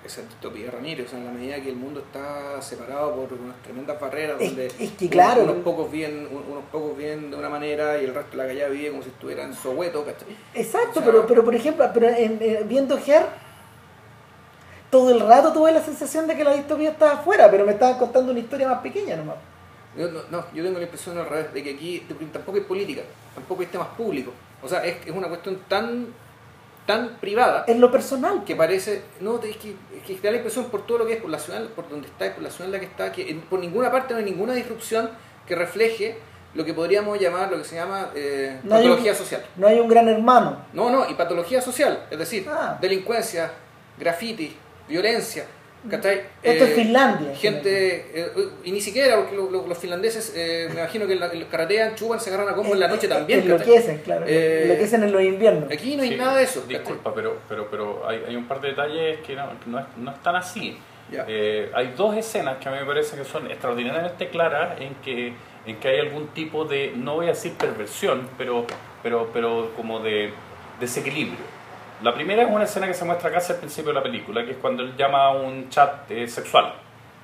Esa 0.06 0.22
distopía 0.22 0.70
Ramírez, 0.70 1.08
o 1.08 1.10
sea, 1.10 1.18
en 1.18 1.26
la 1.26 1.32
medida 1.32 1.60
que 1.60 1.70
el 1.70 1.76
mundo 1.78 2.00
está 2.02 2.62
separado 2.62 3.16
por 3.16 3.34
unas 3.40 3.56
tremendas 3.64 4.00
barreras 4.00 4.40
Es- 4.40 4.50
donde 4.50 4.68
es 4.68 4.92
que 4.92 5.10
claro. 5.10 5.42
unos, 5.44 5.56
pocos 5.64 5.92
viven, 5.92 6.28
un- 6.32 6.52
unos 6.52 6.64
pocos 6.72 6.96
viven 6.96 7.32
de 7.32 7.38
una 7.38 7.50
manera 7.50 8.00
y 8.00 8.06
el 8.06 8.14
resto 8.14 8.32
de 8.32 8.38
la 8.38 8.46
calle 8.48 8.70
vive 8.70 8.92
como 8.92 9.02
si 9.02 9.10
estuviera 9.10 9.42
en 9.44 9.56
Soweto, 9.56 10.06
¿cachai? 10.06 10.28
Exacto, 10.54 10.92
O 10.92 10.94
sea- 11.02 11.06
pero, 11.06 11.26
pero 11.26 11.44
por 11.44 11.56
ejemplo, 11.56 11.90
pero 11.92 12.08
en, 12.10 12.38
en- 12.40 12.68
viendo 12.68 12.96
Her, 13.00 13.24
todo 14.92 15.10
el 15.12 15.20
rato 15.22 15.52
tuve 15.52 15.72
la 15.72 15.82
sensación 15.82 16.28
de 16.28 16.36
que 16.38 16.44
la 16.44 16.54
distopía 16.54 16.92
estaba 16.92 17.14
afuera, 17.14 17.50
pero 17.50 17.66
me 17.66 17.72
estaban 17.72 17.98
contando 17.98 18.32
una 18.32 18.40
historia 18.42 18.68
más 18.70 18.82
pequeña 18.82 19.16
nomás. 19.16 19.38
Yo, 19.98 20.10
no, 20.10 20.20
no, 20.30 20.46
yo 20.54 20.64
tengo 20.64 20.78
la 20.78 20.84
impresión 20.86 21.18
al 21.18 21.26
revés, 21.30 21.54
de 21.54 21.64
que 21.64 21.70
aquí 21.76 22.06
tampoco 22.34 22.58
hay 22.58 22.64
política, 22.64 23.02
tampoco 23.34 23.62
hay 23.62 23.68
temas 23.68 23.88
públicos. 23.90 24.34
O 24.62 24.68
sea, 24.68 24.84
es, 24.86 24.98
es 25.06 25.12
una 25.14 25.28
cuestión 25.30 25.60
tan, 25.68 26.08
tan 26.86 27.18
privada 27.20 27.64
En 27.68 27.80
lo 27.82 27.92
personal. 27.92 28.44
que 28.44 28.56
parece, 28.56 29.04
no, 29.22 29.40
es 29.42 29.58
que, 29.58 29.76
es 29.96 30.04
que 30.06 30.16
da 30.22 30.32
la 30.32 30.38
impresión 30.38 30.66
por 30.66 30.86
todo 30.86 31.00
lo 31.00 31.06
que 31.08 31.14
es, 31.14 31.22
por 31.22 31.30
la 31.30 31.40
ciudad, 31.40 31.64
por 31.70 31.88
donde 31.90 32.08
está, 32.08 32.34
por 32.34 32.44
la 32.44 32.50
ciudad 32.50 32.66
en 32.68 32.72
la 32.74 32.80
que 32.80 32.86
está, 32.86 33.12
que 33.12 33.30
en- 33.30 33.42
por 33.42 33.60
ninguna 33.60 33.92
parte 33.92 34.14
no 34.14 34.20
hay 34.20 34.26
ninguna 34.26 34.54
disrupción 34.54 35.10
que 35.48 35.56
refleje 35.56 36.18
lo 36.56 36.64
que 36.66 36.74
podríamos 36.74 37.20
llamar, 37.20 37.52
lo 37.52 37.58
que 37.58 37.64
se 37.66 37.76
llama 37.76 38.12
eh, 38.16 38.60
No 38.64 38.72
patología 38.76 39.12
un- 39.12 39.18
social. 39.18 39.46
No 39.56 39.68
hay 39.68 39.80
un 39.80 39.88
gran 39.88 40.08
hermano. 40.08 40.58
No, 40.74 40.90
no, 40.90 41.10
y 41.10 41.14
patología 41.16 41.62
social, 41.62 42.06
es 42.12 42.18
decir, 42.20 42.48
Ah. 42.50 42.78
delincuencia, 42.82 43.52
graffiti, 44.00 44.56
violencia, 44.88 45.46
¿cachai? 45.90 46.22
Esto 46.44 46.64
Eh, 46.66 46.68
es 46.70 46.74
Finlandia. 46.76 47.36
Gente, 47.36 48.12
eh, 48.14 48.28
y 48.64 48.72
ni 48.72 48.82
siquiera, 48.82 49.18
porque 49.18 49.36
lo- 49.36 49.50
lo- 49.50 49.68
los 49.68 49.78
finlandeses, 49.78 50.34
eh, 50.36 50.68
me 50.74 50.80
imagino 50.82 51.08
que 51.08 51.16
la- 51.16 51.34
los 51.34 51.48
carretean, 51.50 51.96
chupan, 51.96 52.20
se 52.20 52.30
agarran 52.30 52.54
a 52.54 52.56
combo 52.56 52.74
en 52.74 52.80
la 52.80 52.88
noche 52.88 53.08
también. 53.08 53.42
Enloquecen, 53.42 54.00
claro. 54.00 54.26
Eh, 54.28 54.64
enloquecen 54.64 55.04
en 55.04 55.12
los 55.12 55.22
inviernos. 55.22 55.72
Aquí 55.72 55.96
no 55.96 56.04
hay 56.04 56.10
Sí, 56.10 56.16
nada 56.16 56.38
de 56.38 56.44
eso. 56.44 56.62
¿cachai? 56.62 56.78
Disculpa, 56.80 57.14
pero, 57.14 57.38
pero, 57.50 57.68
pero 57.70 58.08
hay, 58.08 58.24
hay 58.28 58.36
un 58.36 58.48
par 58.48 58.62
de 58.62 58.70
detalles 58.70 59.20
que 59.26 59.36
no, 59.36 59.50
no, 59.68 59.80
es, 59.80 59.86
no 59.98 60.12
están 60.12 60.36
así. 60.36 60.78
Ya. 61.12 61.24
Eh, 61.28 61.70
hay 61.74 61.94
dos 61.96 62.16
escenas 62.18 62.58
que 62.58 62.68
a 62.68 62.72
mí 62.72 62.80
me 62.80 62.86
parece 62.86 63.16
que 63.16 63.24
son 63.26 63.46
extraordinariamente 63.52 64.28
claras 64.30 64.82
en 64.82 64.96
que, 64.96 65.34
en 65.68 65.76
que 65.80 65.88
hay 65.88 66.00
algún 66.00 66.30
tipo 66.30 66.66
de, 66.66 66.94
no 66.96 67.16
voy 67.16 67.26
a 67.28 67.30
decir 67.30 67.54
perversión, 67.54 68.28
pero, 68.40 68.66
pero, 69.04 69.30
pero 69.32 69.72
como 69.76 70.00
de 70.00 70.32
desequilibrio. 70.80 71.38
La 72.06 72.14
primera 72.14 72.44
es 72.44 72.50
una 72.52 72.66
escena 72.66 72.86
que 72.86 72.94
se 72.94 73.04
muestra 73.04 73.32
casi 73.32 73.54
al 73.54 73.58
principio 73.58 73.90
de 73.90 73.96
la 73.96 74.04
película, 74.04 74.46
que 74.46 74.52
es 74.52 74.58
cuando 74.58 74.84
él 74.84 74.96
llama 74.96 75.26
a 75.26 75.32
un 75.32 75.70
chat 75.72 76.12
eh, 76.12 76.28
sexual. 76.28 76.72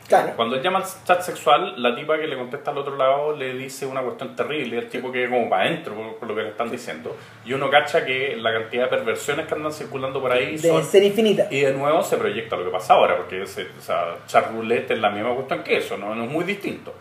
Claro. 0.07 0.33
Cuando 0.35 0.55
él 0.55 0.63
llama 0.63 0.79
al 0.79 0.85
chat 1.05 1.21
sexual, 1.21 1.79
la 1.79 1.95
tipa 1.95 2.17
que 2.17 2.25
le 2.25 2.35
contesta 2.35 2.71
al 2.71 2.79
otro 2.79 2.97
lado 2.97 3.35
le 3.37 3.53
dice 3.53 3.85
una 3.85 4.01
cuestión 4.01 4.35
terrible, 4.35 4.79
el 4.79 4.89
tipo 4.89 5.11
que 5.11 5.29
como 5.29 5.47
para 5.47 5.65
adentro 5.65 5.93
por, 5.93 6.15
por 6.15 6.27
lo 6.29 6.35
que 6.35 6.41
le 6.41 6.49
están 6.49 6.71
diciendo, 6.71 7.15
y 7.45 7.53
uno 7.53 7.69
cacha 7.69 8.03
que 8.03 8.35
la 8.37 8.51
cantidad 8.51 8.85
de 8.85 8.97
perversiones 8.97 9.45
que 9.45 9.53
andan 9.53 9.71
circulando 9.71 10.19
por 10.19 10.31
ahí 10.31 10.57
Deben 10.57 10.81
son... 10.81 10.83
ser 10.83 11.03
infinitas. 11.03 11.51
Y 11.51 11.59
de 11.59 11.73
nuevo 11.73 12.01
se 12.01 12.17
proyecta 12.17 12.55
lo 12.55 12.65
que 12.65 12.71
pasa 12.71 12.95
ahora, 12.95 13.17
porque 13.17 13.43
ese, 13.43 13.67
o 13.77 13.81
sea, 13.81 14.15
es 14.25 14.99
la 14.99 15.11
misma 15.11 15.35
cuestión 15.35 15.61
que 15.61 15.77
eso, 15.77 15.95
no, 15.95 16.15
no 16.15 16.23
es 16.23 16.29
muy 16.31 16.43
distinto. 16.43 16.91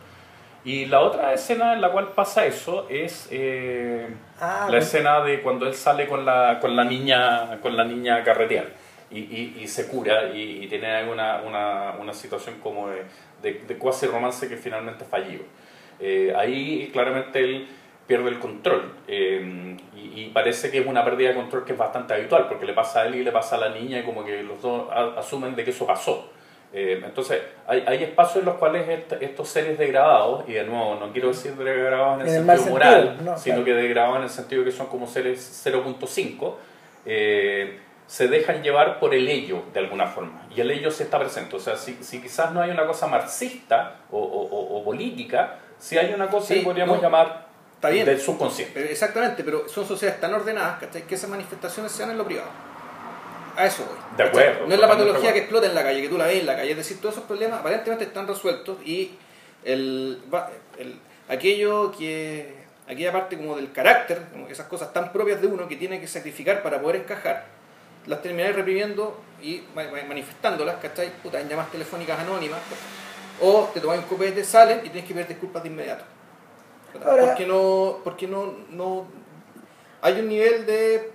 Y 0.65 0.85
la 0.87 1.01
otra 1.01 1.33
escena 1.33 1.73
en 1.73 1.81
la 1.81 1.91
cual 1.91 2.09
pasa 2.09 2.45
eso 2.45 2.87
es 2.91 3.29
eh, 3.31 4.09
Ah, 4.41 4.69
la 4.71 4.79
escena 4.79 5.21
de 5.21 5.41
cuando 5.41 5.67
él 5.67 5.75
sale 5.75 6.07
con 6.07 6.25
la, 6.27 6.59
con 6.61 6.77
la 6.77 6.85
niña 6.85 7.59
con 7.63 7.77
la 7.77 7.85
niña 7.85 8.17
a 8.17 8.25
carretear 8.25 8.67
y, 9.11 9.19
y, 9.21 9.59
y 9.63 9.69
se 9.69 9.89
cura 9.89 10.31
y, 10.35 10.65
y 10.65 10.67
tiene 10.69 11.09
una, 11.11 11.41
una, 11.47 11.95
una 11.99 12.13
situación 12.13 12.57
como 12.63 12.89
de, 12.89 13.05
de, 13.43 13.55
de 13.67 13.77
cuasi 13.79 14.07
romance 14.07 14.49
que 14.49 14.57
finalmente 14.57 15.05
fallido. 15.05 15.45
Eh, 15.99 16.33
ahí 16.37 16.91
claramente 16.93 17.39
él 17.41 17.67
pierde 18.07 18.29
el 18.31 18.39
control 18.39 18.93
eh, 19.09 19.77
y, 19.97 20.23
y 20.23 20.31
parece 20.33 20.71
que 20.71 20.79
es 20.81 20.87
una 20.87 21.05
pérdida 21.05 21.29
de 21.31 21.35
control 21.37 21.65
que 21.65 21.73
es 21.73 21.79
bastante 21.79 22.13
habitual 22.15 22.49
porque 22.49 22.67
le 22.67 22.73
pasa 22.73 23.01
a 23.03 23.07
él 23.07 23.15
y 23.17 23.25
le 23.25 23.33
pasa 23.33 23.57
a 23.57 23.59
la 23.61 23.69
niña 23.71 23.99
y 24.01 24.03
como 24.03 24.25
que 24.25 24.43
los 24.43 24.61
dos 24.63 24.91
a- 24.91 25.19
asumen 25.21 25.55
de 25.55 25.65
que 25.65 25.71
eso 25.71 25.87
pasó. 25.87 26.31
Eh, 26.73 27.03
entonces, 27.05 27.41
hay, 27.67 27.83
hay 27.87 28.05
espacios 28.05 28.37
en 28.39 28.45
los 28.45 28.55
cuales 28.57 28.89
est- 28.89 29.21
estos 29.21 29.49
seres 29.49 29.77
degradados, 29.77 30.49
y 30.49 30.53
de 30.53 30.63
nuevo, 30.65 30.95
no 31.01 31.11
quiero 31.13 31.29
decir 31.29 31.55
degradados 31.57 32.15
en 32.17 32.21
el 32.23 32.29
En 32.29 32.35
el 32.37 32.45
mal 32.45 32.57
sentido 32.59 32.75
moral, 32.75 33.17
no, 33.25 33.37
sino 33.39 33.57
claro. 33.57 33.65
que 33.65 33.75
degradados 33.75 34.17
en 34.19 34.23
el 34.23 34.31
sentido 34.31 34.65
que 34.65 34.71
son 34.71 34.87
como 34.87 35.07
seres 35.09 35.63
0.5, 35.67 36.55
eh, 37.07 37.81
se 38.07 38.29
dejan 38.29 38.63
llevar 38.63 38.99
por 38.99 39.15
el 39.15 39.29
ello 39.29 39.63
de 39.73 39.81
alguna 39.81 40.07
forma. 40.07 40.47
Y 40.55 40.61
el 40.61 40.71
ello 40.71 40.91
sí 40.91 41.03
está 41.05 41.19
presente. 41.19 41.55
O 41.57 41.61
sea, 41.61 41.77
si, 41.77 41.95
si 42.03 42.21
quizás 42.21 42.53
no 42.53 42.61
hay 42.61 42.71
una 42.71 42.87
cosa 42.87 43.07
marxista 43.07 43.97
o, 44.11 44.19
o- 44.19 44.79
o- 44.79 44.85
política, 44.85 45.57
si 45.79 45.97
hay 45.99 46.13
una 46.13 46.29
cosa 46.29 46.49
Sí, 46.49 46.55
que 46.61 46.65
podríamos 46.65 46.97
no. 46.97 47.03
llamar 47.03 47.47
Está 47.75 47.89
bien. 47.91 48.05
del 48.07 48.21
subconsciente. 48.21 48.81
Eh, 48.81 48.89
Exactamente, 48.91 49.43
pero 49.45 49.69
son 49.69 49.87
sociedades 49.87 50.21
tan 50.21 50.35
ordenadas 50.35 50.79
¿cachai? 50.81 51.03
que 51.03 51.15
esas 51.15 51.31
manifestaciones 51.31 51.93
se 51.93 52.03
dan 52.03 52.11
en 52.11 52.19
lo 52.19 52.25
privado. 52.25 52.49
A 53.61 53.67
eso 53.67 53.85
voy. 53.85 53.97
De 54.17 54.25
¿cachai? 54.25 54.29
acuerdo, 54.29 54.67
No 54.67 54.75
es 54.75 54.81
la 54.81 54.87
totalmente 54.87 55.05
patología 55.13 55.33
que 55.33 55.39
explota 55.41 55.67
en 55.67 55.75
la 55.75 55.83
calle, 55.83 56.03
que 56.03 56.09
tú 56.09 56.19
la 56.19 56.27
ves 56.27 56.41
en 56.41 56.47
la 56.47 56.57
calle. 56.57 56.71
Es 56.71 56.77
decir, 56.77 57.01
todos 57.01 57.15
esos 57.17 57.27
problemas 57.27 57.61
aparentemente 57.61 58.05
están 58.05 58.27
resueltos 58.27 58.79
y 58.85 59.13
el, 59.65 60.23
el- 60.79 60.99
aquello 61.29 61.93
que 61.93 62.55
aquella 62.89 63.13
parte 63.13 63.37
como 63.37 63.57
del 63.57 63.71
carácter, 63.73 64.23
como 64.33 64.49
esas 64.49 64.67
cosas 64.67 64.93
tan 64.93 65.13
propias 65.13 65.41
de 65.41 65.47
uno 65.47 65.69
que 65.69 65.77
tiene 65.77 66.01
que 66.01 66.09
sacrificar 66.09 66.63
para 66.63 66.81
poder 66.81 66.97
encajar, 67.03 67.45
las 68.07 68.23
termináis 68.23 68.57
reprimiendo 68.57 69.21
y 69.43 69.63
ma- 69.75 69.85
ma- 69.85 70.03
manifestándolas, 70.09 70.77
¿cachai? 70.77 71.11
Puta, 71.23 71.39
en 71.41 71.49
llamadas 71.49 71.71
telefónicas 71.71 72.19
anónimas, 72.19 72.61
o 73.41 73.71
te 73.73 73.81
tomas 73.81 73.99
un 73.99 74.05
copete, 74.05 74.43
salen 74.45 74.79
y 74.81 74.89
tienes 74.89 75.05
que 75.05 75.15
pedir 75.15 75.29
disculpas 75.29 75.63
de 75.63 75.69
inmediato. 75.69 76.05
Ahora- 77.05 77.27
porque 77.27 77.47
no, 77.47 77.99
porque 78.03 78.27
no, 78.27 78.55
no 78.71 79.07
hay 80.03 80.19
un 80.21 80.29
nivel 80.29 80.67
de 80.67 81.13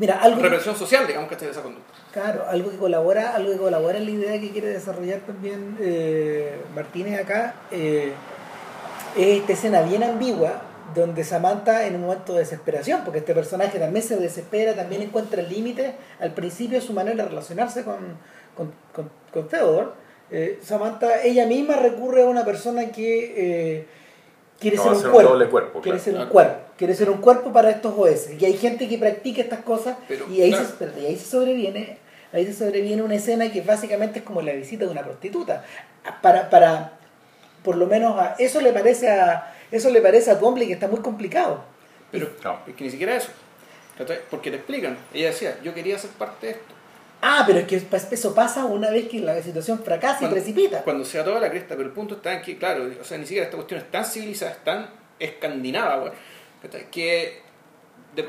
Mira, 0.00 0.14
algo 0.14 0.38
que, 0.38 0.44
represión 0.44 0.74
social, 0.74 1.06
digamos, 1.06 1.28
que 1.28 1.36
de 1.36 1.50
esa 1.50 1.60
conducta. 1.60 1.92
claro, 2.10 2.46
algo 2.48 2.70
que 2.70 2.78
colabora, 2.78 3.34
algo 3.34 3.52
que 3.52 3.58
colabora 3.58 3.98
en 3.98 4.06
la 4.06 4.10
idea 4.10 4.40
que 4.40 4.50
quiere 4.50 4.68
desarrollar 4.68 5.20
también 5.20 5.76
eh, 5.78 6.58
Martínez 6.74 7.20
acá, 7.20 7.54
eh, 7.70 8.14
es 9.14 9.40
esta 9.40 9.52
escena 9.52 9.82
bien 9.82 10.02
ambigua 10.02 10.62
donde 10.94 11.22
Samantha 11.22 11.86
en 11.86 11.96
un 11.96 12.00
momento 12.00 12.32
de 12.32 12.38
desesperación, 12.40 13.02
porque 13.04 13.18
este 13.18 13.34
personaje 13.34 13.78
también 13.78 14.02
se 14.02 14.16
desespera, 14.16 14.74
también 14.74 15.02
encuentra 15.02 15.42
límites 15.42 15.92
al 16.18 16.32
principio 16.32 16.80
de 16.80 16.86
su 16.86 16.94
manera 16.94 17.22
de 17.22 17.28
relacionarse 17.28 17.84
con, 17.84 18.16
con, 18.56 18.72
con, 18.94 19.10
con 19.30 19.48
Theodore. 19.48 19.88
Eh, 20.30 20.60
Samantha, 20.62 21.22
ella 21.22 21.44
misma 21.44 21.76
recurre 21.76 22.22
a 22.22 22.26
una 22.26 22.46
persona 22.46 22.86
que 22.90 23.86
quiere 24.60 24.76
No, 24.76 24.82
ser 24.84 24.92
un 24.92 24.98
ser 24.98 25.06
un 25.06 25.12
cuerpo. 25.14 25.32
doble 25.32 25.46
cuerpo, 25.48 25.80
quiere 25.80 25.98
claro. 25.98 26.04
ser 26.04 26.12
un 26.14 26.18
Claro. 26.18 26.32
cuerpo. 26.32 26.60
Quiere 26.76 26.94
ser 26.94 27.10
un 27.10 27.18
cuerpo 27.20 27.52
para 27.52 27.70
estos 27.70 27.94
OS. 27.96 28.30
Y 28.38 28.44
hay 28.44 28.56
gente 28.56 28.88
que 28.88 28.98
practica 28.98 29.42
estas 29.42 29.60
cosas 29.60 29.96
Pero, 30.08 30.26
y, 30.30 30.40
ahí 30.42 30.50
claro. 30.50 30.66
se, 30.94 31.00
y 31.00 31.06
ahí 31.06 31.16
se 31.16 31.26
sobreviene. 31.26 31.98
Ahí 32.32 32.46
se 32.46 32.52
sobreviene 32.54 33.02
una 33.02 33.16
escena 33.16 33.50
que 33.50 33.60
básicamente 33.62 34.20
es 34.20 34.24
como 34.24 34.40
la 34.40 34.52
visita 34.52 34.84
de 34.84 34.90
una 34.90 35.02
prostituta. 35.02 35.64
Para, 36.22 36.48
para 36.48 36.92
por 37.64 37.76
lo 37.76 37.86
menos 37.86 38.18
a 38.18 38.36
eso 38.38 38.60
le 38.60 38.72
parece 38.72 39.10
a 39.10 39.52
eso 39.70 39.90
le 39.90 40.00
parece 40.00 40.30
a 40.30 40.38
Twombly 40.38 40.66
que 40.68 40.72
está 40.74 40.88
muy 40.88 41.00
complicado. 41.00 41.62
Pero 42.10 42.28
No. 42.44 42.58
es 42.66 42.74
que 42.74 42.84
ni 42.84 42.90
siquiera 42.90 43.16
eso. 43.16 43.30
Porque 44.30 44.50
te 44.50 44.56
explican. 44.56 44.96
Ella 45.12 45.26
decía, 45.28 45.58
yo 45.62 45.74
quería 45.74 45.98
ser 45.98 46.10
parte 46.10 46.46
de 46.46 46.52
esto. 46.52 46.74
Ah, 47.22 47.44
pero 47.46 47.58
es 47.58 47.66
que 47.66 47.82
eso 48.14 48.34
pasa 48.34 48.64
una 48.64 48.90
vez 48.90 49.08
que 49.08 49.20
la 49.20 49.42
situación 49.42 49.78
fracasa 49.84 50.24
y 50.24 50.28
precipita. 50.28 50.82
Cuando 50.82 51.04
se 51.04 51.18
da 51.18 51.24
toda 51.24 51.40
la 51.40 51.50
cresta, 51.50 51.76
pero 51.76 51.88
el 51.88 51.94
punto 51.94 52.14
está 52.16 52.32
en 52.34 52.42
que, 52.42 52.56
claro, 52.56 52.88
o 53.00 53.04
sea, 53.04 53.18
ni 53.18 53.24
siquiera 53.26 53.44
esta 53.44 53.56
cuestión 53.56 53.80
es 53.80 53.90
tan 53.90 54.04
civilizada, 54.04 54.52
es 54.52 54.64
tan 54.64 54.88
escandinava, 55.18 56.12
que 56.90 57.42
de- 58.14 58.28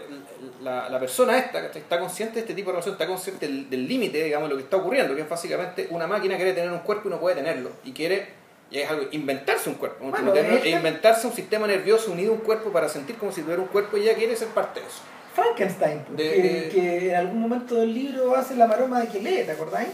la, 0.62 0.89
la 0.89 1.00
persona 1.00 1.38
esta 1.38 1.66
está 1.68 2.00
consciente 2.00 2.36
de 2.36 2.39
este 2.42 2.54
tipo 2.54 2.70
de 2.70 2.74
relación, 2.74 2.94
está 2.94 3.08
consciente 3.08 3.48
del 3.48 3.88
límite, 3.88 4.24
digamos, 4.24 4.50
de 4.50 4.54
lo 4.56 4.58
que 4.58 4.64
está 4.66 4.78
ocurriendo, 4.78 5.16
que 5.16 5.22
es 5.22 5.30
básicamente 5.30 5.88
una 5.89 6.06
máquina 6.08 6.36
quiere 6.36 6.54
tener 6.54 6.72
un 6.72 6.80
cuerpo 6.80 7.08
y 7.08 7.12
no 7.12 7.20
puede 7.20 7.36
tenerlo, 7.36 7.72
y 7.84 7.92
quiere, 7.94 8.28
y 8.70 8.80
es 8.80 8.89
algo, 8.89 9.08
inventarse 9.12 9.70
un 9.70 9.76
cuerpo, 9.76 10.04
¿no? 10.06 10.12
Bueno, 10.12 10.34
e 10.66 10.70
inventarse 10.70 11.28
un 11.28 11.34
sistema 11.34 11.66
nervioso 11.68 12.12
unido 12.12 12.32
a 12.32 12.36
un 12.36 12.42
cuerpo 12.42 12.72
para 12.72 12.89
sentir 12.89 13.16
como 13.16 13.32
si 13.32 13.42
tuviera 13.42 13.62
un 13.62 13.68
cuerpo 13.70 13.98
y 13.98 14.02
ella 14.02 14.16
quiere 14.16 14.36
ser 14.36 14.50
parte 14.50 14.82
de 14.82 14.86
eso. 14.88 15.00
Frankenstein, 15.34 16.00
pues, 16.06 16.18
De- 16.18 16.32
que, 16.34 16.42
de- 16.42 16.70
que 16.70 17.10
en 17.12 17.16
algún 17.16 17.40
momento 17.42 17.76
del 17.76 17.94
libro 17.94 18.36
hace 18.36 18.56
la 18.56 18.68
maroma 18.68 19.00
de 19.02 19.08
que 19.08 19.20
lee, 19.20 19.44
¿te 19.46 19.52
acordáis? 19.52 19.90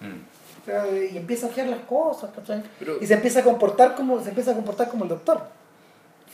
Mm. 0.00 0.62
O 0.62 0.64
sea, 0.64 0.84
y 1.12 1.16
empieza 1.16 1.46
a 1.46 1.50
fiar 1.50 1.66
las 1.68 1.80
cosas. 1.80 2.30
Pero- 2.78 2.98
y 3.00 3.06
se 3.06 3.14
empieza 3.14 3.40
a 3.40 3.42
comportar 3.42 3.94
como 3.94 4.20
se 4.22 4.28
empieza 4.30 4.52
a 4.52 4.54
comportar 4.54 4.88
como 4.88 5.04
el 5.04 5.10
doctor. 5.10 5.42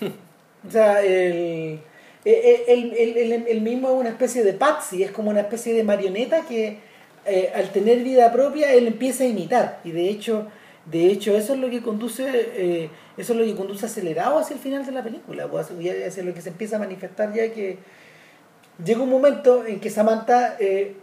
o 0.68 0.70
sea, 0.70 1.02
el, 1.02 1.80
el, 2.24 2.64
el, 2.68 2.92
el- 2.94 3.32
el- 3.32 3.46
el 3.48 3.60
mismo 3.60 3.88
es 3.88 3.94
una 3.94 4.08
especie 4.10 4.44
de 4.44 4.52
patsy, 4.52 5.02
es 5.02 5.10
como 5.12 5.30
una 5.30 5.40
especie 5.40 5.72
de 5.74 5.82
marioneta 5.84 6.42
que 6.42 6.78
eh, 7.26 7.52
al 7.54 7.70
tener 7.72 7.98
vida 8.02 8.32
propia 8.32 8.72
él 8.72 8.86
empieza 8.86 9.24
a 9.24 9.26
imitar 9.26 9.80
y 9.84 9.90
de 9.90 10.08
hecho 10.08 10.46
de 10.86 11.06
hecho 11.10 11.36
eso 11.36 11.52
es 11.52 11.58
lo 11.60 11.68
que 11.68 11.82
conduce 11.82 12.24
eh, 12.26 12.90
eso 13.18 13.32
es 13.34 13.38
lo 13.38 13.44
que 13.44 13.54
conduce 13.54 13.84
acelerado 13.84 14.38
hacia 14.38 14.54
el 14.54 14.60
final 14.60 14.86
de 14.86 14.92
la 14.92 15.02
película 15.02 15.46
pues, 15.46 15.66
hacia 15.70 16.22
lo 16.22 16.32
que 16.32 16.40
se 16.40 16.48
empieza 16.48 16.76
a 16.76 16.78
manifestar 16.78 17.34
ya 17.34 17.52
que 17.52 17.76
llega 18.84 19.02
un 19.02 19.10
momento 19.10 19.64
en 19.66 19.80
que 19.80 19.90
Samantha 19.90 20.56
eh, 20.58 20.96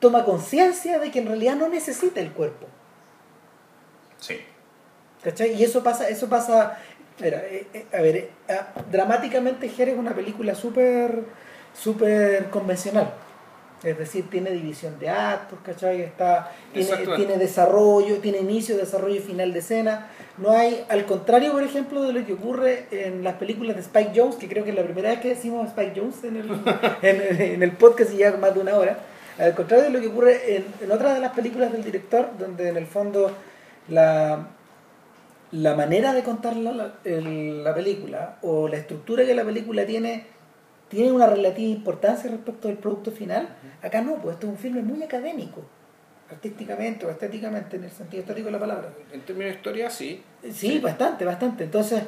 toma 0.00 0.24
conciencia 0.24 0.98
de 0.98 1.10
que 1.10 1.20
en 1.20 1.26
realidad 1.26 1.56
no 1.56 1.68
necesita 1.68 2.20
el 2.20 2.32
cuerpo 2.32 2.66
Sí. 4.24 4.40
¿Cachai? 5.22 5.52
Y 5.52 5.64
eso 5.64 5.82
pasa, 5.82 6.08
eso 6.08 6.28
pasa, 6.30 6.78
mira, 7.20 7.38
eh, 7.44 7.66
eh, 7.74 7.86
a 7.92 8.00
ver, 8.00 8.16
eh, 8.16 8.30
ah, 8.48 8.72
dramáticamente 8.90 9.66
Her 9.66 9.90
es 9.90 9.98
una 9.98 10.14
película 10.14 10.54
súper, 10.54 11.24
súper 11.74 12.48
convencional. 12.48 13.12
Es 13.84 13.98
decir, 13.98 14.30
tiene 14.30 14.50
división 14.50 14.98
de 14.98 15.10
actos, 15.10 15.58
¿cachai? 15.64 16.00
Está, 16.00 16.50
tiene, 16.72 16.88
Exactamente. 16.88 17.24
tiene 17.26 17.38
desarrollo, 17.42 18.16
tiene 18.18 18.38
inicio, 18.38 18.76
desarrollo 18.76 19.16
y 19.16 19.20
final 19.20 19.52
de 19.52 19.58
escena. 19.58 20.08
No 20.38 20.50
hay, 20.50 20.84
al 20.88 21.04
contrario, 21.04 21.52
por 21.52 21.62
ejemplo, 21.62 22.02
de 22.02 22.12
lo 22.12 22.24
que 22.26 22.32
ocurre 22.32 22.86
en 22.90 23.22
las 23.22 23.34
películas 23.34 23.76
de 23.76 23.82
Spike 23.82 24.12
Jones, 24.14 24.36
que 24.36 24.48
creo 24.48 24.64
que 24.64 24.70
es 24.70 24.76
la 24.76 24.82
primera 24.84 25.10
vez 25.10 25.20
que 25.20 25.28
decimos 25.28 25.68
Spike 25.68 25.92
Jones 26.00 26.24
en 26.24 26.36
el, 26.36 26.50
en, 27.02 27.20
el- 27.20 27.40
en 27.40 27.62
el 27.62 27.72
podcast 27.72 28.12
y 28.14 28.16
ya 28.18 28.32
más 28.38 28.54
de 28.54 28.60
una 28.60 28.74
hora. 28.76 28.98
Al 29.38 29.54
contrario 29.54 29.84
de 29.84 29.90
lo 29.90 30.00
que 30.00 30.06
ocurre 30.08 30.56
en, 30.56 30.64
en 30.80 30.90
otras 30.92 31.14
de 31.14 31.20
las 31.20 31.32
películas 31.32 31.70
del 31.72 31.84
director, 31.84 32.28
donde 32.38 32.68
en 32.68 32.76
el 32.76 32.86
fondo 32.86 33.30
la, 33.88 34.48
la 35.52 35.74
manera 35.74 36.12
de 36.12 36.22
contar 36.22 36.56
la, 36.56 36.72
la- 36.72 36.94
el- 37.04 37.62
la 37.62 37.74
película 37.74 38.36
o 38.42 38.66
la 38.68 38.76
estructura 38.76 39.24
que 39.24 39.34
la 39.34 39.44
película 39.44 39.84
tiene 39.86 40.26
tiene 40.94 41.12
una 41.12 41.26
relativa 41.26 41.68
importancia 41.68 42.30
respecto 42.30 42.68
del 42.68 42.78
producto 42.78 43.10
final. 43.10 43.48
Acá 43.82 44.00
no, 44.00 44.16
pues 44.16 44.34
esto 44.34 44.46
es 44.46 44.52
un 44.52 44.58
filme 44.58 44.82
muy 44.82 45.02
académico, 45.02 45.62
artísticamente 46.30 47.04
o 47.04 47.10
estéticamente, 47.10 47.76
en 47.76 47.84
el 47.84 47.90
sentido 47.90 48.22
estético 48.22 48.46
de 48.46 48.52
la 48.52 48.60
palabra. 48.60 48.90
En 49.12 49.20
términos 49.22 49.52
de 49.52 49.56
historia, 49.56 49.90
sí. 49.90 50.22
Sí, 50.52 50.78
bastante, 50.78 51.24
bastante. 51.24 51.64
Entonces, 51.64 52.02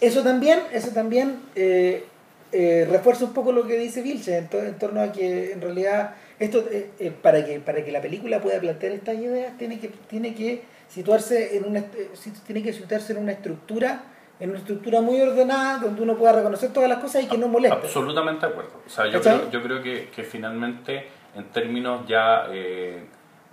eso 0.00 0.22
también, 0.22 0.60
eso 0.72 0.90
también 0.90 1.36
eh, 1.54 2.04
eh, 2.52 2.86
refuerza 2.90 3.24
un 3.24 3.32
poco 3.32 3.52
lo 3.52 3.66
que 3.66 3.78
dice 3.78 4.02
Vilche 4.02 4.36
en, 4.36 4.48
en 4.52 4.78
torno 4.78 5.00
a 5.00 5.12
que 5.12 5.52
en 5.52 5.60
realidad 5.60 6.14
esto 6.38 6.66
eh, 6.70 6.90
eh, 6.98 7.10
para 7.10 7.44
que 7.44 7.60
para 7.60 7.84
que 7.84 7.92
la 7.92 8.00
película 8.00 8.40
pueda 8.40 8.58
plantear 8.58 8.92
estas 8.92 9.16
ideas 9.16 9.56
tiene 9.58 9.78
que 9.78 9.88
tiene 9.88 10.34
que 10.34 10.62
situarse 10.88 11.56
en 11.56 11.64
una 11.64 11.78
eh, 11.80 12.10
tiene 12.46 12.62
que 12.62 12.72
situarse 12.72 13.12
en 13.12 13.18
una 13.20 13.32
estructura 13.32 14.04
en 14.40 14.50
una 14.50 14.58
estructura 14.58 15.00
muy 15.00 15.20
ordenada 15.20 15.78
donde 15.78 16.02
uno 16.02 16.16
pueda 16.16 16.32
reconocer 16.32 16.72
todas 16.72 16.88
las 16.88 16.98
cosas 16.98 17.24
y 17.24 17.28
que 17.28 17.38
no 17.38 17.48
moleste. 17.48 17.76
Absolutamente 17.76 18.46
de 18.46 18.52
acuerdo. 18.52 18.72
O 18.86 18.90
sea, 18.90 19.06
yo 19.06 19.20
creo, 19.20 19.50
yo 19.50 19.62
creo 19.62 19.82
que, 19.82 20.08
que 20.08 20.24
finalmente, 20.24 21.08
en 21.34 21.44
términos 21.50 22.06
ya 22.06 22.46
eh, 22.50 23.06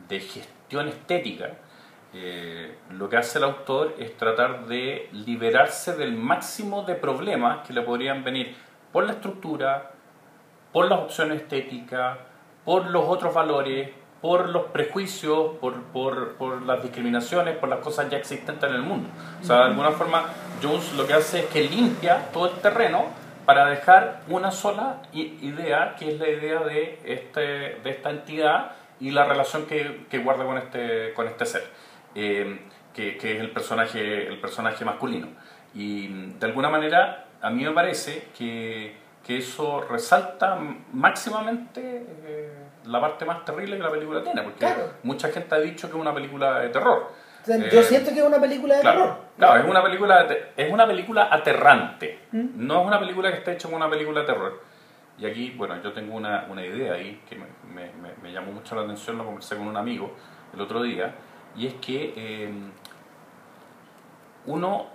de 0.07 0.19
gestión 0.19 0.87
estética, 0.87 1.51
eh, 2.11 2.75
lo 2.91 3.07
que 3.07 3.17
hace 3.17 3.37
el 3.37 3.43
autor 3.43 3.95
es 3.99 4.17
tratar 4.17 4.65
de 4.65 5.09
liberarse 5.11 5.95
del 5.95 6.13
máximo 6.13 6.83
de 6.83 6.95
problemas 6.95 7.67
que 7.67 7.73
le 7.73 7.83
podrían 7.83 8.23
venir 8.23 8.55
por 8.91 9.05
la 9.05 9.13
estructura, 9.13 9.91
por 10.73 10.89
las 10.89 10.99
opciones 10.99 11.41
estéticas, 11.41 12.17
por 12.65 12.89
los 12.89 13.03
otros 13.07 13.33
valores, 13.33 13.89
por 14.21 14.49
los 14.49 14.65
prejuicios, 14.65 15.55
por, 15.61 15.83
por, 15.83 16.33
por 16.33 16.61
las 16.63 16.81
discriminaciones, 16.81 17.57
por 17.57 17.69
las 17.69 17.79
cosas 17.79 18.09
ya 18.09 18.17
existentes 18.17 18.69
en 18.69 18.75
el 18.75 18.81
mundo. 18.81 19.07
O 19.41 19.45
sea, 19.45 19.57
de 19.57 19.63
alguna 19.65 19.91
forma, 19.91 20.25
Jones 20.61 20.93
lo 20.93 21.05
que 21.07 21.13
hace 21.13 21.39
es 21.41 21.45
que 21.47 21.61
limpia 21.63 22.29
todo 22.31 22.47
el 22.53 22.55
terreno 22.61 23.05
para 23.45 23.65
dejar 23.65 24.21
una 24.27 24.51
sola 24.51 25.01
idea, 25.13 25.95
que 25.97 26.09
es 26.13 26.19
la 26.19 26.29
idea 26.29 26.59
de, 26.61 26.99
este, 27.03 27.41
de 27.41 27.89
esta 27.89 28.09
entidad 28.11 28.71
y 28.99 29.11
la 29.11 29.25
relación 29.25 29.65
que, 29.65 30.05
que 30.09 30.19
guarda 30.19 30.45
con 30.45 30.57
este, 30.57 31.13
con 31.13 31.27
este 31.27 31.45
ser, 31.45 31.63
eh, 32.15 32.59
que, 32.93 33.17
que 33.17 33.35
es 33.35 33.39
el 33.39 33.51
personaje, 33.51 34.27
el 34.27 34.39
personaje 34.39 34.85
masculino. 34.85 35.27
Y 35.73 36.07
de 36.39 36.45
alguna 36.45 36.69
manera, 36.69 37.25
a 37.41 37.49
mí 37.49 37.63
me 37.63 37.71
parece 37.71 38.27
que, 38.37 38.95
que 39.25 39.37
eso 39.37 39.81
resalta 39.89 40.59
máximamente 40.93 42.05
eh, 42.25 42.53
la 42.85 43.01
parte 43.01 43.25
más 43.25 43.43
terrible 43.45 43.77
que 43.77 43.83
la 43.83 43.91
película 43.91 44.23
tiene, 44.23 44.41
porque 44.43 44.59
Claro. 44.59 44.91
mucha 45.03 45.29
gente 45.29 45.55
ha 45.55 45.59
dicho 45.59 45.87
que 45.89 45.95
es 45.95 46.01
una 46.01 46.13
película 46.13 46.59
de 46.59 46.69
terror. 46.69 47.11
Sea, 47.57 47.69
yo 47.69 47.79
Eh, 47.79 47.83
siento 47.83 48.11
que 48.13 48.19
es 48.19 48.25
una 48.25 48.39
película 48.39 48.75
de 48.75 48.81
Claro, 48.81 48.99
terror. 49.01 49.17
claro, 49.37 49.63
es 49.63 49.69
una 49.69 49.83
película 49.83 50.27
es 50.55 50.71
una 50.71 50.87
película 50.87 51.27
aterrante. 51.31 52.19
¿Mm? 52.31 52.47
No 52.55 52.81
es 52.81 52.87
una 52.87 52.99
película 52.99 53.31
que 53.31 53.37
esté 53.39 53.53
hecha 53.53 53.67
como 53.67 53.77
una 53.77 53.89
película 53.89 54.21
de 54.21 54.25
terror. 54.27 54.61
Y 55.17 55.25
aquí, 55.25 55.51
bueno, 55.57 55.81
yo 55.83 55.91
tengo 55.91 56.15
una, 56.15 56.45
una 56.49 56.65
idea 56.65 56.93
ahí 56.93 57.21
que 57.27 57.35
me, 57.35 57.45
me- 57.73 57.91
me- 58.01 58.13
me 58.21 58.31
llamó 58.31 58.51
mucho 58.53 58.75
la 58.75 58.83
atención, 58.83 59.17
lo 59.17 59.25
conversé 59.25 59.57
con 59.57 59.67
un 59.67 59.75
amigo 59.77 60.15
el 60.53 60.61
otro 60.61 60.81
día, 60.81 61.13
y 61.57 61.67
es 61.67 61.73
que 61.75 62.13
eh, 62.15 62.49
uno 64.45 64.87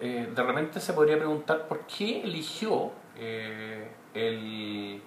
eh, 0.00 0.28
de 0.34 0.42
repente 0.42 0.80
se 0.80 0.92
podría 0.92 1.16
preguntar 1.16 1.66
por 1.68 1.80
qué 1.86 2.22
eligió 2.22 2.92
eh, 3.16 3.88
el, 4.14 5.02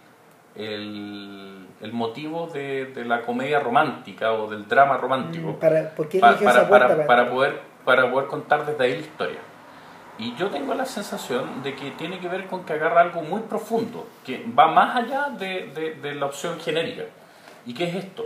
el, 0.56 1.68
el 1.82 1.94
motivo 1.94 2.48
de, 2.48 2.86
de 2.86 3.06
la 3.06 3.22
comedia 3.22 3.60
romántica 3.60 4.32
o 4.34 4.50
del 4.50 4.68
drama 4.68 4.98
romántico 4.98 5.52
Mm, 5.54 5.56
Para, 5.60 5.90
¿Por 5.96 6.08
qué 6.10 6.20
pa- 6.20 6.36
para, 6.38 6.70
para- 6.70 7.06
para 7.08 7.30
poder, 7.30 7.60
para 7.84 8.10
poder 8.12 8.28
contar 8.28 8.66
desde 8.66 8.84
ahí 8.84 8.94
la 8.94 9.00
historia. 9.00 9.40
Y 10.18 10.34
yo 10.36 10.50
tengo 10.50 10.74
la 10.74 10.86
sensación 10.86 11.62
de 11.62 11.76
que 11.76 11.92
tiene 11.92 12.20
que 12.20 12.30
ver 12.30 12.48
con 12.48 12.64
que 12.64 12.74
agarra 12.74 13.02
algo 13.02 13.22
muy 13.22 13.42
profundo, 13.42 14.08
que 14.26 14.46
va 14.58 14.68
más 14.68 14.96
allá 14.96 15.30
de, 15.38 15.68
de- 15.76 15.96
de 15.96 16.16
la 16.16 16.26
opción 16.28 16.58
genérica. 16.60 17.04
¿Y 17.66 17.74
qué 17.74 17.84
es 17.86 17.96
esto? 17.96 18.26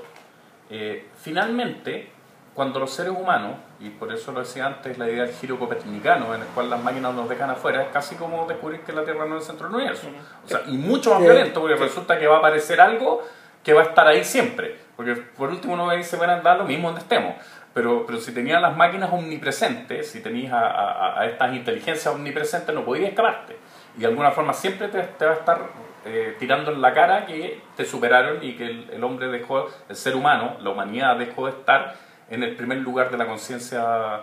Eh, 0.69 1.07
finalmente, 1.19 2.09
cuando 2.53 2.79
los 2.79 2.91
seres 2.91 3.13
humanos, 3.13 3.53
y 3.79 3.89
por 3.91 4.11
eso 4.11 4.31
lo 4.31 4.41
decía 4.41 4.65
antes, 4.65 4.97
la 4.97 5.09
idea 5.09 5.23
del 5.25 5.33
giro 5.35 5.57
copernicano, 5.57 6.35
en 6.35 6.41
el 6.41 6.47
cual 6.49 6.69
las 6.69 6.83
máquinas 6.83 7.13
nos 7.13 7.29
dejan 7.29 7.49
afuera, 7.49 7.81
es 7.83 7.89
casi 7.89 8.15
como 8.15 8.45
descubrir 8.45 8.81
que 8.81 8.91
la 8.91 9.03
Tierra 9.03 9.25
no 9.25 9.37
es 9.37 9.43
el 9.43 9.47
centro 9.47 9.67
del 9.67 9.75
universo. 9.77 10.07
O 10.45 10.47
sea, 10.47 10.61
y 10.67 10.77
mucho 10.77 11.11
más 11.11 11.21
violento, 11.21 11.61
porque 11.61 11.75
resulta 11.75 12.19
que 12.19 12.27
va 12.27 12.35
a 12.35 12.39
aparecer 12.39 12.81
algo 12.81 13.23
que 13.63 13.73
va 13.73 13.81
a 13.81 13.85
estar 13.85 14.05
ahí 14.07 14.23
siempre. 14.23 14.77
Porque 14.97 15.15
por 15.15 15.49
último 15.49 15.75
uno 15.75 15.89
dice, 15.91 16.17
van 16.17 16.29
a 16.29 16.33
andar 16.35 16.57
lo 16.57 16.65
mismo 16.65 16.87
donde 16.89 17.01
estemos. 17.01 17.35
Pero, 17.73 18.05
pero 18.05 18.19
si 18.19 18.33
tenías 18.33 18.61
las 18.61 18.75
máquinas 18.75 19.11
omnipresentes, 19.13 20.09
si 20.11 20.21
tenías 20.21 20.51
a, 20.53 20.59
a- 20.67 21.21
a 21.21 21.25
estas 21.27 21.53
inteligencias 21.53 22.13
omnipresentes, 22.13 22.73
no 22.75 22.83
podías 22.83 23.09
escaparte. 23.09 23.57
Y 23.95 24.01
de 24.01 24.07
alguna 24.07 24.31
forma 24.31 24.53
siempre 24.53 24.87
te, 24.89 25.01
te 25.03 25.25
va 25.25 25.31
a 25.31 25.35
estar 25.35 25.59
eh, 26.05 26.35
tirando 26.39 26.71
en 26.71 26.81
la 26.81 26.93
cara 26.93 27.25
que 27.25 27.61
te 27.77 27.85
superaron 27.85 28.43
y 28.43 28.55
que 28.55 28.65
el, 28.65 28.89
el 28.91 29.03
hombre 29.03 29.27
dejó, 29.27 29.67
el 29.87 29.95
ser 29.95 30.15
humano, 30.15 30.57
la 30.61 30.69
humanidad 30.71 31.15
dejó 31.17 31.45
de 31.45 31.51
estar 31.51 31.95
en 32.29 32.43
el 32.43 32.55
primer 32.55 32.79
lugar 32.79 33.11
de 33.11 33.17
la 33.17 33.27
conciencia 33.27 34.21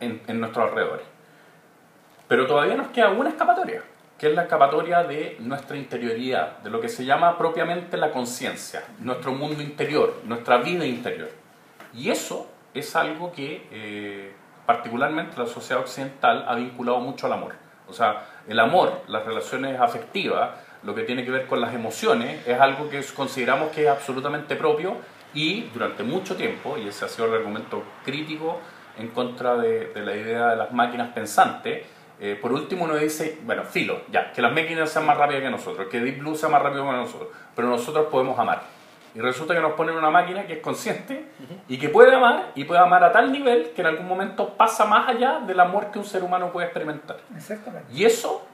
en, 0.00 0.22
en 0.26 0.40
nuestros 0.40 0.68
alrededores. 0.68 1.06
Pero 2.28 2.46
todavía 2.46 2.76
nos 2.76 2.88
queda 2.88 3.10
una 3.10 3.30
escapatoria, 3.30 3.82
que 4.18 4.28
es 4.28 4.34
la 4.34 4.42
escapatoria 4.42 5.04
de 5.04 5.36
nuestra 5.40 5.76
interioridad, 5.76 6.58
de 6.58 6.70
lo 6.70 6.80
que 6.80 6.88
se 6.88 7.04
llama 7.04 7.38
propiamente 7.38 7.96
la 7.96 8.10
conciencia, 8.10 8.82
nuestro 8.98 9.32
mundo 9.32 9.62
interior, 9.62 10.14
nuestra 10.24 10.58
vida 10.58 10.84
interior. 10.84 11.30
Y 11.94 12.10
eso 12.10 12.50
es 12.74 12.96
algo 12.96 13.32
que 13.32 13.66
eh, 13.70 14.32
particularmente 14.66 15.38
la 15.38 15.46
sociedad 15.46 15.82
occidental 15.82 16.44
ha 16.48 16.54
vinculado 16.56 16.98
mucho 16.98 17.26
al 17.26 17.34
amor. 17.34 17.54
O 17.88 17.92
sea, 17.92 18.26
el 18.48 18.58
amor, 18.58 19.02
las 19.06 19.24
relaciones 19.24 19.78
afectivas, 19.80 20.50
lo 20.82 20.94
que 20.94 21.02
tiene 21.02 21.24
que 21.24 21.30
ver 21.30 21.46
con 21.46 21.60
las 21.60 21.72
emociones, 21.74 22.46
es 22.46 22.60
algo 22.60 22.90
que 22.90 23.02
consideramos 23.14 23.70
que 23.70 23.84
es 23.84 23.88
absolutamente 23.88 24.56
propio 24.56 24.96
y 25.36 25.68
durante 25.72 26.02
mucho 26.02 26.34
tiempo, 26.34 26.78
y 26.78 26.88
ese 26.88 27.04
ha 27.04 27.08
sido 27.08 27.26
el 27.26 27.34
argumento 27.34 27.84
crítico 28.04 28.58
en 28.98 29.08
contra 29.08 29.56
de, 29.56 29.88
de 29.88 30.00
la 30.00 30.16
idea 30.16 30.48
de 30.48 30.56
las 30.56 30.72
máquinas 30.72 31.12
pensantes, 31.12 31.86
eh, 32.18 32.38
por 32.40 32.52
último 32.52 32.84
uno 32.84 32.96
dice, 32.96 33.38
bueno, 33.44 33.64
filo, 33.64 34.00
ya, 34.10 34.32
que 34.32 34.40
las 34.40 34.50
máquinas 34.52 34.90
sean 34.90 35.04
más 35.04 35.18
rápidas 35.18 35.42
que 35.42 35.50
nosotros, 35.50 35.88
que 35.88 36.00
Deep 36.00 36.20
Blue 36.20 36.34
sea 36.34 36.48
más 36.48 36.62
rápido 36.62 36.86
que 36.86 36.92
nosotros, 36.92 37.28
pero 37.54 37.68
nosotros 37.68 38.06
podemos 38.10 38.38
amar. 38.38 38.62
Y 39.14 39.20
resulta 39.20 39.54
que 39.54 39.60
nos 39.60 39.72
ponen 39.72 39.94
una 39.96 40.10
máquina 40.10 40.46
que 40.46 40.54
es 40.54 40.58
consciente 40.60 41.26
y 41.68 41.78
que 41.78 41.88
puede 41.88 42.14
amar 42.14 42.52
y 42.54 42.64
puede 42.64 42.80
amar 42.80 43.02
a 43.02 43.12
tal 43.12 43.32
nivel 43.32 43.70
que 43.74 43.80
en 43.80 43.88
algún 43.88 44.06
momento 44.06 44.54
pasa 44.56 44.84
más 44.84 45.08
allá 45.08 45.40
del 45.40 45.58
amor 45.60 45.90
que 45.90 45.98
un 45.98 46.04
ser 46.04 46.22
humano 46.22 46.52
puede 46.52 46.66
experimentar. 46.66 47.18
Exactamente. 47.34 47.90
Y 47.94 48.04
eso 48.04 48.46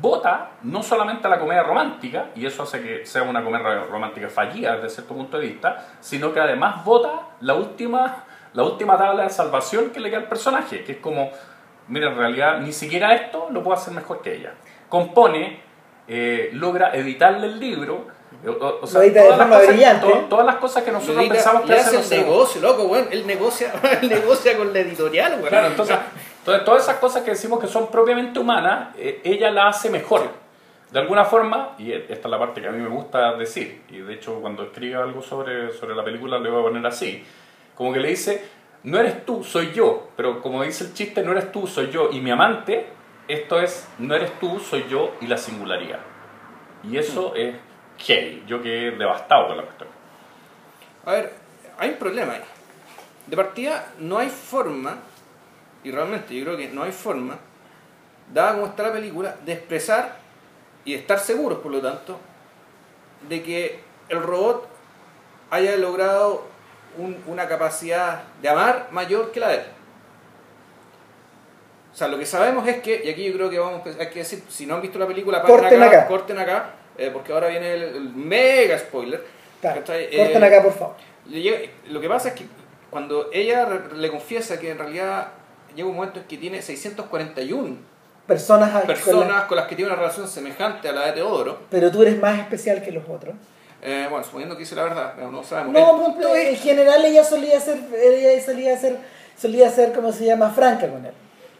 vota 0.00 0.50
no 0.62 0.82
solamente 0.82 1.26
a 1.26 1.30
la 1.30 1.38
comedia 1.38 1.62
romántica, 1.62 2.26
y 2.34 2.44
eso 2.46 2.62
hace 2.64 2.82
que 2.82 3.06
sea 3.06 3.22
una 3.22 3.42
comedia 3.42 3.84
romántica 3.84 4.28
fallida 4.28 4.76
desde 4.76 4.90
cierto 4.90 5.14
punto 5.14 5.38
de 5.38 5.46
vista, 5.46 5.86
sino 6.00 6.32
que 6.32 6.40
además 6.40 6.84
vota 6.84 7.28
la 7.40 7.54
última, 7.54 8.24
la 8.52 8.62
última 8.64 8.98
tabla 8.98 9.22
de 9.24 9.30
salvación 9.30 9.90
que 9.90 10.00
le 10.00 10.10
queda 10.10 10.20
al 10.20 10.28
personaje, 10.28 10.82
que 10.84 10.92
es 10.92 10.98
como, 10.98 11.30
mira, 11.88 12.08
en 12.10 12.16
realidad 12.18 12.58
ni 12.60 12.72
siquiera 12.72 13.14
esto 13.14 13.48
lo 13.50 13.62
puede 13.62 13.78
hacer 13.78 13.94
mejor 13.94 14.22
que 14.22 14.34
ella. 14.34 14.54
Compone, 14.88 15.60
eh, 16.08 16.50
logra 16.52 16.94
editarle 16.94 17.46
el 17.46 17.58
libro, 17.60 18.06
o- 18.46 18.50
o- 18.50 18.78
o 18.82 18.86
sea, 18.86 19.00
Lo 19.00 19.06
edita 19.06 19.20
de 19.20 19.24
todas 19.26 19.38
las 19.38 19.46
forma 19.48 19.56
cosas- 19.60 19.74
brillante. 19.74 20.06
to- 20.08 20.18
todas 20.28 20.46
las 20.46 20.56
cosas 20.56 20.82
que 20.84 20.92
nosotros 20.92 21.16
edita- 21.18 21.34
pensamos 21.34 21.62
que 21.62 21.68
le 21.68 21.78
hacen 21.80 22.00
hace 22.00 22.14
el 22.16 22.22
negocio, 22.26 22.60
loco, 22.60 22.82
weón. 22.84 23.08
Él 23.10 23.26
negocia, 23.26 23.72
él 24.02 24.08
negocia 24.08 24.56
con 24.56 24.72
la 24.72 24.78
editorial, 24.80 25.32
weón. 25.36 25.48
Claro, 25.48 25.66
entonces, 25.68 25.96
entonces, 26.46 26.64
todas 26.64 26.82
esas 26.84 26.96
cosas 26.98 27.22
que 27.24 27.30
decimos 27.32 27.58
que 27.60 27.66
son 27.66 27.90
propiamente 27.90 28.38
humanas, 28.38 28.94
eh, 28.96 29.20
ella 29.24 29.50
la 29.50 29.68
hace 29.68 29.90
mejor. 29.90 30.30
De 30.92 31.00
alguna 31.00 31.24
forma, 31.24 31.74
y 31.78 31.90
e- 31.90 32.06
esta 32.08 32.28
es 32.28 32.30
la 32.30 32.38
parte 32.38 32.60
que 32.60 32.68
a 32.68 32.70
mí 32.70 32.80
me 32.80 32.88
gusta 32.88 33.34
decir, 33.34 33.82
y 33.90 33.98
de 33.98 34.14
hecho 34.14 34.40
cuando 34.40 34.62
escriba 34.62 35.02
algo 35.02 35.20
sobre, 35.20 35.72
sobre 35.72 35.96
la 35.96 36.04
película 36.04 36.38
le 36.38 36.48
voy 36.48 36.60
a 36.60 36.62
poner 36.68 36.86
así, 36.86 37.24
como 37.74 37.92
que 37.92 37.98
le 37.98 38.10
dice, 38.10 38.44
no 38.84 38.98
eres 39.00 39.26
tú, 39.26 39.42
soy 39.42 39.72
yo, 39.72 40.10
pero 40.16 40.40
como 40.40 40.62
dice 40.62 40.84
el 40.84 40.94
chiste, 40.94 41.22
no 41.24 41.32
eres 41.32 41.50
tú, 41.50 41.66
soy 41.66 41.90
yo 41.90 42.10
y 42.12 42.20
mi 42.20 42.30
amante, 42.30 42.86
esto 43.26 43.60
es, 43.60 43.88
no 43.98 44.14
eres 44.14 44.38
tú, 44.38 44.60
soy 44.60 44.86
yo 44.88 45.14
y 45.20 45.26
la 45.26 45.36
singularidad. 45.36 45.98
Y 46.84 46.96
eso 46.96 47.34
es 47.34 47.56
heavy, 47.98 48.44
yo 48.46 48.62
quedé 48.62 48.92
devastado 48.92 49.48
con 49.48 49.56
la 49.56 49.64
cuestión. 49.64 49.88
A 51.04 51.10
ver, 51.10 51.34
hay 51.78 51.90
un 51.90 51.96
problema 51.96 52.34
ahí. 52.34 52.42
De 53.26 53.36
partida, 53.36 53.92
no 53.98 54.18
hay 54.18 54.28
forma, 54.28 54.98
y 55.86 55.90
realmente 55.92 56.34
yo 56.34 56.44
creo 56.44 56.56
que 56.56 56.66
no 56.68 56.82
hay 56.82 56.90
forma, 56.90 57.38
dada 58.34 58.54
como 58.54 58.66
está 58.66 58.82
la 58.82 58.92
película, 58.92 59.36
de 59.44 59.52
expresar 59.52 60.16
y 60.84 60.94
de 60.94 60.98
estar 60.98 61.20
seguros, 61.20 61.60
por 61.60 61.70
lo 61.70 61.80
tanto, 61.80 62.18
de 63.28 63.40
que 63.42 63.78
el 64.08 64.20
robot 64.20 64.68
haya 65.50 65.76
logrado 65.76 66.44
un- 66.98 67.22
una 67.28 67.46
capacidad 67.46 68.22
de 68.42 68.48
amar 68.48 68.88
mayor 68.90 69.30
que 69.30 69.38
la 69.38 69.48
de 69.48 69.54
él. 69.58 69.62
O 71.92 71.96
sea, 71.96 72.08
lo 72.08 72.18
que 72.18 72.26
sabemos 72.26 72.66
es 72.66 72.78
que, 72.82 73.02
y 73.04 73.08
aquí 73.10 73.24
yo 73.24 73.32
creo 73.34 73.48
que 73.48 73.58
vamos 73.60 73.82
hay 73.86 74.10
que 74.10 74.18
decir, 74.18 74.42
si 74.48 74.66
no 74.66 74.74
han 74.74 74.82
visto 74.82 74.98
la 74.98 75.06
película, 75.06 75.40
Corten 75.42 75.80
acá, 75.82 75.98
acá. 76.00 76.08
corten 76.08 76.38
acá, 76.38 76.70
eh, 76.98 77.10
porque 77.12 77.32
ahora 77.32 77.46
viene 77.46 77.72
el, 77.74 77.82
el 77.82 78.10
mega 78.12 78.76
spoiler. 78.78 79.24
Claro, 79.60 79.80
¿cachai? 79.80 80.04
corten 80.16 80.42
Eh, 80.42 80.46
acá, 80.46 80.62
por 80.62 80.72
favor. 80.72 80.96
lo 81.88 82.00
que 82.00 82.08
pasa 82.08 82.28
es 82.30 82.34
que 82.34 82.46
cuando 82.90 83.30
ella 83.32 83.68
le 83.94 84.10
confiesa 84.10 84.58
que 84.60 84.70
en 84.72 84.78
realidad 84.78 85.28
llega 85.76 85.88
un 85.88 85.94
momento 85.94 86.18
en 86.20 86.26
que 86.26 86.36
tiene 86.38 86.60
641 86.62 87.76
Personas 88.26 88.70
a- 88.74 88.80
con 88.80 88.88
la- 88.88 88.94
personas 88.94 89.44
con 89.44 89.56
las 89.56 89.66
que 89.68 89.76
tiene 89.76 89.90
una 89.92 90.00
relación 90.00 90.26
semejante 90.26 90.88
a 90.88 90.92
la 90.92 91.06
de 91.06 91.12
Teodoro, 91.12 91.60
pero 91.70 91.92
tú 91.92 92.02
eres 92.02 92.18
más 92.18 92.38
especial 92.40 92.82
que 92.82 92.90
los 92.90 93.08
otros. 93.08 93.34
eh, 93.82 94.06
bueno, 94.10 94.24
suponiendo 94.24 94.56
que 94.56 94.60
dice 94.60 94.74
la 94.74 94.82
verdad, 94.84 95.14
no, 95.16 95.30
no 95.30 95.44
sabemos. 95.44 95.72
No, 95.72 96.16
El 96.34 96.48
en 96.48 96.56
general 96.56 97.04
ella 97.04 97.22
solía 97.22 97.60
ser, 97.60 97.78
ella 97.94 98.42
solía 98.44 98.76
ser, 98.76 98.98
solía 99.38 99.70
ser, 99.70 99.92
como 99.92 100.10
se 100.12 100.24
llama, 100.24 100.50
franca 100.50 100.88
con 100.88 101.04
él. 101.06 101.12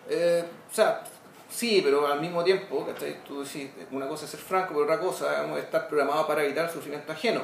eh, 0.08 0.42
o 0.68 0.74
sea, 0.74 1.02
sí, 1.48 1.80
pero 1.84 2.06
al 2.10 2.20
mismo 2.20 2.42
tiempo, 2.42 2.84
¿cachai? 2.86 3.18
tú 3.22 3.44
decís, 3.44 3.68
una 3.92 4.08
cosa 4.08 4.24
es 4.24 4.30
ser 4.32 4.40
franco, 4.40 4.70
pero 4.70 4.84
otra 4.84 4.98
cosa 4.98 5.44
es 5.56 5.62
estar 5.62 5.86
programado 5.88 6.26
para 6.26 6.42
evitar 6.42 6.64
el 6.64 6.70
sufrimiento 6.72 7.12
ajeno. 7.12 7.42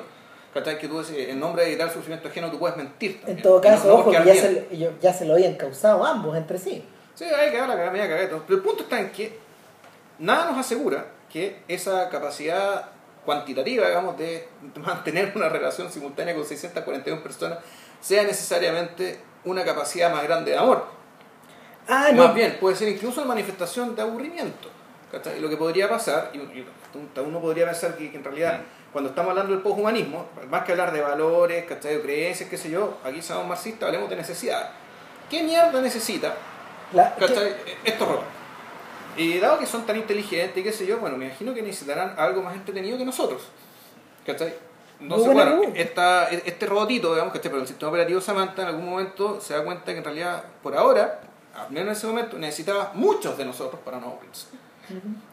¿Cachai? 0.54 0.78
Que 0.78 0.86
tú 0.88 1.02
en 1.16 1.40
nombre 1.40 1.62
de 1.62 1.70
evitar 1.70 1.88
el 1.88 1.94
sufrimiento 1.94 2.28
ajeno 2.28 2.50
tú 2.50 2.58
puedes 2.58 2.76
mentir. 2.76 3.16
también. 3.20 3.38
En 3.38 3.42
todo 3.42 3.54
Y 3.54 3.56
no- 3.56 3.62
caso, 3.62 3.88
no 3.88 3.94
ojo, 3.94 4.12
ya 4.12 4.22
se, 4.34 4.68
ya 5.00 5.12
se 5.14 5.24
lo 5.24 5.34
habían 5.34 5.54
causado 5.54 6.04
ambos 6.04 6.36
entre 6.36 6.58
sí. 6.58 6.84
Sí, 7.14 7.24
hay 7.24 7.50
que 7.50 7.56
dar 7.58 7.68
la 7.68 7.90
media 7.90 8.08
cagada. 8.08 8.28
Pero 8.46 8.56
el 8.58 8.62
punto 8.62 8.82
está 8.82 9.00
en 9.00 9.10
que 9.12 9.38
nada 10.18 10.50
nos 10.50 10.58
asegura 10.58 11.06
que 11.30 11.62
esa 11.68 12.08
capacidad 12.10 12.90
cuantitativa, 13.24 13.86
digamos, 13.86 14.18
de 14.18 14.48
mantener 14.76 15.32
una 15.34 15.48
relación 15.48 15.90
simultánea 15.90 16.34
con 16.34 16.44
641 16.44 17.22
personas 17.22 17.58
sea 18.00 18.22
necesariamente 18.24 19.20
una 19.44 19.64
capacidad 19.64 20.12
más 20.12 20.22
grande 20.24 20.50
de 20.50 20.58
amor. 20.58 20.84
Ah, 21.88 22.10
no. 22.12 22.24
Más 22.26 22.34
bien, 22.34 22.56
puede 22.60 22.76
ser 22.76 22.88
incluso 22.88 23.20
una 23.20 23.28
manifestación 23.28 23.94
de 23.96 24.02
aburrimiento. 24.02 24.68
¿cachai? 25.10 25.40
Lo 25.40 25.48
que 25.48 25.56
podría 25.56 25.88
pasar, 25.88 26.30
y 26.32 26.38
y 26.38 26.66
uno 27.24 27.40
podría 27.40 27.66
pensar 27.66 27.96
que, 27.96 28.10
que 28.10 28.16
en 28.16 28.24
realidad, 28.24 28.60
cuando 28.92 29.10
estamos 29.10 29.30
hablando 29.30 29.52
del 29.52 29.62
poshumanismo, 29.62 30.26
más 30.50 30.64
que 30.64 30.72
hablar 30.72 30.92
de 30.92 31.00
valores, 31.00 31.64
¿cachai? 31.64 31.96
de 31.96 32.02
creencias, 32.02 32.48
qué 32.50 32.58
sé 32.58 32.70
yo, 32.70 32.98
aquí 33.04 33.22
somos 33.22 33.46
marxistas, 33.46 33.86
hablemos 33.86 34.10
de 34.10 34.16
necesidades. 34.16 34.68
¿Qué 35.30 35.42
mierda 35.42 35.80
necesita 35.80 36.34
La- 36.92 37.14
¿cachai? 37.14 37.54
estos 37.84 38.06
robots? 38.06 38.26
Y 39.16 39.38
dado 39.38 39.58
que 39.58 39.66
son 39.66 39.84
tan 39.86 39.96
inteligentes 39.96 40.56
y 40.58 40.62
qué 40.62 40.72
sé 40.72 40.86
yo, 40.86 40.98
bueno, 40.98 41.16
me 41.16 41.26
imagino 41.26 41.52
que 41.54 41.62
necesitarán 41.62 42.14
algo 42.18 42.42
más 42.42 42.54
entretenido 42.54 42.96
que 42.98 43.04
nosotros. 43.04 43.42
¿Cachai? 44.26 44.54
Entonces, 45.00 45.26
Muy 45.26 45.34
bueno, 45.34 45.62
esta, 45.74 46.28
este 46.30 46.64
robotito, 46.66 47.12
digamos, 47.12 47.32
que 47.32 47.40
pero 47.40 47.58
el 47.58 47.66
sistema 47.66 47.88
operativo 47.90 48.20
Samantha 48.20 48.62
en 48.62 48.68
algún 48.68 48.88
momento 48.88 49.40
se 49.40 49.52
da 49.54 49.64
cuenta 49.64 49.86
que 49.92 49.98
en 49.98 50.04
realidad, 50.04 50.44
por 50.62 50.76
ahora, 50.76 51.20
al 51.54 51.70
menos 51.70 51.88
en 51.88 51.92
ese 51.92 52.06
momento, 52.06 52.38
necesitaba 52.38 52.92
muchos 52.94 53.36
de 53.36 53.44
nosotros 53.44 53.80
para 53.84 53.98
no 53.98 54.06
aburrirse. 54.06 54.46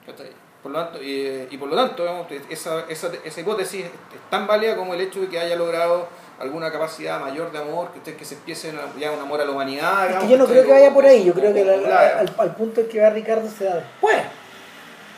¿Cachai? 0.06 0.32
Por 0.62 0.72
lo 0.74 0.80
tanto, 0.84 1.02
y, 1.02 1.48
y 1.50 1.58
por 1.58 1.70
lo 1.70 1.76
tanto, 1.76 2.04
digamos, 2.04 2.28
esa, 2.50 2.84
esa, 2.90 3.10
esa 3.24 3.40
hipótesis 3.42 3.86
es 3.86 3.92
tan 4.30 4.46
válida 4.46 4.76
como 4.76 4.94
el 4.94 5.00
hecho 5.02 5.22
de 5.22 5.28
que 5.30 5.40
haya 5.40 5.56
logrado 5.56 6.08
alguna 6.38 6.70
capacidad 6.72 7.20
mayor 7.20 7.52
de 7.52 7.60
amor, 7.60 7.90
que, 8.04 8.16
que 8.16 8.26
se 8.26 8.36
empiece 8.36 8.74
ya 9.00 9.12
un 9.12 9.20
amor 9.22 9.40
a 9.42 9.46
la 9.46 9.52
humanidad. 9.52 10.10
Es 10.10 10.18
que 10.18 10.28
yo 10.30 10.38
no 10.38 10.46
creo 10.46 10.64
que 10.66 10.72
vaya 10.72 10.94
por 10.94 11.06
ahí, 11.06 11.24
yo 11.24 11.34
creo 11.34 11.54
que 11.54 11.64
la- 11.64 11.74
Como- 11.76 11.88
la- 11.88 12.20
al, 12.20 12.34
al 12.38 12.56
punto 12.56 12.82
en 12.82 12.88
que 12.90 13.00
va 13.02 13.10
Ricardo 13.10 13.50
se 13.50 13.64
da 13.66 13.76
después. 13.76 14.18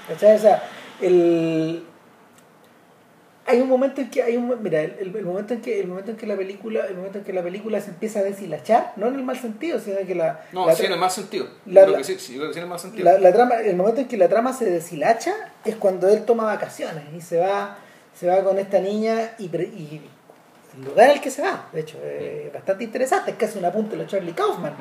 ¿Cachai? 0.08 0.36
O 0.36 0.40
sea, 0.40 0.64
el... 1.02 1.86
hay 3.48 3.60
un 3.60 3.68
momento 3.68 4.02
en 4.02 4.10
que 4.10 4.22
hay 4.22 4.38
un 4.38 4.56
mira 4.62 4.82
el, 4.82 4.96
el- 5.16 5.26
momento 5.26 5.54
en 5.56 5.62
que 5.62 5.80
el 5.82 5.88
momento 5.88 6.12
en 6.12 6.18
que 6.18 6.28
la 6.28 6.36
película 6.38 6.86
el 6.88 6.96
momento 6.96 7.18
en 7.18 7.24
que 7.24 7.34
la 7.34 7.42
película 7.42 7.82
se 7.82 7.90
empieza 7.90 8.20
a 8.20 8.24
deshilachar 8.24 8.94
no 8.98 9.08
en 9.08 9.16
el 9.16 9.24
mal 9.24 9.38
sentido 9.38 9.80
sino 9.80 9.98
que 10.06 10.14
la 10.16 10.42
No, 10.52 10.68
la, 10.68 10.76
sí, 10.76 10.86
en 10.86 10.92
el 10.94 11.10
sentido. 11.10 11.48
la- 11.66 11.86
que 11.98 12.04
sí, 12.04 12.18
sí, 12.20 12.34
yo 12.34 12.40
creo 12.40 12.50
que 12.50 12.54
sí 12.54 12.60
en 12.60 12.64
el 12.66 12.70
más 12.70 12.82
sentido. 12.82 13.04
la- 13.06 13.18
la 13.20 13.34
trama 13.34 13.56
el 13.56 13.76
momento 13.76 14.02
en 14.02 14.08
que 14.08 14.18
la 14.18 14.30
trama 14.30 14.54
se 14.54 14.66
deshilacha 14.66 15.34
es 15.66 15.76
cuando 15.76 16.08
él 16.10 16.24
toma 16.24 16.44
vacaciones 16.46 17.04
y 17.16 17.22
se 17.22 17.40
va 17.40 17.78
se 18.18 18.28
va 18.28 18.44
con 18.44 18.60
esta 18.60 18.80
niña 18.80 19.32
y, 19.40 19.46
y 19.46 20.02
el 20.78 20.86
lugar 20.86 21.10
al 21.10 21.20
que 21.22 21.32
se 21.32 21.42
va 21.42 21.68
de 21.74 21.82
hecho 21.82 21.98
es 22.04 22.54
bastante 22.54 22.84
interesante 22.84 23.32
es 23.32 23.38
casi 23.38 23.58
un 23.58 23.66
apunte 23.66 23.96
de 23.98 24.06
Charlie 24.06 24.34
Kaufman 24.34 24.74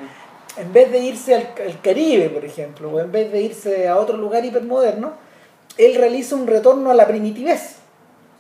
en 0.59 0.73
vez 0.73 0.91
de 0.93 0.99
irse 0.99 1.35
al, 1.35 1.49
al 1.65 1.81
Caribe, 1.81 2.29
por 2.29 2.45
ejemplo, 2.45 2.91
o 2.91 3.01
en 3.01 3.13
vez 3.13 3.31
de 3.31 3.41
irse 3.41 3.87
a 3.89 3.97
otro 3.97 4.17
lugar 4.17 4.45
hipermoderno, 4.45 5.13
él 5.79 5.95
realiza 5.95 6.35
un 6.35 6.49
retorno 6.49 6.91
a 6.91 6.95
la 6.95 7.07
primitivez, 7.07 7.77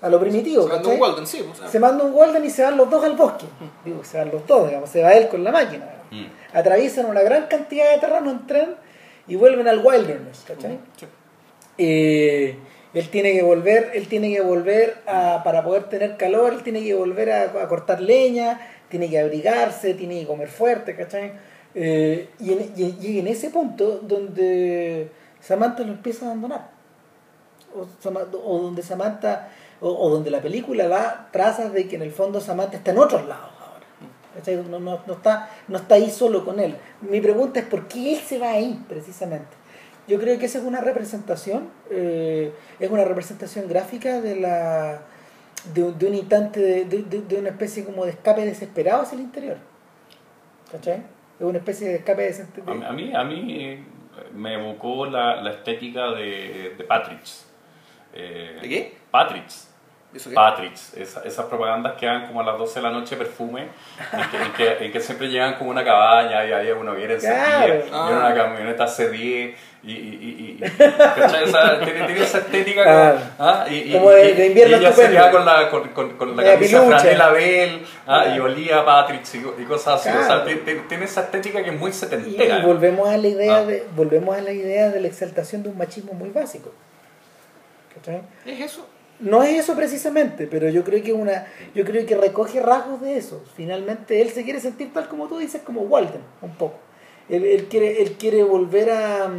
a 0.03 0.09
lo 0.09 0.19
primitivo. 0.21 0.63
Se 0.65 0.69
manda 0.69 0.89
un 0.89 1.01
Walden, 1.01 1.27
sí. 1.27 1.45
o 1.51 1.55
sea. 1.55 1.69
Se 1.69 1.79
manda 1.81 2.05
un 2.05 2.15
Walden 2.15 2.45
y 2.45 2.51
se 2.51 2.63
van 2.63 2.77
los 2.77 2.89
dos 2.91 3.05
al 3.05 3.17
bosque. 3.17 3.47
Digo, 3.85 4.03
se 4.05 4.19
van 4.19 4.31
los 4.31 4.47
dos, 4.47 4.69
digamos, 4.69 4.89
se 4.91 5.03
va 5.03 5.13
él 5.13 5.29
con 5.29 5.45
la 5.45 5.53
máquina. 5.53 5.87
Mm. 6.11 6.27
Atraviesan 6.57 7.07
una 7.07 7.21
gran 7.23 7.47
cantidad 7.47 7.91
de 7.93 7.99
terreno 7.99 8.31
en 8.31 8.47
tren 8.47 8.75
y 9.29 9.37
vuelven 9.37 9.69
al 9.69 9.85
wilderness, 9.85 10.45
¿cachai? 10.47 10.79
Sí. 10.97 11.07
Eh, 11.79 12.57
él 12.93 13.09
tiene 13.11 13.33
que 13.33 13.43
volver, 13.43 13.93
él 13.95 14.09
tiene 14.09 14.33
que 14.35 14.41
volver 14.41 14.97
a, 15.07 15.43
para 15.45 15.63
poder 15.63 15.85
tener 15.85 16.17
calor, 16.17 16.53
él 16.53 16.63
tiene 16.63 16.83
que 16.83 16.95
volver 16.95 17.31
a, 17.31 17.43
a 17.63 17.69
cortar 17.69 18.01
leña, 18.01 18.61
tiene 18.89 19.09
que 19.09 19.19
abrigarse, 19.21 19.95
tiene 19.95 20.21
que 20.21 20.27
comer 20.27 20.49
fuerte, 20.49 20.97
¿cachai? 20.97 21.33
Eh, 21.75 22.29
y, 22.41 22.53
en, 22.53 22.73
y- 22.77 22.97
y 23.01 23.19
en 23.21 23.29
ese 23.29 23.51
punto 23.51 24.01
donde 24.03 25.09
Samantha 25.41 25.85
lo 25.85 25.93
empieza 25.93 26.25
a 26.25 26.29
abandonar. 26.31 26.69
O, 27.73 27.87
o 28.45 28.59
donde 28.59 28.83
Samantha, 28.83 29.49
o, 29.81 29.89
o 29.89 30.11
donde 30.11 30.31
la 30.31 30.41
película 30.41 30.89
da 30.89 31.29
trazas 31.33 31.73
de 31.73 31.89
que 31.89 31.97
en 31.97 32.03
el 32.03 32.13
fondo 32.13 32.41
Samantha 32.41 32.77
está 32.77 32.91
en 32.91 32.99
otros 32.99 33.27
lados 33.27 33.51
ahora. 33.61 33.87
¿cachai? 34.35 34.57
No, 34.57 34.79
no, 34.81 35.01
no 35.07 35.13
está, 35.15 35.51
no 35.69 35.79
está 35.79 35.95
ahí 35.97 36.11
solo 36.11 36.45
con 36.45 36.61
él. 36.61 36.77
Mi 37.01 37.21
pregunta 37.21 37.61
es 37.61 37.67
por 37.67 37.89
qué 37.89 38.15
él 38.15 38.21
se 38.21 38.39
va 38.39 38.51
ahí, 38.51 38.83
precisamente. 38.89 39.59
Yo 40.09 40.19
creo 40.19 40.39
que 40.39 40.47
esa 40.47 40.59
es 40.59 40.65
una 40.65 40.81
representación, 40.81 41.69
eh, 41.91 42.53
es 42.81 42.91
una 42.91 43.05
representación 43.05 43.69
gráfica 43.69 44.21
de 44.21 44.37
la 44.37 45.03
de, 45.75 45.83
un- 45.83 45.99
de 45.99 46.07
un 46.07 46.15
instante, 46.15 46.59
de, 46.61 46.85
de- 46.87 47.21
de- 47.23 47.39
una 47.39 47.51
especie 47.51 47.85
como 47.85 48.05
de 48.07 48.13
escape 48.13 48.45
desesperado 48.47 49.03
hacia 49.03 49.17
el 49.17 49.23
interior. 49.23 49.59
¿Cachai? 50.73 51.03
Es 51.39 51.45
una 51.47 51.59
especie 51.59 51.89
de 51.89 51.97
escape 51.97 52.23
desesperado. 52.23 52.85
A 52.87 52.93
mí, 52.93 53.13
a 53.15 53.25
mí, 53.25 53.57
eh, 53.63 53.85
me 54.35 54.55
evocó 54.55 55.07
la, 55.07 55.41
la 55.43 55.51
estética 55.53 56.13
de, 56.13 56.75
de 56.77 56.85
Patrix. 56.85 57.47
Eh, 58.15 58.59
¿De 58.63 58.69
qué? 58.69 58.97
Patrix. 59.11 59.70
¿Eso 60.13 60.29
qué? 60.29 60.35
Patrix, 60.35 60.95
esa- 60.97 61.23
esas 61.23 61.47
propagandas 61.47 61.93
que 61.93 62.05
dan 62.05 62.27
como 62.27 62.41
a 62.41 62.45
las 62.45 62.59
12 62.59 62.81
de 62.81 62.83
la 62.83 62.91
noche 62.91 63.17
perfume, 63.17 63.69
en 64.13 64.31
que, 64.31 64.37
en 64.43 64.53
que- 64.79 64.85
en 64.87 64.93
que 64.93 65.01
siempre 65.01 65.29
llegan 65.29 65.55
como 65.55 65.71
una 65.71 65.85
cabaña 65.85 66.45
y 66.47 66.53
había 66.53 66.75
una 66.75 66.91
hoguera 66.93 67.15
encendida, 67.15 67.45
Claro. 67.65 67.75
y 67.77 67.89
Ah. 67.93 68.09
una 68.27 68.35
camioneta 68.35 68.87
C10 68.89 69.55
y, 69.85 69.93
y, 69.93 69.95
y, 69.95 70.59
y-. 70.61 70.65
Esa- 70.65 71.79
tiene, 71.81 72.07
tiene 72.07 72.21
esa 72.23 72.39
estética 72.39 72.83
como, 72.83 72.97
Claro. 72.97 73.19
¿ah? 73.39 73.67
y, 73.71 73.75
y- 73.77 73.93
Como 73.93 74.11
de- 74.11 74.31
y- 74.31 74.35
de 74.35 74.47
invierno 74.49 74.77
y 74.77 74.81
ella 74.81 74.93
se 74.93 75.31
con 75.31 75.45
la, 75.47 75.71
con, 75.71 75.89
con, 75.91 76.11
con 76.17 76.37
la 76.37 76.43
La 76.43 76.53
camisa 76.55 76.83
franela 76.83 77.33
de 77.33 77.65
él 77.65 77.87
¿ah? 78.09 78.23
y 78.23 78.29
Claro. 78.31 78.45
olía 78.47 78.79
a 78.81 78.85
Patrix 78.85 79.35
y, 79.37 79.39
y 79.39 79.65
cosas 79.65 80.01
así, 80.01 80.09
o 80.09 80.13
sea, 80.25 80.43
Claro. 80.43 80.43
tiene, 80.65 80.81
tiene- 80.89 81.05
esa 81.05 81.21
estética 81.21 81.63
que 81.63 81.71
es 81.71 81.79
muy 81.79 81.91
Y, 81.91 81.95
setentera. 81.95 82.59
y 82.59 82.63
volvemos 82.63 83.09
a 83.09 83.17
la 83.17 83.29
idea 83.29 83.57
Ah. 83.59 83.63
de 83.65 83.87
volvemos 83.95 84.37
a 84.37 84.41
la 84.41 84.51
idea 84.51 84.89
de 84.91 85.01
la 85.01 85.07
exaltación 85.07 85.63
de 85.63 85.69
un 85.69 85.79
machismo 85.79 86.15
muy 86.15 86.31
básico. 86.31 86.73
¿Cachai? 87.95 88.23
¿Es 88.45 88.61
eso? 88.73 88.89
No 89.21 89.43
es 89.43 89.59
eso 89.59 89.75
precisamente, 89.77 90.47
pero 90.47 90.69
yo 90.71 90.83
creo 90.83 91.03
que 91.03 91.13
una, 91.13 91.47
yo 91.75 91.85
creo 91.85 92.07
que 92.07 92.17
recoge 92.17 92.61
rasgos 92.61 93.01
de 93.03 93.17
eso. 93.19 93.43
Finalmente 93.55 94.23
él 94.23 94.31
se 94.31 94.45
quiere 94.45 94.61
sentir 94.61 94.93
tal 94.93 95.09
como 95.09 95.29
tú 95.29 95.39
dices, 95.39 95.61
como 95.63 95.83
Walden, 95.83 96.23
un 96.43 96.55
poco. 96.57 96.79
Él, 97.29 97.45
él 97.45 97.67
quiere, 97.67 98.03
él 98.03 98.13
quiere 98.13 98.43
volver 98.43 98.91
a 98.91 99.31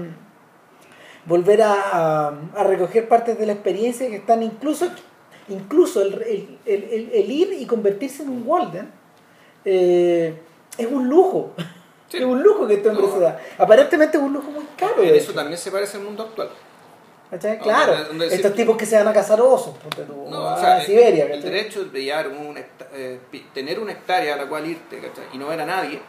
volver 1.25 1.61
a, 1.61 1.73
a- 1.73 2.39
a 2.55 2.63
recoger 2.63 3.07
partes 3.07 3.37
de 3.37 3.45
la 3.45 3.53
experiencia 3.53 4.07
que 4.09 4.15
están 4.17 4.41
incluso, 4.43 4.87
incluso 5.49 6.01
el, 6.01 6.13
el- 6.23 6.57
el- 6.65 7.09
el- 7.13 7.31
ir 7.31 7.53
y 7.59 7.65
convertirse 7.65 8.23
en 8.23 8.29
un 8.29 8.43
Walden 8.45 8.89
eh, 9.65 10.33
es 10.77 10.87
un 10.87 11.07
lujo. 11.09 11.53
Sí. 12.07 12.17
Es 12.17 12.23
un 12.25 12.41
lujo 12.43 12.67
que 12.67 12.73
este 12.75 12.89
hombre 12.89 13.05
No. 13.07 13.13
se 13.13 13.19
da. 13.19 13.39
Aparentemente 13.57 14.17
es 14.17 14.23
un 14.23 14.33
lujo 14.33 14.51
muy 14.51 14.65
caro. 14.75 15.01
De 15.01 15.15
eso 15.15 15.31
también 15.33 15.57
se 15.57 15.71
parece 15.71 15.97
al 15.97 16.03
mundo 16.03 16.23
actual. 16.23 16.49
¿Cachai? 17.31 17.57
No, 17.57 17.63
Claro, 17.63 17.93
estos 18.29 18.53
tipos 18.53 18.75
que 18.77 18.85
se 18.85 18.97
van 18.97 19.07
a 19.07 19.13
cazar 19.13 19.39
osos, 19.41 19.75
ponte 19.77 20.03
tú, 20.03 20.27
No, 20.29 20.49
a 20.49 20.55
o 20.55 20.59
sea, 20.59 20.81
Siberia, 20.81 21.25
el 21.25 21.41
derecho 21.41 21.85
de 21.85 22.03
llevar 22.03 22.27
un 22.27 22.57
hecta- 22.57 22.87
eh, 22.93 23.19
tener 23.53 23.79
una 23.79 23.93
hectárea 23.93 24.33
a 24.33 24.37
la 24.37 24.47
cual 24.47 24.67
irte 24.67 24.99
¿cachai? 24.99 25.23
y 25.33 25.37
no 25.37 25.47
ver 25.47 25.61
a 25.61 25.65
nadie, 25.65 26.01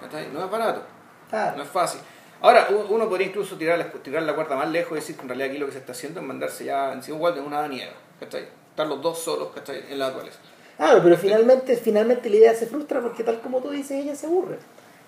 ¿cachai? 0.00 0.28
no 0.32 0.44
es 0.44 0.50
barato, 0.50 0.84
Claro. 1.28 1.56
no 1.56 1.62
es 1.64 1.68
fácil. 1.68 2.00
Ahora, 2.40 2.68
uno 2.88 3.08
podría 3.08 3.26
incluso 3.28 3.56
tirar 3.56 3.78
la, 3.78 3.90
tirar 3.90 4.22
la 4.22 4.34
cuerda 4.34 4.56
más 4.56 4.68
lejos 4.70 4.92
y 4.92 4.94
decir 4.96 5.16
que 5.16 5.22
en 5.22 5.28
realidad 5.28 5.48
aquí 5.50 5.58
lo 5.58 5.66
que 5.66 5.72
se 5.72 5.78
está 5.78 5.92
haciendo 5.92 6.20
es 6.20 6.26
mandarse 6.26 6.64
ya 6.64 6.92
encima 6.92 7.16
igual 7.16 7.34
de 7.34 7.40
una 7.40 7.66
nieve, 7.68 7.92
¿cachai? 8.20 8.46
Estar 8.70 8.86
los 8.86 9.02
dos 9.02 9.18
solos, 9.18 9.48
¿cachai? 9.54 9.82
En 9.90 9.98
la 9.98 10.06
naturaleza. 10.08 10.38
Claro, 10.76 11.00
pero 11.02 11.16
finalmente, 11.16 11.76
finalmente 11.76 12.28
la 12.30 12.36
idea 12.36 12.54
se 12.54 12.66
frustra 12.66 13.00
porque 13.00 13.22
tal 13.24 13.40
como 13.40 13.60
tú 13.60 13.70
dices, 13.70 13.92
ella 13.92 14.14
se 14.16 14.26
aburre. 14.26 14.58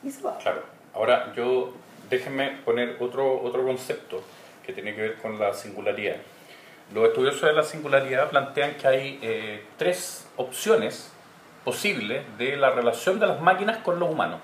Y 0.05 0.10
se 0.10 0.20
va. 0.22 0.36
Claro. 0.39 0.62
Ahora, 0.94 1.32
yo 1.35 1.72
déjenme 2.10 2.59
poner 2.64 2.97
otro, 3.01 3.40
otro 3.43 3.64
concepto 3.64 4.20
que 4.65 4.73
tiene 4.73 4.95
que 4.95 5.01
ver 5.03 5.15
con 5.16 5.39
la 5.39 5.53
singularidad. 5.55 6.16
Los 6.93 7.09
estudiosos 7.09 7.43
de 7.43 7.53
la 7.53 7.62
singularidad 7.62 8.28
plantean 8.31 8.74
que 8.74 8.86
hay 8.86 9.19
eh, 9.23 9.65
tres 9.77 10.28
opciones 10.36 11.12
posibles 11.65 12.23
de 12.39 12.57
la 12.57 12.70
relación 12.70 13.19
de 13.19 13.27
las 13.27 13.41
máquinas 13.41 13.78
con 13.78 13.99
los 13.99 14.11
humanos. 14.11 14.41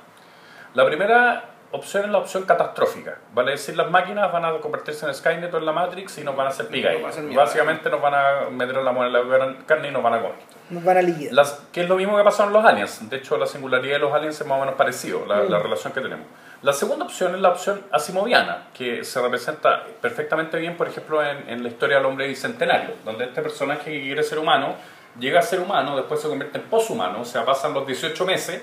La 0.74 0.86
primera 0.86 1.44
opción 1.72 2.04
es 2.04 2.10
la 2.10 2.18
opción 2.18 2.44
catastrófica. 2.44 3.18
Vale 3.34 3.52
decir, 3.52 3.76
las 3.76 3.90
máquinas 3.90 4.32
van 4.32 4.44
a 4.44 4.58
convertirse 4.58 5.06
en 5.06 5.14
Skynet 5.14 5.52
o 5.52 5.58
en 5.58 5.66
la 5.66 5.72
Matrix 5.72 6.18
y 6.18 6.24
nos 6.24 6.34
van 6.34 6.46
a 6.46 6.50
hacer 6.50 6.66
pica. 6.68 6.90
Nos 6.92 7.02
van 7.02 7.06
a 7.06 7.08
hacer 7.10 7.24
mierda. 7.24 7.44
Básicamente 7.44 7.90
nos 7.90 8.00
van 8.00 8.14
a 8.14 8.50
meter 8.50 8.76
la 8.76 8.90
en 8.90 9.12
la 9.12 9.56
carne 9.66 9.88
y 9.88 9.90
nos 9.90 10.02
van 10.02 10.14
a 10.14 10.18
comer. 10.18 10.34
Nos 10.70 10.82
van 10.84 10.96
a 10.96 11.02
liquidar. 11.02 11.32
Las, 11.34 11.52
que 11.72 11.82
es 11.82 11.88
lo 11.88 11.96
mismo 11.96 12.16
que 12.16 12.24
pasó 12.24 12.44
en 12.44 12.52
los 12.52 12.64
aliens. 12.64 13.08
De 13.10 13.16
hecho, 13.18 13.36
la 13.36 13.46
singularidad 13.46 13.94
de 13.94 13.98
los 14.00 14.12
aliens 14.12 14.40
es 14.40 14.46
más 14.46 14.56
o 14.56 14.60
menos 14.60 14.74
parecido, 14.76 15.24
la, 15.26 15.42
Mm. 15.42 15.50
la 15.50 15.58
relación 15.58 15.92
que 15.92 16.00
tenemos. 16.00 16.26
La 16.62 16.72
segunda 16.74 17.06
opción 17.06 17.34
es 17.34 17.40
la 17.40 17.48
opción 17.50 17.82
asimoviana, 17.90 18.68
que 18.74 19.02
se 19.02 19.20
representa 19.22 19.82
perfectamente 20.02 20.58
bien, 20.58 20.76
por 20.76 20.88
ejemplo, 20.88 21.24
en, 21.24 21.48
en 21.48 21.62
la 21.62 21.68
historia 21.70 21.96
del 21.96 22.04
hombre 22.06 22.26
bicentenario, 22.28 22.96
donde 23.04 23.24
este 23.24 23.40
personaje 23.40 23.90
que 23.90 24.02
quiere 24.02 24.22
ser 24.22 24.38
humano 24.38 24.74
llega 25.18 25.40
a 25.40 25.42
ser 25.42 25.60
humano, 25.60 25.96
después 25.96 26.20
se 26.20 26.28
convierte 26.28 26.58
en 26.58 26.64
poshumano, 26.64 27.22
o 27.22 27.24
sea, 27.24 27.44
pasan 27.46 27.72
los 27.72 27.86
18 27.86 28.26
meses 28.26 28.62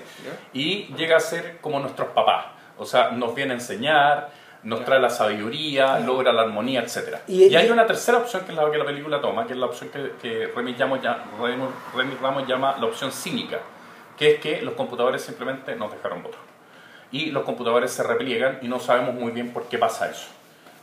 y 0.52 0.86
llega 0.96 1.16
a 1.16 1.20
ser 1.20 1.58
como 1.60 1.80
nuestros 1.80 2.08
papás. 2.10 2.46
O 2.78 2.86
sea, 2.86 3.10
nos 3.10 3.34
viene 3.34 3.52
a 3.52 3.54
enseñar, 3.56 4.30
nos 4.62 4.84
trae 4.84 5.00
la 5.00 5.10
sabiduría, 5.10 5.98
logra 5.98 6.32
la 6.32 6.42
armonía, 6.42 6.80
etc. 6.82 7.18
Y- 7.26 7.46
Y, 7.46 7.56
hay 7.56 7.66
y- 7.66 7.70
una 7.70 7.84
tercera 7.84 8.18
opción 8.18 8.44
que 8.44 8.52
es 8.52 8.56
la 8.58 8.70
que 8.70 8.78
la 8.78 8.84
película 8.84 9.20
toma, 9.20 9.44
que 9.46 9.54
es 9.54 9.58
la 9.58 9.66
opción 9.66 9.90
que, 9.90 10.12
que 10.22 10.46
Remy, 10.54 10.74
llamo 10.78 10.96
ya- 11.02 11.24
Remy- 11.40 11.68
Remy 11.96 12.14
Ramos 12.22 12.46
llama 12.46 12.76
la 12.78 12.86
opción 12.86 13.10
cínica, 13.10 13.58
que 14.16 14.34
es 14.34 14.40
que 14.40 14.62
los 14.62 14.74
computadores 14.74 15.20
simplemente 15.22 15.74
nos 15.74 15.90
dejaron 15.92 16.22
votar. 16.22 16.47
Y 17.10 17.30
los 17.30 17.44
computadores 17.44 17.90
se 17.92 18.02
repliegan 18.02 18.58
y 18.62 18.68
no 18.68 18.80
sabemos 18.80 19.14
muy 19.14 19.32
bien 19.32 19.52
por 19.52 19.68
qué 19.68 19.78
pasa 19.78 20.10
eso. 20.10 20.28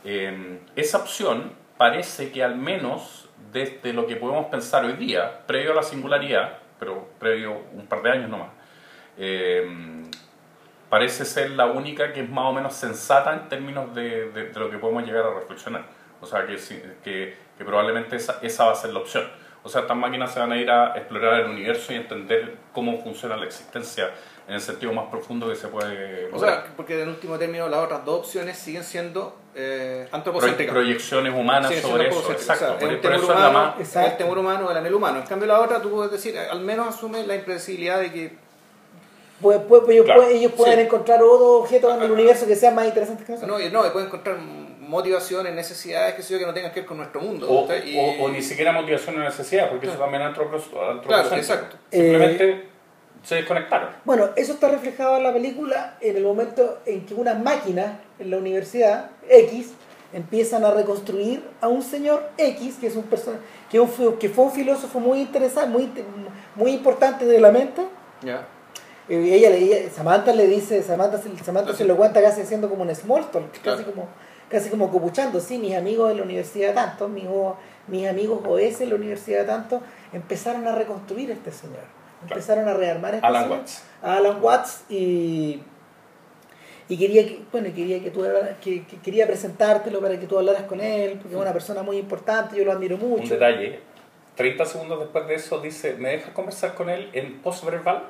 Eh, 0.04 0.58
esa 0.76 0.98
opción 0.98 1.52
parece 1.76 2.30
que 2.32 2.42
al 2.42 2.56
menos 2.56 3.28
desde 3.52 3.92
lo 3.92 4.06
que 4.06 4.16
podemos 4.16 4.46
pensar 4.46 4.84
hoy 4.84 4.94
día, 4.94 5.40
previo 5.46 5.72
a 5.72 5.74
la 5.76 5.82
singularidad, 5.82 6.58
pero 6.78 7.08
previo 7.18 7.56
un 7.72 7.86
par 7.86 8.02
de 8.02 8.10
años 8.10 8.28
nomás, 8.30 8.48
eh, 9.18 10.02
parece 10.88 11.24
ser 11.24 11.50
la 11.52 11.66
única 11.66 12.12
que 12.12 12.20
es 12.20 12.28
más 12.28 12.46
o 12.46 12.52
menos 12.52 12.74
sensata 12.74 13.32
en 13.32 13.48
términos 13.48 13.94
de, 13.94 14.30
de- 14.30 14.52
lo 14.58 14.70
que 14.70 14.78
podemos 14.78 15.04
llegar 15.04 15.24
a 15.26 15.34
reflexionar. 15.34 15.84
O 16.20 16.26
sea, 16.26 16.46
que, 16.46 16.56
que, 17.04 17.36
que 17.58 17.64
probablemente 17.64 18.16
esa, 18.16 18.38
esa 18.42 18.66
va 18.66 18.72
a 18.72 18.74
ser 18.76 18.92
la 18.92 19.00
opción. 19.00 19.24
O 19.62 19.68
sea, 19.68 19.82
estas 19.82 19.96
máquinas 19.96 20.32
se 20.32 20.40
van 20.40 20.52
a 20.52 20.56
ir 20.56 20.70
a 20.70 20.96
explorar 20.96 21.40
el 21.40 21.46
universo 21.50 21.92
y 21.92 21.96
entender 21.96 22.54
cómo 22.72 22.98
funciona 23.02 23.36
la 23.36 23.46
existencia 23.46 24.10
en 24.48 24.54
el 24.54 24.60
sentido 24.60 24.92
más 24.92 25.06
profundo 25.10 25.48
que 25.48 25.56
se 25.56 25.68
puede 25.68 26.26
O 26.26 26.30
lograr. 26.32 26.62
sea, 26.62 26.72
porque 26.76 27.02
en 27.02 27.08
último 27.08 27.36
término 27.38 27.68
las 27.68 27.80
otras 27.80 28.04
dos 28.04 28.20
opciones 28.20 28.56
siguen 28.56 28.84
siendo 28.84 29.36
eh, 29.54 30.06
Pro- 30.08 30.16
antropocéntricas. 30.18 30.72
proyecciones 30.72 31.34
humanas 31.34 31.68
Siguen 31.68 31.82
sobre 31.82 32.08
eso, 32.08 32.30
exacto. 32.32 32.64
O 32.64 32.68
sea, 32.68 32.78
por, 32.78 32.88
el 32.90 32.98
por 32.98 33.10
temor 33.10 33.16
eso 33.24 33.32
es 33.32 33.40
la 33.40 33.48
humano, 33.50 33.66
más... 33.70 33.80
Exacto. 33.80 34.10
el 34.10 34.16
temor 34.18 34.38
humano, 34.38 34.70
el 34.70 34.76
anhelo 34.76 34.96
humano. 34.98 35.18
En 35.18 35.26
cambio 35.26 35.48
la 35.48 35.60
otra 35.60 35.80
tú 35.82 35.90
puedes 35.90 36.12
decir, 36.12 36.38
al 36.38 36.60
menos 36.60 36.88
asume 36.94 37.26
la 37.26 37.34
impredecibilidad 37.34 37.98
de 38.00 38.12
que 38.12 38.36
Pues, 39.40 39.60
pues, 39.68 39.82
ellos, 39.88 40.04
Claro, 40.04 40.22
pueden, 40.22 40.36
ellos 40.38 40.52
pueden 40.52 40.76
sí. 40.78 40.84
encontrar 40.84 41.22
otros 41.22 41.62
objetos 41.62 41.94
en 41.96 42.02
el 42.02 42.10
universo 42.12 42.46
que 42.46 42.54
sean 42.56 42.74
más 42.74 42.86
interesantes 42.86 43.26
que 43.26 43.32
nosotros. 43.32 43.72
no, 43.72 43.82
no, 43.82 43.92
pueden 43.92 44.08
encontrar 44.08 44.36
motivaciones, 44.80 45.52
necesidades, 45.54 46.14
que 46.14 46.22
yo, 46.22 46.38
que 46.38 46.46
no 46.46 46.54
tengan 46.54 46.72
que 46.72 46.80
ver 46.80 46.86
con 46.86 46.96
nuestro 46.98 47.20
mundo. 47.20 47.48
O. 47.50 47.68
Y- 47.84 47.98
o- 47.98 48.24
o 48.24 48.28
ni 48.28 48.40
siquiera 48.40 48.70
motivación 48.72 49.16
o 49.20 49.24
necesidad, 49.24 49.68
porque 49.68 49.86
eso 49.86 49.96
Claro. 49.96 50.12
también 50.12 50.22
es 50.22 50.36
antropos- 50.36 50.68
Claro, 50.70 50.90
antropocéntrico. 50.92 51.36
exacto. 51.36 51.76
Simplemente 51.90 52.68
se 53.26 53.34
desconectaron. 53.36 53.88
Bueno, 54.04 54.28
eso 54.36 54.52
está 54.52 54.68
reflejado 54.68 55.16
en 55.16 55.24
la 55.24 55.32
película 55.32 55.96
en 56.00 56.16
el 56.16 56.22
momento 56.22 56.78
en 56.86 57.04
que 57.06 57.14
unas 57.14 57.42
máquinas 57.42 57.96
en 58.20 58.30
la 58.30 58.36
universidad 58.38 59.10
X 59.28 59.72
empiezan 60.12 60.64
a 60.64 60.70
reconstruir 60.70 61.42
a 61.60 61.66
un 61.68 61.82
señor 61.82 62.30
X, 62.38 62.76
que 62.80 62.86
es 62.86 62.94
un 62.96 63.02
persona, 63.04 63.38
que, 63.70 63.80
un 63.80 63.88
que 64.18 64.28
fue 64.28 64.44
un 64.44 64.52
filósofo 64.52 65.00
muy 65.00 65.20
interesante, 65.20 65.68
muy, 65.68 65.90
muy 66.54 66.70
importante 66.70 67.24
de 67.24 67.40
la 67.40 67.50
mente. 67.50 67.82
Ya. 68.22 68.46
Eh, 69.08 69.30
ella, 69.34 69.50
le- 69.50 69.58
ella- 69.58 69.90
Samantha 69.90 70.32
le 70.32 70.46
dice, 70.46 70.82
Samantha, 70.82 71.18
se- 71.18 71.36
Samantha 71.44 71.74
se 71.74 71.84
lo 71.84 71.96
cuenta 71.96 72.22
casi 72.22 72.42
haciendo 72.42 72.68
como 72.70 72.82
un 72.82 72.94
small 72.94 73.30
talk, 73.30 73.50
casi 73.62 73.82
como 73.84 74.08
casi 74.48 74.70
como 74.70 74.92
copuchando, 74.92 75.40
sí, 75.40 75.58
mis 75.58 75.74
amigos 75.74 76.08
de 76.10 76.14
la 76.14 76.22
universidad 76.22 76.72
tanto, 76.72 77.08
mis, 77.08 77.24
o- 77.26 77.56
mis 77.88 78.06
amigos 78.08 78.40
OS 78.46 78.78
de 78.78 78.86
la 78.86 78.94
universidad 78.94 79.44
tanto, 79.44 79.80
empezaron 80.12 80.68
a 80.68 80.72
reconstruir 80.72 81.30
a 81.30 81.34
este 81.34 81.50
señor, 81.50 81.82
empezaron 82.22 82.68
a 82.68 82.74
rearmar 82.74 83.14
a 83.16 83.18
Alan 83.26 83.50
Watts. 83.50 83.84
a 84.02 84.16
Alan 84.16 84.38
Watts 84.42 84.84
y, 84.88 85.60
y 86.88 86.96
quería 86.96 87.24
que, 87.26 87.40
bueno, 87.52 87.68
quería 87.74 88.00
que 88.02 88.10
tú 88.10 88.24
que, 88.62 88.84
que 88.84 88.96
quería 88.98 89.26
presentártelo 89.26 90.00
para 90.00 90.18
que 90.18 90.26
tú 90.26 90.38
hablaras 90.38 90.62
con 90.64 90.80
él, 90.80 91.18
porque 91.20 91.34
es 91.36 91.40
una 91.40 91.52
persona 91.52 91.82
muy 91.82 91.98
importante, 91.98 92.56
yo 92.56 92.64
lo 92.64 92.72
admiro 92.72 92.96
Un 92.96 93.08
mucho. 93.10 93.34
detalle. 93.34 93.80
30 94.36 94.66
segundos 94.66 95.00
después 95.00 95.26
de 95.26 95.34
eso 95.34 95.60
dice, 95.60 95.94
¿me 95.94 96.10
dejas 96.10 96.30
conversar 96.34 96.74
con 96.74 96.90
él 96.90 97.08
en 97.14 97.38
post-verbal? 97.40 98.04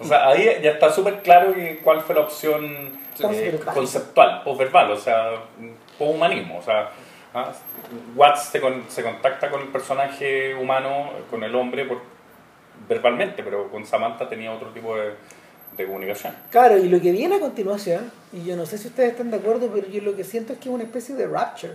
O 0.00 0.04
sea, 0.04 0.28
ahí 0.28 0.44
ya 0.62 0.72
está 0.72 0.92
súper 0.92 1.22
claro 1.22 1.52
que 1.54 1.80
cuál 1.82 2.02
fue 2.02 2.14
la 2.14 2.20
opción 2.20 2.90
eh, 3.18 3.58
conceptual, 3.74 4.42
post-verbal, 4.44 4.90
o 4.92 4.96
sea, 4.96 5.30
post-humanismo. 5.98 6.58
O 6.58 6.62
sea, 6.62 6.90
¿ah? 7.34 7.50
Watts 8.14 8.42
se, 8.44 8.60
con- 8.60 8.84
se 8.88 9.02
contacta 9.02 9.50
con 9.50 9.62
el 9.62 9.68
personaje 9.68 10.54
humano, 10.54 11.10
con 11.30 11.42
el 11.42 11.52
hombre, 11.56 11.84
por, 11.86 11.98
verbalmente, 12.88 13.42
pero 13.42 13.70
con 13.70 13.84
Samantha 13.86 14.28
tenía 14.28 14.52
otro 14.52 14.68
tipo 14.70 14.96
de, 14.96 15.12
de 15.76 15.86
comunicación. 15.86 16.34
Claro, 16.50 16.76
y 16.76 16.88
lo 16.88 17.00
que 17.00 17.12
viene 17.12 17.36
a 17.36 17.40
continuación, 17.40 18.10
y 18.32 18.44
yo 18.44 18.56
no 18.56 18.66
sé 18.66 18.78
si 18.78 18.88
ustedes 18.88 19.12
están 19.12 19.30
de 19.30 19.36
acuerdo, 19.38 19.70
pero 19.72 19.86
yo 19.88 20.02
lo 20.02 20.16
que 20.16 20.24
siento 20.24 20.52
es 20.52 20.58
que 20.58 20.68
es 20.68 20.74
una 20.74 20.84
especie 20.84 21.14
de 21.14 21.26
rapture. 21.26 21.74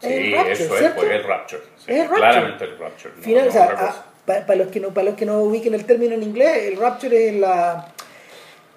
Sí, 0.00 0.08
Es 0.08 0.18
el 0.18 0.32
rapture, 0.32 0.52
eso 0.52 0.76
es, 0.78 0.90
pues, 0.92 1.10
el 1.10 1.24
Rapture. 1.24 1.62
Sí, 1.78 1.84
Es 1.92 1.96
el 2.00 2.00
Rapture. 2.08 2.18
Claramente 2.20 2.64
el 2.64 2.78
Rapture. 2.78 3.14
no- 3.16 3.22
Final- 3.22 3.44
no 3.44 3.50
o 3.50 3.52
sea, 3.52 4.04
para 4.46 4.54
los 4.56 4.68
que 4.68 4.80
no 4.80 4.88
para 4.94 5.04
los 5.04 5.14
que 5.16 5.26
no 5.26 5.40
ubiquen 5.40 5.74
el 5.74 5.84
término 5.84 6.14
en 6.14 6.22
inglés, 6.22 6.58
el 6.72 6.76
rapture 6.76 7.28
es 7.28 7.34
la 7.40 7.88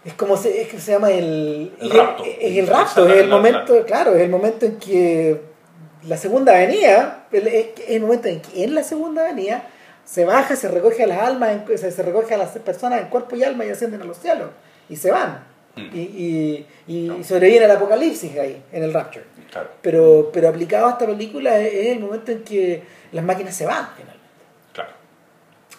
es 0.04 0.14
como 0.14 0.38
se, 0.38 0.62
es 0.62 0.68
que 0.68 0.80
se 0.80 0.92
llama 0.92 1.10
el 1.12 1.72
El 1.80 1.88
es 1.92 1.98
rapto. 1.98 2.24
es 2.26 2.58
el 2.58 2.68
rapto, 2.68 3.08
es 3.08 3.14
es 3.16 3.22
el 3.22 3.30
momento, 3.30 3.86
claro, 3.86 4.14
es 4.16 4.22
el 4.22 4.30
momento 4.30 4.66
en 4.68 4.78
que 4.80 5.42
la 6.04 6.18
segunda 6.18 6.54
avenida, 6.56 7.26
el, 7.32 7.48
es 7.48 7.68
el 7.88 8.02
momento 8.02 8.28
en 8.28 8.40
que 8.42 8.64
en 8.64 8.76
la 8.76 8.84
segunda 8.84 9.24
avenida 9.24 9.68
se 10.06 10.24
baja, 10.26 10.56
se 10.56 10.68
recoge 10.70 11.04
a 11.04 11.08
las 11.08 11.20
almas, 11.20 11.62
se, 11.76 12.04
recoge 12.04 12.34
a 12.34 12.38
las 12.38 12.52
personas 12.60 13.02
en 13.02 13.08
cuerpo 13.08 13.36
y 13.36 13.44
alma 13.44 13.66
y 13.66 13.70
ascienden 13.70 14.02
a 14.02 14.06
los 14.06 14.18
cielos 14.18 14.50
y 14.88 14.96
se 14.96 15.12
van. 15.12 15.44
Mm. 15.76 15.90
Y, 15.94 16.66
y, 16.88 17.12
y 17.18 17.24
sobreviene 17.24 17.66
el 17.66 17.72
apocalipsis 17.72 18.38
ahí, 18.38 18.64
en 18.72 18.84
el 18.84 18.94
rapture. 18.94 19.26
Claro, 19.52 19.70
Pero, 19.82 20.30
pero 20.32 20.48
aplicado 20.50 20.88
a 20.88 20.92
esta 20.92 21.06
película 21.06 21.60
es, 21.60 21.88
el 21.88 22.00
momento 22.00 22.32
en 22.32 22.44
que 22.44 22.84
las 23.12 23.24
máquinas 23.26 23.56
se 23.56 23.66
van 23.66 23.88
finalmente. 23.96 24.26
claro. 24.74 24.92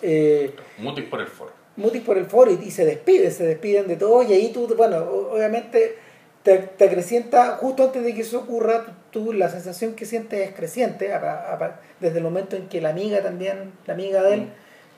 Eh, 0.03 0.55
Mutis 0.79 1.05
por 1.05 1.21
el 1.21 1.27
foro. 1.29 1.53
Mutis 1.77 2.03
por 2.03 2.19
el 2.19 2.27
foro 2.27 2.51
y, 2.51 2.59
y 2.67 2.71
se 2.71 2.85
despide, 2.85 3.31
se 3.31 3.45
despiden 3.45 3.87
de 3.87 3.97
todo 3.97 4.23
y 4.23 4.33
ahí 4.33 4.51
tú, 4.53 4.67
bueno, 4.77 4.99
obviamente 4.99 5.97
te, 6.43 6.59
te 6.59 6.85
acrecienta, 6.85 7.57
justo 7.57 7.85
antes 7.85 8.03
de 8.03 8.15
que 8.15 8.23
eso 8.23 8.39
ocurra, 8.41 8.85
tú 9.11 9.33
la 9.33 9.49
sensación 9.51 9.95
que 9.95 10.05
sientes 10.07 10.49
es 10.49 10.55
creciente, 10.55 11.13
a- 11.13 11.19
a- 11.19 11.81
desde 12.01 12.19
el 12.19 12.25
momento 12.25 12.57
en 12.57 12.69
que 12.69 12.81
la 12.81 12.91
amiga 12.91 13.23
también, 13.23 13.73
la 13.87 13.95
amiga 13.95 14.23
de 14.23 14.35
él, 14.35 14.41
Mm. 14.43 14.51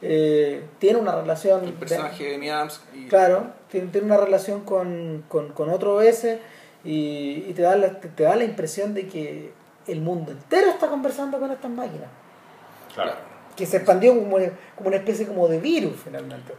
eh, 0.03 0.63
tiene 0.79 0.99
una 0.99 1.15
relación... 1.17 1.65
El 1.65 1.73
personaje 1.73 2.25
de 2.25 2.35
Amy 2.37 2.51
Adams. 2.51 2.81
Y, 2.95 3.07
Claro, 3.09 3.49
tiene, 3.71 3.89
tiene 3.89 4.07
una 4.07 4.17
relación 4.17 4.61
con, 4.65 5.25
con, 5.29 5.49
con 5.53 5.71
otro 5.71 6.01
S 6.01 6.41
y, 6.85 7.45
y 7.49 7.53
te, 7.55 7.63
da 7.63 7.77
la, 7.77 7.99
te, 8.01 8.09
te 8.09 8.23
da 8.23 8.37
la 8.37 8.45
impresión 8.45 8.95
de 8.95 9.09
que 9.09 9.51
el 9.87 10.01
mundo 10.01 10.31
entero 10.33 10.69
está 10.69 10.89
conversando 10.89 11.39
con 11.39 11.51
estas 11.51 11.71
máquinas, 11.71 12.09
Claro. 12.95 13.13
que 13.57 13.67
se 13.67 13.79
expandió 13.79 14.15
como, 14.15 14.37
como 14.77 14.89
una 14.89 14.97
especie 14.99 15.27
como 15.27 15.49
de 15.49 15.59
virus 15.59 15.95
finalmente. 16.05 16.53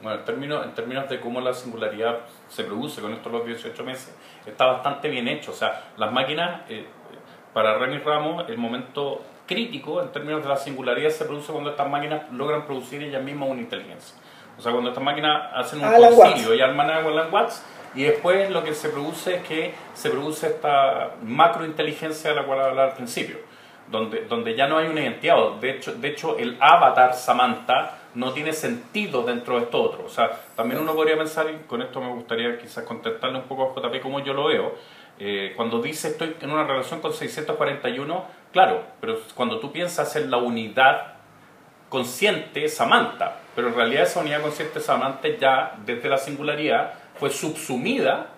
Bueno, 0.00 0.18
en 0.18 0.24
términos, 0.24 0.64
en 0.66 0.74
términos 0.74 1.08
de 1.08 1.20
cómo 1.20 1.40
la 1.40 1.54
singularidad 1.54 2.20
se 2.48 2.64
produce 2.64 3.00
con 3.00 3.12
estos 3.14 3.32
los 3.32 3.46
18 3.46 3.84
meses, 3.84 4.10
está 4.44 4.66
bastante 4.66 5.08
bien 5.08 5.28
hecho. 5.28 5.50
O 5.52 5.54
sea, 5.54 5.92
las 5.96 6.12
máquinas, 6.12 6.62
eh, 6.68 6.84
para 7.54 7.78
Remy 7.78 7.98
Ramos, 7.98 8.44
el 8.48 8.58
momento 8.58 9.22
crítico 9.46 10.02
en 10.02 10.12
términos 10.12 10.42
de 10.42 10.48
la 10.48 10.56
singularidad 10.56 11.10
se 11.10 11.24
produce 11.24 11.52
cuando 11.52 11.70
estas 11.70 11.88
máquinas 11.88 12.30
logran 12.32 12.66
producir 12.66 13.02
ellas 13.02 13.22
mismas 13.22 13.48
una 13.48 13.60
inteligencia. 13.60 14.16
O 14.58 14.60
sea, 14.60 14.72
cuando 14.72 14.90
estas 14.90 15.02
máquinas 15.02 15.50
hacen 15.54 15.78
un 15.78 15.86
Alan 15.86 16.14
concilio 16.14 16.48
Watts. 16.48 16.58
y 16.58 16.60
arman 16.60 16.90
a 16.90 16.98
Alan 16.98 17.32
Watts, 17.32 17.64
y 17.94 18.02
después 18.02 18.50
lo 18.50 18.64
que 18.64 18.74
se 18.74 18.88
produce 18.88 19.36
es 19.36 19.42
que 19.44 19.74
se 19.94 20.10
produce 20.10 20.48
esta 20.48 21.12
macrointeligencia 21.22 22.30
de 22.30 22.36
la 22.36 22.44
cual 22.44 22.60
hablaba 22.60 22.90
al 22.90 22.96
principio 22.96 23.38
donde, 23.88 24.24
donde 24.24 24.54
ya 24.54 24.66
no 24.66 24.78
hay 24.78 24.88
una 24.88 25.02
identidad. 25.02 25.36
De 25.60 25.70
hecho, 25.70 25.94
de 25.94 26.08
hecho, 26.08 26.38
el 26.38 26.56
avatar 26.60 27.14
Samantha 27.14 27.98
no 28.14 28.32
tiene 28.32 28.52
sentido 28.52 29.22
dentro 29.22 29.56
de 29.56 29.64
esto 29.64 29.82
otro. 29.82 30.04
O 30.06 30.08
sea, 30.08 30.30
también 30.54 30.80
uno 30.80 30.94
podría 30.94 31.16
pensar, 31.16 31.46
y 31.50 31.66
con 31.66 31.82
esto 31.82 32.00
me 32.00 32.08
gustaría 32.08 32.58
quizás 32.58 32.84
contestarle 32.84 33.38
un 33.38 33.44
poco 33.44 33.74
a 33.76 33.80
JP 33.80 34.00
como 34.00 34.20
yo 34.20 34.34
lo 34.34 34.46
veo, 34.46 34.74
eh, 35.18 35.52
cuando 35.56 35.80
dice 35.80 36.08
estoy 36.08 36.36
en 36.40 36.50
una 36.50 36.64
relación 36.64 37.00
con 37.00 37.12
641, 37.12 38.24
claro, 38.52 38.82
pero 39.00 39.18
cuando 39.34 39.60
tú 39.60 39.70
piensas 39.72 40.16
en 40.16 40.30
la 40.30 40.38
unidad 40.38 41.14
consciente 41.88 42.68
Samantha, 42.68 43.36
pero 43.54 43.68
en 43.68 43.74
realidad 43.74 44.02
esa 44.02 44.20
unidad 44.20 44.42
consciente 44.42 44.80
Samantha 44.80 45.28
ya 45.38 45.76
desde 45.84 46.08
la 46.08 46.18
singularidad 46.18 46.94
fue 47.18 47.30
subsumida 47.30 48.30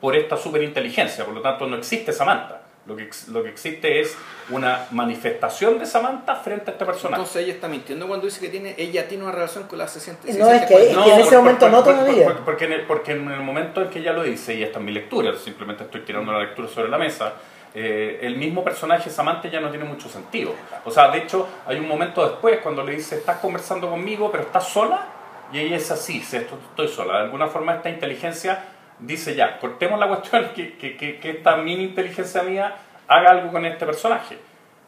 por 0.00 0.16
esta 0.16 0.36
superinteligencia, 0.36 1.24
por 1.24 1.34
lo 1.34 1.42
tanto 1.42 1.66
no 1.66 1.76
existe 1.76 2.12
Samantha. 2.12 2.59
Lo 2.86 2.96
que, 2.96 3.08
lo 3.28 3.42
que 3.42 3.50
existe 3.50 4.00
es 4.00 4.16
una 4.48 4.86
manifestación 4.90 5.78
de 5.78 5.86
Samantha 5.86 6.34
frente 6.36 6.70
a 6.70 6.72
este 6.72 6.84
personaje. 6.86 7.20
Entonces 7.20 7.44
ella 7.44 7.52
está 7.52 7.68
mintiendo 7.68 8.08
cuando 8.08 8.26
dice 8.26 8.40
que 8.40 8.48
tiene, 8.48 8.74
ella 8.78 9.06
tiene 9.06 9.22
una 9.24 9.32
relación 9.32 9.64
con 9.64 9.78
la 9.78 9.86
60. 9.86 10.26
No, 10.38 10.46
es 10.50 10.66
que- 10.66 10.74
es 10.90 10.96
que 11.04 11.10
en 11.14 11.20
ese 11.20 11.36
momento 11.36 11.68
no 11.68 11.82
todavía. 11.84 12.24
Porque, 12.24 12.42
porque 12.44 12.64
en 12.64 12.72
el, 12.72 12.80
porque 12.86 13.12
en 13.12 13.30
el 13.30 13.40
momento 13.42 13.82
en 13.82 13.90
que 13.90 13.98
ella 13.98 14.12
lo 14.12 14.22
dice, 14.22 14.54
y 14.54 14.62
esta 14.62 14.78
es 14.78 14.84
mi 14.84 14.92
lectura, 14.92 15.32
simplemente 15.36 15.84
estoy 15.84 16.00
tirando 16.00 16.32
la 16.32 16.40
lectura 16.40 16.68
sobre 16.68 16.88
la 16.88 16.96
mesa, 16.98 17.34
eh, 17.74 18.18
el 18.22 18.36
mismo 18.36 18.64
personaje 18.64 19.10
Samantha 19.10 19.48
ya 19.48 19.60
no 19.60 19.68
tiene 19.70 19.84
mucho 19.84 20.08
sentido. 20.08 20.52
O 20.84 20.90
sea, 20.90 21.10
de 21.10 21.18
hecho, 21.18 21.46
hay 21.66 21.78
un 21.78 21.86
momento 21.86 22.26
después 22.28 22.58
cuando 22.62 22.82
le 22.82 22.92
dice, 22.96 23.16
estás 23.16 23.38
conversando 23.38 23.88
conmigo, 23.90 24.30
pero 24.32 24.44
estás 24.44 24.66
sola, 24.66 25.06
y 25.52 25.58
ella 25.60 25.76
es 25.76 25.90
así, 25.90 26.14
dice, 26.14 26.38
"Esto- 26.38 26.58
estoy 26.70 26.88
sola. 26.88 27.18
De 27.18 27.24
alguna 27.24 27.46
forma 27.46 27.74
esta 27.74 27.90
inteligencia 27.90 28.64
dice, 29.02 29.34
ya, 29.34 29.58
cortemos 29.58 29.98
la 29.98 30.08
cuestión, 30.08 30.50
que, 30.54 30.76
que, 30.76 30.96
que, 30.96 31.30
esta 31.30 31.56
mini 31.56 31.84
inteligencia 31.84 32.42
mía 32.42 32.74
haga 33.08 33.30
algo 33.30 33.52
con 33.52 33.64
este 33.64 33.86
personaje. 33.86 34.38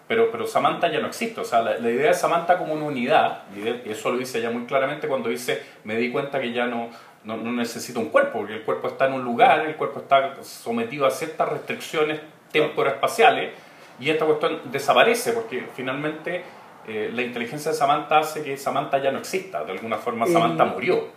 Pero, 0.09 0.31
pero 0.31 0.47
Samantha 0.47 0.91
ya 0.91 1.01
no 1.01 1.07
existe. 1.07 1.41
O 1.41 1.45
sea, 1.45 1.63
la, 1.63 1.79
la 1.79 1.91
idea 1.91 2.09
de 2.09 2.15
Samantha 2.15 2.59
como 2.59 2.75
una 2.75 2.85
unidad, 2.85 3.45
y 3.57 3.91
eso 3.91 4.11
lo 4.11 4.19
dice 4.19 4.39
ella 4.39 4.51
muy 4.51 4.67
claramente 4.67 5.09
cuando 5.09 5.29
dice, 5.29 5.63
me 5.85 5.97
di 5.97 6.11
cuenta 6.11 6.41
que 6.41 6.53
ya 6.53 6.67
no, 6.67 6.91
no, 7.25 7.37
no 7.37 7.53
necesito 7.53 8.01
un 8.01 8.11
cuerpo, 8.11 8.41
porque 8.41 8.55
el 8.55 8.63
cuerpo 8.63 8.89
está 8.89 9.07
en 9.07 9.15
un 9.15 9.25
lugar, 9.25 9.67
el 9.67 9.77
cuerpo 9.77 10.01
está 10.01 10.43
sometido 10.43 11.07
a 11.07 11.11
ciertas 11.11 11.49
restricciones 11.49 12.21
temporoespaciales, 12.51 13.53
y 14.01 14.11
esta 14.11 14.25
cuestión 14.25 14.61
desaparece, 14.65 15.33
porque 15.33 15.67
finalmente 15.75 16.43
eh, 16.89 17.11
la 17.15 17.23
inteligencia 17.23 17.71
de 17.71 17.77
Samantha 17.77 18.19
hace 18.19 18.43
que 18.43 18.57
Samantha 18.57 18.99
ya 18.99 19.13
no 19.13 19.19
exista. 19.19 19.65
De 19.65 19.73
alguna 19.73 19.97
forma, 19.99 20.27
Samantha 20.27 20.65
murió. 20.65 21.09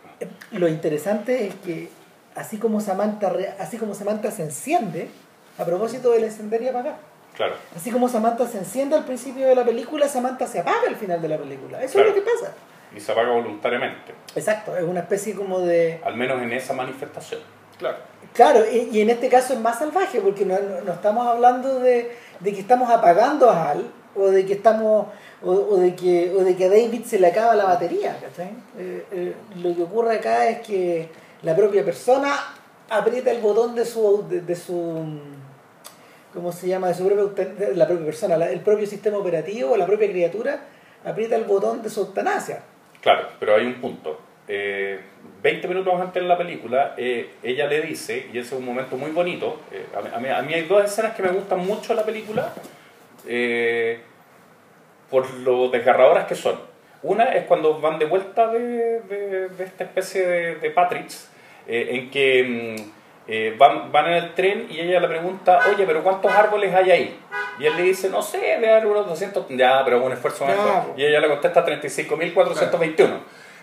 Lo 0.51 0.67
interesante 0.67 1.47
es 1.47 1.55
que 1.55 1.89
así 2.36 2.57
como 2.57 2.80
Samantha, 2.82 3.32
así 3.60 3.78
como 3.78 3.94
Samantha 3.94 4.32
se 4.32 4.44
enciende, 4.44 5.10
a 5.57 5.66
propósito 5.66 6.12
del 6.12 6.26
encender 6.26 6.62
y 6.62 6.68
apagar, 6.68 6.98
Claro. 7.36 7.56
así 7.76 7.91
como 7.91 8.07
Samantha 8.10 8.48
se 8.48 8.57
enciende 8.60 8.95
al 8.95 9.06
principio 9.06 9.48
de 9.48 9.56
la 9.56 9.64
película, 9.66 10.07
Samantha 10.07 10.48
se 10.48 10.60
apaga 10.60 10.88
al 10.88 10.95
final 10.95 11.22
de 11.22 11.28
la 11.30 11.38
película. 11.38 11.82
Eso 11.84 11.94
Claro. 11.94 12.10
es 12.10 12.16
lo 12.16 12.24
que 12.24 12.30
pasa. 12.30 12.53
Y 12.95 12.99
se 12.99 13.12
apaga 13.12 13.32
voluntariamente, 13.32 14.14
Exacto, 14.36 14.76
es 14.78 14.84
una 14.84 15.02
especie 15.02 15.34
como 15.36 15.60
de... 15.60 15.99
al 16.06 16.16
menos 16.16 16.41
en 16.41 16.53
esa 16.53 16.74
manifestación. 16.74 17.41
Claro. 17.78 17.98
Claro, 18.34 18.64
y, 18.72 18.90
y 18.98 19.02
en 19.02 19.10
este 19.10 19.28
caso 19.28 19.53
es 19.53 19.60
más 19.60 19.80
salvaje 19.80 20.22
porque 20.22 20.45
no, 20.45 20.57
no- 20.60 20.82
no 20.82 20.94
estamos 20.94 21.28
hablando 21.28 21.80
de, 21.80 22.16
de 22.40 22.53
que 22.53 22.60
estamos 22.62 22.90
apagando 22.90 23.49
a 23.49 23.70
Hal 23.72 23.91
o 24.16 24.28
de 24.28 24.45
que 24.45 24.53
estamos 24.53 25.07
o, 25.44 25.52
o 25.52 25.78
de 25.78 25.94
que 25.95 26.34
o 26.38 26.44
de 26.44 26.56
que 26.56 26.66
a 26.66 26.70
David 26.70 27.03
se 27.06 27.20
le 27.20 27.28
acaba 27.28 27.53
la 27.56 27.66
batería, 27.66 28.18
¿cachai? 28.22 28.52
Eh, 28.78 29.06
eh, 29.12 29.36
lo 29.62 29.76
que 29.76 29.84
ocurre 29.84 30.16
acá 30.18 30.48
es 30.48 30.60
que 30.66 31.10
la 31.44 31.56
propia 31.56 31.84
persona 31.86 32.36
aprieta 32.90 33.32
el 33.32 33.41
botón 33.41 33.76
de 33.76 33.86
su 33.86 34.26
de, 34.30 34.56
su 34.56 35.20
¿cómo 36.34 36.52
se 36.52 36.68
llama? 36.68 36.88
de 36.90 36.94
su 36.95 37.07
propia 37.07 37.45
la 37.76 37.88
propia 37.88 38.06
persona, 38.06 38.36
el 38.45 38.60
propio 38.62 38.86
sistema 38.88 39.18
operativo, 39.18 39.76
la 39.78 39.86
propia 39.86 40.10
criatura 40.10 40.60
aprieta 41.03 41.36
el 41.36 41.44
botón 41.45 41.82
de 41.82 41.90
su 41.90 42.02
eutanasia. 42.02 42.62
Claro, 43.02 43.28
pero 43.40 43.56
hay 43.56 43.66
un 43.66 43.76
punto. 43.76 44.20
Eh, 44.48 44.99
20 45.41 45.68
minutos 45.68 45.94
antes 45.99 46.22
de 46.22 46.28
la 46.30 46.38
película, 46.38 46.94
eh, 46.98 47.32
ella 47.44 47.66
le 47.68 47.82
dice, 47.82 48.28
y 48.32 48.38
ese 48.38 48.53
es 48.56 48.60
un 48.60 48.66
momento 48.66 48.95
muy 48.98 49.12
bonito, 49.12 49.60
eh, 49.72 49.86
a, 49.95 50.02
mí, 50.02 50.10
a 50.14 50.20
mí- 50.20 50.30
a 50.30 50.41
mí 50.41 50.53
hay 50.53 50.64
dos 50.64 50.84
escenas 50.84 51.16
que 51.16 51.24
me 51.24 51.30
gustan 51.30 51.60
mucho 51.66 51.90
de 51.90 51.95
la 51.95 52.06
película, 52.06 52.53
eh, 53.28 53.99
por 55.10 55.32
lo 55.36 55.70
desgarradoras 55.70 56.26
que 56.28 56.36
son. 56.36 56.60
Una 57.03 57.26
es 57.35 57.45
cuando 57.45 57.80
van 57.80 57.99
de 57.99 58.05
vuelta 58.05 58.47
de, 58.47 58.99
de- 59.01 59.49
de 59.49 59.63
esta 59.63 59.84
especie 59.84 60.26
de, 60.26 60.55
de 60.55 60.69
Patricks, 60.72 61.30
eh, 61.67 61.88
en 61.91 62.09
que 62.11 62.76
mm, 62.77 62.91
eh, 63.27 63.55
van, 63.57 63.91
van 63.91 64.07
en 64.07 64.13
el 64.13 64.34
tren 64.34 64.67
y 64.69 64.80
ella 64.80 64.99
le 64.99 65.07
pregunta, 65.07 65.59
oye, 65.73 65.85
pero 65.85 66.03
¿cuántos 66.03 66.31
árboles 66.31 66.73
hay 66.73 66.91
ahí? 66.91 67.19
Y 67.59 67.65
él 67.65 67.76
le 67.77 67.84
dice, 67.84 68.09
no 68.09 68.22
sé, 68.22 68.38
debe 68.39 68.72
haber 68.72 68.88
unos 68.88 69.07
200, 69.07 69.45
ya, 69.49 69.81
pero 69.85 70.03
un 70.03 70.11
esfuerzo 70.11 70.45
po. 70.45 70.93
Y 70.97 71.05
ella 71.05 71.19
le 71.22 71.30
contesta 71.30 71.65
35.421. 71.65 73.07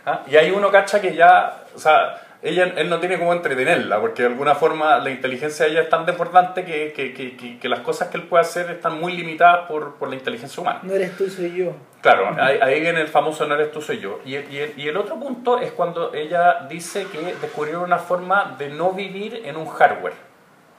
¿Ah? 0.06 0.22
Y 0.26 0.36
hay 0.36 0.50
uno, 0.50 0.70
cacha, 0.70 1.00
que 1.00 1.14
ya, 1.14 1.62
o 1.74 1.78
sea, 1.78 2.20
ella, 2.43 2.73
él 2.77 2.90
no 2.90 2.98
tiene 2.98 3.19
cómo 3.19 3.32
entretenerla, 3.32 4.01
porque 4.01 4.23
de 4.23 4.28
alguna 4.28 4.56
forma 4.56 4.98
la 4.98 5.10
inteligencia 5.10 5.64
de 5.64 5.73
ella 5.73 5.82
es 5.82 5.89
tan 5.89 6.05
desbordante 6.05 6.64
que, 6.64 6.93
que, 6.93 7.14
que, 7.14 7.59
que 7.59 7.69
las 7.69 7.81
cosas 7.81 8.09
que 8.09 8.16
él 8.16 8.24
puede 8.24 8.40
hacer 8.43 8.69
están 8.70 8.98
muy 8.98 9.12
limitadas 9.12 9.69
por, 9.69 9.94
por 9.94 10.09
la 10.09 10.16
inteligencia 10.16 10.60
humana. 10.60 10.81
No 10.82 10.93
eres 10.93 11.16
tú, 11.16 11.31
soy 11.31 11.55
yo. 11.55 11.73
Claro, 12.01 12.35
ahí, 12.40 12.59
ahí 12.60 12.81
viene 12.81 13.01
el 13.01 13.06
famoso 13.06 13.47
no 13.47 13.55
eres 13.55 13.70
tú, 13.70 13.81
soy 13.81 14.01
yo. 14.01 14.19
Y, 14.24 14.32
y, 14.35 14.59
el, 14.59 14.74
y 14.77 14.89
el 14.89 14.97
otro 14.97 15.20
punto 15.20 15.60
es 15.60 15.70
cuando 15.70 16.12
ella 16.12 16.66
dice 16.69 17.06
que 17.06 17.19
descubrieron 17.40 17.85
una 17.85 17.98
forma 17.98 18.56
de 18.59 18.70
no 18.70 18.93
vivir 18.93 19.43
en 19.44 19.56
un 19.56 19.69
hardware. 19.69 20.14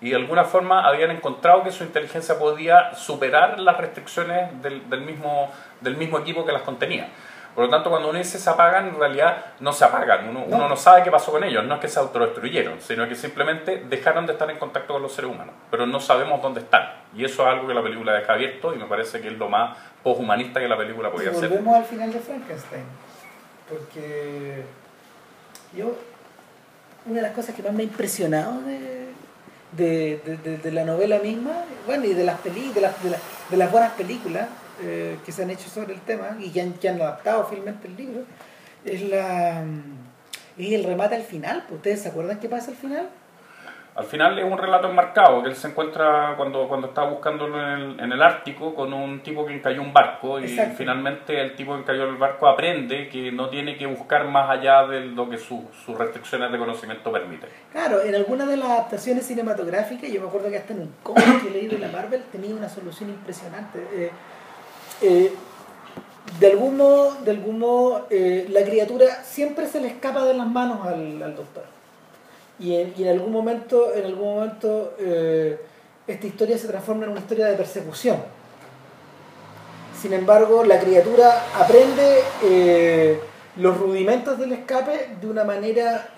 Y 0.02 0.10
de 0.10 0.18
alguna 0.18 0.44
forma 0.44 0.86
habían 0.86 1.12
encontrado 1.12 1.64
que 1.64 1.72
su 1.72 1.86
inteligencia 1.86 2.38
podía 2.38 2.94
superar 2.94 3.58
las 3.58 3.78
restricciones 3.78 4.62
del, 4.62 4.90
del 4.90 5.00
mismo, 5.00 5.50
del 5.80 5.96
mismo 5.96 6.20
equipo 6.20 6.46
que 6.46 6.52
las 6.52 6.64
contenía. 6.64 7.08
Por 7.56 7.66
lo 7.66 7.70
tanto, 7.70 7.90
cuando 7.90 8.10
uno 8.10 8.18
dice 8.18 8.40
se 8.40 8.50
apagan, 8.50 8.88
en 8.88 9.00
realidad 9.00 9.46
no 9.60 9.72
se 9.74 9.86
apagan. 9.86 10.28
Uno 10.30 10.46
no. 10.48 10.56
uno 10.56 10.70
no 10.70 10.76
sabe 10.76 11.04
qué 11.04 11.12
pasó 11.12 11.32
con 11.32 11.44
ellos. 11.44 11.64
No 11.64 11.76
es 11.76 11.82
que 11.82 11.88
se 11.88 12.00
autodestruyeron, 12.00 12.82
sino 12.82 13.08
que 13.08 13.16
simplemente 13.16 13.84
dejaron 13.88 14.26
de 14.26 14.34
estar 14.34 14.50
en 14.50 14.58
contacto 14.58 14.94
con 14.94 15.02
los 15.04 15.14
seres 15.14 15.30
humanos. 15.30 15.54
Pero 15.70 15.86
no 15.86 16.00
sabemos 16.00 16.42
dónde 16.42 16.62
están. 16.62 16.84
Y 17.16 17.24
eso 17.24 17.44
es 17.44 17.50
algo 17.50 17.68
que 17.68 17.76
la 17.76 17.84
película 17.84 18.14
deja 18.14 18.34
abierto 18.34 18.74
y 18.74 18.78
me 18.78 18.86
parece 18.86 19.22
que 19.22 19.28
es 19.28 19.38
lo 19.38 19.50
más 19.50 19.78
poshumanista 20.02 20.60
que 20.60 20.68
la 20.68 20.78
película 20.78 21.12
podía 21.12 21.30
hacer. 21.30 21.50
volvemos 21.50 21.76
al 21.76 21.86
final 21.86 22.12
de 22.12 22.20
Frankenstein. 22.20 22.84
Porque 23.70 24.64
yo, 25.76 25.96
una 27.06 27.16
de 27.18 27.22
las 27.22 27.32
cosas 27.32 27.56
que 27.56 27.62
más 27.62 27.74
me 27.74 27.84
ha 27.84 27.86
impresionado 27.86 28.62
de, 28.62 29.10
de, 29.72 30.22
de, 30.26 30.38
de, 30.38 30.58
de 30.58 30.72
la 30.72 30.86
novela 30.86 31.20
misma, 31.20 31.52
bueno, 31.86 32.06
y 32.06 32.14
de 32.14 32.24
las, 32.24 32.40
peli, 32.40 32.72
de 32.74 32.82
las, 32.82 33.04
de, 33.04 33.12
las, 33.12 33.22
de 33.50 33.58
las 33.58 33.72
buenas 33.72 33.92
películas, 33.94 34.48
eh, 34.82 35.18
que 35.26 35.32
se 35.32 35.44
han 35.44 35.50
hecho 35.50 35.70
sobre 35.70 35.94
el 35.94 36.02
tema 36.02 36.38
y 36.40 36.50
que 36.52 36.62
han, 36.62 36.74
que 36.74 36.90
han 36.90 37.02
adaptado 37.02 37.46
finalmente 37.46 37.88
el 37.88 37.96
libro 37.96 38.22
es 38.86 39.02
la 39.04 39.64
y 40.58 40.74
el 40.76 40.84
remate 40.84 41.16
al 41.16 41.24
final. 41.24 41.66
¿Ustedes 41.70 42.02
se 42.02 42.10
acuerdan 42.10 42.40
qué 42.40 42.48
pasa 42.50 42.72
al 42.72 42.78
final? 42.78 43.10
Al 43.96 44.06
final 44.06 44.40
es 44.40 44.46
un 44.52 44.58
relato 44.58 44.90
enmarcado 44.90 45.44
que 45.44 45.50
él 45.50 45.56
se 45.56 45.68
encuentra 45.68 46.34
cuando, 46.36 46.68
cuando 46.68 46.88
está 46.88 47.04
buscándolo 47.04 47.62
en 47.62 47.80
el, 47.80 48.00
en 48.00 48.12
el 48.12 48.24
Ártico 48.24 48.74
con 48.74 48.92
un 48.92 49.22
tipo 49.22 49.46
que 49.46 49.54
encalló 49.54 49.84
un 49.84 49.94
barco 49.94 50.40
y 50.40 50.48
finalmente 50.76 51.40
el 51.40 51.56
tipo 51.56 51.74
que 51.76 51.82
encalló 51.82 52.10
el 52.10 52.16
barco 52.18 52.48
aprende 52.48 53.08
que 53.08 53.32
no 53.32 53.50
tiene 53.50 53.78
que 53.78 53.86
buscar 53.86 54.26
más 54.28 54.50
allá 54.50 54.88
de 54.88 55.02
lo 55.02 55.30
que 55.30 55.38
su- 55.38 55.70
sus 55.86 55.96
restricciones 55.96 56.52
de 56.52 56.58
conocimiento 56.58 57.12
permiten. 57.12 57.50
Claro, 57.72 58.02
en 58.02 58.16
algunas 58.16 58.48
de 58.48 58.58
las 58.58 58.68
adaptaciones 58.70 59.28
cinematográficas, 59.28 60.12
yo 60.12 60.22
me 60.22 60.28
acuerdo 60.28 60.50
que 60.50 60.58
hasta 60.58 60.74
en 60.74 60.80
un 60.82 60.96
cómic 61.04 61.44
que 61.44 61.52
leí 61.52 61.68
de 61.68 61.78
la 61.78 61.90
Marvel 61.90 62.24
tenía 62.32 62.56
una 62.56 62.70
solución 62.70 63.12
impresionante. 63.12 63.78
Eh, 63.94 64.10
eh, 65.02 65.34
de 66.40 66.48
algún 66.48 66.78
modo, 66.78 67.16
de 67.24 67.32
algún 67.32 67.60
modo 67.60 68.08
eh, 68.10 68.48
la 68.50 68.64
criatura 68.64 69.24
siempre 69.24 69.68
se 69.68 69.80
le 69.82 69.88
escapa 69.88 70.26
de 70.26 70.34
las 70.34 70.48
manos 70.48 70.86
al, 70.86 71.22
al 71.22 71.36
doctor. 71.36 71.64
Y 72.60 72.76
en, 72.76 73.08
algún 73.08 73.32
momento, 73.32 73.94
en 73.94 74.06
algún 74.06 74.36
momento 74.36 74.94
eh, 75.00 75.60
esta 76.08 76.28
historia 76.28 76.58
se 76.58 76.68
transforma 76.68 77.06
en 77.06 77.12
una 77.12 77.20
historia 77.20 77.48
de 77.48 77.56
persecución. 77.56 78.18
Sin 80.02 80.14
embargo, 80.14 80.64
la 80.64 80.80
criatura 80.80 81.46
aprende 81.58 83.16
los 83.58 83.78
rudimentos 83.78 84.38
del 84.38 84.52
escape 84.54 85.16
de 85.22 85.28
una 85.30 85.44
manera 85.44 86.10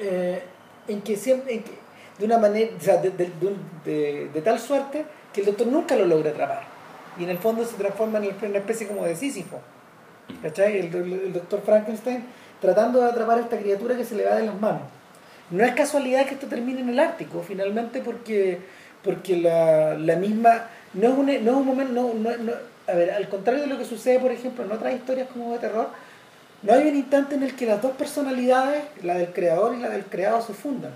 en 0.88 1.02
que 1.02 1.16
siempre, 1.16 1.54
en 1.54 1.64
que- 1.64 1.78
de 2.18 2.26
una 2.26 2.38
manera, 2.38 2.72
de 2.98 4.42
tal 4.44 4.60
suerte 4.60 5.06
que 5.34 5.42
el 5.42 5.48
doctor 5.48 5.68
nunca 5.68 5.96
lo 5.96 6.06
logra 6.06 6.32
atrapar. 6.32 6.75
Y 7.18 7.24
en 7.24 7.30
el 7.30 7.38
fondo 7.38 7.64
se 7.66 7.76
transforma 7.76 8.20
en 8.20 8.34
una 8.50 8.58
especie 8.60 8.88
como 8.88 9.06
de 9.06 9.16
Sísifo. 9.16 9.60
¿Cachai? 10.42 10.80
El, 10.80 11.34
doctor 11.34 11.62
Frankenstein 11.62 12.24
tratando 12.62 13.00
de 13.02 13.10
atrapar 13.10 13.38
a 13.38 13.42
esta 13.42 13.58
criatura 13.58 13.96
que 13.96 14.06
se 14.06 14.16
le 14.16 14.26
va 14.26 14.36
de 14.36 14.46
las 14.46 14.60
manos. 14.60 14.82
No 15.52 15.64
es 15.64 15.74
casualidad 15.76 16.26
que 16.26 16.34
esto 16.34 16.48
termine 16.48 16.82
en 16.82 16.90
el 16.90 17.00
Ártico, 17.00 17.44
finalmente, 17.48 18.02
porque, 18.02 18.60
porque 19.04 19.38
la, 19.38 19.94
la 19.96 20.16
misma. 20.16 20.66
No 20.94 21.10
es, 21.10 21.14
un, 21.18 21.26
no 21.28 21.52
es 21.52 21.58
un 21.58 21.66
momento. 21.66 21.94
No, 21.94 22.14
no- 22.14 22.38
no- 22.38 22.76
a 22.88 22.94
ver, 22.94 23.12
al 23.12 23.28
contrario 23.30 23.62
de 23.62 23.68
lo 23.68 23.78
que 23.78 23.86
sucede, 23.86 24.20
por 24.20 24.32
ejemplo, 24.32 24.64
en 24.64 24.72
otras 24.72 24.94
historias 24.94 25.28
como 25.32 25.54
de 25.54 25.60
terror, 25.60 25.90
no 26.62 26.74
hay 26.74 26.88
un 26.88 26.96
instante 26.96 27.36
en 27.36 27.44
el 27.44 27.56
que 27.56 27.66
las 27.66 27.82
dos 27.82 27.92
personalidades, 27.94 28.84
la 29.04 29.16
del 29.16 29.32
creador 29.34 29.76
y 29.76 29.80
la 29.80 29.90
del 29.90 30.06
creado, 30.06 30.42
se 30.42 30.54
fundan. 30.54 30.92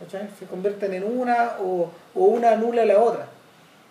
¿Cachai? 0.00 0.28
Se 0.38 0.46
convierten 0.46 0.92
en 0.94 1.04
una 1.04 1.52
o, 1.60 1.90
o 2.14 2.24
una 2.24 2.50
anula 2.52 2.82
a 2.82 2.86
la 2.86 2.98
otra. 2.98 3.26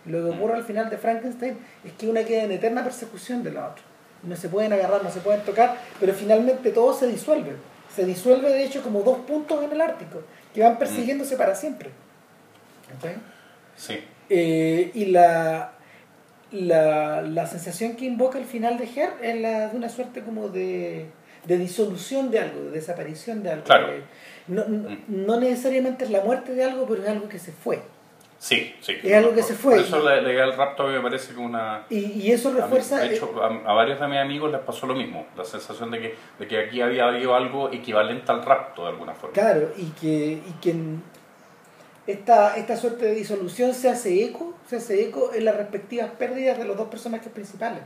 Lo 0.06 0.23
que 0.23 0.36
ocurre 0.36 0.56
al 0.56 0.64
final 0.64 0.90
de 0.90 0.98
Frankenstein 0.98 1.57
es 1.86 1.91
que 1.94 2.07
una 2.10 2.23
queda 2.23 2.44
en 2.44 2.52
eterna 2.52 2.84
persecución 2.84 3.44
de 3.44 3.52
la 3.52 3.68
otra. 3.69 3.84
No 4.23 4.36
se 4.36 4.49
pueden 4.49 4.73
agarrar, 4.73 5.03
no 5.03 5.11
se 5.11 5.19
pueden 5.19 5.41
tocar, 5.41 5.78
pero 5.99 6.14
finalmente 6.14 6.72
todo 6.72 6.94
se 6.94 7.07
disuelve. 7.07 7.52
Se 7.95 8.06
disuelve 8.06 8.49
de 8.49 8.64
hecho 8.64 8.82
como 8.84 9.02
dos 9.02 9.19
puntos 9.19 9.64
en 9.64 9.72
el 9.72 9.82
Ártico, 9.82 10.22
que 10.53 10.61
van 10.64 10.78
persiguiéndose 10.80 11.36
para 11.38 11.56
siempre. 11.56 11.90
¿Cachai? 12.94 13.15
Sí. 13.76 13.99
Eh, 14.30 14.91
y 14.94 15.06
la, 15.06 15.73
la, 16.52 17.22
la 17.22 17.48
sensación 17.48 17.95
que 17.95 18.06
invoca 18.06 18.38
el 18.38 18.45
final 18.45 18.78
de 18.78 18.86
Her 18.86 19.10
es 19.22 19.41
la 19.41 19.68
de 19.69 19.78
una 19.78 19.90
suerte 19.90 20.22
como 20.22 20.49
de, 20.49 21.07
de 21.45 21.57
disolución 21.57 22.32
de 22.32 22.40
algo, 22.40 22.64
de 22.65 22.72
desaparición 22.72 23.44
de 23.44 23.52
algo. 23.52 23.64
Claro. 23.65 23.94
Eh, 23.94 24.03
no, 24.48 24.65
no- 24.68 24.98
no 25.07 25.40
necesariamente 25.40 26.06
es 26.06 26.11
la 26.11 26.22
muerte 26.22 26.53
de 26.53 26.64
algo, 26.64 26.86
pero 26.88 27.03
es 27.03 27.10
algo 27.10 27.28
que 27.30 27.40
se 27.40 27.52
fue. 27.52 27.82
Sí, 28.41 28.76
sí. 28.81 28.97
Es 29.03 29.13
algo 29.13 29.35
que 29.35 29.43
se 29.43 29.53
fue. 29.53 29.76
Por 29.76 29.84
eso 29.85 29.99
la, 29.99 30.19
la 30.19 30.31
idea 30.34 30.47
del 30.47 30.57
rapto 30.57 30.88
me 30.88 30.99
parece 30.99 31.31
que 31.35 31.39
una... 31.39 31.85
Y, 31.91 31.99
y 32.23 32.31
eso 32.31 32.49
mí- 32.51 32.59
refuerza... 32.59 32.97
de 32.97 33.13
hecho, 33.15 33.31
a, 33.39 33.69
a 33.69 33.73
varios 33.73 33.99
de 33.99 34.07
mis 34.07 34.18
amigos 34.18 34.51
les 34.51 34.61
pasó 34.61 34.88
lo 34.88 34.95
mismo, 34.95 35.27
la 35.38 35.45
sensación 35.45 35.91
de 35.91 35.99
que, 36.01 36.15
de 36.39 36.47
que 36.47 36.57
aquí 36.59 36.81
había 36.81 37.07
habido 37.07 37.35
algo 37.35 37.72
equivalente 37.72 38.31
al 38.31 38.43
rapto 38.43 38.81
de 38.81 38.89
alguna 38.89 39.13
forma. 39.13 39.34
Claro, 39.35 39.69
y 39.77 39.85
que, 39.91 40.41
y 40.43 40.53
que 40.59 40.73
esta, 42.07 42.55
esta 42.57 42.76
suerte 42.77 43.05
de 43.05 43.11
disolución 43.13 43.76
se 43.76 43.89
hace 43.89 44.23
eco, 44.23 44.55
se 44.68 44.77
hace 44.77 45.03
eco 45.03 45.31
en 45.35 45.45
las 45.45 45.55
respectivas 45.55 46.09
pérdidas 46.18 46.57
de 46.57 46.65
los 46.65 46.76
dos 46.76 46.88
personajes 46.88 47.31
principales. 47.31 47.84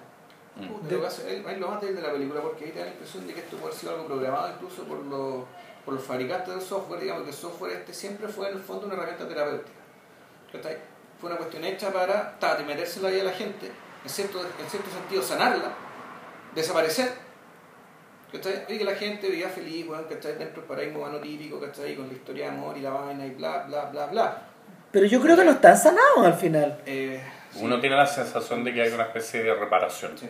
Mm. 0.55 0.67
Puta, 0.67 0.95
lo 0.95 1.05
ahí- 1.49 1.59
más 1.59 1.81
débil 1.81 1.97
de 1.97 2.01
la 2.01 2.13
película 2.13 2.39
porque 2.41 2.63
ahí 2.63 2.71
te 2.71 2.79
da 2.79 2.85
la 2.85 2.91
impresión 2.91 3.27
de 3.27 3.33
que 3.33 3.41
esto 3.41 3.57
puede 3.57 3.71
haber 3.71 3.77
sido 3.77 3.91
algo 3.93 4.05
programado 4.07 4.53
incluso 4.55 4.83
por 4.83 4.99
los, 4.99 5.43
por 5.83 5.95
los 5.95 6.03
fabricantes 6.03 6.47
del 6.53 6.61
software, 6.61 7.01
digamos 7.01 7.23
que 7.23 7.31
el 7.31 7.35
software 7.35 7.73
este 7.73 7.93
siempre 7.93 8.29
fue 8.29 8.47
en 8.49 8.55
el 8.55 8.61
fondo 8.61 8.85
una 8.85 8.95
herramienta 8.95 9.27
terapéutica. 9.27 9.74
¿Cachai? 10.55 10.77
Fue 11.19 11.29
una 11.29 11.37
cuestión 11.37 11.63
hecha 11.63 11.91
para 11.91 12.37
ta, 12.39 12.55
de 12.55 12.63
metérsela 12.63 13.09
ahí 13.09 13.19
a 13.19 13.23
la 13.23 13.31
gente, 13.31 13.67
en 14.03 14.09
cierto, 14.09 14.41
en 14.41 14.69
cierto 14.69 14.89
sentido 14.91 15.21
sanarla, 15.21 15.71
desaparecer, 16.53 17.09
¿cachai? 18.31 18.65
Y 18.69 18.77
que 18.77 18.83
la 18.83 18.95
gente 18.95 19.29
vivía 19.29 19.49
feliz, 19.49 19.87
bueno, 19.87 20.03
¿cachai? 20.09 20.33
Dentro 20.37 20.61
del 20.61 20.65
paradigma 20.65 20.99
humano 20.99 21.19
típico, 21.19 21.59
¿cachai? 21.59 21.95
Con 21.95 22.07
la 22.07 22.13
historia 22.13 22.45
de 22.45 22.51
amor 22.57 22.77
y 22.77 22.81
la 22.81 22.89
vaina 22.91 23.25
y 23.25 23.31
bla, 23.31 23.63
bla, 23.67 23.85
bla, 23.85 24.05
bla. 24.07 24.41
Pero 24.91 25.05
yo 25.05 25.21
creo 25.21 25.35
que 25.35 25.43
no 25.43 25.51
están 25.51 25.77
sanados 25.77 26.25
al 26.25 26.33
final. 26.35 26.79
Eh, 26.85 27.21
sí. 27.51 27.59
Uno 27.61 27.79
tiene 27.79 27.95
la 27.95 28.05
sensación 28.07 28.63
de 28.63 28.73
que 28.73 28.81
hay 28.81 28.91
una 28.91 29.03
especie 29.03 29.43
de 29.43 29.53
reparación. 29.53 30.17
Sí. 30.17 30.29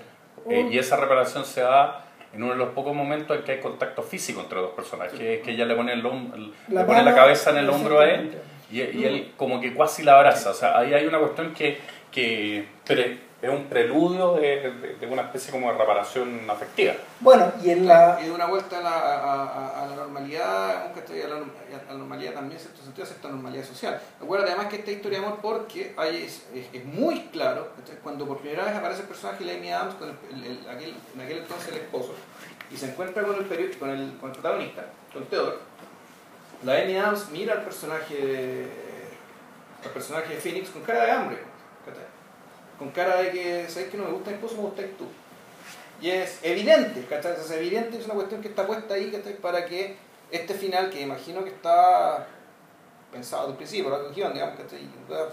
Eh, 0.49 0.69
y 0.71 0.77
esa 0.77 0.97
reparación 0.97 1.45
se 1.45 1.61
da 1.61 2.05
en 2.33 2.43
uno 2.43 2.51
de 2.53 2.57
los 2.59 2.69
pocos 2.69 2.93
momentos 2.93 3.37
en 3.37 3.43
que 3.43 3.53
hay 3.53 3.59
contacto 3.59 4.03
físico 4.03 4.41
entre 4.41 4.59
dos 4.59 4.71
personas, 4.71 5.11
que 5.13 5.35
es 5.35 5.41
que 5.41 5.51
ella 5.51 5.65
le 5.65 5.75
pone, 5.75 5.93
el 5.93 6.03
hom- 6.03 6.33
el- 6.33 6.53
La 6.73 6.81
le 6.81 6.87
pone 6.87 7.03
la 7.03 7.15
cabeza 7.15 7.51
en 7.51 7.57
el 7.57 7.69
hombro 7.69 7.99
a 7.99 8.09
él. 8.09 8.37
Y, 8.71 8.81
y 8.81 9.05
él 9.05 9.33
como 9.37 9.59
que 9.61 9.75
casi 9.75 10.03
la 10.03 10.17
abraza. 10.17 10.51
O 10.51 10.53
sea, 10.53 10.77
ahí 10.77 10.93
hay 10.93 11.05
una 11.05 11.19
cuestión 11.19 11.53
que, 11.53 11.79
que 12.11 12.67
pre- 12.85 13.25
es 13.41 13.49
un 13.51 13.65
preludio 13.65 14.33
de, 14.35 14.71
de- 14.71 14.95
de 14.95 15.05
una 15.07 15.23
especie 15.23 15.51
como 15.51 15.71
de 15.71 15.77
reparación 15.77 16.49
afectiva. 16.49 16.93
Bueno, 17.19 17.51
y 17.63 17.69
en 17.69 17.85
la... 17.85 18.17
Y 18.21 18.25
de 18.25 18.31
una 18.31 18.47
vuelta 18.47 18.79
a 18.79 18.81
la, 18.81 18.89
a, 18.89 19.43
a- 19.43 19.83
a 19.83 19.87
la 19.87 19.95
normalidad, 19.97 20.93
¿cachai? 20.95 21.21
a 21.21 21.27
la, 21.27 21.35
a 21.35 21.91
la 21.91 21.97
normalidad 21.97 22.33
también, 22.33 22.53
en 22.57 22.59
cierto 22.65 22.81
sentido, 22.81 23.03
a 23.03 23.07
cierta 23.07 23.27
normalidad 23.29 23.63
social. 23.65 24.01
Recuerda 24.19 24.45
además 24.47 24.67
que 24.67 24.77
esta 24.77 24.91
historia 24.91 25.19
de 25.19 25.25
amor, 25.25 25.39
porque 25.43 25.93
hay, 25.97 26.23
es, 26.23 26.47
es- 26.55 26.69
es 26.73 26.85
muy 26.85 27.19
claro, 27.27 27.69
¿cachai? 27.77 27.97
cuando 28.01 28.25
por 28.25 28.39
primera 28.39 28.63
vez 28.65 28.73
aparece 28.75 29.01
el 29.01 29.07
personaje 29.09 29.43
de 29.43 29.57
Amy 29.57 29.69
Adams, 29.71 29.93
con 29.95 30.09
el, 30.09 30.15
el- 30.43 30.51
el- 30.63 30.69
aquel, 30.69 30.95
en 31.13 31.21
aquel 31.21 31.37
entonces 31.39 31.67
el 31.69 31.75
esposo, 31.81 32.15
y 32.71 32.77
se 32.77 32.87
encuentra 32.89 33.21
con 33.21 33.35
el, 33.35 33.45
con 33.77 33.89
el, 33.91 34.17
con 34.17 34.29
el 34.29 34.33
protagonista, 34.33 34.85
con 35.13 35.23
Theodore, 35.25 35.57
la 36.65 36.73
Amy 36.81 36.97
Adams 36.97 37.29
mira 37.31 37.53
al 37.53 37.63
personaje 37.63 38.15
de, 38.15 38.67
al 39.83 39.91
personaje 39.91 40.33
de 40.35 40.41
Phoenix 40.41 40.69
con 40.69 40.81
cara 40.81 41.05
de 41.05 41.11
hambre, 41.11 41.37
con 42.79 42.89
cara 42.89 43.17
de 43.17 43.31
que, 43.31 43.65
¿sabes 43.69 43.89
que 43.89 43.97
no 43.97 44.05
me 44.05 44.11
gusta 44.11 44.31
mi 44.31 44.35
esposo, 44.35 44.55
me 44.55 44.61
gusta 44.63 44.81
tú? 44.97 45.05
Y 46.01 46.09
es 46.09 46.39
evidente, 46.43 47.05
¿cachai? 47.09 47.33
Es 47.33 47.49
evidente, 47.51 47.97
es 47.97 48.05
una 48.05 48.15
cuestión 48.15 48.41
que 48.41 48.49
está 48.49 48.67
puesta 48.67 48.95
ahí, 48.95 49.11
¿cachai? 49.11 49.37
Para 49.37 49.65
que 49.65 49.95
este 50.31 50.53
final, 50.53 50.89
que 50.89 51.01
imagino 51.01 51.43
que 51.43 51.51
está 51.51 52.27
pensado 53.13 53.43
desde 53.43 53.51
el 53.51 53.57
principio, 53.57 54.11
guion, 54.13 54.33
digamos, 54.33 54.59
¿cachai? 54.59 54.81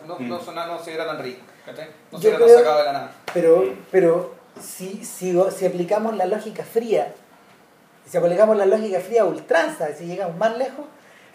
No, 0.06 0.18
no, 0.20 0.36
Mm. 0.38 0.44
sonara- 0.44 0.66
no 0.68 0.78
se 0.82 0.94
era 0.94 1.04
tan 1.06 1.18
rico, 1.18 1.40
¿cachai? 1.66 1.88
No 2.12 2.18
Yo 2.18 2.22
se 2.22 2.28
era 2.28 2.38
tan 2.38 2.46
creo- 2.46 2.58
sacado 2.58 2.78
de 2.78 2.84
la 2.84 2.92
nada. 2.92 3.12
Pero, 3.34 3.74
pero 3.90 4.34
si, 4.60 5.04
si, 5.04 5.36
si 5.56 5.66
aplicamos 5.66 6.16
la 6.16 6.26
lógica 6.26 6.62
fría, 6.64 7.12
si 8.08 8.16
aplicamos 8.16 8.56
la 8.56 8.66
lógica 8.66 9.00
fría 9.00 9.22
a 9.22 9.24
ultranza, 9.24 9.92
si 9.94 10.04
llegamos 10.06 10.36
más 10.36 10.56
lejos, 10.58 10.84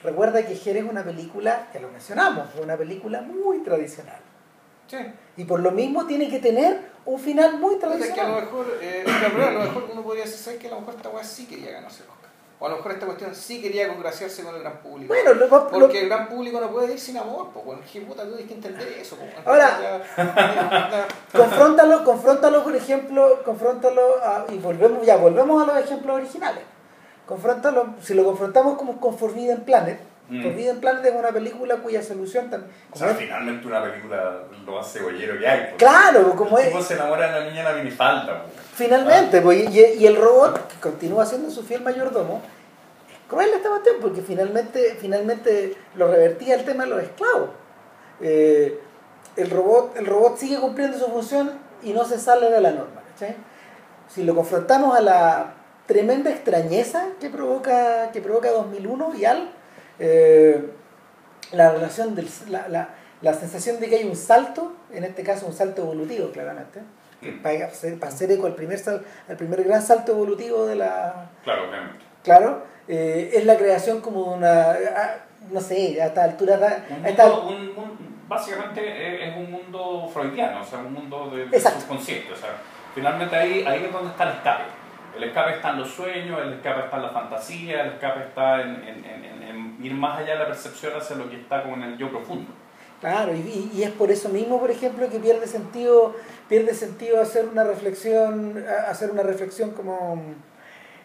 recuerda 0.03 0.45
que 0.45 0.55
Jerez 0.55 0.83
es 0.85 0.89
una 0.89 1.03
película, 1.03 1.67
que 1.71 1.79
lo 1.79 1.89
mencionamos, 1.89 2.47
es 2.55 2.61
una 2.61 2.77
película 2.77 3.21
muy 3.21 3.59
tradicional. 3.59 4.19
Sí. 4.87 4.97
Y 5.35 5.43
por 5.43 5.59
lo 5.59 5.71
mismo 5.71 6.05
tiene 6.07 6.29
que 6.29 6.39
tener 6.39 6.79
un 7.05 7.19
final 7.19 7.59
muy 7.59 7.73
Entonces, 7.75 8.11
que 8.13 8.21
a 8.21 8.27
lo 8.29 8.35
tradicional. 8.37 8.65
mejor, 8.65 8.77
eh, 8.81 9.05
a 9.05 9.51
lo 9.51 9.59
mejor 9.59 9.89
uno 9.91 10.01
podría 10.01 10.23
decir, 10.23 10.39
¿sabes 10.39 10.59
que 10.59 10.67
A 10.67 10.71
lo 10.71 10.79
mejor 10.79 10.95
esta 10.95 11.09
weá 11.09 11.23
sí 11.23 11.45
quería 11.45 11.71
ganarse 11.71 12.03
el 12.03 12.09
Oscar. 12.09 12.17
O 12.59 12.65
a 12.65 12.69
lo 12.69 12.77
mejor 12.77 12.91
esta 12.93 13.05
cuestión 13.05 13.35
sí 13.35 13.61
quería 13.61 13.87
congraciarse 13.87 14.43
con 14.43 14.55
el 14.55 14.61
gran 14.61 14.77
público. 14.79 15.13
Bueno, 15.13 15.33
lo- 15.33 15.47
lo- 15.47 15.67
Porque 15.69 15.99
el 16.01 16.07
gran 16.09 16.27
público 16.27 16.59
no 16.59 16.71
puede 16.71 16.93
ir 16.93 16.99
sin 16.99 17.15
amor, 17.17 17.49
pues 17.53 17.63
bueno, 17.65 17.81
puta, 18.07 18.23
tú 18.23 18.29
tienes 18.29 18.47
que 18.47 18.53
entender 18.55 18.87
eso. 18.99 19.15
po. 19.17 19.25
Ahora- 19.45 19.77
Ya- 20.17 20.89
ya- 20.89 21.07
confróntalo, 21.37 22.03
confróntalo, 22.03 22.63
por 22.63 22.75
ejemplo, 22.75 23.43
confróntalo 23.43 24.01
a- 24.23 24.45
y 24.49 24.57
volvemos, 24.57 25.05
ya 25.05 25.17
volvemos 25.17 25.61
a 25.63 25.65
los 25.73 25.83
ejemplos 25.83 26.15
originales. 26.15 26.63
Confróntalo, 27.27 27.93
si 28.01 28.15
lo 28.15 28.23
confrontamos 28.23 28.77
como 28.77 28.99
con 28.99 29.15
Forbidden 29.17 29.61
Planet, 29.61 29.99
Mm. 30.29 30.43
Forbidden 30.43 30.79
Planet 30.81 31.05
es 31.05 31.15
una 31.15 31.29
película 31.29 31.77
cuya 31.77 32.03
solución 32.03 32.49
también. 32.49 32.69
O 32.91 32.97
sea, 32.97 33.15
finalmente 33.15 33.65
una 33.65 33.81
película 33.81 34.39
lo 34.65 34.71
más 34.73 34.91
cebollero 34.91 35.39
que 35.39 35.47
hay. 35.47 35.59
pues. 35.69 35.75
Claro, 35.77 36.35
como 36.35 36.57
el 36.57 36.65
es. 36.65 36.71
tipo 36.71 36.83
se 36.83 36.95
enamora 36.95 37.31
de 37.31 37.39
la 37.39 37.45
niña 37.49 37.59
en 37.59 37.65
la 37.77 37.81
minifalda. 37.81 38.43
pues. 38.43 38.65
Finalmente, 38.75 39.41
pues, 39.41 39.69
y, 39.73 39.79
y 39.79 40.05
el 40.05 40.17
robot, 40.17 40.67
que 40.67 40.79
continúa 40.81 41.25
siendo 41.25 41.49
su 41.49 41.63
fiel 41.63 41.81
mayordomo, 41.81 42.41
cruel 43.29 43.51
esta 43.55 43.69
cuestión, 43.69 43.95
porque 44.01 44.21
finalmente, 44.21 44.97
finalmente 44.99 45.77
lo 45.95 46.09
revertía 46.11 46.55
el 46.55 46.65
tema 46.65 46.83
de 46.83 46.89
los 46.89 47.03
esclavos. 47.03 47.49
Eh, 48.19 48.81
el, 49.37 49.49
robot, 49.49 49.95
el 49.95 50.05
robot 50.07 50.37
sigue 50.37 50.59
cumpliendo 50.59 50.97
su 50.99 51.05
función 51.05 51.51
y 51.83 51.93
no 51.93 52.03
se 52.03 52.19
sale 52.19 52.49
de 52.51 52.59
la 52.59 52.71
norma. 52.71 53.01
Si 54.09 54.23
lo 54.23 54.35
confrontamos 54.35 54.97
a 54.97 55.01
la 55.01 55.53
tremenda 55.87 56.29
extrañeza 56.29 57.07
que 57.19 57.29
provoca, 57.29 58.11
que 58.11 58.21
provoca 58.21 58.51
2001 58.51 59.15
y 59.15 59.25
al, 59.25 59.49
eh, 59.99 60.69
la 61.53 61.71
relación 61.71 62.13
del, 62.15 62.27
la, 62.49 62.67
la, 62.67 62.89
la 63.21 63.33
sensación 63.33 63.79
de 63.79 63.89
que 63.89 63.95
hay 63.97 64.03
un 64.03 64.15
salto, 64.15 64.73
en 64.91 65.03
este 65.05 65.23
caso 65.23 65.47
un 65.47 65.53
salto 65.53 65.81
evolutivo 65.83 66.29
claramente, 66.31 66.81
para 67.41 67.65
hacer, 67.67 67.97
para 67.99 68.11
hacer 68.11 68.31
eco 68.31 68.45
al 68.45 68.53
primer, 68.55 68.77
sal- 68.77 69.03
al 69.27 69.37
primer 69.37 69.63
gran 69.63 69.81
salto 69.81 70.11
evolutivo 70.11 70.65
de 70.67 70.75
la... 70.75 71.29
Claro, 71.43 71.69
obviamente. 71.69 72.05
Claro, 72.23 72.63
eh, 72.87 73.31
es 73.33 73.45
la 73.45 73.57
creación 73.57 74.01
como 74.01 74.25
de 74.31 74.37
una... 74.37 74.71
ah, 74.71 75.15
No 75.51 75.59
sé, 75.61 75.99
a 76.01 76.07
esta 76.07 76.23
altura... 76.25 76.83
Un 76.99 77.05
esta- 77.05 77.25
mundo- 77.27 77.47
un- 77.47 77.77
un- 77.83 78.17
básicamente 78.27 79.29
es, 79.29 79.35
un 79.37 79.49
mundo 79.51 80.07
freudiano, 80.13 80.61
o 80.61 80.65
sea, 80.65 80.79
un 80.79 80.93
mundo 80.93 81.31
de, 81.31 81.59
subconsciente. 81.59 82.33
O 82.33 82.35
sea, 82.35 82.49
finalmente 82.93 83.35
ahí, 83.35 83.63
ahí 83.65 83.85
es 83.85 83.91
donde 83.91 84.11
está 84.11 84.23
el 84.25 84.29
escape. 84.35 84.63
El 85.17 85.23
escape 85.25 85.55
está 85.55 85.71
en 85.71 85.79
los 85.79 85.89
sueños, 85.89 86.39
el 86.41 86.53
escape 86.53 86.81
está 86.85 86.97
en 86.97 87.03
la 87.03 87.09
fantasía, 87.09 87.81
el 87.83 87.93
escape 87.93 88.19
está 88.21 88.61
en, 88.61 88.75
en- 88.75 89.05
en- 89.05 89.25
en- 89.25 89.43
en 89.43 89.85
ir 89.85 89.93
más 89.93 90.19
allá 90.19 90.33
de 90.33 90.39
la 90.39 90.47
percepción 90.47 90.93
hacia 90.95 91.15
lo 91.15 91.29
que 91.29 91.37
está 91.41 91.63
como 91.63 91.75
en 91.75 91.83
el 91.83 91.97
yo 91.97 92.09
profundo. 92.09 92.51
Claro, 93.01 93.33
y, 93.35 93.83
es 93.83 93.91
por 93.91 94.09
eso 94.09 94.29
mismo, 94.29 94.59
por 94.59 94.71
ejemplo, 94.71 95.07
que 95.09 95.19
pierde 95.19 95.45
sentido, 95.45 96.15
pierde 96.49 96.73
sentido 96.73 97.21
hacer 97.21 97.45
una 97.47 97.63
reflexión, 97.63 98.63
hacer 98.87 99.11
una 99.11 99.21
reflexión 99.21 99.71
como 99.71 100.19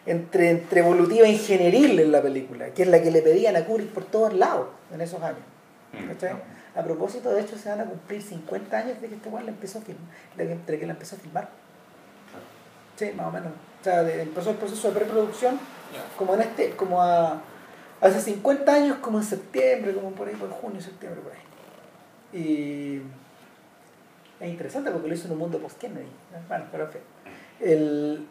entre, 0.07 0.49
entre 0.49 0.79
evolutiva 0.81 1.27
e 1.27 1.31
ingenieril 1.33 1.99
en 1.99 2.11
la 2.11 2.21
película, 2.21 2.69
que 2.71 2.81
es 2.83 2.87
la 2.87 3.01
que 3.01 3.11
le 3.11 3.21
pedían 3.21 3.55
a 3.55 3.65
Kubrick 3.65 3.89
por 3.89 4.05
todos 4.05 4.33
lados 4.33 4.67
en 4.91 5.01
esos 5.01 5.21
años. 5.21 5.39
Mm. 5.93 6.07
¿cachai? 6.07 6.33
A 6.75 6.81
propósito, 6.81 7.31
de 7.31 7.41
hecho, 7.41 7.55
se 7.59 7.69
van 7.69 7.81
a 7.81 7.85
cumplir 7.85 8.21
50 8.23 8.75
años 8.75 8.99
de 8.99 9.07
que 9.07 9.15
este 9.15 9.29
weón 9.29 9.45
la 9.45 9.51
empezó 9.51 9.77
a 9.77 9.81
filmar, 9.83 10.07
de 10.35 10.47
que, 10.47 10.71
de 10.71 10.79
que 10.79 10.85
la 10.87 10.93
empezó 10.93 11.15
a 11.15 11.19
filmar. 11.19 11.47
Sí, 12.95 13.11
más 13.15 13.27
o 13.27 13.31
menos. 13.31 13.51
O 13.83 13.85
sea, 13.85 14.01
de- 14.01 14.21
empezó 14.21 14.51
el 14.51 14.55
proceso 14.55 14.87
de 14.87 14.95
preproducción 14.95 15.59
como 16.17 16.35
en 16.35 16.41
este, 16.41 16.69
como 16.77 17.01
a 17.01 17.41
hace 17.99 18.21
50 18.21 18.73
años, 18.73 18.97
como 19.01 19.17
en 19.17 19.25
septiembre, 19.25 19.93
como 19.93 20.11
por 20.11 20.29
ahí, 20.29 20.35
por 20.35 20.49
junio, 20.51 20.79
septiembre, 20.79 21.19
por 21.21 21.33
ahí. 21.33 22.39
Y 22.41 23.01
es 24.39 24.49
interesante 24.49 24.89
porque 24.89 25.09
lo 25.09 25.13
hizo 25.13 25.27
en 25.27 25.33
un 25.33 25.39
mundo 25.39 25.57
post-Kennedy. 25.59 26.07
¿no? 26.31 26.39
Bueno, 26.47 26.65
pero 26.71 26.87
fin. 26.87 27.01
El, 27.59 28.25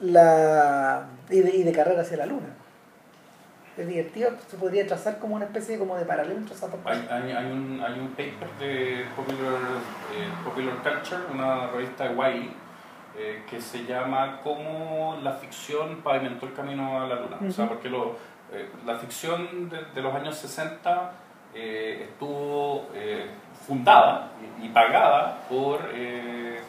la, 0.00 1.06
y, 1.30 1.38
de, 1.40 1.50
y 1.56 1.62
de 1.62 1.70
carrera 1.72 2.02
hacia 2.02 2.16
la 2.16 2.26
luna. 2.26 2.48
Es 3.76 3.86
divertido, 3.86 4.30
se 4.50 4.56
podría 4.56 4.84
trazar 4.88 5.20
como 5.20 5.36
una 5.36 5.44
especie 5.44 5.74
de, 5.74 5.78
como 5.78 5.96
de 5.96 6.04
paralelo 6.04 6.40
cosas. 6.48 6.68
Hay, 6.84 7.06
hay, 7.10 7.30
hay 7.30 7.46
un, 7.52 7.80
hay 7.80 8.00
un 8.00 8.08
paper 8.08 8.48
de 8.58 9.04
Popular, 9.14 9.52
eh, 10.16 10.28
Popular 10.44 10.74
Culture, 10.82 11.22
una 11.32 11.68
revista 11.68 12.08
de 12.08 12.14
Wiley, 12.16 12.50
eh, 13.16 13.42
que 13.48 13.60
se 13.60 13.84
llama 13.84 14.40
Cómo 14.42 15.18
la 15.22 15.32
ficción 15.32 15.96
pavimentó 16.02 16.46
el 16.46 16.52
camino 16.54 17.00
a 17.02 17.06
la 17.06 17.16
luna. 17.16 17.38
O 17.46 17.50
sea, 17.50 17.68
porque 17.68 17.88
lo, 17.88 18.16
eh, 18.52 18.68
la 18.84 18.96
ficción 18.96 19.68
de, 19.68 19.84
de 19.94 20.02
los 20.02 20.14
años 20.14 20.36
60 20.36 21.12
eh, 21.54 22.08
estuvo 22.10 22.88
eh, 22.94 23.26
fundada 23.66 24.30
y, 24.60 24.66
y 24.66 24.68
pagada 24.68 25.38
por 25.48 25.80
eh, 25.92 26.60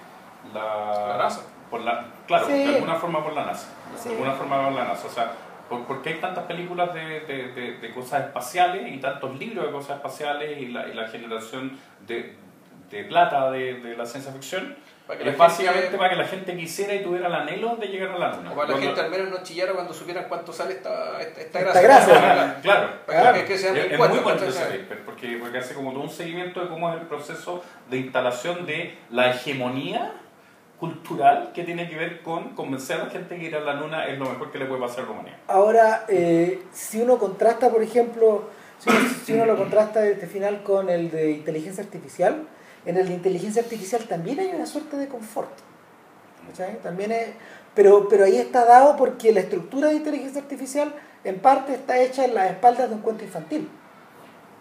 la, 0.53 1.07
La 1.09 1.17
NASA. 1.17 1.41
Por 1.69 1.81
la, 1.81 2.05
claro, 2.25 2.45
Sí. 2.47 2.53
de 2.53 2.75
alguna 2.75 2.95
forma 2.95 3.21
por 3.23 3.33
la 3.33 3.45
NASA. 3.45 3.67
Sí. 3.97 4.07
De 4.09 4.15
alguna 4.15 4.33
forma 4.33 4.63
por 4.63 4.71
la 4.73 4.85
NASA. 4.85 5.07
O 5.07 5.09
sea, 5.09 5.31
por, 5.67 5.83
porque 5.83 6.09
hay 6.13 6.21
tantas 6.21 6.45
películas 6.45 6.93
de, 6.93 7.19
de, 7.21 7.51
de, 7.51 7.77
de 7.79 7.93
cosas 7.93 8.21
espaciales 8.27 8.89
y 8.89 8.99
tantos 8.99 9.37
libros 9.37 9.65
de 9.65 9.71
cosas 9.73 9.97
espaciales 9.97 10.57
y 10.61 10.67
la, 10.67 10.87
y 10.87 10.93
la 10.93 11.09
generación 11.09 11.77
de, 12.07 12.37
de 12.89 13.03
plata 13.05 13.51
de, 13.51 13.75
de 13.81 13.95
la 13.97 14.05
ciencia 14.05 14.31
ficción. 14.31 14.75
Para 15.05 15.19
que 15.19 15.25
la 15.25 15.31
Es 15.31 15.37
básicamente 15.37 15.83
gente- 15.83 15.97
para 15.97 16.09
que 16.09 16.15
la 16.17 16.25
gente 16.25 16.57
quisiera 16.57 16.93
y 16.93 17.01
tuviera 17.01 17.27
el 17.27 17.33
anhelo 17.33 17.77
de 17.77 17.87
llegar 17.87 18.09
a 18.11 18.17
la 18.17 18.35
luna. 18.35 18.51
O 18.51 18.55
para 18.55 18.67
la 18.67 18.73
Cuando- 18.73 18.81
gente 18.87 19.01
al 19.01 19.09
menos 19.09 19.29
no 19.29 19.41
chillara 19.41 19.71
cuando 19.71 19.93
supieran 19.93 20.25
cuánto 20.27 20.51
sale 20.51 20.73
esta, 20.73 21.21
esta, 21.21 21.41
esta 21.41 21.59
Esta 21.59 21.81
grasa. 21.81 22.11
grasa. 22.21 22.59
Claro. 22.61 22.89
Para 23.05 23.21
Claro. 23.21 23.37
que, 23.37 23.45
que 23.45 23.57
sean 23.57 23.77
Es, 23.77 23.91
es 23.93 23.97
muy 23.97 24.07
bueno 24.19 24.43
ese 24.43 24.59
paper 24.65 24.99
porque, 25.05 25.37
porque 25.39 25.57
hace 25.59 25.73
como 25.75 25.93
todo 25.93 26.01
un 26.03 26.09
seguimiento 26.09 26.59
de 26.61 26.67
cómo 26.67 26.89
es 26.93 26.99
el 26.99 27.07
proceso 27.07 27.63
de 27.89 27.97
instalación 27.99 28.65
de 28.65 28.97
la 29.09 29.31
hegemonía 29.31 30.11
cultural 30.77 31.51
que 31.55 31.63
tiene 31.63 31.89
que 31.89 31.95
ver 31.95 32.21
con 32.21 32.49
convencer 32.53 32.99
a 33.01 33.05
la 33.05 33.09
gente 33.09 33.37
que 33.37 33.45
ir 33.45 33.55
a 33.55 33.61
la 33.61 33.73
luna 33.73 34.05
es 34.07 34.19
lo 34.19 34.25
mejor 34.29 34.51
que 34.51 34.59
le 34.59 34.65
puede 34.65 34.81
pasar 34.81 35.01
a 35.01 35.07
la 35.07 35.11
humanidad. 35.11 35.37
Ahora, 35.47 36.05
eh, 36.07 36.61
si 36.71 37.01
uno 37.01 37.17
contrasta, 37.17 37.69
por 37.69 37.81
ejemplo, 37.81 38.49
si 38.77 38.89
uno, 38.89 38.99
si 39.25 39.33
uno 39.33 39.45
lo 39.45 39.55
contrasta 39.57 40.05
este 40.05 40.27
final 40.27 40.61
con 40.63 40.89
el 40.89 41.09
de 41.09 41.31
inteligencia 41.31 41.83
artificial, 41.83 42.43
en 42.87 42.97
de 43.07 43.13
inteligencia 43.13 43.61
artificial 43.61 44.03
también 44.05 44.39
hay 44.39 44.47
una 44.55 44.65
suerte 44.65 44.97
de 44.97 45.07
confort. 45.07 45.51
También 46.81 47.11
es, 47.11 47.27
pero, 47.75 48.07
pero 48.07 48.23
ahí 48.25 48.37
está 48.37 48.65
dado 48.65 48.95
porque 48.95 49.31
la 49.33 49.41
estructura 49.41 49.89
de 49.89 49.95
inteligencia 49.95 50.41
artificial 50.41 50.93
en 51.23 51.39
parte 51.39 51.73
está 51.73 51.99
hecha 51.99 52.23
en 52.25 52.33
las 52.33 52.49
espaldas 52.51 52.89
de 52.89 52.95
un 52.95 53.01
cuento 53.01 53.23
infantil. 53.25 53.69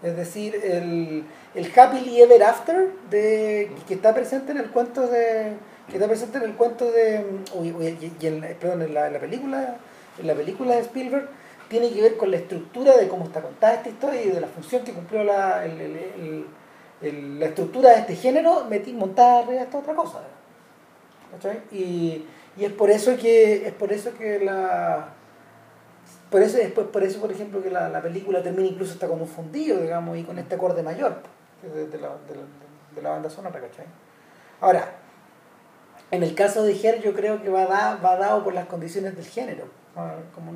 Es 0.03 0.16
decir, 0.16 0.55
el, 0.62 1.24
el 1.55 1.73
Happily 1.78 2.20
Ever 2.20 2.43
After 2.43 2.90
de, 3.11 3.70
que 3.86 3.94
está 3.94 4.12
presente 4.15 4.53
en 4.53 4.59
el 4.59 4.70
cuento 4.70 5.07
de. 5.07 5.53
que 5.89 5.94
está 5.94 6.07
presente 6.09 6.39
en 6.39 6.44
el 6.44 6.53
cuento 6.55 6.90
de. 6.90 7.24
y- 7.62 8.27
en, 8.27 8.40
la- 8.40 8.48
perdón, 8.48 8.82
en 8.82 8.93
la, 8.94 9.07
en 9.07 9.12
la 9.15 9.20
película. 9.20 9.77
En 10.19 10.27
la 10.27 10.35
película 10.35 10.74
de 10.74 10.81
Spielberg 10.82 11.28
tiene 11.69 11.90
que 11.93 12.01
ver 12.03 12.16
con 12.16 12.31
la 12.31 12.36
estructura 12.39 12.97
de 12.97 13.09
cómo 13.09 13.24
está 13.24 13.40
contada 13.43 13.74
esta 13.74 13.89
historia 13.89 14.23
y 14.23 14.28
de 14.31 14.40
la 14.40 14.47
función 14.48 14.82
que 14.85 14.93
cumplió 14.93 15.24
la, 15.24 15.65
el- 15.65 16.47
la 17.01 17.47
estructura 17.47 17.90
de 17.90 18.01
este 18.01 18.16
género 18.16 18.64
metí, 18.64 18.93
montada 18.93 19.40
arriba 19.40 19.60
de 19.60 19.64
esta 19.64 19.78
otra 19.78 19.94
cosa. 19.94 20.20
Y, 21.70 22.24
y 22.56 22.64
es 22.64 22.73
por 22.73 22.90
eso 22.90 23.16
que 23.16 23.66
es 23.66 23.73
por 23.74 23.93
eso 23.93 24.14
que 24.16 24.39
la 24.39 25.09
por 26.31 26.43
eso 26.43 26.59
es 26.59 26.73
por, 26.73 27.02
eso 27.02 27.20
por 27.20 27.31
ejemplo 27.31 27.62
que 27.62 27.70
la, 27.70 27.89
la 27.89 28.01
película 28.01 28.43
termina 28.43 28.68
incluso 28.68 28.94
hasta 28.94 29.06
con 29.06 29.20
un 29.20 29.28
fundido 29.28 29.81
digamos 29.81 30.16
y 30.16 30.24
con 30.24 30.39
este 30.39 30.55
acorde 30.55 30.82
mayor 30.82 31.20
de, 31.62 31.86
de 31.86 31.98
la, 31.98 32.10
de, 32.94 33.02
la, 33.02 33.10
banda 33.10 33.28
sonora 33.28 33.60
¿cachai? 33.60 33.86
ahora 34.60 34.93
en 36.10 36.23
el 36.23 36.35
caso 36.35 36.62
de 36.62 36.73
Her 36.73 37.02
yo 37.02 37.14
creo 37.14 37.43
que 37.43 37.48
va, 37.48 37.66
da, 37.66 37.97
va 37.97 38.16
dado 38.16 38.43
por 38.43 38.55
las 38.55 38.66
condiciones 38.66 39.14
del 39.16 39.27
género 39.27 39.64
como 40.35 40.52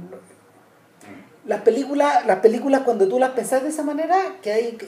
las 1.47 1.63
películas 1.63 2.27
las 2.27 2.41
películas 2.41 2.83
cuando 2.85 3.09
tú 3.09 3.19
las 3.19 3.31
pensás 3.31 3.63
de 3.63 3.71
esa 3.71 3.83
manera 3.83 4.17
que 4.43 4.53
hay 4.53 4.79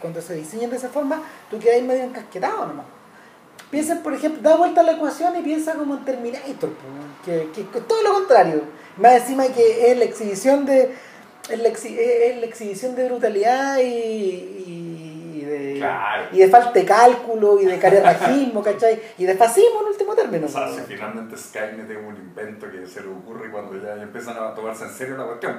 cuando, 0.00 0.20
se 0.22 0.34
diseñan 0.34 0.70
de 0.70 0.76
esa 0.76 0.88
forma 0.88 1.22
tú 1.50 1.58
quedas 1.58 1.82
medio 1.82 2.04
encasquetado 2.04 2.66
nomás. 2.66 2.86
Piensa 3.70 4.02
por 4.02 4.14
ejemplo 4.14 4.40
da 4.48 4.56
vuelta 4.56 4.80
a 4.80 4.84
la 4.84 4.92
ecuación 4.92 5.36
y 5.38 5.42
piensa 5.42 5.74
como 5.74 5.96
en 5.98 6.04
Terminator 6.04 6.70
que, 7.24 7.50
que, 7.54 7.66
que 7.68 7.80
todo 7.80 8.02
lo 8.02 8.14
contrario. 8.14 8.62
Más 8.96 9.14
encima 9.14 9.46
que 9.48 9.90
es 9.92 9.98
la 9.98 10.04
exhibición 10.04 10.64
de 10.64 10.94
es 11.50 11.58
la, 11.60 11.68
exhi- 11.68 11.96
es 11.98 12.36
la 12.38 12.46
exhibición 12.46 12.94
de 12.94 13.08
brutalidad 13.08 13.78
y 13.78 13.84
de 15.58 15.74
Claro. 15.78 16.24
y 16.32 16.38
de 16.38 16.48
falta 16.48 16.72
de 16.72 16.84
cálculo 16.84 17.60
y 17.60 17.66
de 17.66 17.78
carerrajismo 17.78 18.62
¿cachai? 18.62 19.00
y 19.18 19.24
de 19.24 19.34
fascismo 19.34 19.80
en 19.82 19.86
último 19.88 20.14
término 20.14 20.46
O 20.46 20.48
sea, 20.48 20.68
si 20.72 20.80
finalmente 20.82 21.36
Skynet 21.36 21.90
es 21.90 21.96
un 21.98 22.16
invento 22.16 22.70
que 22.70 22.86
se 22.86 23.02
le 23.02 23.08
ocurre 23.08 23.50
cuando 23.50 23.74
ya 23.82 23.94
empiezan 24.02 24.36
a 24.36 24.54
tomarse 24.54 24.84
en 24.84 24.90
serio 24.90 25.16
la 25.16 25.24
cuestión. 25.24 25.58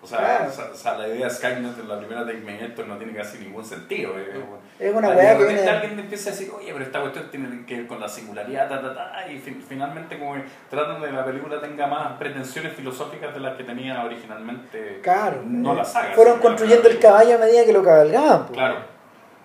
O 0.00 0.06
sea, 0.06 0.18
Claro. 0.18 0.70
o 0.72 0.76
sea, 0.76 0.96
la 0.96 1.08
idea 1.08 1.26
de 1.26 1.34
Skynet 1.34 1.76
en 1.76 1.88
la 1.88 1.98
primera 1.98 2.24
Terminator 2.24 2.86
no 2.86 2.96
tiene 2.98 3.14
casi 3.16 3.38
ningún 3.38 3.64
sentido. 3.64 4.12
eh. 4.16 4.30
Es 4.78 4.94
una 4.94 5.08
weá 5.08 5.32
de 5.32 5.38
que 5.38 5.52
viene- 5.52 5.68
alguien 5.68 5.98
empieza 5.98 6.30
a 6.30 6.32
decir, 6.34 6.52
oye, 6.56 6.72
pero 6.72 6.84
esta 6.84 7.00
cuestión 7.00 7.28
tiene 7.32 7.66
que 7.66 7.78
ver 7.78 7.86
con 7.88 7.98
la 7.98 8.08
singularidad, 8.08 8.68
ta, 8.68 8.80
ta, 8.80 8.94
ta, 8.94 9.28
y 9.28 9.38
fin- 9.40 9.60
finalmente 9.68 10.16
como 10.16 10.34
que 10.34 10.44
tratan 10.70 11.00
de 11.02 11.08
que 11.08 11.12
la 11.14 11.24
película 11.24 11.60
tenga 11.60 11.88
más 11.88 12.12
pretensiones 12.16 12.74
filosóficas 12.74 13.34
de 13.34 13.40
las 13.40 13.56
que 13.56 13.64
tenía 13.64 14.04
originalmente 14.04 15.00
Claro. 15.02 15.42
no 15.44 15.74
la 15.74 15.84
saga. 15.84 16.14
Fueron 16.14 16.38
construyendo 16.38 16.88
el 16.88 17.00
caballo 17.00 17.34
a 17.34 17.38
medida 17.38 17.64
que 17.64 17.72
lo 17.72 17.82
cabalgaban. 17.82 18.46
po. 18.46 18.52
Claro. 18.52 18.76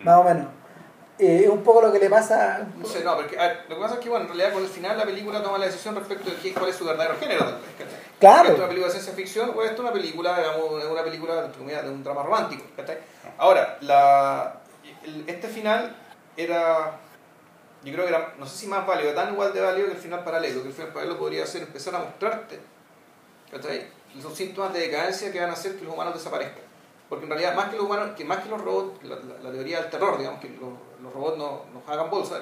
Más 0.04 0.16
o 0.20 0.24
menos. 0.24 0.48
Eh, 1.20 1.42
Es 1.44 1.50
un 1.50 1.64
poco 1.64 1.82
lo 1.82 1.92
que 1.92 2.00
le 2.00 2.10
pasa. 2.10 2.66
No 2.78 2.86
sé, 2.86 3.04
no, 3.04 3.16
porque 3.16 3.36
ver, 3.38 3.66
lo 3.70 3.76
que 3.76 3.82
pasa 3.82 3.94
es 3.96 4.00
que 4.02 4.10
bueno, 4.10 4.24
en 4.26 4.30
realidad 4.30 4.54
con 4.54 4.64
el 4.64 4.70
final 4.70 4.98
la 4.98 5.06
película 5.06 5.44
toma 5.44 5.58
la 5.60 5.66
decisión 5.68 5.96
respecto 5.96 6.30
de 6.30 6.36
qué, 6.38 6.54
cuál 6.54 6.70
es 6.70 6.76
su 6.76 6.86
verdadero 6.86 7.16
género. 7.20 7.46
tal 7.46 7.54
vez, 7.56 7.62
¿cachai? 7.78 8.00
Claro. 8.20 8.42
¿Esto 8.44 8.54
es 8.54 8.60
una 8.60 8.68
película 8.68 8.88
de 8.88 8.92
ciencia 9.00 9.14
ficción 9.14 9.50
o 9.56 9.62
esto 9.62 9.74
es 9.76 9.80
una 9.80 9.92
película, 9.94 10.38
digamos, 10.38 10.84
una 10.92 11.04
película 11.04 11.48
de 11.48 11.90
un 11.90 12.04
drama 12.04 12.24
romántico? 12.24 12.64
¿cachai? 12.76 12.98
Ahora, 13.38 13.78
la, 13.82 14.62
el- 15.04 15.24
este 15.28 15.48
final 15.48 15.96
era, 16.36 16.94
yo 17.84 17.94
creo 17.94 18.06
que 18.06 18.10
era, 18.10 18.34
no 18.40 18.46
sé 18.48 18.58
si 18.58 18.68
más 18.68 18.86
válido, 18.88 19.14
tan 19.14 19.32
igual 19.34 19.54
de 19.54 19.62
válido 19.62 19.88
que 19.88 19.94
el 19.94 20.00
final 20.00 20.24
paralelo, 20.24 20.62
que 20.64 20.70
el 20.70 20.74
final 20.74 20.92
paralelo 20.94 21.18
podría 21.20 21.46
ser 21.46 21.62
empezar 21.62 21.94
a 21.96 22.00
mostrarte 22.00 22.60
¿cachai? 23.52 23.88
esos 24.18 24.36
síntomas 24.36 24.74
de 24.74 24.80
decadencia 24.80 25.32
que 25.32 25.40
van 25.40 25.52
a 25.52 25.54
hacer 25.54 25.76
que 25.78 25.84
los 25.86 25.94
humanos 25.94 26.16
desaparezcan. 26.16 26.64
Porque 27.14 27.26
en 27.26 27.30
realidad, 27.32 27.56
más 27.56 27.70
que 27.70 27.76
los 27.78 27.86
humanos, 27.86 28.10
que 28.18 28.26
más 28.26 28.40
que 28.40 28.50
los 28.50 28.62
robots, 28.62 29.04
la, 29.04 29.16
la- 29.16 29.40
la 29.44 29.52
teoría 29.52 29.82
del 29.82 29.90
terror, 29.90 30.18
digamos, 30.18 30.40
que 30.42 30.50
los, 30.50 30.70
los 31.02 31.14
robots 31.14 31.38
no, 31.38 31.66
nos 31.74 31.88
hagan 31.88 32.10
bolsa. 32.10 32.40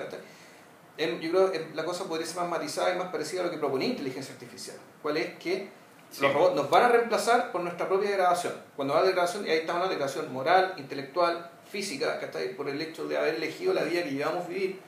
Em, 0.97 1.19
yo 1.19 1.31
creo 1.31 1.51
que 1.51 1.67
la 1.73 1.83
cosa 1.85 2.05
podría 2.05 2.25
ser 2.27 2.37
más 2.37 2.49
matizada 2.49 2.93
y 2.93 2.97
más 2.97 3.07
parecida 3.07 3.41
a 3.41 3.45
lo 3.45 3.51
que 3.51 3.57
proponía 3.57 3.87
inteligencia 3.87 4.33
artificial. 4.33 4.77
¿Cuál 5.01 5.17
es 5.17 5.37
que 5.39 5.69
Sí. 6.11 6.21
los 6.21 6.33
robots 6.33 6.55
nos 6.55 6.69
van 6.69 6.83
a 6.83 6.89
reemplazar 6.89 7.51
por 7.53 7.61
nuestra 7.61 7.87
propia 7.87 8.09
degradación? 8.09 8.53
Cuando 8.75 8.93
va 8.93 9.01
de 9.01 9.07
degradación, 9.07 9.47
y 9.47 9.49
ahí 9.49 9.59
hablando 9.61 9.85
de 9.85 9.89
degradación 9.91 10.31
moral, 10.33 10.73
intelectual, 10.77 11.49
física, 11.69 12.19
¿cachai? 12.19 12.53
Por 12.55 12.67
el 12.69 12.81
hecho 12.81 13.07
de 13.07 13.17
haber 13.17 13.35
elegido 13.35 13.73
la 13.73 13.83
vida 13.83 14.03
que 14.03 14.11
llevamos 14.11 14.45
a 14.45 14.47
vivir. 14.49 14.79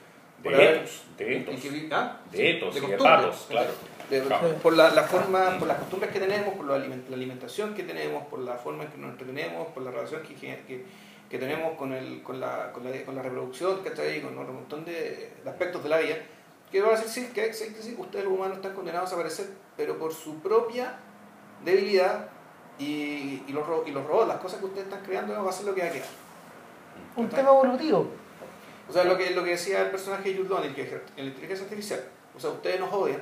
De 0.44 0.54
haber- 0.54 0.76
etos, 0.80 1.04
de 1.18 1.38
etos, 1.38 1.56
que 1.62 1.88
¿ah? 1.94 2.20
de 2.30 2.50
etos 2.58 2.74
de 2.76 2.80
y 2.80 2.84
de 2.84 2.98
costumbres, 2.98 3.26
patos, 3.32 3.46
claro. 3.50 3.70
De- 4.10 4.22
Claro. 4.22 4.54
por 4.62 4.74
la, 4.74 4.90
la 4.92 5.04
forma, 5.04 5.58
por 5.60 5.68
las 5.68 5.78
costumbres 5.80 6.12
que 6.12 6.20
tenemos, 6.20 6.54
por 6.56 6.66
la 6.66 6.78
aliment- 6.78 7.08
la 7.10 7.16
alimentación 7.16 7.74
que 7.74 7.84
tenemos, 7.84 8.26
por 8.28 8.40
la 8.40 8.56
forma 8.56 8.84
en 8.84 8.90
que 8.92 8.98
nos 8.98 9.12
entretenemos, 9.12 9.68
por 9.70 9.84
la 9.84 9.92
relación 9.92 10.22
que, 10.24 10.36
que, 10.36 10.86
que 11.30 11.38
tenemos 11.40 11.78
con, 11.78 11.94
el, 11.94 12.22
con, 12.24 12.40
la, 12.40 12.72
con, 12.72 12.84
la, 12.84 13.04
con 13.04 13.16
la 13.16 13.22
reproducción, 13.22 13.82
¿cachai? 13.84 14.22
Con 14.22 14.38
un 14.38 14.54
montón 14.54 14.86
de, 14.86 15.34
de 15.44 15.50
aspectos 15.50 15.82
de 15.84 15.90
la 15.90 15.98
vida. 16.00 16.16
Que 16.72 16.82
va 16.82 16.90
a 16.90 16.92
decir, 17.00 17.08
sí, 17.28 17.32
que, 17.34 17.54
sí, 17.54 17.74
que 17.74 17.82
sí, 17.82 17.96
ustedes 17.98 18.26
los 18.26 18.34
humanos 18.34 18.58
están 18.58 18.74
condenados 18.74 19.12
a 19.12 19.16
aparecer, 19.16 19.48
pero 19.78 19.98
por 20.00 20.12
su 20.14 20.40
propia 20.40 20.96
debilidad 21.64 22.30
y, 22.80 23.44
y, 23.48 23.52
los, 23.52 23.66
ro- 23.68 23.84
y 23.86 23.92
los 23.92 24.06
robots, 24.06 24.28
las 24.28 24.38
cosas 24.38 24.60
que 24.60 24.66
ustedes 24.66 24.86
están 24.88 25.04
creando, 25.04 25.44
va 25.44 25.50
a 25.50 25.54
ser 25.54 25.66
lo 25.68 25.76
que 25.76 25.82
va 25.82 25.88
a 25.88 25.92
quedar. 25.92 26.08
Un 27.16 27.30
tema 27.30 27.50
evolutivo. 27.50 28.08
O 28.90 28.92
sea, 28.92 29.04
lo 29.06 29.18
que, 29.18 29.30
lo 29.32 29.44
que 29.44 29.52
decía 29.52 29.82
el 29.82 29.92
personaje 29.92 30.34
de 30.34 30.38
Jude 30.44 30.56
en 30.68 31.26
la 31.26 31.30
inteligencia 31.32 31.64
artificial. 31.66 32.04
O 32.36 32.40
sea, 32.40 32.50
ustedes 32.50 32.80
nos 32.80 32.92
odian. 32.92 33.22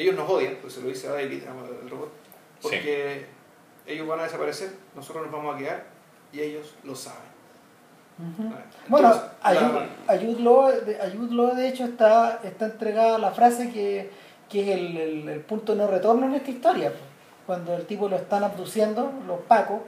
Ellos 0.00 0.14
nos 0.16 0.28
odian, 0.28 0.56
pues 0.60 0.72
se 0.74 0.80
lo 0.80 0.88
dice 0.88 1.08
a 1.08 1.12
David, 1.12 1.42
el 1.82 1.90
robot. 1.90 2.10
Porque 2.62 3.26
ellos 3.86 4.06
van 4.06 4.20
a 4.20 4.22
desaparecer, 4.24 4.70
nosotros 4.94 5.24
nos 5.24 5.32
vamos 5.32 5.54
a 5.54 5.58
quedar 5.58 5.84
y 6.32 6.40
ellos 6.40 6.74
lo 6.84 6.94
saben. 6.94 7.30
Ujú. 8.18 8.42
Entonces, 8.42 8.80
Bueno, 8.88 9.14
Ayud 10.06 10.38
Law, 10.40 10.70
de- 10.84 11.00
Ayud 11.00 11.30
Law, 11.32 11.54
de 11.54 11.68
hecho 11.68 11.84
está, 11.84 12.40
está 12.44 12.66
entregada 12.66 13.18
la 13.18 13.30
frase 13.30 13.70
que, 13.72 14.10
que 14.48 14.62
es 14.62 14.68
el, 14.78 14.96
el- 14.96 15.28
el 15.28 15.40
punto 15.40 15.72
de 15.74 15.78
no 15.82 15.86
retorno 15.86 16.26
en 16.26 16.34
esta 16.34 16.50
historia. 16.50 16.90
pues. 16.90 17.02
Cuando 17.46 17.74
el 17.74 17.86
tipo 17.86 18.08
lo 18.08 18.16
están 18.16 18.44
abduciendo, 18.44 19.10
los 19.26 19.40
pacos, 19.40 19.80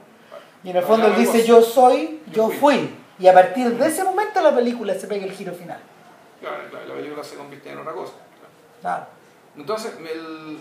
y 0.63 0.69
en 0.71 0.77
el 0.77 0.83
fondo 0.83 1.07
él 1.07 1.15
dice 1.15 1.43
yo 1.45 1.61
soy, 1.61 2.21
yo 2.27 2.33
Yo 2.33 2.49
fui. 2.49 2.57
fui. 2.77 2.89
Y 3.19 3.27
a 3.27 3.33
partir 3.33 3.69
de 3.77 3.87
ese 3.87 4.03
momento 4.03 4.41
la 4.41 4.53
película 4.53 4.93
se 4.95 5.07
pega 5.07 5.25
el 5.25 5.31
giro 5.31 5.53
final. 5.53 5.79
Claro, 6.41 6.57
la, 6.73 6.85
la 6.85 6.93
película 6.95 7.23
se 7.23 7.35
convierte 7.35 7.71
en 7.71 7.77
otra 7.77 7.93
cosa. 7.93 8.13
Claro. 8.81 9.05
Entonces, 9.57 9.93
el, 9.99 10.59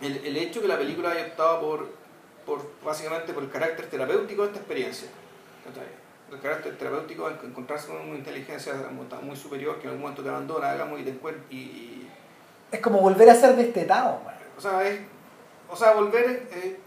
el, 0.00 0.24
el 0.26 0.36
hecho 0.36 0.60
que 0.62 0.68
la 0.68 0.78
película 0.78 1.10
haya 1.10 1.26
optado 1.26 1.60
por, 1.60 1.88
por 2.46 2.70
básicamente 2.84 3.32
por 3.32 3.42
el 3.42 3.50
carácter 3.50 3.86
terapéutico 3.90 4.42
de 4.42 4.48
esta 4.48 4.58
experiencia, 4.60 5.08
¿cachai? 5.64 6.00
el 6.32 6.38
carácter 6.40 6.78
terapéutico 6.78 7.28
de 7.28 7.34
encontrarse 7.46 7.88
con 7.88 7.96
una 7.96 8.16
inteligencia 8.16 8.72
muy, 9.20 9.36
superior 9.36 9.76
que 9.76 9.82
en 9.82 9.88
algún 9.88 10.02
momento 10.02 10.22
te 10.22 10.28
abandona, 10.28 10.72
digamos, 10.72 11.00
y 11.00 11.02
te 11.02 11.10
y, 11.50 11.56
y- 11.56 12.10
Es 12.70 12.80
como 12.80 13.00
volver 13.00 13.28
a 13.30 13.34
ser 13.34 13.56
destetado. 13.56 14.20
man. 14.24 14.34
o 14.56 14.60
sea, 14.60 14.86
es, 14.88 15.00
o 15.68 15.76
sea, 15.76 15.92
volver, 15.92 16.48
eh, 16.52 16.78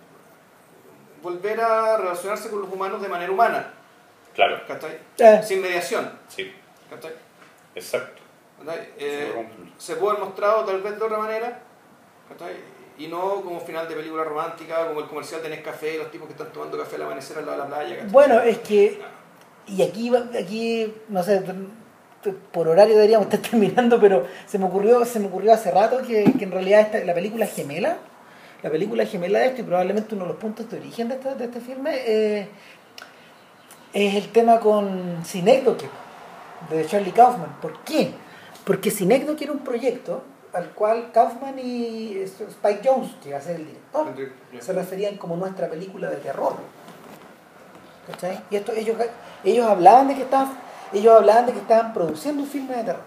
volver 1.22 1.60
a 1.62 1.98
relacionarse 1.98 2.50
con 2.50 2.62
los 2.62 2.72
humanos 2.72 3.02
de 3.02 3.10
manera 3.10 3.32
humana, 3.32 3.74
Claro, 4.34 4.62
¿cachai? 4.68 4.98
Eh, 5.20 5.42
Sin 5.44 5.62
mediación, 5.62 6.12
sí, 6.30 6.52
¿cachai? 6.90 7.12
exacto. 7.76 8.23
¿Cachai? 8.66 8.90
Eh, 8.98 9.48
se 9.78 9.96
puede 9.96 10.16
haber 10.16 10.26
mostrado 10.26 10.66
tal 10.66 10.82
vez 10.82 10.98
de 10.98 11.06
otra 11.06 11.18
manera, 11.18 11.62
¿cachai? 12.30 12.56
y 12.98 13.08
no 13.08 13.42
como 13.42 13.60
final 13.60 13.88
de 13.88 13.96
película 13.96 14.24
romántica, 14.24 14.88
como 14.88 15.00
el 15.00 15.08
comercial 15.08 15.42
de 15.42 15.50
Nescafé, 15.50 15.98
los 15.98 16.12
tipos 16.12 16.28
que 16.28 16.34
están 16.34 16.52
tomando 16.54 16.78
café 16.78 16.96
al 16.98 17.04
amanecer 17.04 17.38
al 17.38 17.46
lado 17.46 17.64
de 17.64 17.70
la 17.70 17.76
playa. 17.76 17.96
¿cachai? 17.96 18.12
Bueno, 18.12 18.40
es 18.42 18.60
que, 18.60 19.02
y 19.68 19.82
aquí, 19.82 20.12
aquí 20.16 20.94
no 21.10 21.24
sé, 21.24 21.44
por 22.52 22.68
horario 22.68 22.96
deberíamos 22.96 23.28
estar 23.28 23.40
terminando, 23.50 24.00
pero 24.00 24.26
se 24.46 24.60
me 24.60 24.66
ocurrió, 24.66 25.04
se 25.06 25.20
me 25.20 25.28
ocurrió 25.28 25.54
hace 25.54 25.72
rato 25.72 26.02
que, 26.06 26.24
que 26.38 26.44
en 26.44 26.52
realidad 26.52 26.82
esta, 26.82 27.00
la 27.04 27.14
película 27.14 27.48
gemela, 27.48 27.98
la 28.62 28.70
película 28.70 29.06
gemela 29.06 29.40
de 29.40 29.48
esto, 29.48 29.62
y 29.62 29.66
probablemente 29.66 30.16
uno 30.16 30.26
de 30.26 30.30
los 30.32 30.40
puntos 30.40 30.70
de 30.70 30.78
origen 30.78 31.10
de 31.10 31.16
este, 31.16 31.36
de 31.36 31.46
este 31.46 31.60
filme, 31.60 31.92
eh, 32.06 32.48
es 33.94 34.16
el 34.16 34.30
tema 34.30 34.60
con 34.60 35.24
Synecdoche, 35.26 35.88
de 36.70 36.86
Charlie 36.86 37.12
Kaufman. 37.12 37.60
¿Por 37.62 37.80
qué? 37.84 38.12
Porque 38.66 38.92
Synecdoche 38.92 39.44
era 39.46 39.54
un 39.54 39.60
proyecto 39.60 40.24
al 40.54 40.70
cual 40.70 41.12
Kaufman 41.12 41.58
y 41.60 42.18
Spike 42.18 42.82
Jones, 42.84 43.12
que 43.24 43.32
va 43.34 43.40
a 43.40 43.42
ser 43.42 43.56
el 43.58 43.66
director, 43.68 44.08
se 44.62 44.74
referían 44.74 45.18
como 45.18 45.36
nuestra 45.36 45.68
película 45.70 46.10
de 46.10 46.18
terror. 46.18 46.54
¿Cachai? 48.08 48.40
Y 48.52 48.56
esto, 48.58 48.72
ellos, 48.74 48.98
ellos 49.44 49.66
hablaban 49.68 50.08
de 50.10 50.16
que 50.16 50.24
estaban, 50.24 50.52
ellos 50.94 51.16
hablaban 51.16 51.46
de 51.46 51.54
que 51.54 51.60
estaban 51.60 51.94
produciendo 51.94 52.44
un 52.44 52.48
filme 52.50 52.76
de 52.76 52.84
terror. 52.84 53.02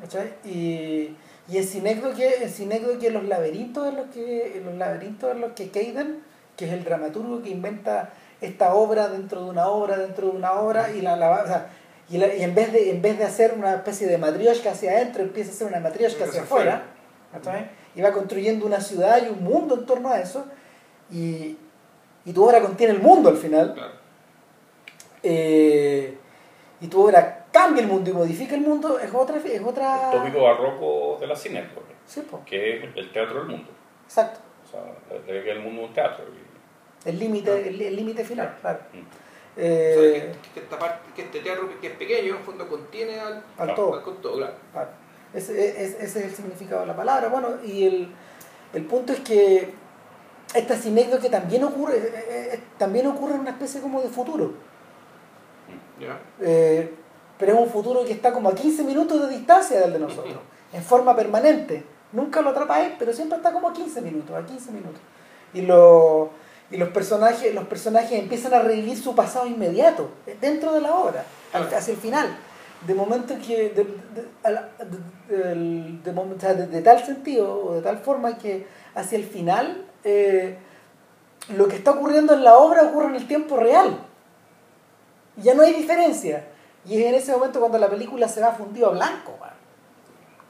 ¿Cachai? 0.00 0.34
Y, 0.44 1.16
y 1.48 1.58
en 1.58 2.48
Cinécdoque 2.48 3.10
los 3.10 3.24
laberintos 3.24 3.86
en 3.88 3.96
los 3.96 4.06
que, 4.06 4.60
los 4.64 4.74
laberintos 4.74 5.30
en 5.32 5.40
los 5.40 5.52
que 5.52 5.68
Caden, 5.70 6.20
que 6.56 6.66
es 6.66 6.72
el 6.72 6.84
dramaturgo 6.84 7.42
que 7.42 7.50
inventa 7.50 8.10
esta 8.40 8.74
obra 8.74 9.08
dentro 9.08 9.44
de 9.44 9.50
una 9.50 9.68
obra, 9.68 9.96
dentro 9.98 10.28
de 10.30 10.36
una 10.36 10.52
obra, 10.54 10.90
y 10.90 11.00
la, 11.00 11.16
la- 11.16 11.42
o 11.42 11.46
sea, 11.46 11.68
y, 12.10 12.18
la- 12.18 12.34
y 12.34 12.42
en 12.42 12.54
vez 12.54 12.72
de, 12.72 12.90
en 12.90 13.00
vez 13.02 13.18
de 13.18 13.24
hacer 13.24 13.54
una 13.56 13.74
especie 13.76 14.06
de 14.06 14.18
matrioshka 14.18 14.70
hacia 14.72 14.92
adentro, 14.92 15.22
empieza 15.22 15.50
a 15.50 15.54
hacer 15.54 15.66
una 15.68 15.80
matrioshka 15.80 16.24
hacia 16.24 16.42
afuera. 16.42 16.82
Y 17.96 18.00
va 18.02 18.12
construyendo 18.12 18.66
una 18.66 18.80
ciudad 18.80 19.22
y 19.24 19.28
un 19.30 19.42
mundo 19.44 19.74
en 19.76 19.86
torno 19.86 20.08
a 20.10 20.20
eso. 20.20 20.44
Y, 21.10 21.56
y 22.24 22.32
tu 22.32 22.44
obra 22.44 22.60
contiene 22.60 22.92
el 22.94 23.00
mundo 23.00 23.28
al 23.30 23.36
final. 23.36 23.74
Claro. 23.74 23.92
eh, 25.22 26.18
y 26.80 26.86
tu 26.88 27.00
obra 27.02 27.46
cambia 27.52 27.82
el 27.82 27.88
mundo 27.88 28.10
y 28.10 28.12
modifica 28.12 28.54
el 28.54 28.60
mundo, 28.60 28.98
es 28.98 29.12
otra. 29.14 29.38
Es 29.38 29.62
otra 29.62 30.10
El 30.12 30.18
tópico 30.18 30.42
barroco 30.42 31.16
de 31.20 31.26
la 31.26 31.36
cine, 31.36 31.64
porque- 31.74 31.94
Sí, 32.06 32.22
que 32.44 32.78
es 32.78 32.84
el 32.96 33.12
teatro 33.12 33.38
del 33.40 33.48
mundo. 33.48 33.70
exacto. 34.04 34.40
O 34.66 34.70
sea, 34.70 34.80
el 35.26 35.60
mundo 35.60 35.82
es 35.82 35.88
un 35.88 35.94
teatro. 35.94 36.24
y- 36.28 37.08
El 37.08 37.18
límite 37.18 37.68
el, 37.68 37.80
el 37.80 37.96
límite 37.96 38.24
final, 38.24 38.56
claro. 38.60 38.80
O 39.56 39.60
sea, 39.60 39.64
Eh, 39.66 40.32
que, 40.42 40.50
que 40.54 40.60
esta 40.60 40.78
parte, 40.78 40.98
que 41.14 41.22
este 41.22 41.40
teatro 41.40 41.68
que 41.80 41.86
es 41.86 41.92
pequeño, 41.96 42.36
en 42.36 42.42
fondo 42.42 42.68
contiene 42.68 43.20
al, 43.20 43.44
al 43.56 43.74
todo. 43.74 43.94
al 43.94 44.02
con 44.02 44.16
todo, 44.20 44.36
claro. 44.36 44.54
claro. 44.72 44.88
Ese, 45.32 45.52
es- 45.84 45.94
ese 46.00 46.18
es 46.20 46.24
el 46.26 46.34
significado 46.34 46.80
de 46.82 46.86
la 46.88 46.96
palabra. 46.96 47.28
Bueno, 47.28 47.48
y 47.64 47.86
el, 47.86 48.08
el 48.72 48.84
punto 48.86 49.12
es 49.12 49.20
que 49.20 49.72
esta 50.54 50.76
sinécdota 50.76 51.20
que 51.22 51.30
también 51.30 51.62
ocurre, 51.64 51.96
eh, 51.98 52.12
eh, 52.14 52.50
eh, 52.54 52.60
también 52.78 53.06
ocurre 53.06 53.34
en 53.34 53.40
una 53.40 53.50
especie 53.50 53.80
como 53.80 54.00
de 54.02 54.08
futuro. 54.08 54.52
Ya. 56.00 56.18
Eh, 56.40 56.92
pero 57.38 57.54
es 57.54 57.58
un 57.60 57.68
futuro 57.68 58.04
que 58.04 58.12
está 58.12 58.32
como 58.32 58.48
a 58.48 58.54
15 58.54 58.82
minutos 58.84 59.20
de 59.22 59.36
distancia 59.36 59.80
del 59.80 59.92
de 59.92 59.98
nosotros, 60.00 60.36
en 60.72 60.82
forma 60.82 61.14
permanente. 61.16 61.84
Nunca 62.12 62.40
lo 62.42 62.50
atrapáis, 62.50 62.92
pero 62.98 63.12
siempre 63.12 63.36
está 63.38 63.52
como 63.52 63.68
a 63.68 63.72
15 63.72 64.00
minutos, 64.02 64.36
a 64.36 64.44
15 64.46 64.70
minutos. 64.70 65.00
Y, 65.52 65.62
lo, 65.62 66.30
y 66.70 66.76
los, 66.76 66.88
personajes, 66.90 67.54
los 67.54 67.64
personajes 67.66 68.12
empiezan 68.18 68.54
a 68.54 68.60
revivir 68.60 68.96
su 69.00 69.14
pasado 69.14 69.46
inmediato, 69.46 70.10
dentro 70.40 70.72
de 70.72 70.80
la 70.80 70.94
obra, 70.94 71.24
hacia 71.52 71.92
el 71.94 71.98
final. 72.00 72.36
De 72.86 72.94
momento 72.94 73.34
que, 73.46 73.70
de, 73.70 73.84
de- 73.84 74.28
de- 76.54 76.66
de 76.66 76.82
tal 76.82 77.04
sentido, 77.04 77.64
o 77.66 77.74
de 77.74 77.82
tal 77.82 77.98
forma 77.98 78.36
que 78.38 78.66
hacia 78.94 79.16
el 79.18 79.24
final, 79.24 79.84
eh, 80.04 80.58
lo 81.56 81.68
que 81.68 81.76
está 81.76 81.92
ocurriendo 81.92 82.34
en 82.34 82.44
la 82.44 82.56
obra 82.56 82.82
ocurre 82.82 83.06
en 83.08 83.14
el 83.16 83.26
tiempo 83.26 83.56
real. 83.56 83.98
Y 85.36 85.42
ya 85.42 85.54
no 85.54 85.62
hay 85.62 85.72
diferencia. 85.74 86.44
Y 86.86 87.00
es 87.00 87.06
en 87.06 87.14
ese 87.14 87.32
momento 87.32 87.60
cuando 87.60 87.78
la 87.78 87.88
película 87.88 88.28
se 88.28 88.40
va 88.40 88.52
fundido 88.52 88.88
a 88.88 88.92
blanco, 88.92 89.36
man. 89.40 89.50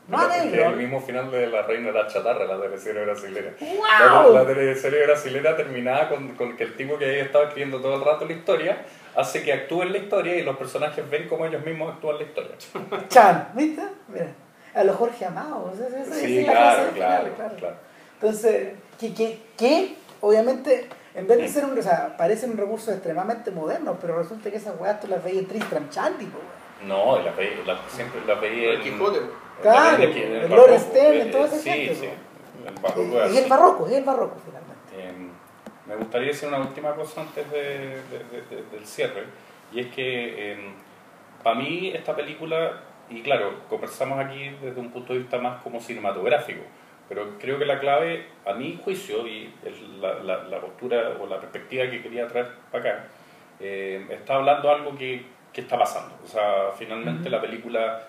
No 0.06 0.18
a 0.20 0.36
Es 0.36 0.44
negro. 0.46 0.70
el 0.70 0.76
mismo 0.76 1.00
final 1.00 1.30
de 1.30 1.46
La 1.46 1.62
Reina 1.62 1.86
de 1.88 1.92
la 1.94 2.06
Chatarra, 2.06 2.44
la 2.44 2.60
teleserie 2.60 3.04
brasilera. 3.04 3.52
¡Wow! 3.60 4.32
La, 4.34 4.40
la 4.42 4.46
teleserie 4.46 5.04
brasilera 5.06 5.56
terminaba 5.56 6.08
con, 6.10 6.34
con 6.34 6.56
que 6.56 6.64
el 6.64 6.76
tipo 6.76 6.98
que 6.98 7.06
ahí 7.06 7.18
estaba 7.20 7.44
escribiendo 7.44 7.80
todo 7.80 7.94
el 7.96 8.04
rato 8.04 8.26
la 8.26 8.32
historia 8.34 8.84
hace 9.16 9.42
que 9.42 9.52
actúen 9.52 9.92
la 9.92 9.98
historia 9.98 10.36
y 10.36 10.42
los 10.42 10.56
personajes 10.56 11.08
ven 11.08 11.26
cómo 11.28 11.46
ellos 11.46 11.64
mismos 11.64 11.94
actúan 11.94 12.18
la 12.18 12.24
historia. 12.24 12.50
Chan, 13.08 13.48
¿viste? 13.54 13.82
Mira, 14.08 14.26
a 14.74 14.84
los 14.84 14.96
Jorge 14.96 15.24
Amado. 15.24 15.72
esa- 15.74 15.86
esa- 15.88 16.00
esa 16.02 16.14
Sí, 16.14 16.38
es 16.40 16.46
la 16.46 16.52
claro, 16.52 16.90
claro, 16.94 17.30
final, 17.34 17.54
claro. 17.58 17.76
Entonces, 18.20 18.68
que, 19.00 19.14
que, 19.14 19.38
que 19.56 19.96
obviamente, 20.20 20.88
en 21.14 21.26
vez 21.26 21.38
de 21.38 21.48
ser 21.48 21.64
un, 21.64 21.78
o 21.78 21.82
sea, 21.82 22.16
parecen 22.16 22.50
un 22.50 22.56
recurso 22.58 22.92
extremadamente 22.92 23.50
moderno, 23.50 23.96
pero 24.00 24.18
resulta 24.18 24.50
que 24.50 24.56
esas 24.56 24.78
weas 24.78 25.00
tú 25.00 25.08
las 25.08 25.22
veías 25.24 25.42
en 25.44 25.48
Tristram 25.48 25.88
Shandy, 25.90 26.26
po, 26.26 26.38
weón. 26.38 26.63
No, 26.86 27.20
la 27.22 27.30
veía, 27.32 27.56
la- 27.66 27.78
siempre 27.88 28.20
la 28.26 28.34
veía 28.34 28.72
El 28.72 28.82
Quijote, 28.82 29.20
Claro, 29.62 30.02
en 30.02 30.12
el 30.18 30.48
barroco, 30.48 30.68
Lord 30.68 30.80
Stern, 30.80 31.20
eh, 31.28 31.30
toda 31.30 31.46
esa 31.46 31.56
sí, 31.58 31.70
gente, 31.70 31.94
sí. 31.94 32.08
El 32.66 32.74
barroco 32.80 33.22
es 33.24 33.36
el 33.36 33.48
barroco, 33.48 33.86
es 33.86 33.92
el 33.92 34.04
barroco 34.04 34.36
finalmente. 34.44 34.74
Eh, 34.96 35.28
me 35.86 35.96
gustaría 35.96 36.28
decir 36.28 36.48
una 36.48 36.58
última 36.58 36.94
cosa 36.94 37.20
antes 37.22 37.50
de- 37.50 37.58
de- 37.60 38.24
de- 38.30 38.56
de- 38.56 38.62
del 38.72 38.86
cierre, 38.86 39.24
y 39.72 39.80
es 39.80 39.86
que 39.94 40.72
para 41.42 41.56
mí 41.56 41.92
esta 41.94 42.16
película, 42.16 42.80
y 43.10 43.22
claro, 43.22 43.60
conversamos 43.68 44.18
aquí 44.18 44.50
desde 44.62 44.80
un 44.80 44.90
punto 44.90 45.12
de 45.12 45.20
vista 45.20 45.38
más 45.38 45.62
como 45.62 45.80
cinematográfico, 45.80 46.62
pero 47.08 47.38
creo 47.38 47.58
que 47.58 47.66
la 47.66 47.78
clave, 47.78 48.26
a 48.46 48.54
mi 48.54 48.80
juicio, 48.82 49.26
y 49.26 49.52
es 49.64 49.78
la, 50.00 50.14
la- 50.14 50.44
la 50.44 50.60
postura 50.60 51.16
o 51.20 51.26
la 51.26 51.38
perspectiva 51.38 51.84
que 51.90 52.02
quería 52.02 52.26
traer 52.26 52.48
para 52.72 52.90
acá, 52.92 53.04
eh, 53.60 54.06
está 54.10 54.36
hablando 54.36 54.70
algo 54.70 54.96
que, 54.96 55.24
que 55.54 55.62
está 55.62 55.78
pasando. 55.78 56.18
O 56.24 56.26
sea, 56.26 56.72
finalmente 56.76 57.22
Ujú. 57.22 57.30
la 57.30 57.40
película, 57.40 58.02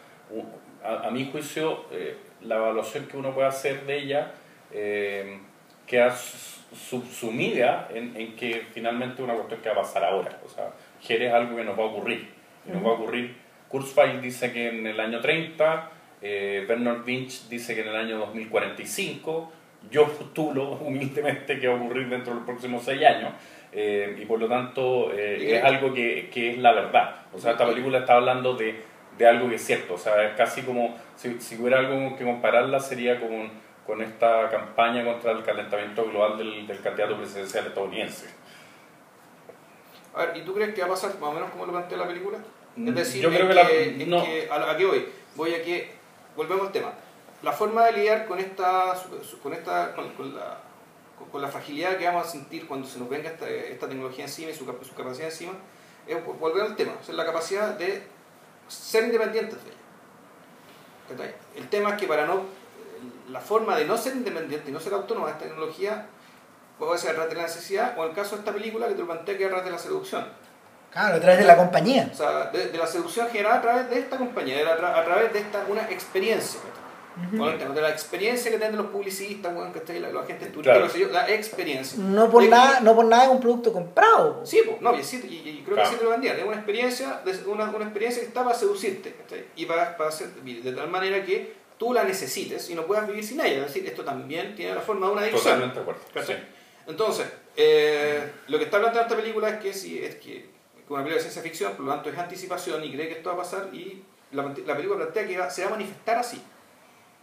a, 0.83 1.07
a 1.07 1.11
mi 1.11 1.29
juicio, 1.31 1.85
eh, 1.91 2.17
la 2.41 2.55
evaluación 2.55 3.05
que 3.05 3.15
uno 3.15 3.33
puede 3.33 3.47
hacer 3.47 3.85
de 3.85 3.97
ella 3.97 4.31
eh, 4.71 5.39
queda 5.87 6.13
subsumida 6.15 7.87
en, 7.93 8.15
en 8.17 8.35
que 8.35 8.65
finalmente 8.73 9.21
una 9.21 9.35
cuestión 9.35 9.61
que 9.61 9.69
va 9.69 9.75
a 9.75 9.81
pasar 9.81 10.03
ahora. 10.03 10.39
O 10.45 10.49
sea, 10.49 10.71
Jerez 11.01 11.29
es 11.29 11.33
algo 11.33 11.55
que 11.55 11.63
nos 11.63 11.77
va 11.77 11.83
a 11.83 11.87
ocurrir. 11.87 12.29
Y 12.67 12.71
nos 12.71 12.83
va 12.83 12.89
a 12.89 12.93
ocurrir. 12.93 13.35
Kurzweil 13.69 14.21
dice 14.21 14.51
que 14.51 14.69
en 14.69 14.87
el 14.87 14.99
año 14.99 15.21
30, 15.21 15.91
eh, 16.21 16.65
Bernard 16.67 17.05
Winch 17.05 17.47
dice 17.47 17.75
que 17.75 17.81
en 17.81 17.89
el 17.89 17.95
año 17.95 18.17
2045, 18.17 19.51
yo 19.91 20.07
postulo 20.07 20.71
humildemente 20.81 21.59
que 21.59 21.67
va 21.67 21.75
a 21.75 21.77
ocurrir 21.77 22.09
dentro 22.09 22.33
de 22.33 22.39
los 22.39 22.45
próximos 22.45 22.83
seis 22.83 23.03
años. 23.05 23.31
Eh, 23.75 24.17
y 24.19 24.25
por 24.25 24.39
lo 24.39 24.47
tanto 24.47 25.11
eh, 25.13 25.57
es 25.57 25.63
algo 25.63 25.93
que, 25.93 26.29
que 26.33 26.51
es 26.51 26.57
la 26.59 26.71
verdad. 26.71 27.23
O 27.33 27.37
sea, 27.39 27.51
esta 27.51 27.65
película 27.67 27.99
está 27.99 28.15
hablando 28.15 28.55
de, 28.55 28.81
de 29.17 29.27
algo 29.27 29.49
que 29.49 29.55
es 29.55 29.65
cierto. 29.65 29.95
O 29.95 29.97
sea, 29.97 30.23
es 30.23 30.35
casi 30.37 30.61
como, 30.61 30.97
si, 31.15 31.39
si 31.41 31.55
hubiera 31.61 31.79
algo 31.79 32.15
que 32.17 32.23
compararla, 32.23 32.79
sería 32.79 33.19
con, 33.19 33.49
con 33.85 34.01
esta 34.01 34.49
campaña 34.49 35.03
contra 35.03 35.31
el 35.33 35.43
calentamiento 35.43 36.05
global 36.05 36.37
del, 36.37 36.65
del 36.65 36.79
candidato 36.81 37.17
presidencial 37.17 37.67
estadounidense. 37.67 38.27
A 40.13 40.25
ver, 40.27 40.37
¿y 40.37 40.41
tú 40.41 40.53
crees 40.53 40.73
que 40.73 40.81
va 40.81 40.87
a 40.87 40.89
pasar 40.91 41.11
más 41.19 41.29
o 41.29 41.33
menos 41.33 41.49
como 41.51 41.65
lo 41.65 41.73
plantea 41.73 41.97
la 41.97 42.07
película? 42.07 42.37
Mm, 42.77 42.87
Es 42.89 42.95
decir, 42.95 43.21
yo 43.21 43.29
creo 43.29 43.41
en 43.41 43.47
que 43.49 43.53
la- 44.05 44.05
no. 44.17 44.23
que- 44.23 44.47
a, 44.49 44.71
a 44.71 44.77
qué 44.77 44.85
voy? 44.85 45.05
Voy 45.35 45.53
a 45.53 45.61
que, 45.61 45.91
volvemos 46.35 46.67
al 46.67 46.71
tema. 46.71 46.93
La 47.43 47.51
forma 47.51 47.85
de 47.85 47.91
lidiar 47.93 48.25
con 48.25 48.39
esta, 48.39 48.95
con 49.43 49.53
esta, 49.53 49.93
con, 49.93 50.09
con 50.13 50.33
la, 50.33 50.57
con, 51.17 51.29
con 51.29 51.41
la 51.41 51.47
fragilidad 51.47 51.97
que 51.97 52.05
vamos 52.05 52.27
a 52.27 52.29
sentir 52.29 52.67
cuando 52.67 52.87
se 52.87 52.99
nos 52.99 53.09
venga 53.09 53.29
esta, 53.29 53.47
esta 53.49 53.87
tecnología 53.87 54.25
encima 54.25 54.51
y 54.51 54.53
su, 54.55 54.65
cap- 54.65 54.83
su 54.83 54.93
capacidad 54.95 55.27
encima, 55.29 55.53
es 56.07 56.17
volver 56.39 56.63
al 56.63 56.75
tema, 56.75 56.93
o 57.01 57.03
sea, 57.03 57.15
la 57.15 57.25
capacidad 57.25 57.69
de 57.69 58.03
ser 58.67 59.05
independientes 59.05 59.57
de 59.63 59.69
ella. 59.71 61.33
El 61.55 61.69
tema 61.69 61.91
es 61.91 61.95
que 61.97 62.07
para 62.07 62.25
no, 62.25 62.41
la 63.29 63.39
forma 63.39 63.75
de 63.77 63.85
no 63.85 63.97
ser 63.97 64.15
independiente 64.15 64.69
y 64.69 64.73
no 64.73 64.79
ser 64.79 64.93
autónoma 64.93 65.27
de 65.27 65.33
esta 65.33 65.45
tecnología 65.45 66.07
puede 66.79 66.97
ser 66.97 67.11
a 67.11 67.13
través 67.13 67.29
de 67.29 67.35
la 67.37 67.43
necesidad 67.43 67.97
o 67.97 68.03
en 68.03 68.09
el 68.09 68.15
caso 68.15 68.35
de 68.35 68.39
esta 68.39 68.51
película 68.51 68.87
que 68.87 68.93
te 68.95 68.99
lo 69.01 69.05
plantea 69.07 69.37
que 69.37 69.43
es 69.43 69.47
a 69.47 69.49
través 69.49 69.65
de 69.65 69.71
la 69.71 69.79
seducción. 69.79 70.27
Claro, 70.91 71.15
a 71.15 71.19
través 71.19 71.39
de 71.39 71.45
la 71.45 71.57
compañía. 71.57 72.09
O 72.11 72.15
sea, 72.15 72.45
de, 72.51 72.69
de 72.69 72.77
la 72.77 72.87
seducción 72.87 73.27
generada 73.29 73.57
a 73.57 73.61
través 73.61 73.89
de 73.89 73.99
esta 73.99 74.17
compañía, 74.17 74.57
de 74.57 74.63
la- 74.63 74.97
a 74.99 75.03
través 75.05 75.31
de 75.33 75.39
esta 75.39 75.63
una 75.67 75.89
experiencia. 75.89 76.59
¿cachai? 76.61 76.84
Con 77.37 77.47
el 77.49 77.57
tema 77.57 77.73
de 77.73 77.81
la 77.81 77.89
experiencia 77.89 78.51
que 78.51 78.57
tienen 78.57 78.75
los 78.77 78.87
publicistas, 78.87 79.53
bueno, 79.53 79.71
¿cachai? 79.71 79.99
la, 79.99 80.09
la 80.11 80.23
gente 80.23 80.49
Claro. 80.61 80.87
yo, 80.93 81.07
la 81.09 81.29
experiencia. 81.33 81.97
No 82.03 82.29
por 82.29 82.43
que- 82.43 82.49
nada, 82.49 82.81
no 82.81 82.93
por 82.95 83.05
nada 83.05 83.23
es 83.25 83.29
un 83.29 83.39
producto 83.39 83.71
comprado. 83.71 84.45
Sí, 84.45 84.61
pues, 84.65 84.81
no, 84.81 84.97
y, 84.97 85.03
sí, 85.03 85.21
y- 85.27 85.49
y 85.49 85.61
creo 85.63 85.75
Claro. 85.75 85.89
que 85.89 85.93
sí 85.95 85.99
te 85.99 86.03
lo 86.03 86.11
vendían. 86.11 86.37
Es 86.37 86.43
una 86.43 86.55
experiencia, 86.55 87.21
una, 87.47 87.69
una 87.69 87.85
experiencia 87.85 88.21
que 88.21 88.27
está 88.27 88.43
para 88.43 88.55
seducirte. 88.55 89.15
Y 89.55 89.65
para, 89.65 89.95
para 89.95 90.09
hacer, 90.09 90.27
de 90.29 90.71
tal 90.73 90.89
manera 90.89 91.23
que 91.23 91.53
tú 91.77 91.93
la 91.93 92.03
necesites 92.03 92.69
y 92.69 92.75
no 92.75 92.85
puedas 92.85 93.07
vivir 93.07 93.23
sin 93.25 93.39
ella. 93.39 93.61
Es 93.65 93.73
decir, 93.73 93.85
esto 93.87 94.03
también 94.03 94.53
tiene 94.55 94.75
la 94.75 94.81
forma 94.81 95.07
de 95.07 95.13
una 95.13 95.21
adicción. 95.21 95.43
Totalmente 95.43 95.75
de 95.75 95.81
acuerdo. 95.81 96.01
Sí. 96.25 96.33
Entonces, 96.87 97.27
eh, 97.55 98.31
lo 98.47 98.57
que 98.57 98.65
está 98.65 98.79
planteando 98.79 99.07
esta 99.13 99.21
película 99.21 99.49
es 99.49 99.57
que 99.59 99.73
si 99.73 100.03
es 100.03 100.15
que 100.15 100.37
es 100.37 100.45
una 100.89 100.99
película 100.99 101.15
de 101.15 101.21
ciencia 101.21 101.41
ficción, 101.41 101.73
por 101.75 101.85
lo 101.85 101.93
tanto 101.93 102.09
es 102.09 102.17
anticipación 102.17 102.83
y 102.83 102.91
cree 102.93 103.07
que 103.07 103.13
esto 103.15 103.29
va 103.29 103.35
a 103.35 103.37
pasar 103.39 103.69
y 103.73 104.03
la, 104.31 104.43
la 104.43 104.75
película 104.75 104.97
plantea 104.97 105.25
que 105.27 105.37
va- 105.37 105.49
se 105.49 105.61
va 105.63 105.67
a 105.69 105.71
manifestar 105.71 106.17
así, 106.17 106.41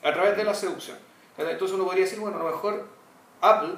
a 0.03 0.13
través 0.13 0.37
de 0.37 0.45
la 0.45 0.55
seducción. 0.55 0.97
Entonces 1.39 1.75
uno 1.75 1.85
podría 1.85 2.05
decir, 2.05 2.19
bueno, 2.21 2.37
a 2.37 2.41
lo 2.43 2.47
mejor 2.51 2.87
Apple 3.41 3.75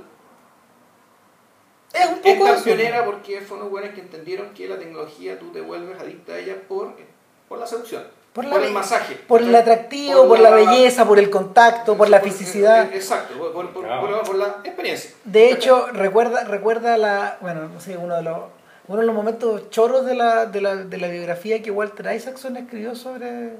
Es 1.92 2.06
un 2.08 2.20
es 2.24 2.34
poco 2.34 2.44
tan 2.46 2.54
eso. 2.56 2.64
pionera 2.64 3.04
porque 3.04 3.40
fueron 3.40 3.70
buenos 3.70 3.90
que 3.94 4.00
entendieron 4.00 4.50
que 4.52 4.68
la 4.68 4.78
tecnología 4.78 5.38
tú 5.38 5.50
te 5.52 5.60
vuelves 5.60 5.98
adicta 6.00 6.32
a 6.32 6.38
ella 6.38 6.56
por, 6.68 6.94
por 7.48 7.58
la 7.58 7.66
seducción, 7.66 8.02
Por 8.32 8.48
por, 8.50 8.60
la 8.60 8.66
el 8.66 8.72
masaje. 8.72 9.14
Por 9.28 9.42
el 9.42 9.54
atractivo, 9.54 10.26
por 10.26 10.40
la 10.40 10.50
belleza, 10.50 11.06
por 11.06 11.18
el 11.20 11.30
contacto, 11.30 11.96
por 11.96 12.08
la 12.08 12.20
por- 12.20 12.28
fisicidad. 12.30 12.92
eh, 12.92 12.96
Exacto, 12.96 13.38
por, 13.38 13.52
por- 13.52 13.70
por- 13.72 13.84
Claro. 13.84 14.00
por- 14.08 14.22
por 14.26 14.34
la 14.36 14.56
experiencia. 14.64 15.12
De 15.24 15.50
hecho, 15.52 15.86
recuerda, 15.92 16.42
recuerda 16.44 16.98
la, 16.98 17.38
bueno, 17.40 17.68
no 17.68 17.80
sé, 17.80 17.96
uno 17.96 18.16
de 18.16 18.22
los, 18.22 18.38
uno 18.88 19.00
de 19.00 19.06
los 19.06 19.14
momentos 19.14 19.70
choros 19.70 20.04
de 20.04 20.16
la, 20.16 20.46
de 20.46 20.60
la, 20.60 20.74
de 20.76 20.98
la 20.98 21.06
biografía 21.08 21.62
que 21.62 21.70
Walter 21.70 22.12
Isaacson 22.12 22.56
escribió 22.56 22.96
sobre, 22.96 23.52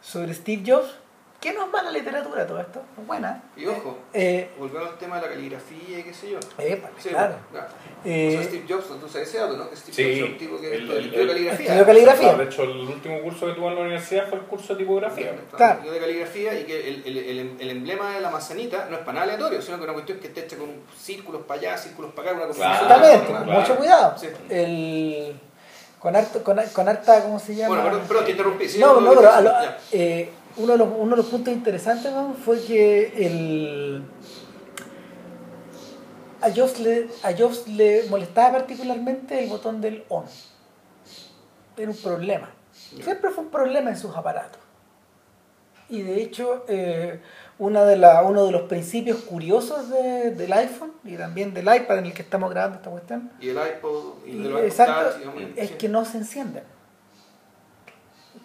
sobre 0.00 0.32
Steve 0.32 0.62
Jobs, 0.64 0.94
que 1.40 1.52
no 1.52 1.66
es 1.66 1.70
mala 1.70 1.92
literatura 1.92 2.44
todo 2.46 2.60
esto, 2.60 2.82
es 3.00 3.06
buena. 3.06 3.42
Y 3.56 3.64
ojo, 3.66 3.96
Eh, 4.12 4.50
volvemos 4.58 4.88
al 4.90 4.98
tema 4.98 5.16
de 5.16 5.22
la 5.22 5.28
caligrafía 5.28 6.00
y 6.00 6.02
qué 6.02 6.12
sé 6.12 6.30
yo. 6.30 6.38
epa, 6.58 6.88
Sí, 6.98 7.10
claro. 7.10 7.36
claro. 7.52 7.66
Eh, 8.04 8.28
o 8.36 8.40
sea, 8.42 8.48
Steve 8.50 8.64
Jobs, 8.68 9.00
tú 9.00 9.08
sabes 9.08 9.28
ese 9.28 9.38
dato, 9.38 9.56
¿no? 9.56 9.64
Steve 9.66 9.92
Sí, 9.92 10.02
Jobs 10.02 10.16
es 10.16 10.22
un 10.32 10.38
tipo 10.38 10.60
que 10.60 10.66
el- 10.74 10.80
estudió 10.82 10.98
el- 10.98 11.04
estudió 11.04 11.22
el- 11.22 11.28
caligrafía. 11.28 11.66
estudió 11.66 11.86
caligrafía. 11.86 12.34
De 12.34 12.44
hecho, 12.44 12.62
el 12.64 12.70
último 12.88 13.22
curso 13.22 13.46
que 13.46 13.52
tuvo 13.52 13.68
en 13.68 13.74
la 13.76 13.80
universidad 13.82 14.28
fue 14.28 14.38
el 14.38 14.44
curso 14.46 14.72
de 14.74 14.78
tipografía. 14.80 15.32
Claro. 15.56 15.72
Estudió 15.74 15.92
de 15.92 16.00
caligrafía 16.00 16.58
y 16.60 16.64
que 16.64 16.88
el, 16.88 17.02
el, 17.06 17.16
el, 17.18 17.56
el 17.60 17.70
emblema 17.70 18.14
de 18.14 18.20
la 18.20 18.30
manzanita 18.30 18.86
no 18.90 18.96
es 18.96 19.00
para 19.02 19.12
nada 19.20 19.22
aleatorio, 19.32 19.62
sino 19.62 19.76
que 19.76 19.82
es 19.82 19.84
una 19.84 19.92
cuestión 19.94 20.18
que 20.18 20.26
está 20.28 20.40
hecha 20.40 20.56
con 20.56 20.70
círculos 20.98 21.42
para 21.46 21.60
allá, 21.60 21.78
círculos 21.78 22.12
para 22.14 22.30
acá, 22.30 22.36
una 22.38 22.46
cosa 22.48 22.58
Claro. 22.58 22.74
Exactamente, 22.84 23.26
claro. 23.28 23.44
mucho 23.60 23.76
cuidado. 23.76 24.18
Sí. 24.18 24.28
El, 24.50 25.40
con, 26.00 26.14
harto, 26.14 26.42
con, 26.44 26.60
con 26.72 26.88
harta, 26.88 27.22
¿cómo 27.22 27.38
se 27.40 27.54
llama? 27.56 27.74
Bueno, 27.76 27.84
perdón, 27.90 28.06
perdón, 28.08 28.24
te 28.24 28.30
interrumpí. 28.32 28.68
sí, 28.68 28.78
No, 28.78 29.00
no, 29.00 29.14
pero 29.14 29.32
a 29.32 29.40
lo- 29.40 29.52
eh, 29.92 30.30
uno, 30.58 30.72
de 30.72 30.78
los, 30.78 30.88
uno 30.98 31.10
de 31.10 31.16
los 31.16 31.26
puntos 31.26 31.52
interesantes 31.54 32.12
fue 32.44 32.60
que 32.64 33.12
el, 33.26 34.02
a, 36.40 36.50
Jobs 36.50 36.78
le, 36.80 37.08
a 37.22 37.32
Jobs 37.36 37.66
le 37.68 38.04
molestaba 38.10 38.58
particularmente 38.58 39.42
el 39.42 39.48
botón 39.48 39.80
del 39.80 40.04
on. 40.08 40.24
Era 41.76 41.90
un 41.90 41.96
problema. 41.96 42.50
Siempre 42.72 43.30
fue 43.30 43.44
un 43.44 43.50
problema 43.50 43.90
en 43.90 43.96
sus 43.96 44.14
aparatos. 44.16 44.60
Y 45.90 46.02
de 46.02 46.20
hecho, 46.22 46.64
eh, 46.68 47.20
una 47.58 47.84
de 47.84 47.96
la, 47.96 48.22
uno 48.22 48.44
de 48.44 48.52
los 48.52 48.62
principios 48.62 49.18
curiosos 49.18 49.88
de- 49.88 50.32
del 50.32 50.52
iPhone 50.52 50.92
y 51.02 51.16
también 51.16 51.54
del 51.54 51.64
iPad 51.74 51.98
en 51.98 52.06
el 52.06 52.12
que 52.12 52.22
estamos 52.22 52.50
grabando 52.50 52.76
esta 52.76 52.90
cuestión, 52.90 53.30
Y 53.40 53.48
el 53.48 53.56
iPod 53.56 54.26
y 54.26 54.46
exacto, 54.66 54.92
iPod 54.92 55.10
Touch, 55.12 55.18
digamos, 55.18 55.42
es 55.56 55.68
sí. 55.70 55.74
que 55.76 55.88
no 55.88 56.04
se 56.04 56.18
encienden. 56.18 56.62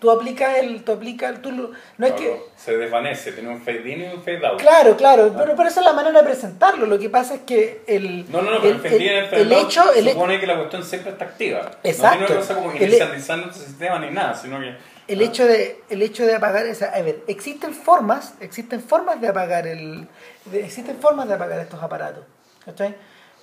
Tú 0.04 0.12
aplicas 0.12 0.58
el, 0.58 0.84
tú 0.84 0.92
aplicas, 0.92 1.42
tú 1.42 1.50
lo- 1.54 1.72
no 1.98 2.06
es 2.06 2.12
que, 2.12 2.26
Claro, 2.28 2.44
Se 2.58 2.76
desvanece, 2.78 3.32
tiene 3.32 3.48
un 3.48 3.62
fade 3.62 3.90
in 3.90 4.02
y 4.02 4.06
un 4.08 4.22
fade 4.22 4.46
out. 4.46 4.60
claro, 4.60 4.98
claro, 4.98 5.34
pero, 5.38 5.56
pero 5.56 5.70
esa 5.70 5.80
es 5.80 5.86
la 5.86 5.94
manera 5.94 6.20
de 6.20 6.26
presentarlo. 6.26 6.86
Lo 6.88 7.00
que 7.00 7.10
pasa 7.10 7.36
es 7.36 7.42
que 7.44 7.84
el, 7.88 8.30
No, 8.30 8.42
no, 8.42 8.52
no, 8.52 8.58
pero 8.62 8.76
el, 8.76 8.76
el 8.76 8.82
fade 8.82 8.96
in 8.98 9.02
el 9.10 9.16
el- 9.24 9.26
fade 9.30 9.42
el 9.44 9.54
out 9.54 9.64
hecho, 9.66 9.94
el, 9.94 10.10
supone 10.10 10.40
que 10.42 10.46
la 10.48 10.58
cuestión 10.58 10.84
siempre 10.84 11.12
está 11.14 11.24
activa. 11.24 11.72
Exacto. 11.86 12.20
No 12.20 12.26
tiene 12.26 12.26
una 12.34 12.36
cosa 12.42 12.56
como 12.56 12.72
El- 12.74 12.82
inicializando 12.84 13.48
el 13.48 13.54
sistema 13.54 14.00
ni 14.00 14.12
nada, 14.12 14.34
sino 14.34 14.60
que... 14.60 14.76
el 15.08 15.22
hecho 15.22 15.46
de, 15.46 15.82
el 15.90 16.02
hecho 16.02 16.26
de 16.26 16.36
apagar, 16.36 16.66
esa, 16.66 16.88
a 16.94 17.02
ver, 17.02 17.24
existen 17.28 17.74
formas, 17.74 18.34
existen 18.42 18.82
formas 18.82 19.22
de 19.22 19.30
apagar 19.30 19.66
el, 19.68 20.06
de- 20.52 20.66
existen 20.66 20.98
formas 20.98 21.30
de 21.30 21.36
apagar 21.36 21.62
estos 21.62 21.82
aparatos, 21.82 22.26
¿cachai? 22.66 22.94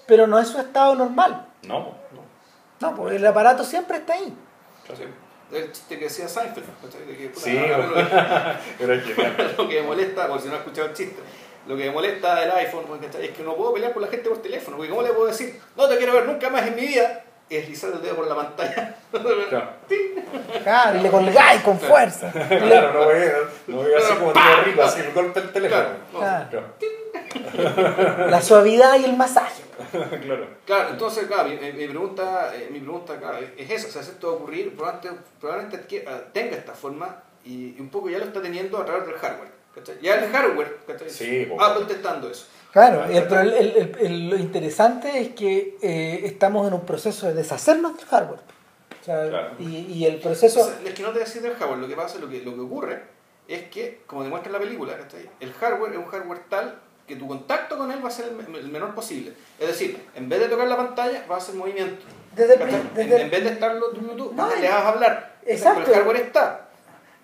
Pero 0.07 0.27
no 0.27 0.39
es 0.39 0.49
su 0.49 0.59
estado 0.61 0.95
normal. 0.95 1.47
No, 1.63 1.79
no. 2.13 2.21
No, 2.81 2.95
porque 2.95 3.17
el 3.17 3.27
aparato 3.27 3.65
siempre 3.65 3.97
está 3.97 4.13
ahí. 4.13 4.35
Sí. 4.95 5.05
El 5.53 5.73
chiste 5.73 5.99
que 5.99 6.05
decía 6.05 6.29
Seinfeld. 6.29 6.67
De 7.07 7.17
que, 7.17 7.29
puta, 7.29 7.45
Sí, 7.45 7.59
ahora 7.59 7.79
lo, 7.79 9.03
genial. 9.03 9.55
lo 9.59 9.69
que 9.69 9.81
me 9.81 9.87
molesta, 9.87 10.29
por 10.29 10.41
si 10.41 10.49
no 10.49 10.55
has 10.55 10.61
escuchado 10.61 10.89
el 10.89 10.95
chiste, 10.95 11.17
lo 11.67 11.77
que 11.77 11.85
me 11.85 11.91
molesta 11.91 12.41
del 12.41 12.51
iPhone 12.53 12.85
es 13.21 13.31
que 13.31 13.43
no 13.43 13.57
puedo 13.57 13.75
pelear 13.75 13.93
por 13.93 14.03
la 14.03 14.09
gente 14.09 14.29
por 14.29 14.41
teléfono, 14.41 14.77
porque 14.77 14.91
¿cómo 14.91 15.03
le 15.03 15.11
puedo 15.11 15.27
decir, 15.27 15.61
no 15.77 15.89
te 15.89 15.97
quiero 15.97 16.13
ver 16.15 16.27
nunca 16.27 16.51
más 16.51 16.67
en 16.67 16.75
mi 16.77 16.83
vida? 16.83 17.25
Y 17.51 17.57
deslizar 17.57 17.91
el 17.93 18.01
dedo 18.01 18.17
por 18.17 18.27
la 18.29 18.37
pantalla. 18.37 18.97
Claro. 19.51 19.71
Claro, 20.63 20.99
y 20.99 21.03
le 21.03 21.11
colgáis 21.11 21.63
con 21.63 21.79
fuerza. 21.79 22.31
Claro, 22.33 22.93
no 22.95 23.05
voy 23.07 23.17
a, 23.17 23.33
no 23.67 23.77
voy 23.79 23.93
a 23.93 23.99
así 23.99 24.15
como 24.15 24.33
tío 24.33 24.63
rico, 24.65 24.83
así 24.83 25.01
me 25.01 25.11
golpea 25.11 25.43
el 25.43 25.53
teléfono. 25.53 25.85
La 28.29 28.41
suavidad 28.41 28.99
y 28.99 29.05
el 29.05 29.17
masaje. 29.17 29.63
claro. 30.23 30.47
Claro, 30.65 30.91
entonces, 30.91 31.27
claro, 31.27 31.49
mi, 31.49 31.57
mi 31.73 31.89
pregunta, 31.89 32.53
eh, 32.55 32.69
mi 32.71 32.81
pregunta 32.81 33.19
claro, 33.19 33.39
es 33.57 33.71
esa, 33.71 33.89
o 33.89 33.91
sea, 33.91 34.03
si 34.03 34.11
esto 34.11 34.27
va 34.29 34.33
a 34.35 34.37
ocurrir, 34.37 34.77
probablemente, 34.77 35.23
probablemente 35.41 35.77
adquiera- 35.79 36.13
ah, 36.17 36.21
tenga 36.33 36.57
esta 36.57 36.73
forma 36.75 37.17
y, 37.45 37.75
y 37.77 37.81
un 37.81 37.89
poco 37.89 38.09
ya 38.11 38.19
lo 38.19 38.25
está 38.27 38.41
teniendo 38.43 38.79
a 38.79 38.85
través 38.85 39.07
del 39.07 39.17
hardware. 39.17 39.51
¿cachai? 39.75 39.97
Ya 40.03 40.17
el 40.17 40.31
hardware, 40.31 40.79
¿cachai? 40.87 41.11
Sí. 41.11 41.49
Apple 41.59 41.85
te 41.87 41.95
está 41.95 42.13
dando 42.13 42.31
eso. 42.31 42.47
Claro, 42.73 43.11
y 43.13 43.17
el, 43.17 43.25
pro- 43.27 43.41
el- 43.41 43.53
el- 43.53 43.97
el- 44.01 44.31
lo 44.31 44.37
interesante 44.37 45.21
es 45.21 45.31
que 45.31 45.77
eh, 45.83 46.21
estamos 46.25 46.67
en 46.69 46.75
un 46.75 46.83
proceso 46.87 47.27
de 47.27 47.35
deshacernos 47.35 47.97
del 47.97 48.07
hardware. 48.07 48.41
O 49.01 49.05
sea, 49.05 49.29
Claro. 49.29 49.51
y, 49.59 49.65
y 49.93 50.07
el 50.07 50.17
proceso... 50.21 50.61
O 50.61 50.65
sea, 50.65 50.75
es 50.85 50.95
que 50.95 51.03
no 51.03 51.11
te 51.11 51.19
decir 51.21 51.43
del 51.43 51.55
hardware, 51.55 51.79
lo 51.79 51.89
que 51.89 51.97
pasa, 51.97 52.19
lo 52.19 52.29
que, 52.29 52.43
lo 52.43 52.55
que 52.55 52.61
ocurre 52.61 53.03
es 53.49 53.63
que, 53.71 54.03
como 54.07 54.23
demuestra 54.23 54.49
en 54.49 54.53
la 54.53 54.59
película, 54.61 54.93
el 55.41 55.53
hardware 55.55 55.93
es 55.93 55.99
un 55.99 56.05
hardware 56.07 56.41
tal 56.49 56.79
que 57.09 57.17
tu 57.17 57.27
contacto 57.27 57.77
con 57.77 57.91
él 57.91 58.05
va 58.05 58.09
a 58.09 58.13
ser 58.13 58.27
el, 58.29 58.69
menor 58.69 58.95
posible. 58.95 59.33
Es 59.59 59.67
decir, 59.67 60.01
en 60.15 60.29
vez 60.29 60.39
de 60.39 60.47
tocar 60.49 60.69
la 60.69 60.77
pantalla, 60.77 61.25
va 61.29 61.35
a 61.35 61.39
hacer 61.39 61.57
movimiento. 61.57 62.05
Desde 62.37 62.55
el 62.55 62.63
En, 62.63 62.95
desde 62.95 63.17
el- 63.17 63.23
en 63.23 63.31
vez 63.31 63.43
de 63.43 63.51
estarlo 63.51 63.89
tú, 63.91 64.01
tú, 64.17 64.33
No, 64.33 64.55
le 64.55 64.69
vas 64.69 64.85
a 64.85 64.89
hablar. 64.91 65.35
Exacto. 65.45 65.81
Pero 65.87 65.93
el 65.93 65.99
hardware 66.05 66.17
está. 66.27 66.69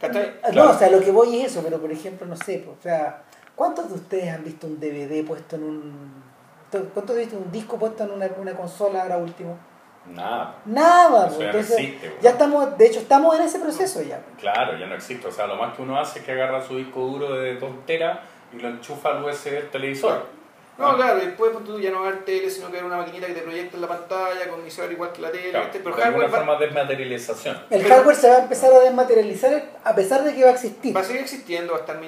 No, 0.02 0.09
Claro. 0.51 0.70
o 0.73 0.78
sea, 0.78 0.90
lo 0.90 1.01
que 1.01 1.10
voy 1.12 1.40
es 1.40 1.52
eso, 1.52 1.62
pero 1.62 1.81
por 1.81 1.93
ejemplo, 1.93 2.27
no 2.27 2.36
sé, 2.36 2.62
pues, 2.66 2.77
o 2.78 2.82
sea, 2.82 3.23
¿cuántos 3.57 3.89
de 3.89 3.95
ustedes 3.95 4.33
han 4.33 4.45
visto 4.45 4.69
un 4.69 4.78
DVD 4.78 5.27
puesto 5.27 5.57
en 5.57 5.65
un... 5.65 6.27
¿Cuántos 6.70 7.11
han 7.11 7.23
visto 7.23 7.37
un 7.37 7.51
disco 7.51 7.77
puesto 7.78 8.05
en 8.05 8.12
una, 8.12 8.28
una 8.39 8.55
consola 8.55 9.03
ahora 9.03 9.16
último? 9.16 9.59
Nada. 10.15 10.55
Nada, 10.66 11.27
Eso 11.27 11.37
pues, 11.37 11.47
ya 11.47 11.53
no 11.53 11.59
existe, 11.59 12.11
pues. 12.11 12.23
ya 12.23 12.31
estamos, 12.31 12.78
de 12.78 12.87
hecho 12.87 13.01
estamos 13.01 13.37
en 13.37 13.43
ese 13.43 13.59
proceso 13.59 14.03
ya. 14.03 14.23
Claro, 14.39 14.78
ya 14.78 14.87
no 14.87 14.95
existe. 14.95 15.27
O 15.27 15.33
sea, 15.33 15.49
lo 15.49 15.57
más 15.57 15.74
que 15.74 15.83
uno 15.83 15.99
hace 15.99 16.20
es 16.20 16.24
que 16.24 16.33
agarra 16.33 16.62
su 16.62 16.77
disco 16.77 17.01
duro 17.01 17.35
de 17.35 17.57
2 17.57 17.87
teras 17.87 18.20
y 18.53 18.61
lo 18.61 18.69
enchufa 18.69 19.11
al 19.11 19.24
USB 19.24 19.51
del 19.51 19.70
televisor. 19.70 20.27
No, 20.78 20.89
Ah. 20.89 20.94
claro, 20.97 21.20
después 21.20 21.53
pues, 21.53 21.65
tú 21.65 21.81
ya 21.81 21.90
no 21.90 22.01
va 22.01 22.07
a 22.07 22.11
haber 22.11 22.24
tele, 22.27 22.51
sino 22.51 22.66
que 22.66 22.73
va 22.74 22.78
a 22.78 22.81
haber 22.85 22.93
una 22.93 22.97
maquinita 23.07 23.27
que 23.27 23.32
te 23.32 23.40
proyecta 23.40 23.77
en 23.77 23.81
la 23.81 23.89
pantalla 23.89 24.48
con 24.48 24.61
emisor 24.61 24.93
igual 24.93 25.11
que 25.12 25.23
la 25.23 25.31
tele. 25.32 25.51
Claro, 25.51 25.65
¿viste? 25.66 25.81
Pero 25.81 25.97
de 25.97 26.03
alguna 26.03 26.24
hardware 26.24 26.35
va, 26.35 26.44
forma 26.47 26.59
de 26.61 26.66
desmaterialización. 26.66 27.57
El 27.70 27.82
Pero- 27.82 27.94
hardware 27.94 28.16
se 28.16 28.28
va 28.28 28.36
a 28.36 28.39
empezar 28.43 28.73
a 28.74 28.78
desmaterializar 28.81 29.62
a 29.85 29.94
pesar 29.94 30.23
de 30.24 30.35
que 30.35 30.43
va 30.44 30.51
a 30.51 30.53
existir. 30.53 30.94
va 30.94 31.01
a 31.01 31.05
seguir 31.05 31.23
existiendo, 31.23 31.73
va 31.73 31.78
a 31.78 31.81
estar 31.81 31.98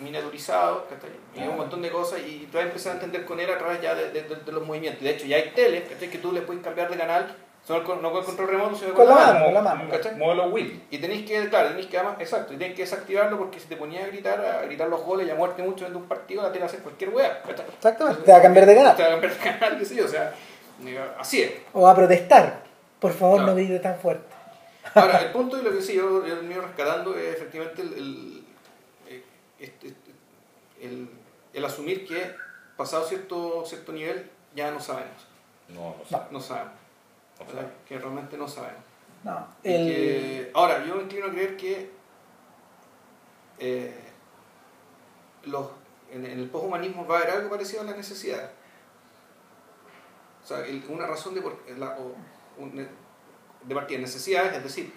miniaturizado, 0.00 0.86
¿cachai? 0.88 1.10
y 1.34 1.48
un 1.48 1.56
montón 1.56 1.80
de 1.80 1.90
cosas, 1.90 2.20
y 2.20 2.46
tú 2.50 2.58
vas 2.58 2.64
a 2.64 2.68
empezar 2.68 2.92
a 2.92 2.94
entender 2.96 3.24
con 3.24 3.40
él 3.40 3.50
a 3.50 3.56
través 3.56 3.80
ya 3.80 3.94
de, 3.94 4.10
de- 4.10 4.22
de- 4.22 4.36
de 4.36 4.52
los 4.52 4.66
movimientos. 4.66 5.02
De 5.02 5.10
hecho, 5.10 5.24
ya 5.26 5.36
hay 5.36 5.50
teles 5.54 5.88
¿cachai? 5.88 6.10
que 6.10 6.18
tú 6.18 6.32
le 6.32 6.42
puedes 6.42 6.62
cambiar 6.62 6.90
de 6.90 6.96
canal, 6.98 7.34
con- 7.66 8.02
no 8.02 8.10
con 8.10 8.20
el 8.20 8.26
control 8.26 8.48
remoto, 8.48 8.74
sino 8.76 8.92
Con 8.94 9.06
la 9.08 9.14
mano. 9.14 9.44
Con 9.44 9.54
la 9.54 9.62
mano. 9.62 9.88
¿cachai? 9.90 10.16
Modelo 10.16 10.46
Wii. 10.48 10.82
Y 10.90 10.98
tenéis 10.98 11.26
que, 11.26 11.48
claro, 11.48 11.68
tenéis 11.68 11.86
que 11.86 11.96
además, 11.98 12.16
exacto, 12.20 12.52
y 12.52 12.56
tenéis 12.56 12.74
que 12.76 12.82
desactivarlo 12.82 13.38
porque 13.38 13.60
si 13.60 13.66
te 13.68 13.76
ponías 13.76 14.04
a 14.04 14.06
gritar, 14.08 14.40
a 14.44 14.62
gritar 14.62 14.88
los 14.88 15.00
goles 15.02 15.26
y 15.26 15.30
a 15.30 15.34
muerte 15.36 15.62
mucho 15.62 15.86
en 15.86 15.94
un 15.94 16.04
partido, 16.06 16.42
la 16.42 16.50
tele 16.52 16.64
hacer 16.64 16.80
cualquier 16.80 17.10
wea, 17.10 17.40
¿cachai? 17.42 17.66
Exactamente. 17.68 18.22
Te 18.22 18.32
va 18.32 18.38
a 18.38 18.42
cambiar 18.42 18.66
de 18.66 18.74
canal. 18.74 18.96
Te 18.96 19.02
va 19.02 19.08
a 19.08 19.12
cambiar 19.12 19.32
de 19.32 19.38
canal, 19.38 19.78
qué 19.78 19.84
sé 19.84 19.94
yo, 19.94 20.04
o 20.04 20.08
sea, 20.08 20.34
así 21.18 21.42
es. 21.42 21.52
O 21.72 21.86
a 21.86 21.94
protestar. 21.94 22.62
Por 22.98 23.12
favor, 23.12 23.36
Claro. 23.38 23.50
no 23.52 23.56
grite 23.56 23.78
tan 23.80 23.96
fuerte. 23.96 24.26
Ahora, 24.94 25.18
el 25.22 25.30
punto 25.32 25.56
de 25.56 25.62
lo 25.62 25.72
que 25.72 25.80
sí, 25.82 25.94
yo, 25.94 26.26
yo 26.26 26.36
vengo 26.42 26.60
rescatando 26.62 27.16
es 27.16 27.34
efectivamente 27.36 27.82
el, 27.82 27.92
el, 27.94 28.44
eh, 29.08 29.22
el- 30.80 31.08
el 31.52 31.64
asumir 31.64 32.06
que 32.06 32.34
pasado 32.76 33.04
cierto, 33.06 33.64
cierto 33.66 33.92
nivel 33.92 34.28
ya 34.54 34.70
no 34.70 34.80
sabemos. 34.80 35.26
No, 35.68 35.96
no 35.98 36.04
sé. 36.08 36.16
No 36.30 36.40
sabemos. 36.40 36.72
Que 37.88 37.98
realmente 37.98 38.36
no 38.36 38.46
sabemos. 38.48 38.82
No. 39.24 39.46
Y 39.62 39.68
El... 39.72 39.86
que- 39.86 40.50
ahora, 40.54 40.84
yo 40.84 40.96
me 40.96 41.02
inclino 41.04 41.26
a 41.26 41.30
creer 41.30 41.56
que 41.56 41.90
eh, 43.58 43.94
los, 45.44 45.68
en, 46.10 46.24
en 46.26 46.38
el 46.40 46.48
poshumanismo 46.50 47.06
va 47.06 47.16
a 47.18 47.22
haber 47.22 47.30
algo 47.34 47.50
parecido 47.50 47.82
a 47.82 47.84
la 47.84 47.96
necesidad. 47.96 48.50
O 50.42 50.46
sea, 50.46 50.58
el- 50.66 50.84
una 50.88 51.06
razón 51.06 51.34
de, 51.34 51.42
por, 51.42 51.56
la, 51.78 51.96
o 51.98 52.14
un- 52.58 52.88
de 53.64 53.74
partida, 53.74 53.98
necesidades, 54.00 54.52
es 54.56 54.62
decir, 54.64 54.92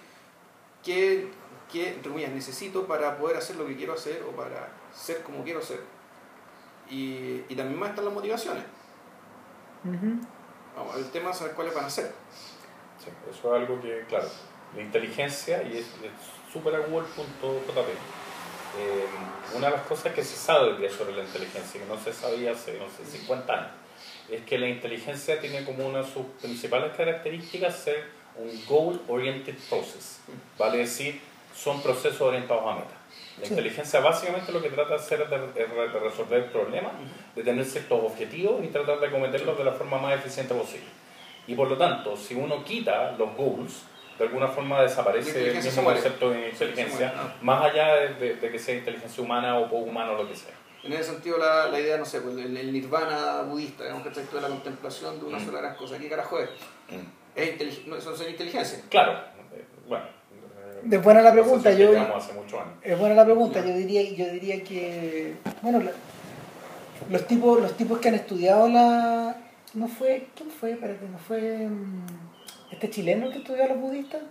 ¿qué, 0.84 1.30
qué, 1.72 1.90
entre 1.90 2.10
comillas, 2.10 2.32
necesito 2.32 2.88
para 2.88 3.18
poder 3.18 3.38
hacer 3.38 3.56
lo 3.58 3.68
que 3.68 3.76
quiero 3.76 3.94
hacer 3.94 4.24
o 4.28 4.36
para 4.36 4.70
ser 4.94 5.22
como 5.22 5.44
quiero 5.44 5.62
ser? 5.62 5.82
Y, 6.90 7.44
y 7.48 7.56
también 7.56 7.80
van 7.80 7.90
a 7.90 7.92
estar 7.92 8.04
las 8.06 8.14
motivaciones. 8.14 8.64
Ujú. 9.84 10.20
Vamos, 10.76 10.96
el 10.98 11.10
tema 11.12 11.32
es 11.32 11.38
saber 11.38 11.54
cuáles 11.54 11.74
van 11.74 11.86
a 11.86 11.90
ser. 11.90 12.12
Sí, 13.04 13.10
eso 13.30 13.56
es 13.56 13.62
algo 13.62 13.82
que, 13.82 14.04
claro, 14.10 14.28
la 14.76 14.82
inteligencia, 14.82 15.64
y 15.64 15.78
es 15.78 15.86
súper 16.52 16.76
agudo 16.76 17.00
el 17.00 17.06
punto 17.06 17.62
JP. 17.68 17.90
Eh, 18.78 19.06
una 19.56 19.68
de 19.68 19.78
las 19.78 19.86
cosas 19.86 20.14
que 20.14 20.24
se 20.24 20.36
sabe 20.36 20.72
hoy 20.72 20.78
día 20.78 20.90
sobre 20.90 21.16
la 21.16 21.24
inteligencia, 21.24 21.80
que 21.80 21.88
no 21.88 21.98
se 21.98 22.12
sabía 22.12 22.52
hace, 22.52 22.78
no 22.78 22.88
sé, 22.90 23.10
50 23.10 23.54
años, 23.54 23.72
es 24.30 24.42
que 24.42 24.58
la 24.58 24.68
inteligencia 24.68 25.40
tiene 25.40 25.64
como 25.64 25.88
una 25.88 26.00
de 26.00 26.12
sus 26.12 26.26
principales 26.42 26.96
características 26.96 27.76
ser 27.76 28.10
un 28.38 28.66
goal-oriented 28.66 29.56
process, 29.70 30.20
vale 30.58 30.80
decir, 30.80 31.22
son 31.56 31.82
procesos 31.82 32.20
orientados 32.20 32.64
a 32.66 32.76
meta. 32.76 32.95
La 33.40 33.46
Sí. 33.46 33.52
inteligencia 33.54 34.00
básicamente 34.00 34.52
lo 34.52 34.62
que 34.62 34.70
trata 34.70 34.92
de 34.92 34.96
hacer 34.96 35.22
es 35.22 35.30
de, 35.30 35.38
de- 35.66 36.00
resolver 36.00 36.44
el 36.44 36.50
problema, 36.52 36.92
de 37.36 37.44
tener 37.44 37.66
ciertos 37.66 38.00
objetivos 38.04 38.64
y 38.64 38.68
tratar 38.68 39.00
de 39.00 39.12
cometerlos 39.12 39.58
de 39.58 39.64
la 39.66 39.74
forma 39.74 39.98
más 39.98 40.14
eficiente 40.16 40.54
posible. 40.54 40.88
Y 41.48 41.54
por 41.56 41.68
lo 41.68 41.78
tanto, 41.78 42.16
si 42.16 42.34
uno 42.34 42.64
quita 42.64 43.12
los 43.18 43.36
goals, 43.36 43.84
de 44.18 44.24
alguna 44.26 44.48
forma 44.48 44.82
desaparece 44.82 45.50
el 45.52 45.56
mismo 45.62 45.84
concepto 45.84 46.30
de 46.32 46.50
inteligencia, 46.50 47.14
muere, 47.16 47.32
más 47.42 47.64
allá 47.66 47.96
de, 47.96 48.14
de- 48.16 48.36
de 48.36 48.50
que 48.52 48.58
sea 48.58 48.76
inteligencia 48.76 49.22
humana 49.22 49.60
o 49.60 49.64
poco 49.70 49.84
humana 49.90 50.12
o 50.12 50.24
lo 50.24 50.30
que 50.30 50.36
sea. 50.36 50.54
En 50.84 50.94
ese 50.94 51.04
sentido, 51.04 51.38
la, 51.38 51.68
la 51.68 51.80
idea, 51.80 51.98
no 51.98 52.06
sé, 52.06 52.22
pues, 52.22 52.38
el, 52.38 52.56
el 52.56 52.72
nirvana 52.72 53.42
budista, 53.42 53.84
digamos 53.84 54.04
que 54.08 54.10
esto 54.22 54.36
de 54.38 54.42
la 54.44 54.48
contemplación 54.50 55.20
de 55.20 55.26
una 55.26 55.40
Mm. 55.40 55.46
sola 55.46 55.60
gran 55.60 55.76
cosa. 55.76 55.98
¿Qué 55.98 56.08
carajo 56.08 56.40
es? 56.40 56.50
Es 57.36 57.60
intelig- 57.60 57.86
no, 57.86 57.98
eso 57.98 58.12
no 58.12 58.16
es 58.16 58.30
inteligencia. 58.30 58.82
Claro, 58.90 59.20
eh, 59.54 59.66
bueno. 59.88 60.06
Es 60.90 61.02
buena 61.04 61.22
la 61.22 61.32
pregunta, 61.32 61.72
yo- 61.72 61.86
explicamos 61.92 62.24
hace 62.24 62.34
muchos 62.34 62.60
años. 62.60 62.74
Es 62.84 63.00
buena 63.00 63.16
la 63.16 63.26
pregunta. 63.26 63.60
Yo 63.66 63.74
diría, 63.76 64.02
yo 64.04 64.32
diría 64.32 64.64
que. 64.64 65.36
Bueno, 65.62 65.80
la- 65.80 65.92
los, 67.10 67.28
tipos, 67.28 67.62
los 67.62 67.76
tipos 67.78 68.00
que 68.00 68.10
han 68.10 68.16
estudiado 68.16 68.68
la. 68.70 69.36
¿No 69.74 69.88
fue? 69.88 70.28
¿Quién 70.36 70.50
fue? 70.52 70.72
Espérate, 70.72 71.06
¿no 71.10 71.18
fue. 71.18 71.40
mm, 71.68 72.06
Este 72.72 72.90
chileno 72.90 73.30
que 73.30 73.38
estudió 73.40 73.64
a 73.64 73.68
los 73.68 73.80
budistas? 73.80 74.22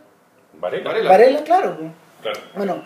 Varela. 0.61 0.85
Varela. 0.91 1.11
Varela, 1.11 1.45
claro. 1.45 1.77
pues. 1.79 1.91
Claro. 2.23 2.41
Bueno, 2.57 2.83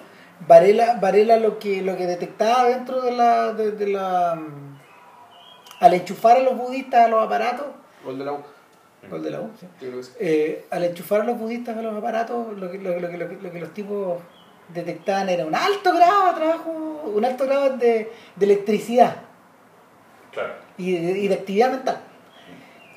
Varela, 0.47 0.99
Varela 1.01 1.37
lo 1.37 1.59
que 1.59 1.83
lo 1.83 1.97
que 1.97 2.07
detectaba 2.07 2.69
dentro 2.69 3.03
de 3.03 3.13
la, 3.13 3.53
de, 3.53 3.73
de 3.73 3.87
la 3.89 4.35
mm, 4.37 4.79
al 5.81 5.95
enchufar 5.95 6.39
a 6.39 6.41
los 6.43 6.57
budistas 6.57 7.05
a 7.07 7.09
los 7.09 7.25
aparatos, 7.25 7.67
Gol 8.05 8.19
de 8.19 8.25
la 8.25 8.33
U. 8.33 8.39
gol 9.11 9.23
de 9.23 9.31
la 9.31 9.41
U, 9.41 9.51
sí. 9.59 9.67
Yo 9.81 9.89
creo 9.89 9.97
que 10.01 10.03
sí. 10.03 10.13
Eh, 10.21 10.67
al 10.71 10.85
enchufar 10.85 11.21
a 11.21 11.25
los 11.25 11.39
budistas 11.39 11.77
a 11.77 11.83
los 11.83 11.95
aparatos, 11.97 12.57
lo 12.59 12.71
que, 12.71 12.79
lo, 12.79 12.99
lo 13.01 13.09
que- 13.09 13.19
lo 13.19 13.29
que- 13.29 13.37
lo 13.41 13.51
que 13.53 13.61
los 13.61 13.73
tipos 13.75 14.19
detectaban 14.75 15.29
era 15.29 15.47
un 15.47 15.55
alto 15.55 15.95
grado 15.95 16.29
de 16.29 16.35
trabajo, 16.35 16.71
un 17.15 17.25
alto 17.25 17.47
grado 17.47 17.77
de, 17.77 18.11
de 18.37 18.45
electricidad 18.45 19.17
claro. 20.33 20.55
y 20.77 20.93
de, 20.93 21.19
y 21.21 21.29
de 21.29 21.35
actividad 21.35 21.71
mental. 21.71 21.99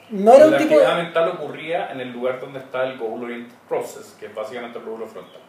No 0.10 0.34
era 0.34 0.46
un 0.48 0.52
la 0.52 0.58
tipo 0.58 0.72
de... 0.72 0.76
actividad 0.86 1.04
mental 1.04 1.30
ocurría 1.30 1.92
en 1.92 2.02
el 2.02 2.12
lugar 2.12 2.40
donde 2.42 2.60
está 2.60 2.84
el 2.86 2.98
goal 2.98 3.24
oriented 3.24 3.56
process, 3.70 4.16
que 4.20 4.26
es 4.26 4.36
básicamente 4.36 4.80
el 4.80 4.86
lóbulo 4.86 5.08
frontal. 5.08 5.40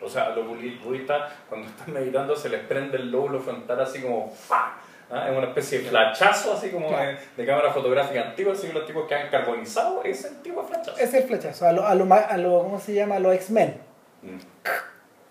O 0.00 0.08
sea, 0.08 0.26
a 0.26 0.30
los 0.36 0.46
budi- 0.46 0.80
budistas, 0.82 1.32
cuando 1.48 1.68
están 1.68 1.92
meditando, 1.92 2.36
se 2.36 2.48
les 2.48 2.60
prende 2.60 2.96
el 2.98 3.10
lóbulo 3.10 3.40
frontal 3.40 3.80
así 3.80 4.00
como 4.00 4.30
¡fa! 4.30 4.74
¿Ah? 5.14 5.28
Es 5.30 5.36
una 5.36 5.48
especie 5.48 5.80
de 5.80 5.88
flachazo, 5.90 6.54
así 6.54 6.70
como 6.70 6.88
Claro. 6.88 7.10
de, 7.10 7.18
de 7.36 7.46
cámara 7.46 7.70
fotográfica 7.70 8.22
antigua, 8.28 8.54
así 8.54 8.66
que 8.68 8.72
los 8.72 8.86
tipos 8.86 9.06
que 9.06 9.14
han 9.14 9.28
carbonizado, 9.28 10.02
ese 10.04 10.28
es 10.28 10.32
el 10.34 10.42
tipo 10.42 10.62
de 10.62 10.68
flachazo. 10.68 10.98
Es 10.98 11.12
el 11.12 11.24
flechazo, 11.24 11.66
a 11.68 11.72
lo, 11.72 11.86
a 11.86 11.94
lo, 11.94 12.12
a 12.14 12.36
lo- 12.38 12.62
¿cómo 12.62 12.80
se 12.80 12.94
llama? 12.94 13.16
A 13.16 13.18
los 13.18 13.34
X-Men. 13.34 13.76
Mm. 14.22 14.38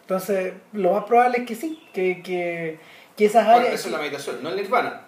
Entonces, 0.01 0.53
lo 0.73 0.93
más 0.93 1.05
probable 1.05 1.39
es 1.39 1.45
que 1.47 1.55
sí, 1.55 1.81
que, 1.93 2.21
que, 2.21 2.79
que 3.17 3.25
esas 3.25 3.47
áreas... 3.47 3.73
eso 3.73 3.87
es 3.87 3.91
la 3.93 3.97
meditación, 3.99 4.43
no 4.43 4.49
el 4.49 4.55
nirvana. 4.57 5.01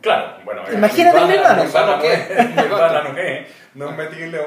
Claro, 0.00 0.36
bueno. 0.44 0.62
Imagínate 0.72 1.18
el 1.18 1.28
nirvana. 1.28 1.64
Nirvana 1.64 1.96
no 1.96 2.02
¿Qué? 2.02 2.12
es, 2.14 2.56
nirvana 2.56 3.02
no 3.02 3.18
es, 3.18 3.46
no 3.74 3.90
es 3.90 3.98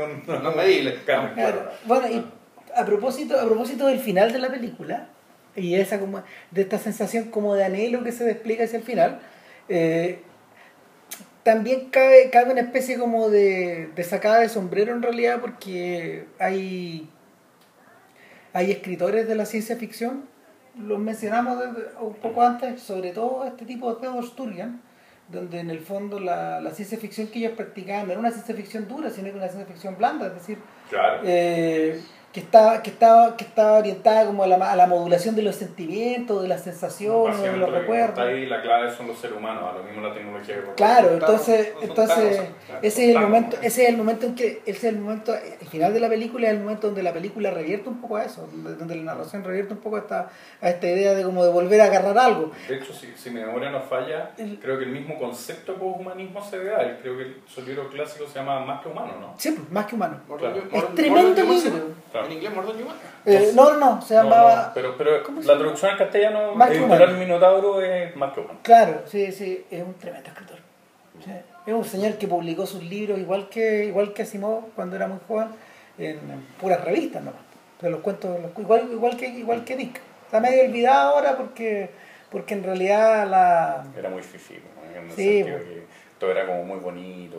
un... 0.02 0.24
No 0.44 0.50
es 0.50 0.56
medible. 0.56 0.96
Claro, 1.06 1.34
Claro. 1.34 1.70
Bueno, 1.86 2.08
y 2.10 2.26
a 2.76 2.86
propósito, 2.86 3.40
a 3.40 3.46
propósito 3.46 3.88
del 3.88 4.00
final 4.00 4.32
de 4.32 4.40
la 4.40 4.48
película, 4.50 5.08
y 5.56 5.76
esa 5.76 6.00
como, 6.00 6.24
de 6.52 6.62
esta 6.62 6.78
sensación 6.80 7.30
como 7.30 7.56
de 7.56 7.64
anhelo 7.66 8.04
que 8.04 8.12
se 8.12 8.24
despliega 8.24 8.66
hacia 8.66 8.78
el 8.80 8.84
final, 8.84 9.20
eh, 9.70 10.20
también 11.44 11.90
cabe, 11.90 12.30
cabe 12.32 12.52
una 12.52 12.62
especie 12.62 12.98
como 12.98 13.30
de, 13.30 13.90
de 13.96 14.04
sacada 14.04 14.40
de 14.40 14.50
sombrero 14.50 14.94
en 14.94 15.02
realidad, 15.02 15.42
porque 15.42 16.26
hay, 16.40 17.10
hay 18.54 18.72
escritores 18.72 19.28
de 19.28 19.36
la 19.36 19.46
ciencia 19.46 19.76
ficción, 19.76 20.24
los 20.80 21.00
mencionamos 21.00 21.60
desde- 21.60 21.90
un 22.00 22.16
poco 22.16 22.42
antes, 22.42 22.82
sobre 22.82 23.12
todo 23.12 23.46
este 23.46 23.66
tipo 23.66 23.94
de 23.94 24.02
Theodor 24.02 24.26
Sturgeon, 24.26 24.82
donde 25.30 25.60
en 25.60 25.70
el 25.70 25.80
fondo 25.80 26.20
la, 26.20 26.60
la 26.62 26.72
ciencia 26.72 26.98
ficción 26.98 27.28
que 27.28 27.40
ellos 27.40 27.54
practicaban 27.54 28.06
no 28.06 28.12
era 28.12 28.20
una 28.20 28.32
ciencia 28.32 28.56
ficción 28.56 28.88
dura, 28.88 29.10
sino 29.10 29.30
que 29.30 29.38
una 29.38 29.48
ciencia 29.48 29.66
ficción 29.72 29.98
blanda, 29.98 30.28
es 30.28 30.34
decir, 30.36 30.58
Claro. 30.90 31.22
eh, 31.26 32.00
que 32.34 32.40
estaba 32.40 32.82
que 32.82 32.90
estaba 32.90 33.38
que 33.38 33.44
estaba 33.44 33.78
orientada 33.78 34.26
como 34.26 34.44
a 34.44 34.48
la, 34.48 34.56
a 34.72 34.76
la 34.76 34.88
modulación 34.88 35.36
de 35.36 35.44
los 35.44 35.56
sentimientos 35.56 36.42
de 36.42 36.48
las 36.48 36.64
sensaciones 36.64 37.26
de 37.26 37.30
Básicamente 37.30 37.60
los 37.60 37.72
recuerdos 37.72 38.10
está 38.10 38.24
ahí, 38.24 38.46
la 38.48 38.62
clave 38.64 38.92
son 38.92 39.08
los 39.08 39.20
seres 39.20 39.38
humanos, 39.38 39.64
a 39.72 39.78
lo 39.78 39.84
mismo 39.84 40.02
la 40.02 40.14
tecnología 40.14 40.56
que 40.56 40.74
claro 40.76 41.12
entonces 41.12 41.74
entonces 41.82 42.42
ese 42.82 43.10
es 43.10 43.16
el 43.16 43.22
momento 43.22 43.58
ese 43.62 43.84
es 43.84 43.90
el 43.90 43.98
momento 43.98 44.26
en 44.26 44.36
que 44.36 44.64
ese 44.66 44.72
es 44.72 44.84
el 44.96 45.00
momento 45.00 45.36
el 45.36 45.68
final 45.68 45.94
de 45.94 46.00
la 46.00 46.10
película 46.10 46.48
es 46.48 46.54
el 46.56 46.60
momento 46.62 46.88
donde 46.88 47.04
la 47.04 47.14
película 47.14 47.52
revierte 47.52 47.88
un 47.90 48.02
poco 48.02 48.18
a 48.18 48.24
eso 48.26 48.50
donde, 48.52 48.96
la 48.96 49.04
narración 49.04 49.44
revierte 49.44 49.74
un 49.74 49.80
poco 49.80 49.98
a 49.98 50.00
esta 50.00 50.30
a 50.60 50.70
esta 50.70 50.88
idea 50.88 51.14
de 51.14 51.24
como 51.24 51.46
de 51.46 51.52
volver 51.52 51.82
a 51.82 51.86
agarrar 51.86 52.18
algo 52.18 52.52
De 52.68 52.78
hecho, 52.78 52.94
si, 52.94 53.14
si 53.16 53.30
mi 53.30 53.42
memoria 53.42 53.70
no 53.70 53.82
falla, 53.82 54.32
El- 54.38 54.60
creo 54.60 54.80
que 54.80 54.86
el 54.86 54.92
mismo 54.92 55.20
concepto 55.20 55.74
de 55.74 55.80
poshumanismo 55.80 56.44
se 56.44 56.58
ve 56.58 56.74
ahí. 56.76 56.98
Creo 57.02 57.18
que 57.18 57.36
su 57.46 57.62
libro 57.62 57.90
clásico 57.90 58.26
se 58.28 58.40
llama 58.40 58.60
Más 58.62 58.82
que 58.82 58.90
humano, 58.90 59.14
¿no? 59.20 59.34
sí 59.38 59.52
pues, 59.52 59.70
más 59.72 59.86
que 59.86 59.96
humano 59.96 60.20
Claro. 60.38 60.64
Es 60.72 60.96
tremendo 60.96 61.42
libro 61.44 61.94
Claro. 62.12 62.23
En 62.26 62.32
inglés, 62.32 62.54
Mordor 62.54 62.76
Human. 62.76 62.96
Eh, 63.26 63.52
no, 63.56 63.74
no, 63.74 63.96
no, 63.96 64.02
se 64.02 64.14
llamaba... 64.16 64.56
no, 64.68 64.72
pero 64.74 64.96
pero 64.98 65.24
¿Cómo 65.24 65.42
se 65.42 65.48
la 65.48 65.58
traducción 65.58 65.92
al 65.92 65.98
castellano, 65.98 66.54
el 67.04 67.18
Minotauro 67.18 67.82
es 67.82 68.16
Mark 68.16 68.34
Cuban. 68.36 68.58
Claro, 68.62 69.02
sí, 69.06 69.32
sí, 69.32 69.66
es 69.72 69.82
un 69.84 69.94
tremendo 69.96 70.30
escritor. 70.30 70.58
Sí. 71.24 71.32
Es 71.66 71.74
un 71.74 71.86
señor 71.86 72.18
que 72.18 72.28
publicó 72.28 72.66
sus 72.66 72.84
libros 72.84 73.18
igual 73.20 73.48
que 73.48 73.86
igual 73.86 74.14
que 74.14 74.24
Asimov 74.24 74.72
cuando 74.76 74.96
era 74.98 75.08
muy 75.08 75.20
joven 75.28 75.48
en, 75.98 76.18
en 76.18 76.46
puras 76.60 76.84
revistas 76.84 77.24
nomás. 77.24 77.40
Pero 77.80 77.92
los 77.94 78.02
cuentos, 78.02 78.38
los- 78.42 78.52
igual, 78.60 78.90
igual 78.92 79.16
que 79.16 79.28
igual 79.30 79.64
que 79.64 79.76
Dick. 79.78 80.02
Está 80.26 80.40
medio 80.42 80.64
olvidado 80.64 81.16
ahora 81.16 81.38
porque 81.38 81.90
porque 82.30 82.56
en 82.56 82.64
realidad 82.64 83.28
la 83.30 83.86
Era 83.98 84.10
muy 84.10 84.22
fifi, 84.24 84.56
¿no? 84.56 85.00
en 85.00 85.06
el 85.06 85.12
Sí, 85.16 85.24
sentido 85.38 85.58
bueno. 85.58 85.64
que 85.72 85.84
todo 86.20 86.32
era 86.32 86.46
como 86.46 86.64
muy 86.66 86.80
bonito. 86.80 87.38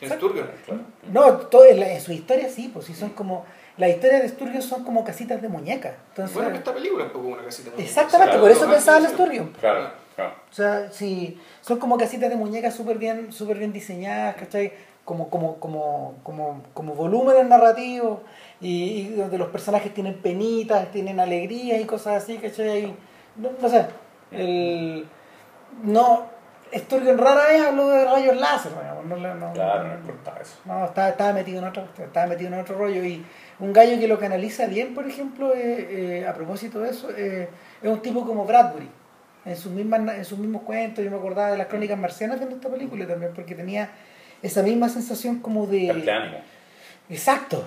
Y, 0.00 0.04
En 0.04 0.10
Sturgeon. 0.10 0.50
claro. 0.66 0.80
no, 1.12 1.36
todo 1.46 1.64
en, 1.64 1.80
la- 1.80 1.92
en 1.92 2.00
su 2.00 2.12
historia 2.12 2.48
sí, 2.50 2.68
pues 2.74 2.84
sí 2.86 2.92
son 2.94 3.10
como 3.10 3.46
las 3.82 3.90
historias 3.90 4.22
de 4.22 4.28
Sturgeon 4.28 4.62
son 4.62 4.84
como 4.84 5.04
casitas 5.04 5.42
de 5.42 5.48
muñeca. 5.48 5.94
Entonces, 6.10 6.34
Bueno, 6.34 6.50
que 6.52 6.58
esta 6.58 6.72
película 6.72 7.04
es 7.04 7.06
un 7.08 7.12
poco 7.12 7.28
una 7.34 7.44
casita. 7.44 7.70
de 7.76 7.82
exactamente, 7.82 8.30
Claro, 8.32 8.40
por 8.42 8.50
eso 8.50 8.66
no, 8.66 8.72
pensaba 8.72 8.98
en. 8.98 9.06
Sturgeon. 9.08 9.48
Claro, 9.60 9.90
claro. 10.16 10.34
O 10.50 10.54
sea, 10.54 10.90
sí, 10.92 11.40
son 11.60 11.78
como 11.78 11.98
casitas 11.98 12.30
de 12.30 12.36
muñecas 12.36 12.74
súper 12.74 12.98
bien, 12.98 13.32
súper 13.32 13.58
bien 13.58 13.72
diseñadas, 13.72 14.36
¿cachai? 14.36 14.72
Como, 15.04 15.28
como, 15.30 15.56
como, 15.58 16.14
como, 16.22 16.62
como 16.74 16.94
volúmenes 16.94 17.46
narrativos 17.46 18.20
y, 18.60 18.84
y 19.00 19.08
donde 19.14 19.36
los 19.36 19.48
personajes 19.48 19.92
tienen 19.92 20.14
penitas, 20.22 20.90
tienen 20.92 21.18
alegrías 21.18 21.80
y 21.80 21.84
cosas 21.84 22.22
así, 22.22 22.38
¿cachai? 22.38 22.94
No, 23.36 23.50
no 23.60 23.68
sé, 23.68 23.86
el, 24.30 25.08
no, 25.82 26.26
Sturgeon 26.74 27.18
rara 27.18 27.46
vez 27.48 27.60
habló 27.62 27.88
de 27.88 28.04
rayos 28.04 28.36
láser, 28.36 28.72
digamos, 28.72 29.04
no, 29.06 29.16
le- 29.16 29.34
no, 29.34 29.52
Claro, 29.52 29.82
no- 29.84 29.88
no 29.88 29.98
importa 29.98 30.34
eso. 30.40 30.54
no, 30.64 30.84
estaba, 30.84 31.08
estaba 31.10 31.32
metido 31.32 31.58
en 31.58 31.64
otro, 31.64 31.84
estaba 31.98 32.26
metido 32.26 32.48
en 32.54 32.60
otro 32.60 32.78
rollo 32.78 33.04
y 33.04 33.24
un 33.60 33.72
gallo 33.72 33.98
que 33.98 34.08
lo 34.08 34.18
canaliza 34.18 34.66
bien, 34.66 34.94
por 34.94 35.06
ejemplo, 35.06 35.54
eh, 35.54 36.20
eh, 36.20 36.26
a 36.26 36.34
propósito 36.34 36.80
de 36.80 36.90
eso, 36.90 37.10
eh, 37.16 37.48
es 37.82 37.88
un 37.88 38.00
tipo 38.00 38.26
como 38.26 38.44
Bradbury. 38.44 38.88
En 39.44 39.56
sus, 39.56 39.72
mismas, 39.72 40.16
en 40.16 40.24
sus 40.24 40.38
mismos 40.38 40.62
cuentos, 40.62 41.04
yo 41.04 41.10
me 41.10 41.16
acordaba 41.16 41.50
de 41.50 41.58
las 41.58 41.66
crónicas 41.66 41.98
marcianas 41.98 42.38
viendo 42.38 42.54
esta 42.54 42.68
película 42.68 43.06
también, 43.06 43.32
porque 43.34 43.56
tenía 43.56 43.90
esa 44.40 44.62
misma 44.62 44.88
sensación 44.88 45.40
como 45.40 45.66
Temple 45.66 45.94
de 45.94 46.02
de... 46.02 46.12
ánimo. 46.12 46.38
Exacto, 47.10 47.64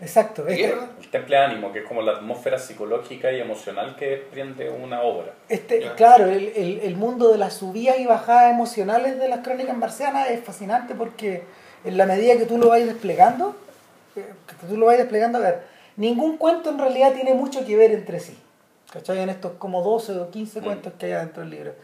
exacto. 0.00 0.44
¿De 0.44 0.54
Este? 0.54 0.74
El 1.02 1.08
temple 1.10 1.36
ánimo, 1.36 1.72
que 1.72 1.80
es 1.80 1.84
como 1.84 2.00
la 2.00 2.12
atmósfera 2.12 2.58
psicológica 2.58 3.30
y 3.32 3.40
emocional 3.40 3.96
que 3.96 4.06
desprende 4.06 4.70
una 4.70 5.02
obra. 5.02 5.34
este, 5.48 5.90
claro, 5.94 6.24
el, 6.26 6.52
el, 6.56 6.80
el 6.82 6.96
mundo 6.96 7.32
de 7.32 7.38
las 7.38 7.54
subidas 7.54 7.98
y 7.98 8.06
bajadas 8.06 8.52
emocionales 8.52 9.18
de 9.18 9.28
las 9.28 9.40
crónicas 9.40 9.76
marcianas 9.76 10.30
es 10.30 10.40
fascinante 10.42 10.94
porque 10.94 11.42
en 11.84 11.96
la 11.96 12.06
medida 12.06 12.36
que 12.36 12.46
tú 12.46 12.58
lo 12.58 12.68
vayas 12.68 12.88
desplegando, 12.88 13.56
que 14.14 14.66
tú 14.68 14.76
lo 14.76 14.86
vayas 14.86 15.02
desplegando, 15.02 15.38
a 15.38 15.42
ver, 15.42 15.62
ningún 15.96 16.36
cuento 16.36 16.70
en 16.70 16.78
realidad 16.78 17.12
tiene 17.14 17.34
mucho 17.34 17.64
que 17.64 17.76
ver 17.76 17.92
entre 17.92 18.20
sí. 18.20 18.36
¿Cachai? 18.92 19.20
En 19.20 19.28
estos 19.30 19.52
como 19.52 19.82
12 19.82 20.12
o 20.18 20.30
15 20.30 20.60
Mm. 20.60 20.64
cuentos 20.64 20.92
que 20.98 21.06
hay 21.06 21.12
dentro 21.12 21.42
del 21.42 21.50
libro. 21.50 21.74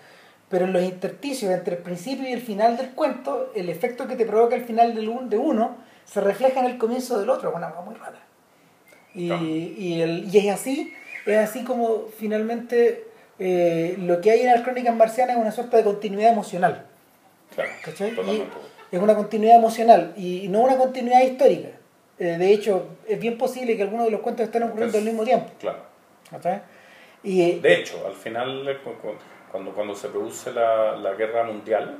Pero 0.48 0.64
en 0.64 0.72
los 0.72 0.82
intersticios 0.82 1.52
entre 1.52 1.76
el 1.76 1.82
principio 1.82 2.28
y 2.28 2.32
el 2.32 2.40
final 2.40 2.76
del 2.76 2.90
cuento, 2.90 3.52
el 3.54 3.68
efecto 3.68 4.06
que 4.08 4.16
te 4.16 4.26
provoca 4.26 4.56
el 4.56 4.64
final 4.64 4.94
del 4.94 5.08
un- 5.08 5.28
de 5.28 5.38
uno 5.38 5.76
se 6.04 6.20
refleja 6.20 6.60
en 6.60 6.66
el 6.66 6.78
comienzo 6.78 7.18
del 7.18 7.30
otro, 7.30 7.52
una 7.54 7.70
cosa 7.70 7.82
muy 7.82 7.94
rara. 7.94 8.18
Y, 9.14 9.32
y, 9.32 10.00
el, 10.02 10.28
y 10.32 10.38
es 10.38 10.54
así, 10.54 10.92
es 11.24 11.36
así 11.38 11.64
como 11.64 12.06
finalmente 12.18 13.04
eh, 13.38 13.96
lo 13.98 14.20
que 14.20 14.30
hay 14.30 14.40
en 14.40 14.52
las 14.52 14.62
crónicas 14.62 14.94
marcianas 14.96 15.36
es 15.36 15.42
una 15.42 15.52
suerte 15.52 15.76
de 15.78 15.84
continuidad 15.84 16.32
emocional. 16.32 16.86
Claro, 17.54 17.70
¿Cachai? 17.84 18.10
Y 18.12 18.96
es 18.96 19.00
una 19.02 19.14
continuidad 19.14 19.56
emocional 19.56 20.12
y 20.16 20.48
no 20.48 20.60
una 20.60 20.76
continuidad 20.76 21.22
histórica. 21.22 21.68
Eh, 22.18 22.36
de 22.38 22.52
hecho, 22.52 22.86
es 23.06 23.18
bien 23.20 23.36
posible 23.36 23.76
que 23.76 23.82
algunos 23.82 24.06
de 24.06 24.12
los 24.12 24.20
cuentos 24.20 24.46
estén 24.46 24.62
ocurriendo 24.62 24.96
al 24.98 25.04
mismo 25.04 25.24
tiempo. 25.24 25.50
Claro. 25.58 25.78
¿cachai? 26.30 26.62
Y, 27.22 27.42
eh, 27.42 27.58
De 27.60 27.74
hecho, 27.74 28.06
al 28.06 28.14
final, 28.14 28.66
eh, 28.68 28.78
cu- 28.82 28.94
cu- 28.94 29.14
cuando, 29.50 29.72
cuando 29.72 29.94
se 29.94 30.08
produce 30.08 30.52
la, 30.52 30.96
la 30.96 31.14
guerra 31.14 31.44
mundial, 31.44 31.98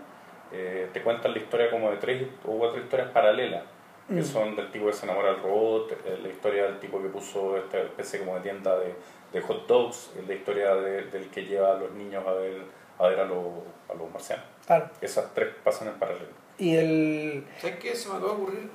eh, 0.52 0.88
te 0.92 1.02
cuentan 1.02 1.32
la 1.32 1.38
historia 1.38 1.70
como 1.70 1.90
de 1.90 1.96
tres 1.98 2.22
o 2.44 2.52
cuatro 2.58 2.80
historias 2.80 3.10
paralelas, 3.10 3.62
que 4.08 4.14
Mm. 4.14 4.24
son 4.24 4.54
del 4.56 4.70
tipo 4.70 4.86
que 4.86 4.92
se 4.92 5.04
enamora 5.04 5.32
del 5.32 5.42
robot, 5.42 5.90
eh, 5.92 6.18
la 6.22 6.28
historia 6.28 6.64
del 6.64 6.78
tipo 6.78 7.02
que 7.02 7.08
puso 7.08 7.56
esta 7.56 7.78
especie 7.78 8.20
como 8.20 8.36
de 8.36 8.40
tienda 8.42 8.78
de, 8.78 8.94
de 9.32 9.40
hot 9.40 9.66
dogs, 9.66 10.12
eh, 10.16 10.22
la 10.26 10.34
historia 10.34 10.74
de- 10.76 11.02
del 11.10 11.28
que 11.28 11.44
lleva 11.44 11.72
a 11.72 11.74
los 11.78 11.90
niños 11.92 12.24
a 12.26 12.32
ver 12.32 12.62
a, 12.98 13.08
ver 13.08 13.20
a, 13.20 13.24
los, 13.26 13.44
a 13.90 13.94
los 13.94 14.10
marcianos. 14.10 14.46
claro, 14.64 14.88
Esas 15.02 15.34
tres 15.34 15.48
pasan 15.62 15.88
en 15.88 15.94
paralelo. 15.98 16.30
y 16.56 16.76
el... 16.76 17.44
¿Sabes 17.60 17.76
qué? 17.76 17.94
Se 17.94 18.08
me 18.08 18.14
acaba 18.14 18.30
de 18.32 18.36
ocurrir. 18.38 18.68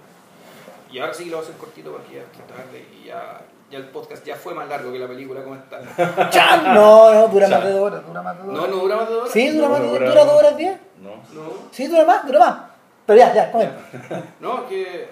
Y 0.92 1.00
ahora 1.00 1.14
sí 1.14 1.26
lo 1.26 1.38
voy 1.38 1.46
a 1.46 1.48
hacer 1.48 1.58
cortito 1.60 1.92
porque 1.92 2.16
ya 2.16 2.22
está 2.22 2.44
tarde 2.56 2.86
y 3.02 3.06
ya, 3.08 3.42
ya 3.70 3.78
el 3.78 3.86
podcast 3.86 4.26
ya 4.26 4.36
fue 4.36 4.54
más 4.54 4.68
largo 4.68 4.92
que 4.92 5.00
la 5.00 5.08
película 5.08 5.42
como 5.44 5.56
está. 5.56 5.80
¡Chan! 6.30 6.74
No, 6.74 7.14
no, 7.14 7.28
dura 7.30 7.48
más 7.48 7.64
de 7.64 7.72
dos 7.72 7.82
horas, 7.92 8.06
dura 8.08 8.22
más 8.22 8.38
de 8.38 8.44
dos 8.44 8.54
No, 8.54 8.60
horas. 8.62 8.76
no 8.76 8.82
dura 8.82 8.96
más 8.98 9.08
de 9.08 9.14
dos 9.14 9.22
horas. 9.24 9.34
Sí, 9.34 9.50
dura 9.50 9.68
No, 9.68 9.74
más 9.74 9.82
de 9.82 9.88
dura- 9.90 10.10
dura 10.10 10.26
dos 10.26 10.34
horas 10.40 10.58
diez. 10.58 10.78
¿no? 11.00 11.10
No, 11.34 11.54
Sí, 11.72 11.88
dura 11.88 12.06
más, 12.06 12.26
dura 12.28 12.40
más. 12.40 12.58
Pero 13.06 13.20
ya, 13.20 13.34
ya, 13.34 13.52
comenta. 13.52 13.78
no, 14.40 14.68
que 14.68 15.10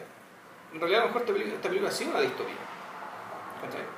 en 0.74 0.80
realidad 0.80 1.02
a 1.02 1.04
lo 1.04 1.08
mejor 1.08 1.22
esta 1.22 1.34
película, 1.34 1.56
esta 1.56 1.68
película 1.70 1.92
sí 1.92 2.04
es 2.04 2.10
una 2.10 2.20
distopía. 2.22 2.56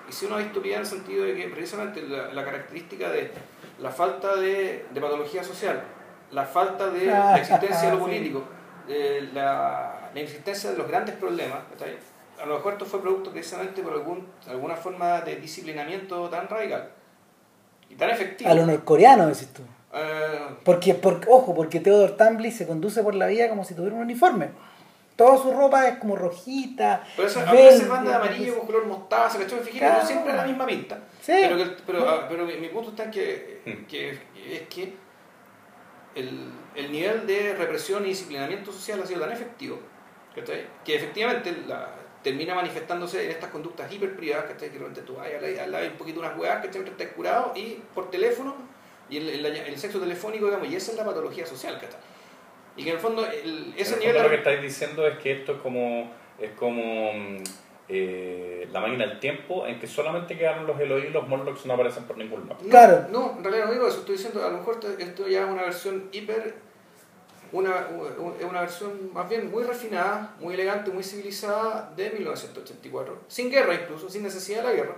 Y 0.09 0.11
sí 0.13 0.25
una 0.25 0.37
distopía 0.39 0.75
en 0.75 0.81
el 0.81 0.87
sentido 0.87 1.23
de 1.25 1.35
que 1.35 1.47
precisamente 1.49 2.01
la, 2.01 2.33
la 2.33 2.43
característica 2.43 3.09
de 3.09 3.31
la 3.79 3.89
falta 3.91 4.35
de, 4.35 4.85
de 4.91 5.01
patología 5.01 5.43
social, 5.43 5.81
la 6.31 6.43
falta 6.45 6.87
de 6.89 7.05
la 7.07 7.37
existencia 7.37 7.89
de 7.89 7.95
lo 7.95 7.99
político, 7.99 8.43
de 8.87 9.29
la, 9.33 10.00
la 10.13 10.19
inexistencia 10.19 10.71
de 10.71 10.77
los 10.77 10.87
grandes 10.87 11.15
problemas, 11.15 11.59
a 12.41 12.45
lo 12.45 12.55
mejor 12.55 12.73
esto 12.73 12.85
fue 12.85 13.01
producto 13.01 13.31
precisamente 13.31 13.81
por 13.81 13.93
algún, 13.93 14.27
alguna 14.47 14.75
forma 14.75 15.21
de 15.21 15.35
disciplinamiento 15.37 16.27
tan 16.29 16.47
radical 16.47 16.89
y 17.89 17.95
tan 17.95 18.09
efectivo. 18.09 18.49
A 18.49 18.53
lo 18.53 18.65
norcoreano, 18.65 19.27
decís 19.27 19.49
tú. 19.53 19.61
Eh, 19.93 20.39
Porque, 20.63 20.93
porque, 20.95 21.27
ojo, 21.29 21.53
porque 21.53 21.79
Theodore 21.81 22.13
Tambly 22.13 22.51
se 22.51 22.65
conduce 22.65 23.03
por 23.03 23.13
la 23.15 23.27
vida 23.27 23.49
como 23.49 23.63
si 23.65 23.73
tuviera 23.75 23.95
un 23.95 24.01
uniforme. 24.03 24.49
Toda 25.17 25.37
su 25.37 25.51
ropa 25.51 25.87
es 25.87 25.97
como 25.99 26.15
rojita. 26.15 27.03
Pero 27.15 27.27
eso, 27.27 27.41
a 27.41 27.51
verde, 27.51 27.63
veces 27.65 27.87
van 27.89 28.05
de 28.05 28.13
amarillo 28.13 28.57
con 28.57 28.65
color 28.67 28.85
mostaza, 28.87 29.37
¿cachai? 29.37 29.59
Fíjate, 29.59 29.77
Claro. 29.79 30.01
no 30.01 30.07
siempre 30.07 30.31
es 30.31 30.37
la 30.37 30.45
misma 30.45 30.65
pinta. 30.65 30.99
Sí. 31.21 31.33
Pero, 31.41 31.57
que- 31.57 31.75
pero, 31.85 32.09
ah, 32.09 32.25
pero 32.27 32.45
mi, 32.45 32.55
mi 32.55 32.69
punto 32.69 32.89
está 32.91 33.03
en 33.03 33.11
que, 33.11 33.85
que 33.87 34.09
es 34.11 34.61
que 34.69 34.95
el, 36.15 36.51
el 36.75 36.91
nivel 36.91 37.27
de 37.27 37.53
represión 37.55 38.03
y 38.05 38.09
disciplinamiento 38.09 38.71
social 38.71 39.01
ha 39.03 39.05
sido 39.05 39.19
tan 39.21 39.31
efectivo. 39.31 39.79
Que 40.33 40.95
efectivamente 40.95 41.55
la, 41.67 41.95
termina 42.23 42.55
manifestándose 42.55 43.25
en 43.25 43.31
estas 43.31 43.49
conductas 43.49 43.91
hiper 43.91 44.15
privadas, 44.15 44.45
¿cachai? 44.45 44.69
que 44.69 44.75
de 44.75 44.79
repente 44.79 45.01
tú 45.01 45.15
vas 45.15 45.27
al 45.27 45.71
lado 45.71 45.85
un 45.85 45.97
poquito 45.97 46.19
unas 46.19 46.37
hueás, 46.37 46.63
que 46.63 46.71
siempre 46.71 46.91
estás 46.91 47.07
curado 47.09 47.53
y 47.55 47.81
por 47.93 48.09
teléfono 48.09 48.55
y 49.09 49.17
el, 49.17 49.29
el, 49.29 49.45
el 49.45 49.77
sexo 49.77 49.99
telefónico, 49.99 50.45
digamos, 50.45 50.69
y 50.69 50.75
esa 50.75 50.91
es 50.91 50.97
la 50.97 51.05
patología 51.05 51.45
social, 51.45 51.75
¿cachai? 51.79 51.99
Y 52.77 52.83
que 52.83 52.89
en 52.91 52.95
el 52.95 53.01
fondo 53.01 53.25
el, 53.25 53.73
ese 53.77 53.95
En 53.95 53.95
el 53.95 53.99
nivel 53.99 54.15
fondo 54.15 54.17
de 54.17 54.23
lo 54.23 54.29
que 54.29 54.35
estáis 54.35 54.61
diciendo 54.61 55.07
es 55.07 55.17
que 55.17 55.31
esto 55.33 55.53
es 55.53 55.61
como, 55.61 56.11
es 56.39 56.51
como 56.51 57.13
mm, 57.13 57.43
eh, 57.89 58.69
la 58.71 58.79
máquina 58.79 59.05
del 59.05 59.19
tiempo 59.19 59.67
en 59.67 59.77
que 59.79 59.87
solamente 59.87 60.37
quedaron 60.37 60.65
los 60.65 60.79
Eloy 60.79 61.07
y 61.07 61.09
los 61.09 61.27
Morlocks 61.27 61.65
no 61.65 61.73
aparecen 61.73 62.05
por 62.05 62.17
ningún 62.17 62.47
lado. 62.47 62.61
No, 62.63 62.69
Claro. 62.69 63.07
No, 63.11 63.35
en 63.37 63.43
realidad 63.43 63.65
no 63.65 63.73
digo 63.73 63.87
eso, 63.87 63.99
estoy 63.99 64.15
diciendo, 64.15 64.45
a 64.45 64.49
lo 64.49 64.59
mejor 64.59 64.79
esto 64.97 65.27
ya 65.27 65.43
es 65.43 65.49
una 65.49 65.63
versión 65.63 66.07
hiper, 66.13 66.55
una, 67.51 67.87
una 68.49 68.61
versión 68.61 69.11
más 69.13 69.27
bien 69.29 69.51
muy 69.51 69.63
refinada, 69.63 70.35
muy 70.39 70.53
elegante, 70.53 70.89
muy 70.91 71.03
civilizada 71.03 71.91
de 71.95 72.09
1984, 72.11 73.19
sin 73.27 73.49
guerra 73.49 73.73
incluso, 73.75 74.09
sin 74.09 74.23
necesidad 74.23 74.59
de 74.63 74.67
la 74.69 74.73
guerra, 74.73 74.95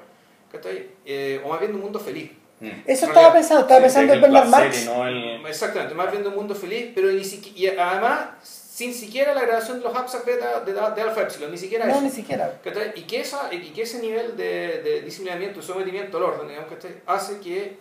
¿cachai? 0.52 0.90
Eh, 1.06 1.42
o 1.44 1.50
más 1.50 1.60
bien 1.60 1.72
de 1.72 1.78
un 1.78 1.84
mundo 1.84 2.00
feliz. 2.00 2.32
Mm. 2.60 2.68
Eso 2.86 3.08
estaba 3.08 3.14
realidad, 3.14 3.34
pensando, 3.34 3.62
estaba 3.64 3.80
sí, 3.80 3.84
pensando 3.84 4.14
en 4.14 4.22
Bernard 4.22 4.48
Marx. 4.48 4.86
no 4.86 5.08
el- 5.08 5.46
Exactamente, 5.46 5.96
más 5.96 6.12
bien 6.12 6.24
de 6.24 6.30
un 6.30 6.36
mundo 6.36 6.56
feliz, 6.56 6.92
pero 6.96 7.08
ni 7.12 7.24
siquiera, 7.24 7.74
y 7.76 7.78
además 7.78 8.30
sin 8.44 8.92
siquiera 8.94 9.36
la 9.36 9.42
grabación 9.42 9.78
de 9.80 9.84
los 9.86 9.96
APSAC 9.96 10.26
beta 10.26 10.60
de, 10.62 10.74
de 10.74 11.02
Alpha 11.02 11.22
Epsilon, 11.22 11.52
ni 11.52 11.58
siquiera 11.58 11.86
No, 11.86 11.94
eso. 11.94 12.02
ni 12.02 12.10
siquiera. 12.10 12.60
¿Cachai? 12.64 12.92
Y 12.96 13.02
que, 13.04 13.20
esa, 13.22 13.54
y 13.54 13.70
que 13.72 13.84
ese 13.84 14.00
nivel 14.00 14.36
de, 14.36 14.82
de 14.82 15.02
disciplinamiento 15.02 15.60
y 15.60 15.64
sometimiento 15.64 16.18
al 16.18 16.24
orden 16.24 16.48
digamos, 16.48 16.72
¿cachai? 16.72 16.96
hace 17.06 17.40
que 17.40 17.78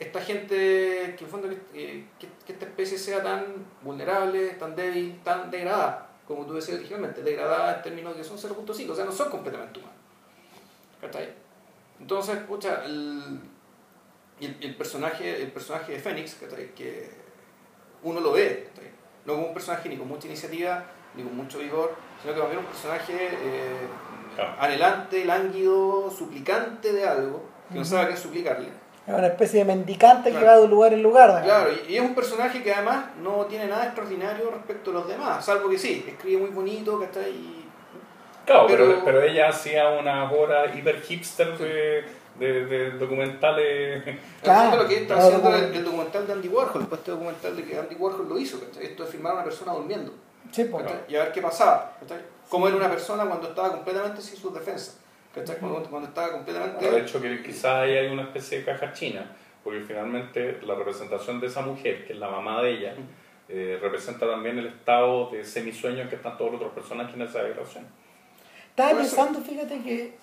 esta 0.00 0.20
gente, 0.20 0.56
que 0.56 1.16
en 1.18 1.24
el 1.24 1.26
fondo 1.26 1.48
que, 1.48 1.56
que- 2.18 2.28
que 2.46 2.52
esta 2.52 2.64
especie 2.66 2.98
sea 2.98 3.22
tan 3.22 3.44
vulnerable, 3.82 4.48
tan 4.54 4.74
débil, 4.74 5.20
tan 5.22 5.50
degradada, 5.50 6.08
como 6.26 6.46
tú 6.46 6.54
decías 6.54 6.78
originalmente, 6.78 7.22
degradada 7.22 7.76
en 7.76 7.82
términos 7.82 8.14
de 8.16 8.22
que 8.22 8.28
son 8.28 8.38
0.5, 8.38 8.90
o 8.90 8.94
sea, 8.96 9.04
no 9.04 9.12
son 9.12 9.30
completamente 9.30 9.78
humanos. 9.78 9.98
¿Cachai? 11.00 11.28
Entonces, 12.00 12.36
escucha, 12.38 12.82
el, 12.84 13.40
y 14.40 14.46
el, 14.46 14.56
el 14.60 14.74
personaje, 14.76 15.42
el 15.42 15.52
personaje 15.52 15.92
de 15.92 15.98
Fénix, 15.98 16.34
¿cachai? 16.34 16.74
que 16.74 17.10
uno 18.02 18.20
lo 18.20 18.32
ve, 18.32 18.68
¿cachai? 18.74 18.90
no 19.26 19.34
como 19.34 19.48
un 19.48 19.54
personaje 19.54 19.88
ni 19.90 19.96
con 19.98 20.08
mucha 20.08 20.26
iniciativa, 20.28 20.82
ni 21.14 21.22
con 21.22 21.36
mucho 21.36 21.58
vigor, 21.58 21.94
sino 22.22 22.32
que 22.34 22.40
más 22.40 22.48
bien 22.48 22.60
un 22.60 22.66
personaje 22.66 23.28
eh, 23.32 23.86
Claro. 24.36 24.54
anhelante, 24.60 25.24
lánguido, 25.24 26.08
suplicante 26.10 26.92
de 26.92 27.04
algo, 27.06 27.44
que 27.70 27.74
no 27.78 27.84
sabe 27.84 28.02
a 28.02 28.06
quién 28.06 28.16
suplicarle. 28.18 28.68
Es 29.12 29.18
una 29.18 29.26
especie 29.26 29.58
de 29.60 29.64
mendicante 29.64 30.30
que 30.30 30.38
Claro. 30.38 30.46
va 30.46 30.56
de 30.58 30.62
un 30.64 30.70
lugar 30.70 30.92
en 30.92 31.02
lugar. 31.02 31.28
digamos. 31.42 31.46
Claro, 31.46 31.70
y, 31.88 31.96
es 31.96 32.00
un 32.02 32.14
personaje 32.14 32.62
que 32.62 32.72
además 32.72 33.06
no 33.22 33.44
tiene 33.46 33.66
nada 33.66 33.84
extraordinario 33.84 34.50
respecto 34.50 34.90
a 34.90 34.94
los 34.94 35.08
demás, 35.08 35.44
salvo 35.44 35.68
que 35.68 35.78
sí, 35.78 36.04
escribe 36.06 36.40
muy 36.42 36.50
bonito, 36.50 36.98
¿cachai? 37.00 37.30
Y- 37.30 37.56
Claro, 38.46 38.66
pero, 38.68 38.86
pero- 38.86 39.04
pero 39.04 39.22
ella 39.22 39.48
hacía 39.48 39.88
una 39.90 40.30
hora 40.32 40.74
hiper 40.74 41.00
hipster 41.02 41.56
de, 41.58 42.04
de, 42.38 42.64
de 42.66 42.90
documentales. 42.92 44.02
Claro, 44.42 44.70
Claro, 44.70 44.82
lo 44.82 44.88
que 44.88 44.94
está 45.02 45.14
claro, 45.14 45.22
haciendo 45.28 45.42
como- 45.50 45.56
el, 45.56 45.74
el 45.74 45.84
documental 45.84 46.26
de 46.26 46.32
Andy 46.32 46.48
Warhol, 46.48 46.78
después 46.80 46.98
este 47.00 47.10
documental 47.12 47.56
de 47.56 47.64
que 47.64 47.78
Andy 47.78 47.94
Warhol 47.96 48.28
lo 48.28 48.38
hizo, 48.38 48.58
¿cachai? 48.60 48.84
esto 48.86 49.04
de 49.04 49.10
filmar 49.10 49.32
a 49.32 49.34
una 49.36 49.44
persona 49.44 49.72
durmiendo, 49.72 50.12
Sí, 50.50 50.64
pues. 50.64 50.84
y 51.08 51.16
a 51.16 51.24
ver 51.24 51.32
qué 51.32 51.42
pasaba, 51.42 51.92
¿cachai? 52.00 52.18
cómo 52.48 52.66
era 52.66 52.76
una 52.76 52.88
persona 52.90 53.24
cuando 53.26 53.48
estaba 53.48 53.70
completamente 53.70 54.20
sin 54.22 54.36
sus 54.36 54.52
defensas, 54.52 54.98
¿cachai? 55.34 55.56
cuando, 55.58 55.82
cuando 55.88 56.08
estaba 56.08 56.32
completamente... 56.32 56.90
De 56.90 57.00
hecho, 57.00 57.20
que 57.20 57.42
quizás 57.42 57.82
ahí 57.82 57.96
hay 57.96 58.08
una 58.08 58.22
especie 58.22 58.58
de 58.58 58.64
caja 58.64 58.92
china, 58.92 59.24
porque 59.62 59.80
finalmente 59.80 60.60
la 60.62 60.74
representación 60.74 61.40
de 61.40 61.46
esa 61.46 61.62
mujer, 61.62 62.06
que 62.06 62.12
es 62.12 62.18
la 62.18 62.28
mamá 62.28 62.62
de 62.62 62.70
ella, 62.72 62.94
eh, 63.48 63.78
representa 63.80 64.28
también 64.28 64.58
el 64.58 64.66
estado 64.66 65.30
de 65.30 65.44
semisueño 65.44 66.02
en 66.02 66.08
que 66.08 66.16
están 66.16 66.36
todos 66.38 66.52
los 66.52 66.60
otros 66.60 66.74
personajes 66.74 67.14
en 67.14 67.22
esa 67.22 67.42
relación. 67.42 67.84
Estaba 68.68 68.98
pensando, 68.98 69.40
fíjate 69.40 69.80
que 69.82 70.14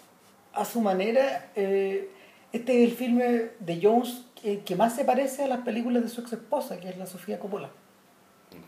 a 0.53 0.65
su 0.65 0.81
manera, 0.81 1.51
eh, 1.55 2.09
este 2.51 2.83
es 2.83 2.89
el 2.89 2.95
filme 2.95 3.49
de 3.59 3.79
Jones 3.81 4.25
que, 4.41 4.61
que 4.61 4.75
más 4.75 4.95
se 4.95 5.03
parece 5.03 5.43
a 5.43 5.47
las 5.47 5.59
películas 5.59 6.03
de 6.03 6.09
su 6.09 6.21
ex 6.21 6.33
esposa, 6.33 6.79
que 6.79 6.89
es 6.89 6.97
la 6.97 7.05
Sofía 7.05 7.39
Coppola. 7.39 7.69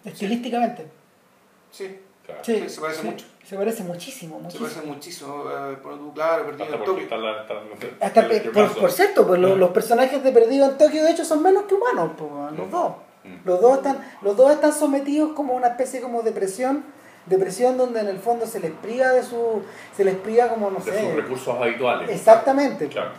Estilísticamente. 0.04 0.86
Sí, 1.72 2.00
Claro. 2.30 2.44
Sí, 2.44 2.60
Sí, 2.62 2.70
se 2.70 2.82
parece 2.82 3.04
mucho. 3.04 3.26
Se 3.44 3.56
parece 3.58 3.84
muchísimo, 3.84 4.36
se 4.38 4.42
muchísimo. 4.44 4.68
parece 4.70 4.88
muchísimo, 4.88 5.44
eh, 5.52 5.78
por 5.82 5.98
tu- 5.98 6.14
claro, 6.14 6.46
perdido 6.46 6.66
en 6.66 6.72
porque 6.72 6.86
Tokio. 6.86 7.04
está 7.04 7.18
la, 7.18 7.42
está- 7.42 8.06
Hasta, 8.06 8.20
el 8.28 8.52
por, 8.52 8.78
por 8.80 8.92
cierto, 8.92 9.26
pues 9.28 9.40
los, 9.40 9.56
Mm. 9.56 9.60
los 9.60 9.70
personajes 9.72 10.24
de 10.24 10.32
Perdido 10.32 10.66
en 10.70 10.78
Tokio 10.78 11.04
de 11.04 11.12
hecho 11.12 11.26
son 11.26 11.42
menos 11.42 11.64
que 11.64 11.74
humanos, 11.74 12.12
pues, 12.18 12.30
los 12.58 12.68
Mm. 12.68 12.72
dos. 12.72 12.92
Mm. 13.24 13.36
Los 13.46 13.60
dos 13.62 13.78
están, 13.78 13.98
los 14.22 14.38
dos 14.38 14.52
están 14.52 14.72
sometidos 14.72 15.34
como 15.34 15.54
a 15.54 15.56
una 15.58 15.68
especie 15.70 16.00
como 16.00 16.20
de 16.22 16.30
depresión, 16.32 16.84
depresión 17.26 17.76
donde 17.78 18.00
en 18.02 18.08
el 18.08 18.20
fondo 18.20 18.46
se 18.46 18.60
les 18.60 18.72
priva 18.72 19.10
de 19.10 19.24
su, 19.24 19.64
se 19.98 20.04
les 20.06 20.16
priva 20.16 20.48
como 20.50 20.70
no 20.70 20.80
de 20.80 20.92
sé, 20.92 21.02
sus 21.02 21.16
recursos 21.16 21.56
habituales. 21.60 22.10
exactamente. 22.10 22.88
Claro. 22.88 23.12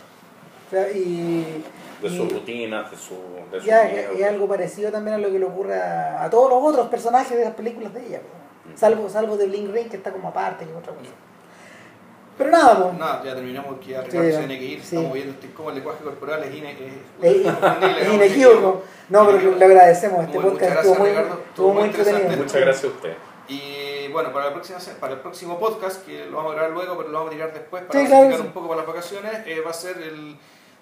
O 0.69 0.71
sea, 0.71 0.89
y, 0.93 1.63
De 2.01 2.09
y- 2.09 2.17
sus 2.17 2.33
rutinas, 2.33 2.89
de 2.91 2.97
su. 2.97 3.15
De 3.51 3.61
su 3.61 3.67
Ya, 3.67 3.83
miedo. 3.85 4.13
es 4.17 4.25
algo 4.25 4.47
parecido 4.47 4.93
también 4.93 5.15
a 5.17 5.19
lo 5.19 5.31
que 5.33 5.41
le 5.41 5.45
ocurre 5.45 5.75
a, 5.75 6.23
a 6.23 6.31
todos 6.31 6.49
los 6.49 6.63
otros 6.63 6.87
personajes 6.89 7.37
de 7.37 7.45
las 7.45 7.55
películas 7.55 7.93
de 7.93 8.07
ella, 8.07 8.21
pues. 8.21 8.41
Salvo, 8.77 9.09
salvo 9.09 9.37
de 9.37 9.47
Bling 9.47 9.73
Ring 9.73 9.89
que 9.89 9.97
está 9.97 10.13
como 10.13 10.29
aparte 10.29 10.65
que 10.65 10.71
es 10.71 10.77
otra 10.77 10.93
cosa. 10.93 11.11
Pero 12.39 12.51
nada, 12.51 12.83
pues. 12.85 12.99
Nada, 12.99 13.23
ya 13.25 13.35
terminamos 13.35 13.79
que 13.81 13.91
ya 13.91 14.01
Sí, 14.03 14.07
Ricardo 14.07 14.27
se 14.27 14.33
ya. 14.33 14.39
tiene 14.39 14.59
que 14.59 14.65
ir, 14.65 14.81
Sí. 14.83 14.97
estamos 14.97 15.13
viendo 15.13 15.33
este, 15.35 15.51
cómo 15.53 15.69
el 15.71 15.75
lenguaje 15.77 16.03
corporal 16.05 16.43
es, 16.45 16.55
ine, 16.55 16.73
es, 16.73 16.79
Es, 17.23 17.47
es 17.47 18.07
es 18.09 18.15
inequívoco. 18.15 18.83
No, 19.11 19.27
pero 19.27 19.57
le 19.57 19.65
agradecemos. 19.65 20.25
Este 20.25 20.39
Muy- 20.39 20.51
podcast 20.51 20.71
muchas 20.71 20.87
estuvo 20.87 20.95
muy, 20.99 21.09
gracias, 21.11 21.25
Ricardo. 21.27 21.45
estuvo 21.49 21.75
muy 21.75 21.83
entretenido. 21.85 22.19
interesante. 22.23 22.43
Muchas 22.45 22.61
gracias 22.63 22.85
a 22.85 22.97
usted. 22.97 23.15
Y 23.49 24.09
bueno, 24.13 24.33
para, 24.33 24.47
la 24.47 24.53
próxima, 24.55 24.79
para 25.01 25.13
el 25.15 25.19
próximo 25.21 25.59
podcast, 25.59 26.07
que 26.07 26.25
lo 26.27 26.37
vamos 26.39 26.53
a 26.53 26.55
grabar 26.55 26.71
luego, 26.73 26.97
pero 26.97 27.09
lo 27.11 27.19
vamos 27.19 27.33
a 27.33 27.35
tirar 27.35 27.53
después 27.53 27.83
para 27.85 28.01
Sí, 28.01 28.07
claro, 28.07 28.25
explicar 28.27 28.41
sí. 28.43 28.47
un 28.47 28.53
poco 28.55 28.69
para 28.69 28.79
las 28.79 28.87
vacaciones, 28.87 29.33
eh, 29.47 29.61
va 29.61 29.71
a 29.71 29.75
ser 29.75 29.99
el, 29.99 30.37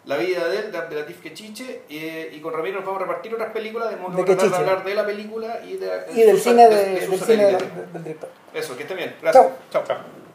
la 0.09 0.17
vida 0.17 0.49
de 0.49 0.59
él, 0.59 0.73
de 0.73 0.79
Abdelatif 0.79 1.21
Quechiche, 1.21 1.83
eh, 1.91 2.31
y 2.33 2.41
con 2.41 2.53
Ramiro 2.55 2.77
nos 2.77 2.87
vamos 2.87 3.03
a 3.03 3.05
repartir 3.05 3.35
otras 3.35 3.53
películas, 3.53 3.91
de 3.91 3.97
modo 3.97 4.17
que 4.25 4.31
De 4.31 4.37
vamos 4.37 4.53
a 4.55 4.57
hablar 4.57 4.83
de 4.85 4.95
la 4.95 5.05
película 5.07 5.61
y, 5.67 5.77
de, 5.77 5.91
Y 6.15 6.23
del 6.23 6.39
cine, 6.41 6.67
de- 6.69 6.85
del, 7.01 7.19
cine 7.21 7.45
del 7.93 8.03
director. 8.05 8.31
Eso, 8.55 8.75
que 8.75 8.83
esté 8.85 8.95
bien. 8.95 9.15
Gracias. 9.21 9.47
Chao. 9.71 9.85
Chao. 9.87 10.28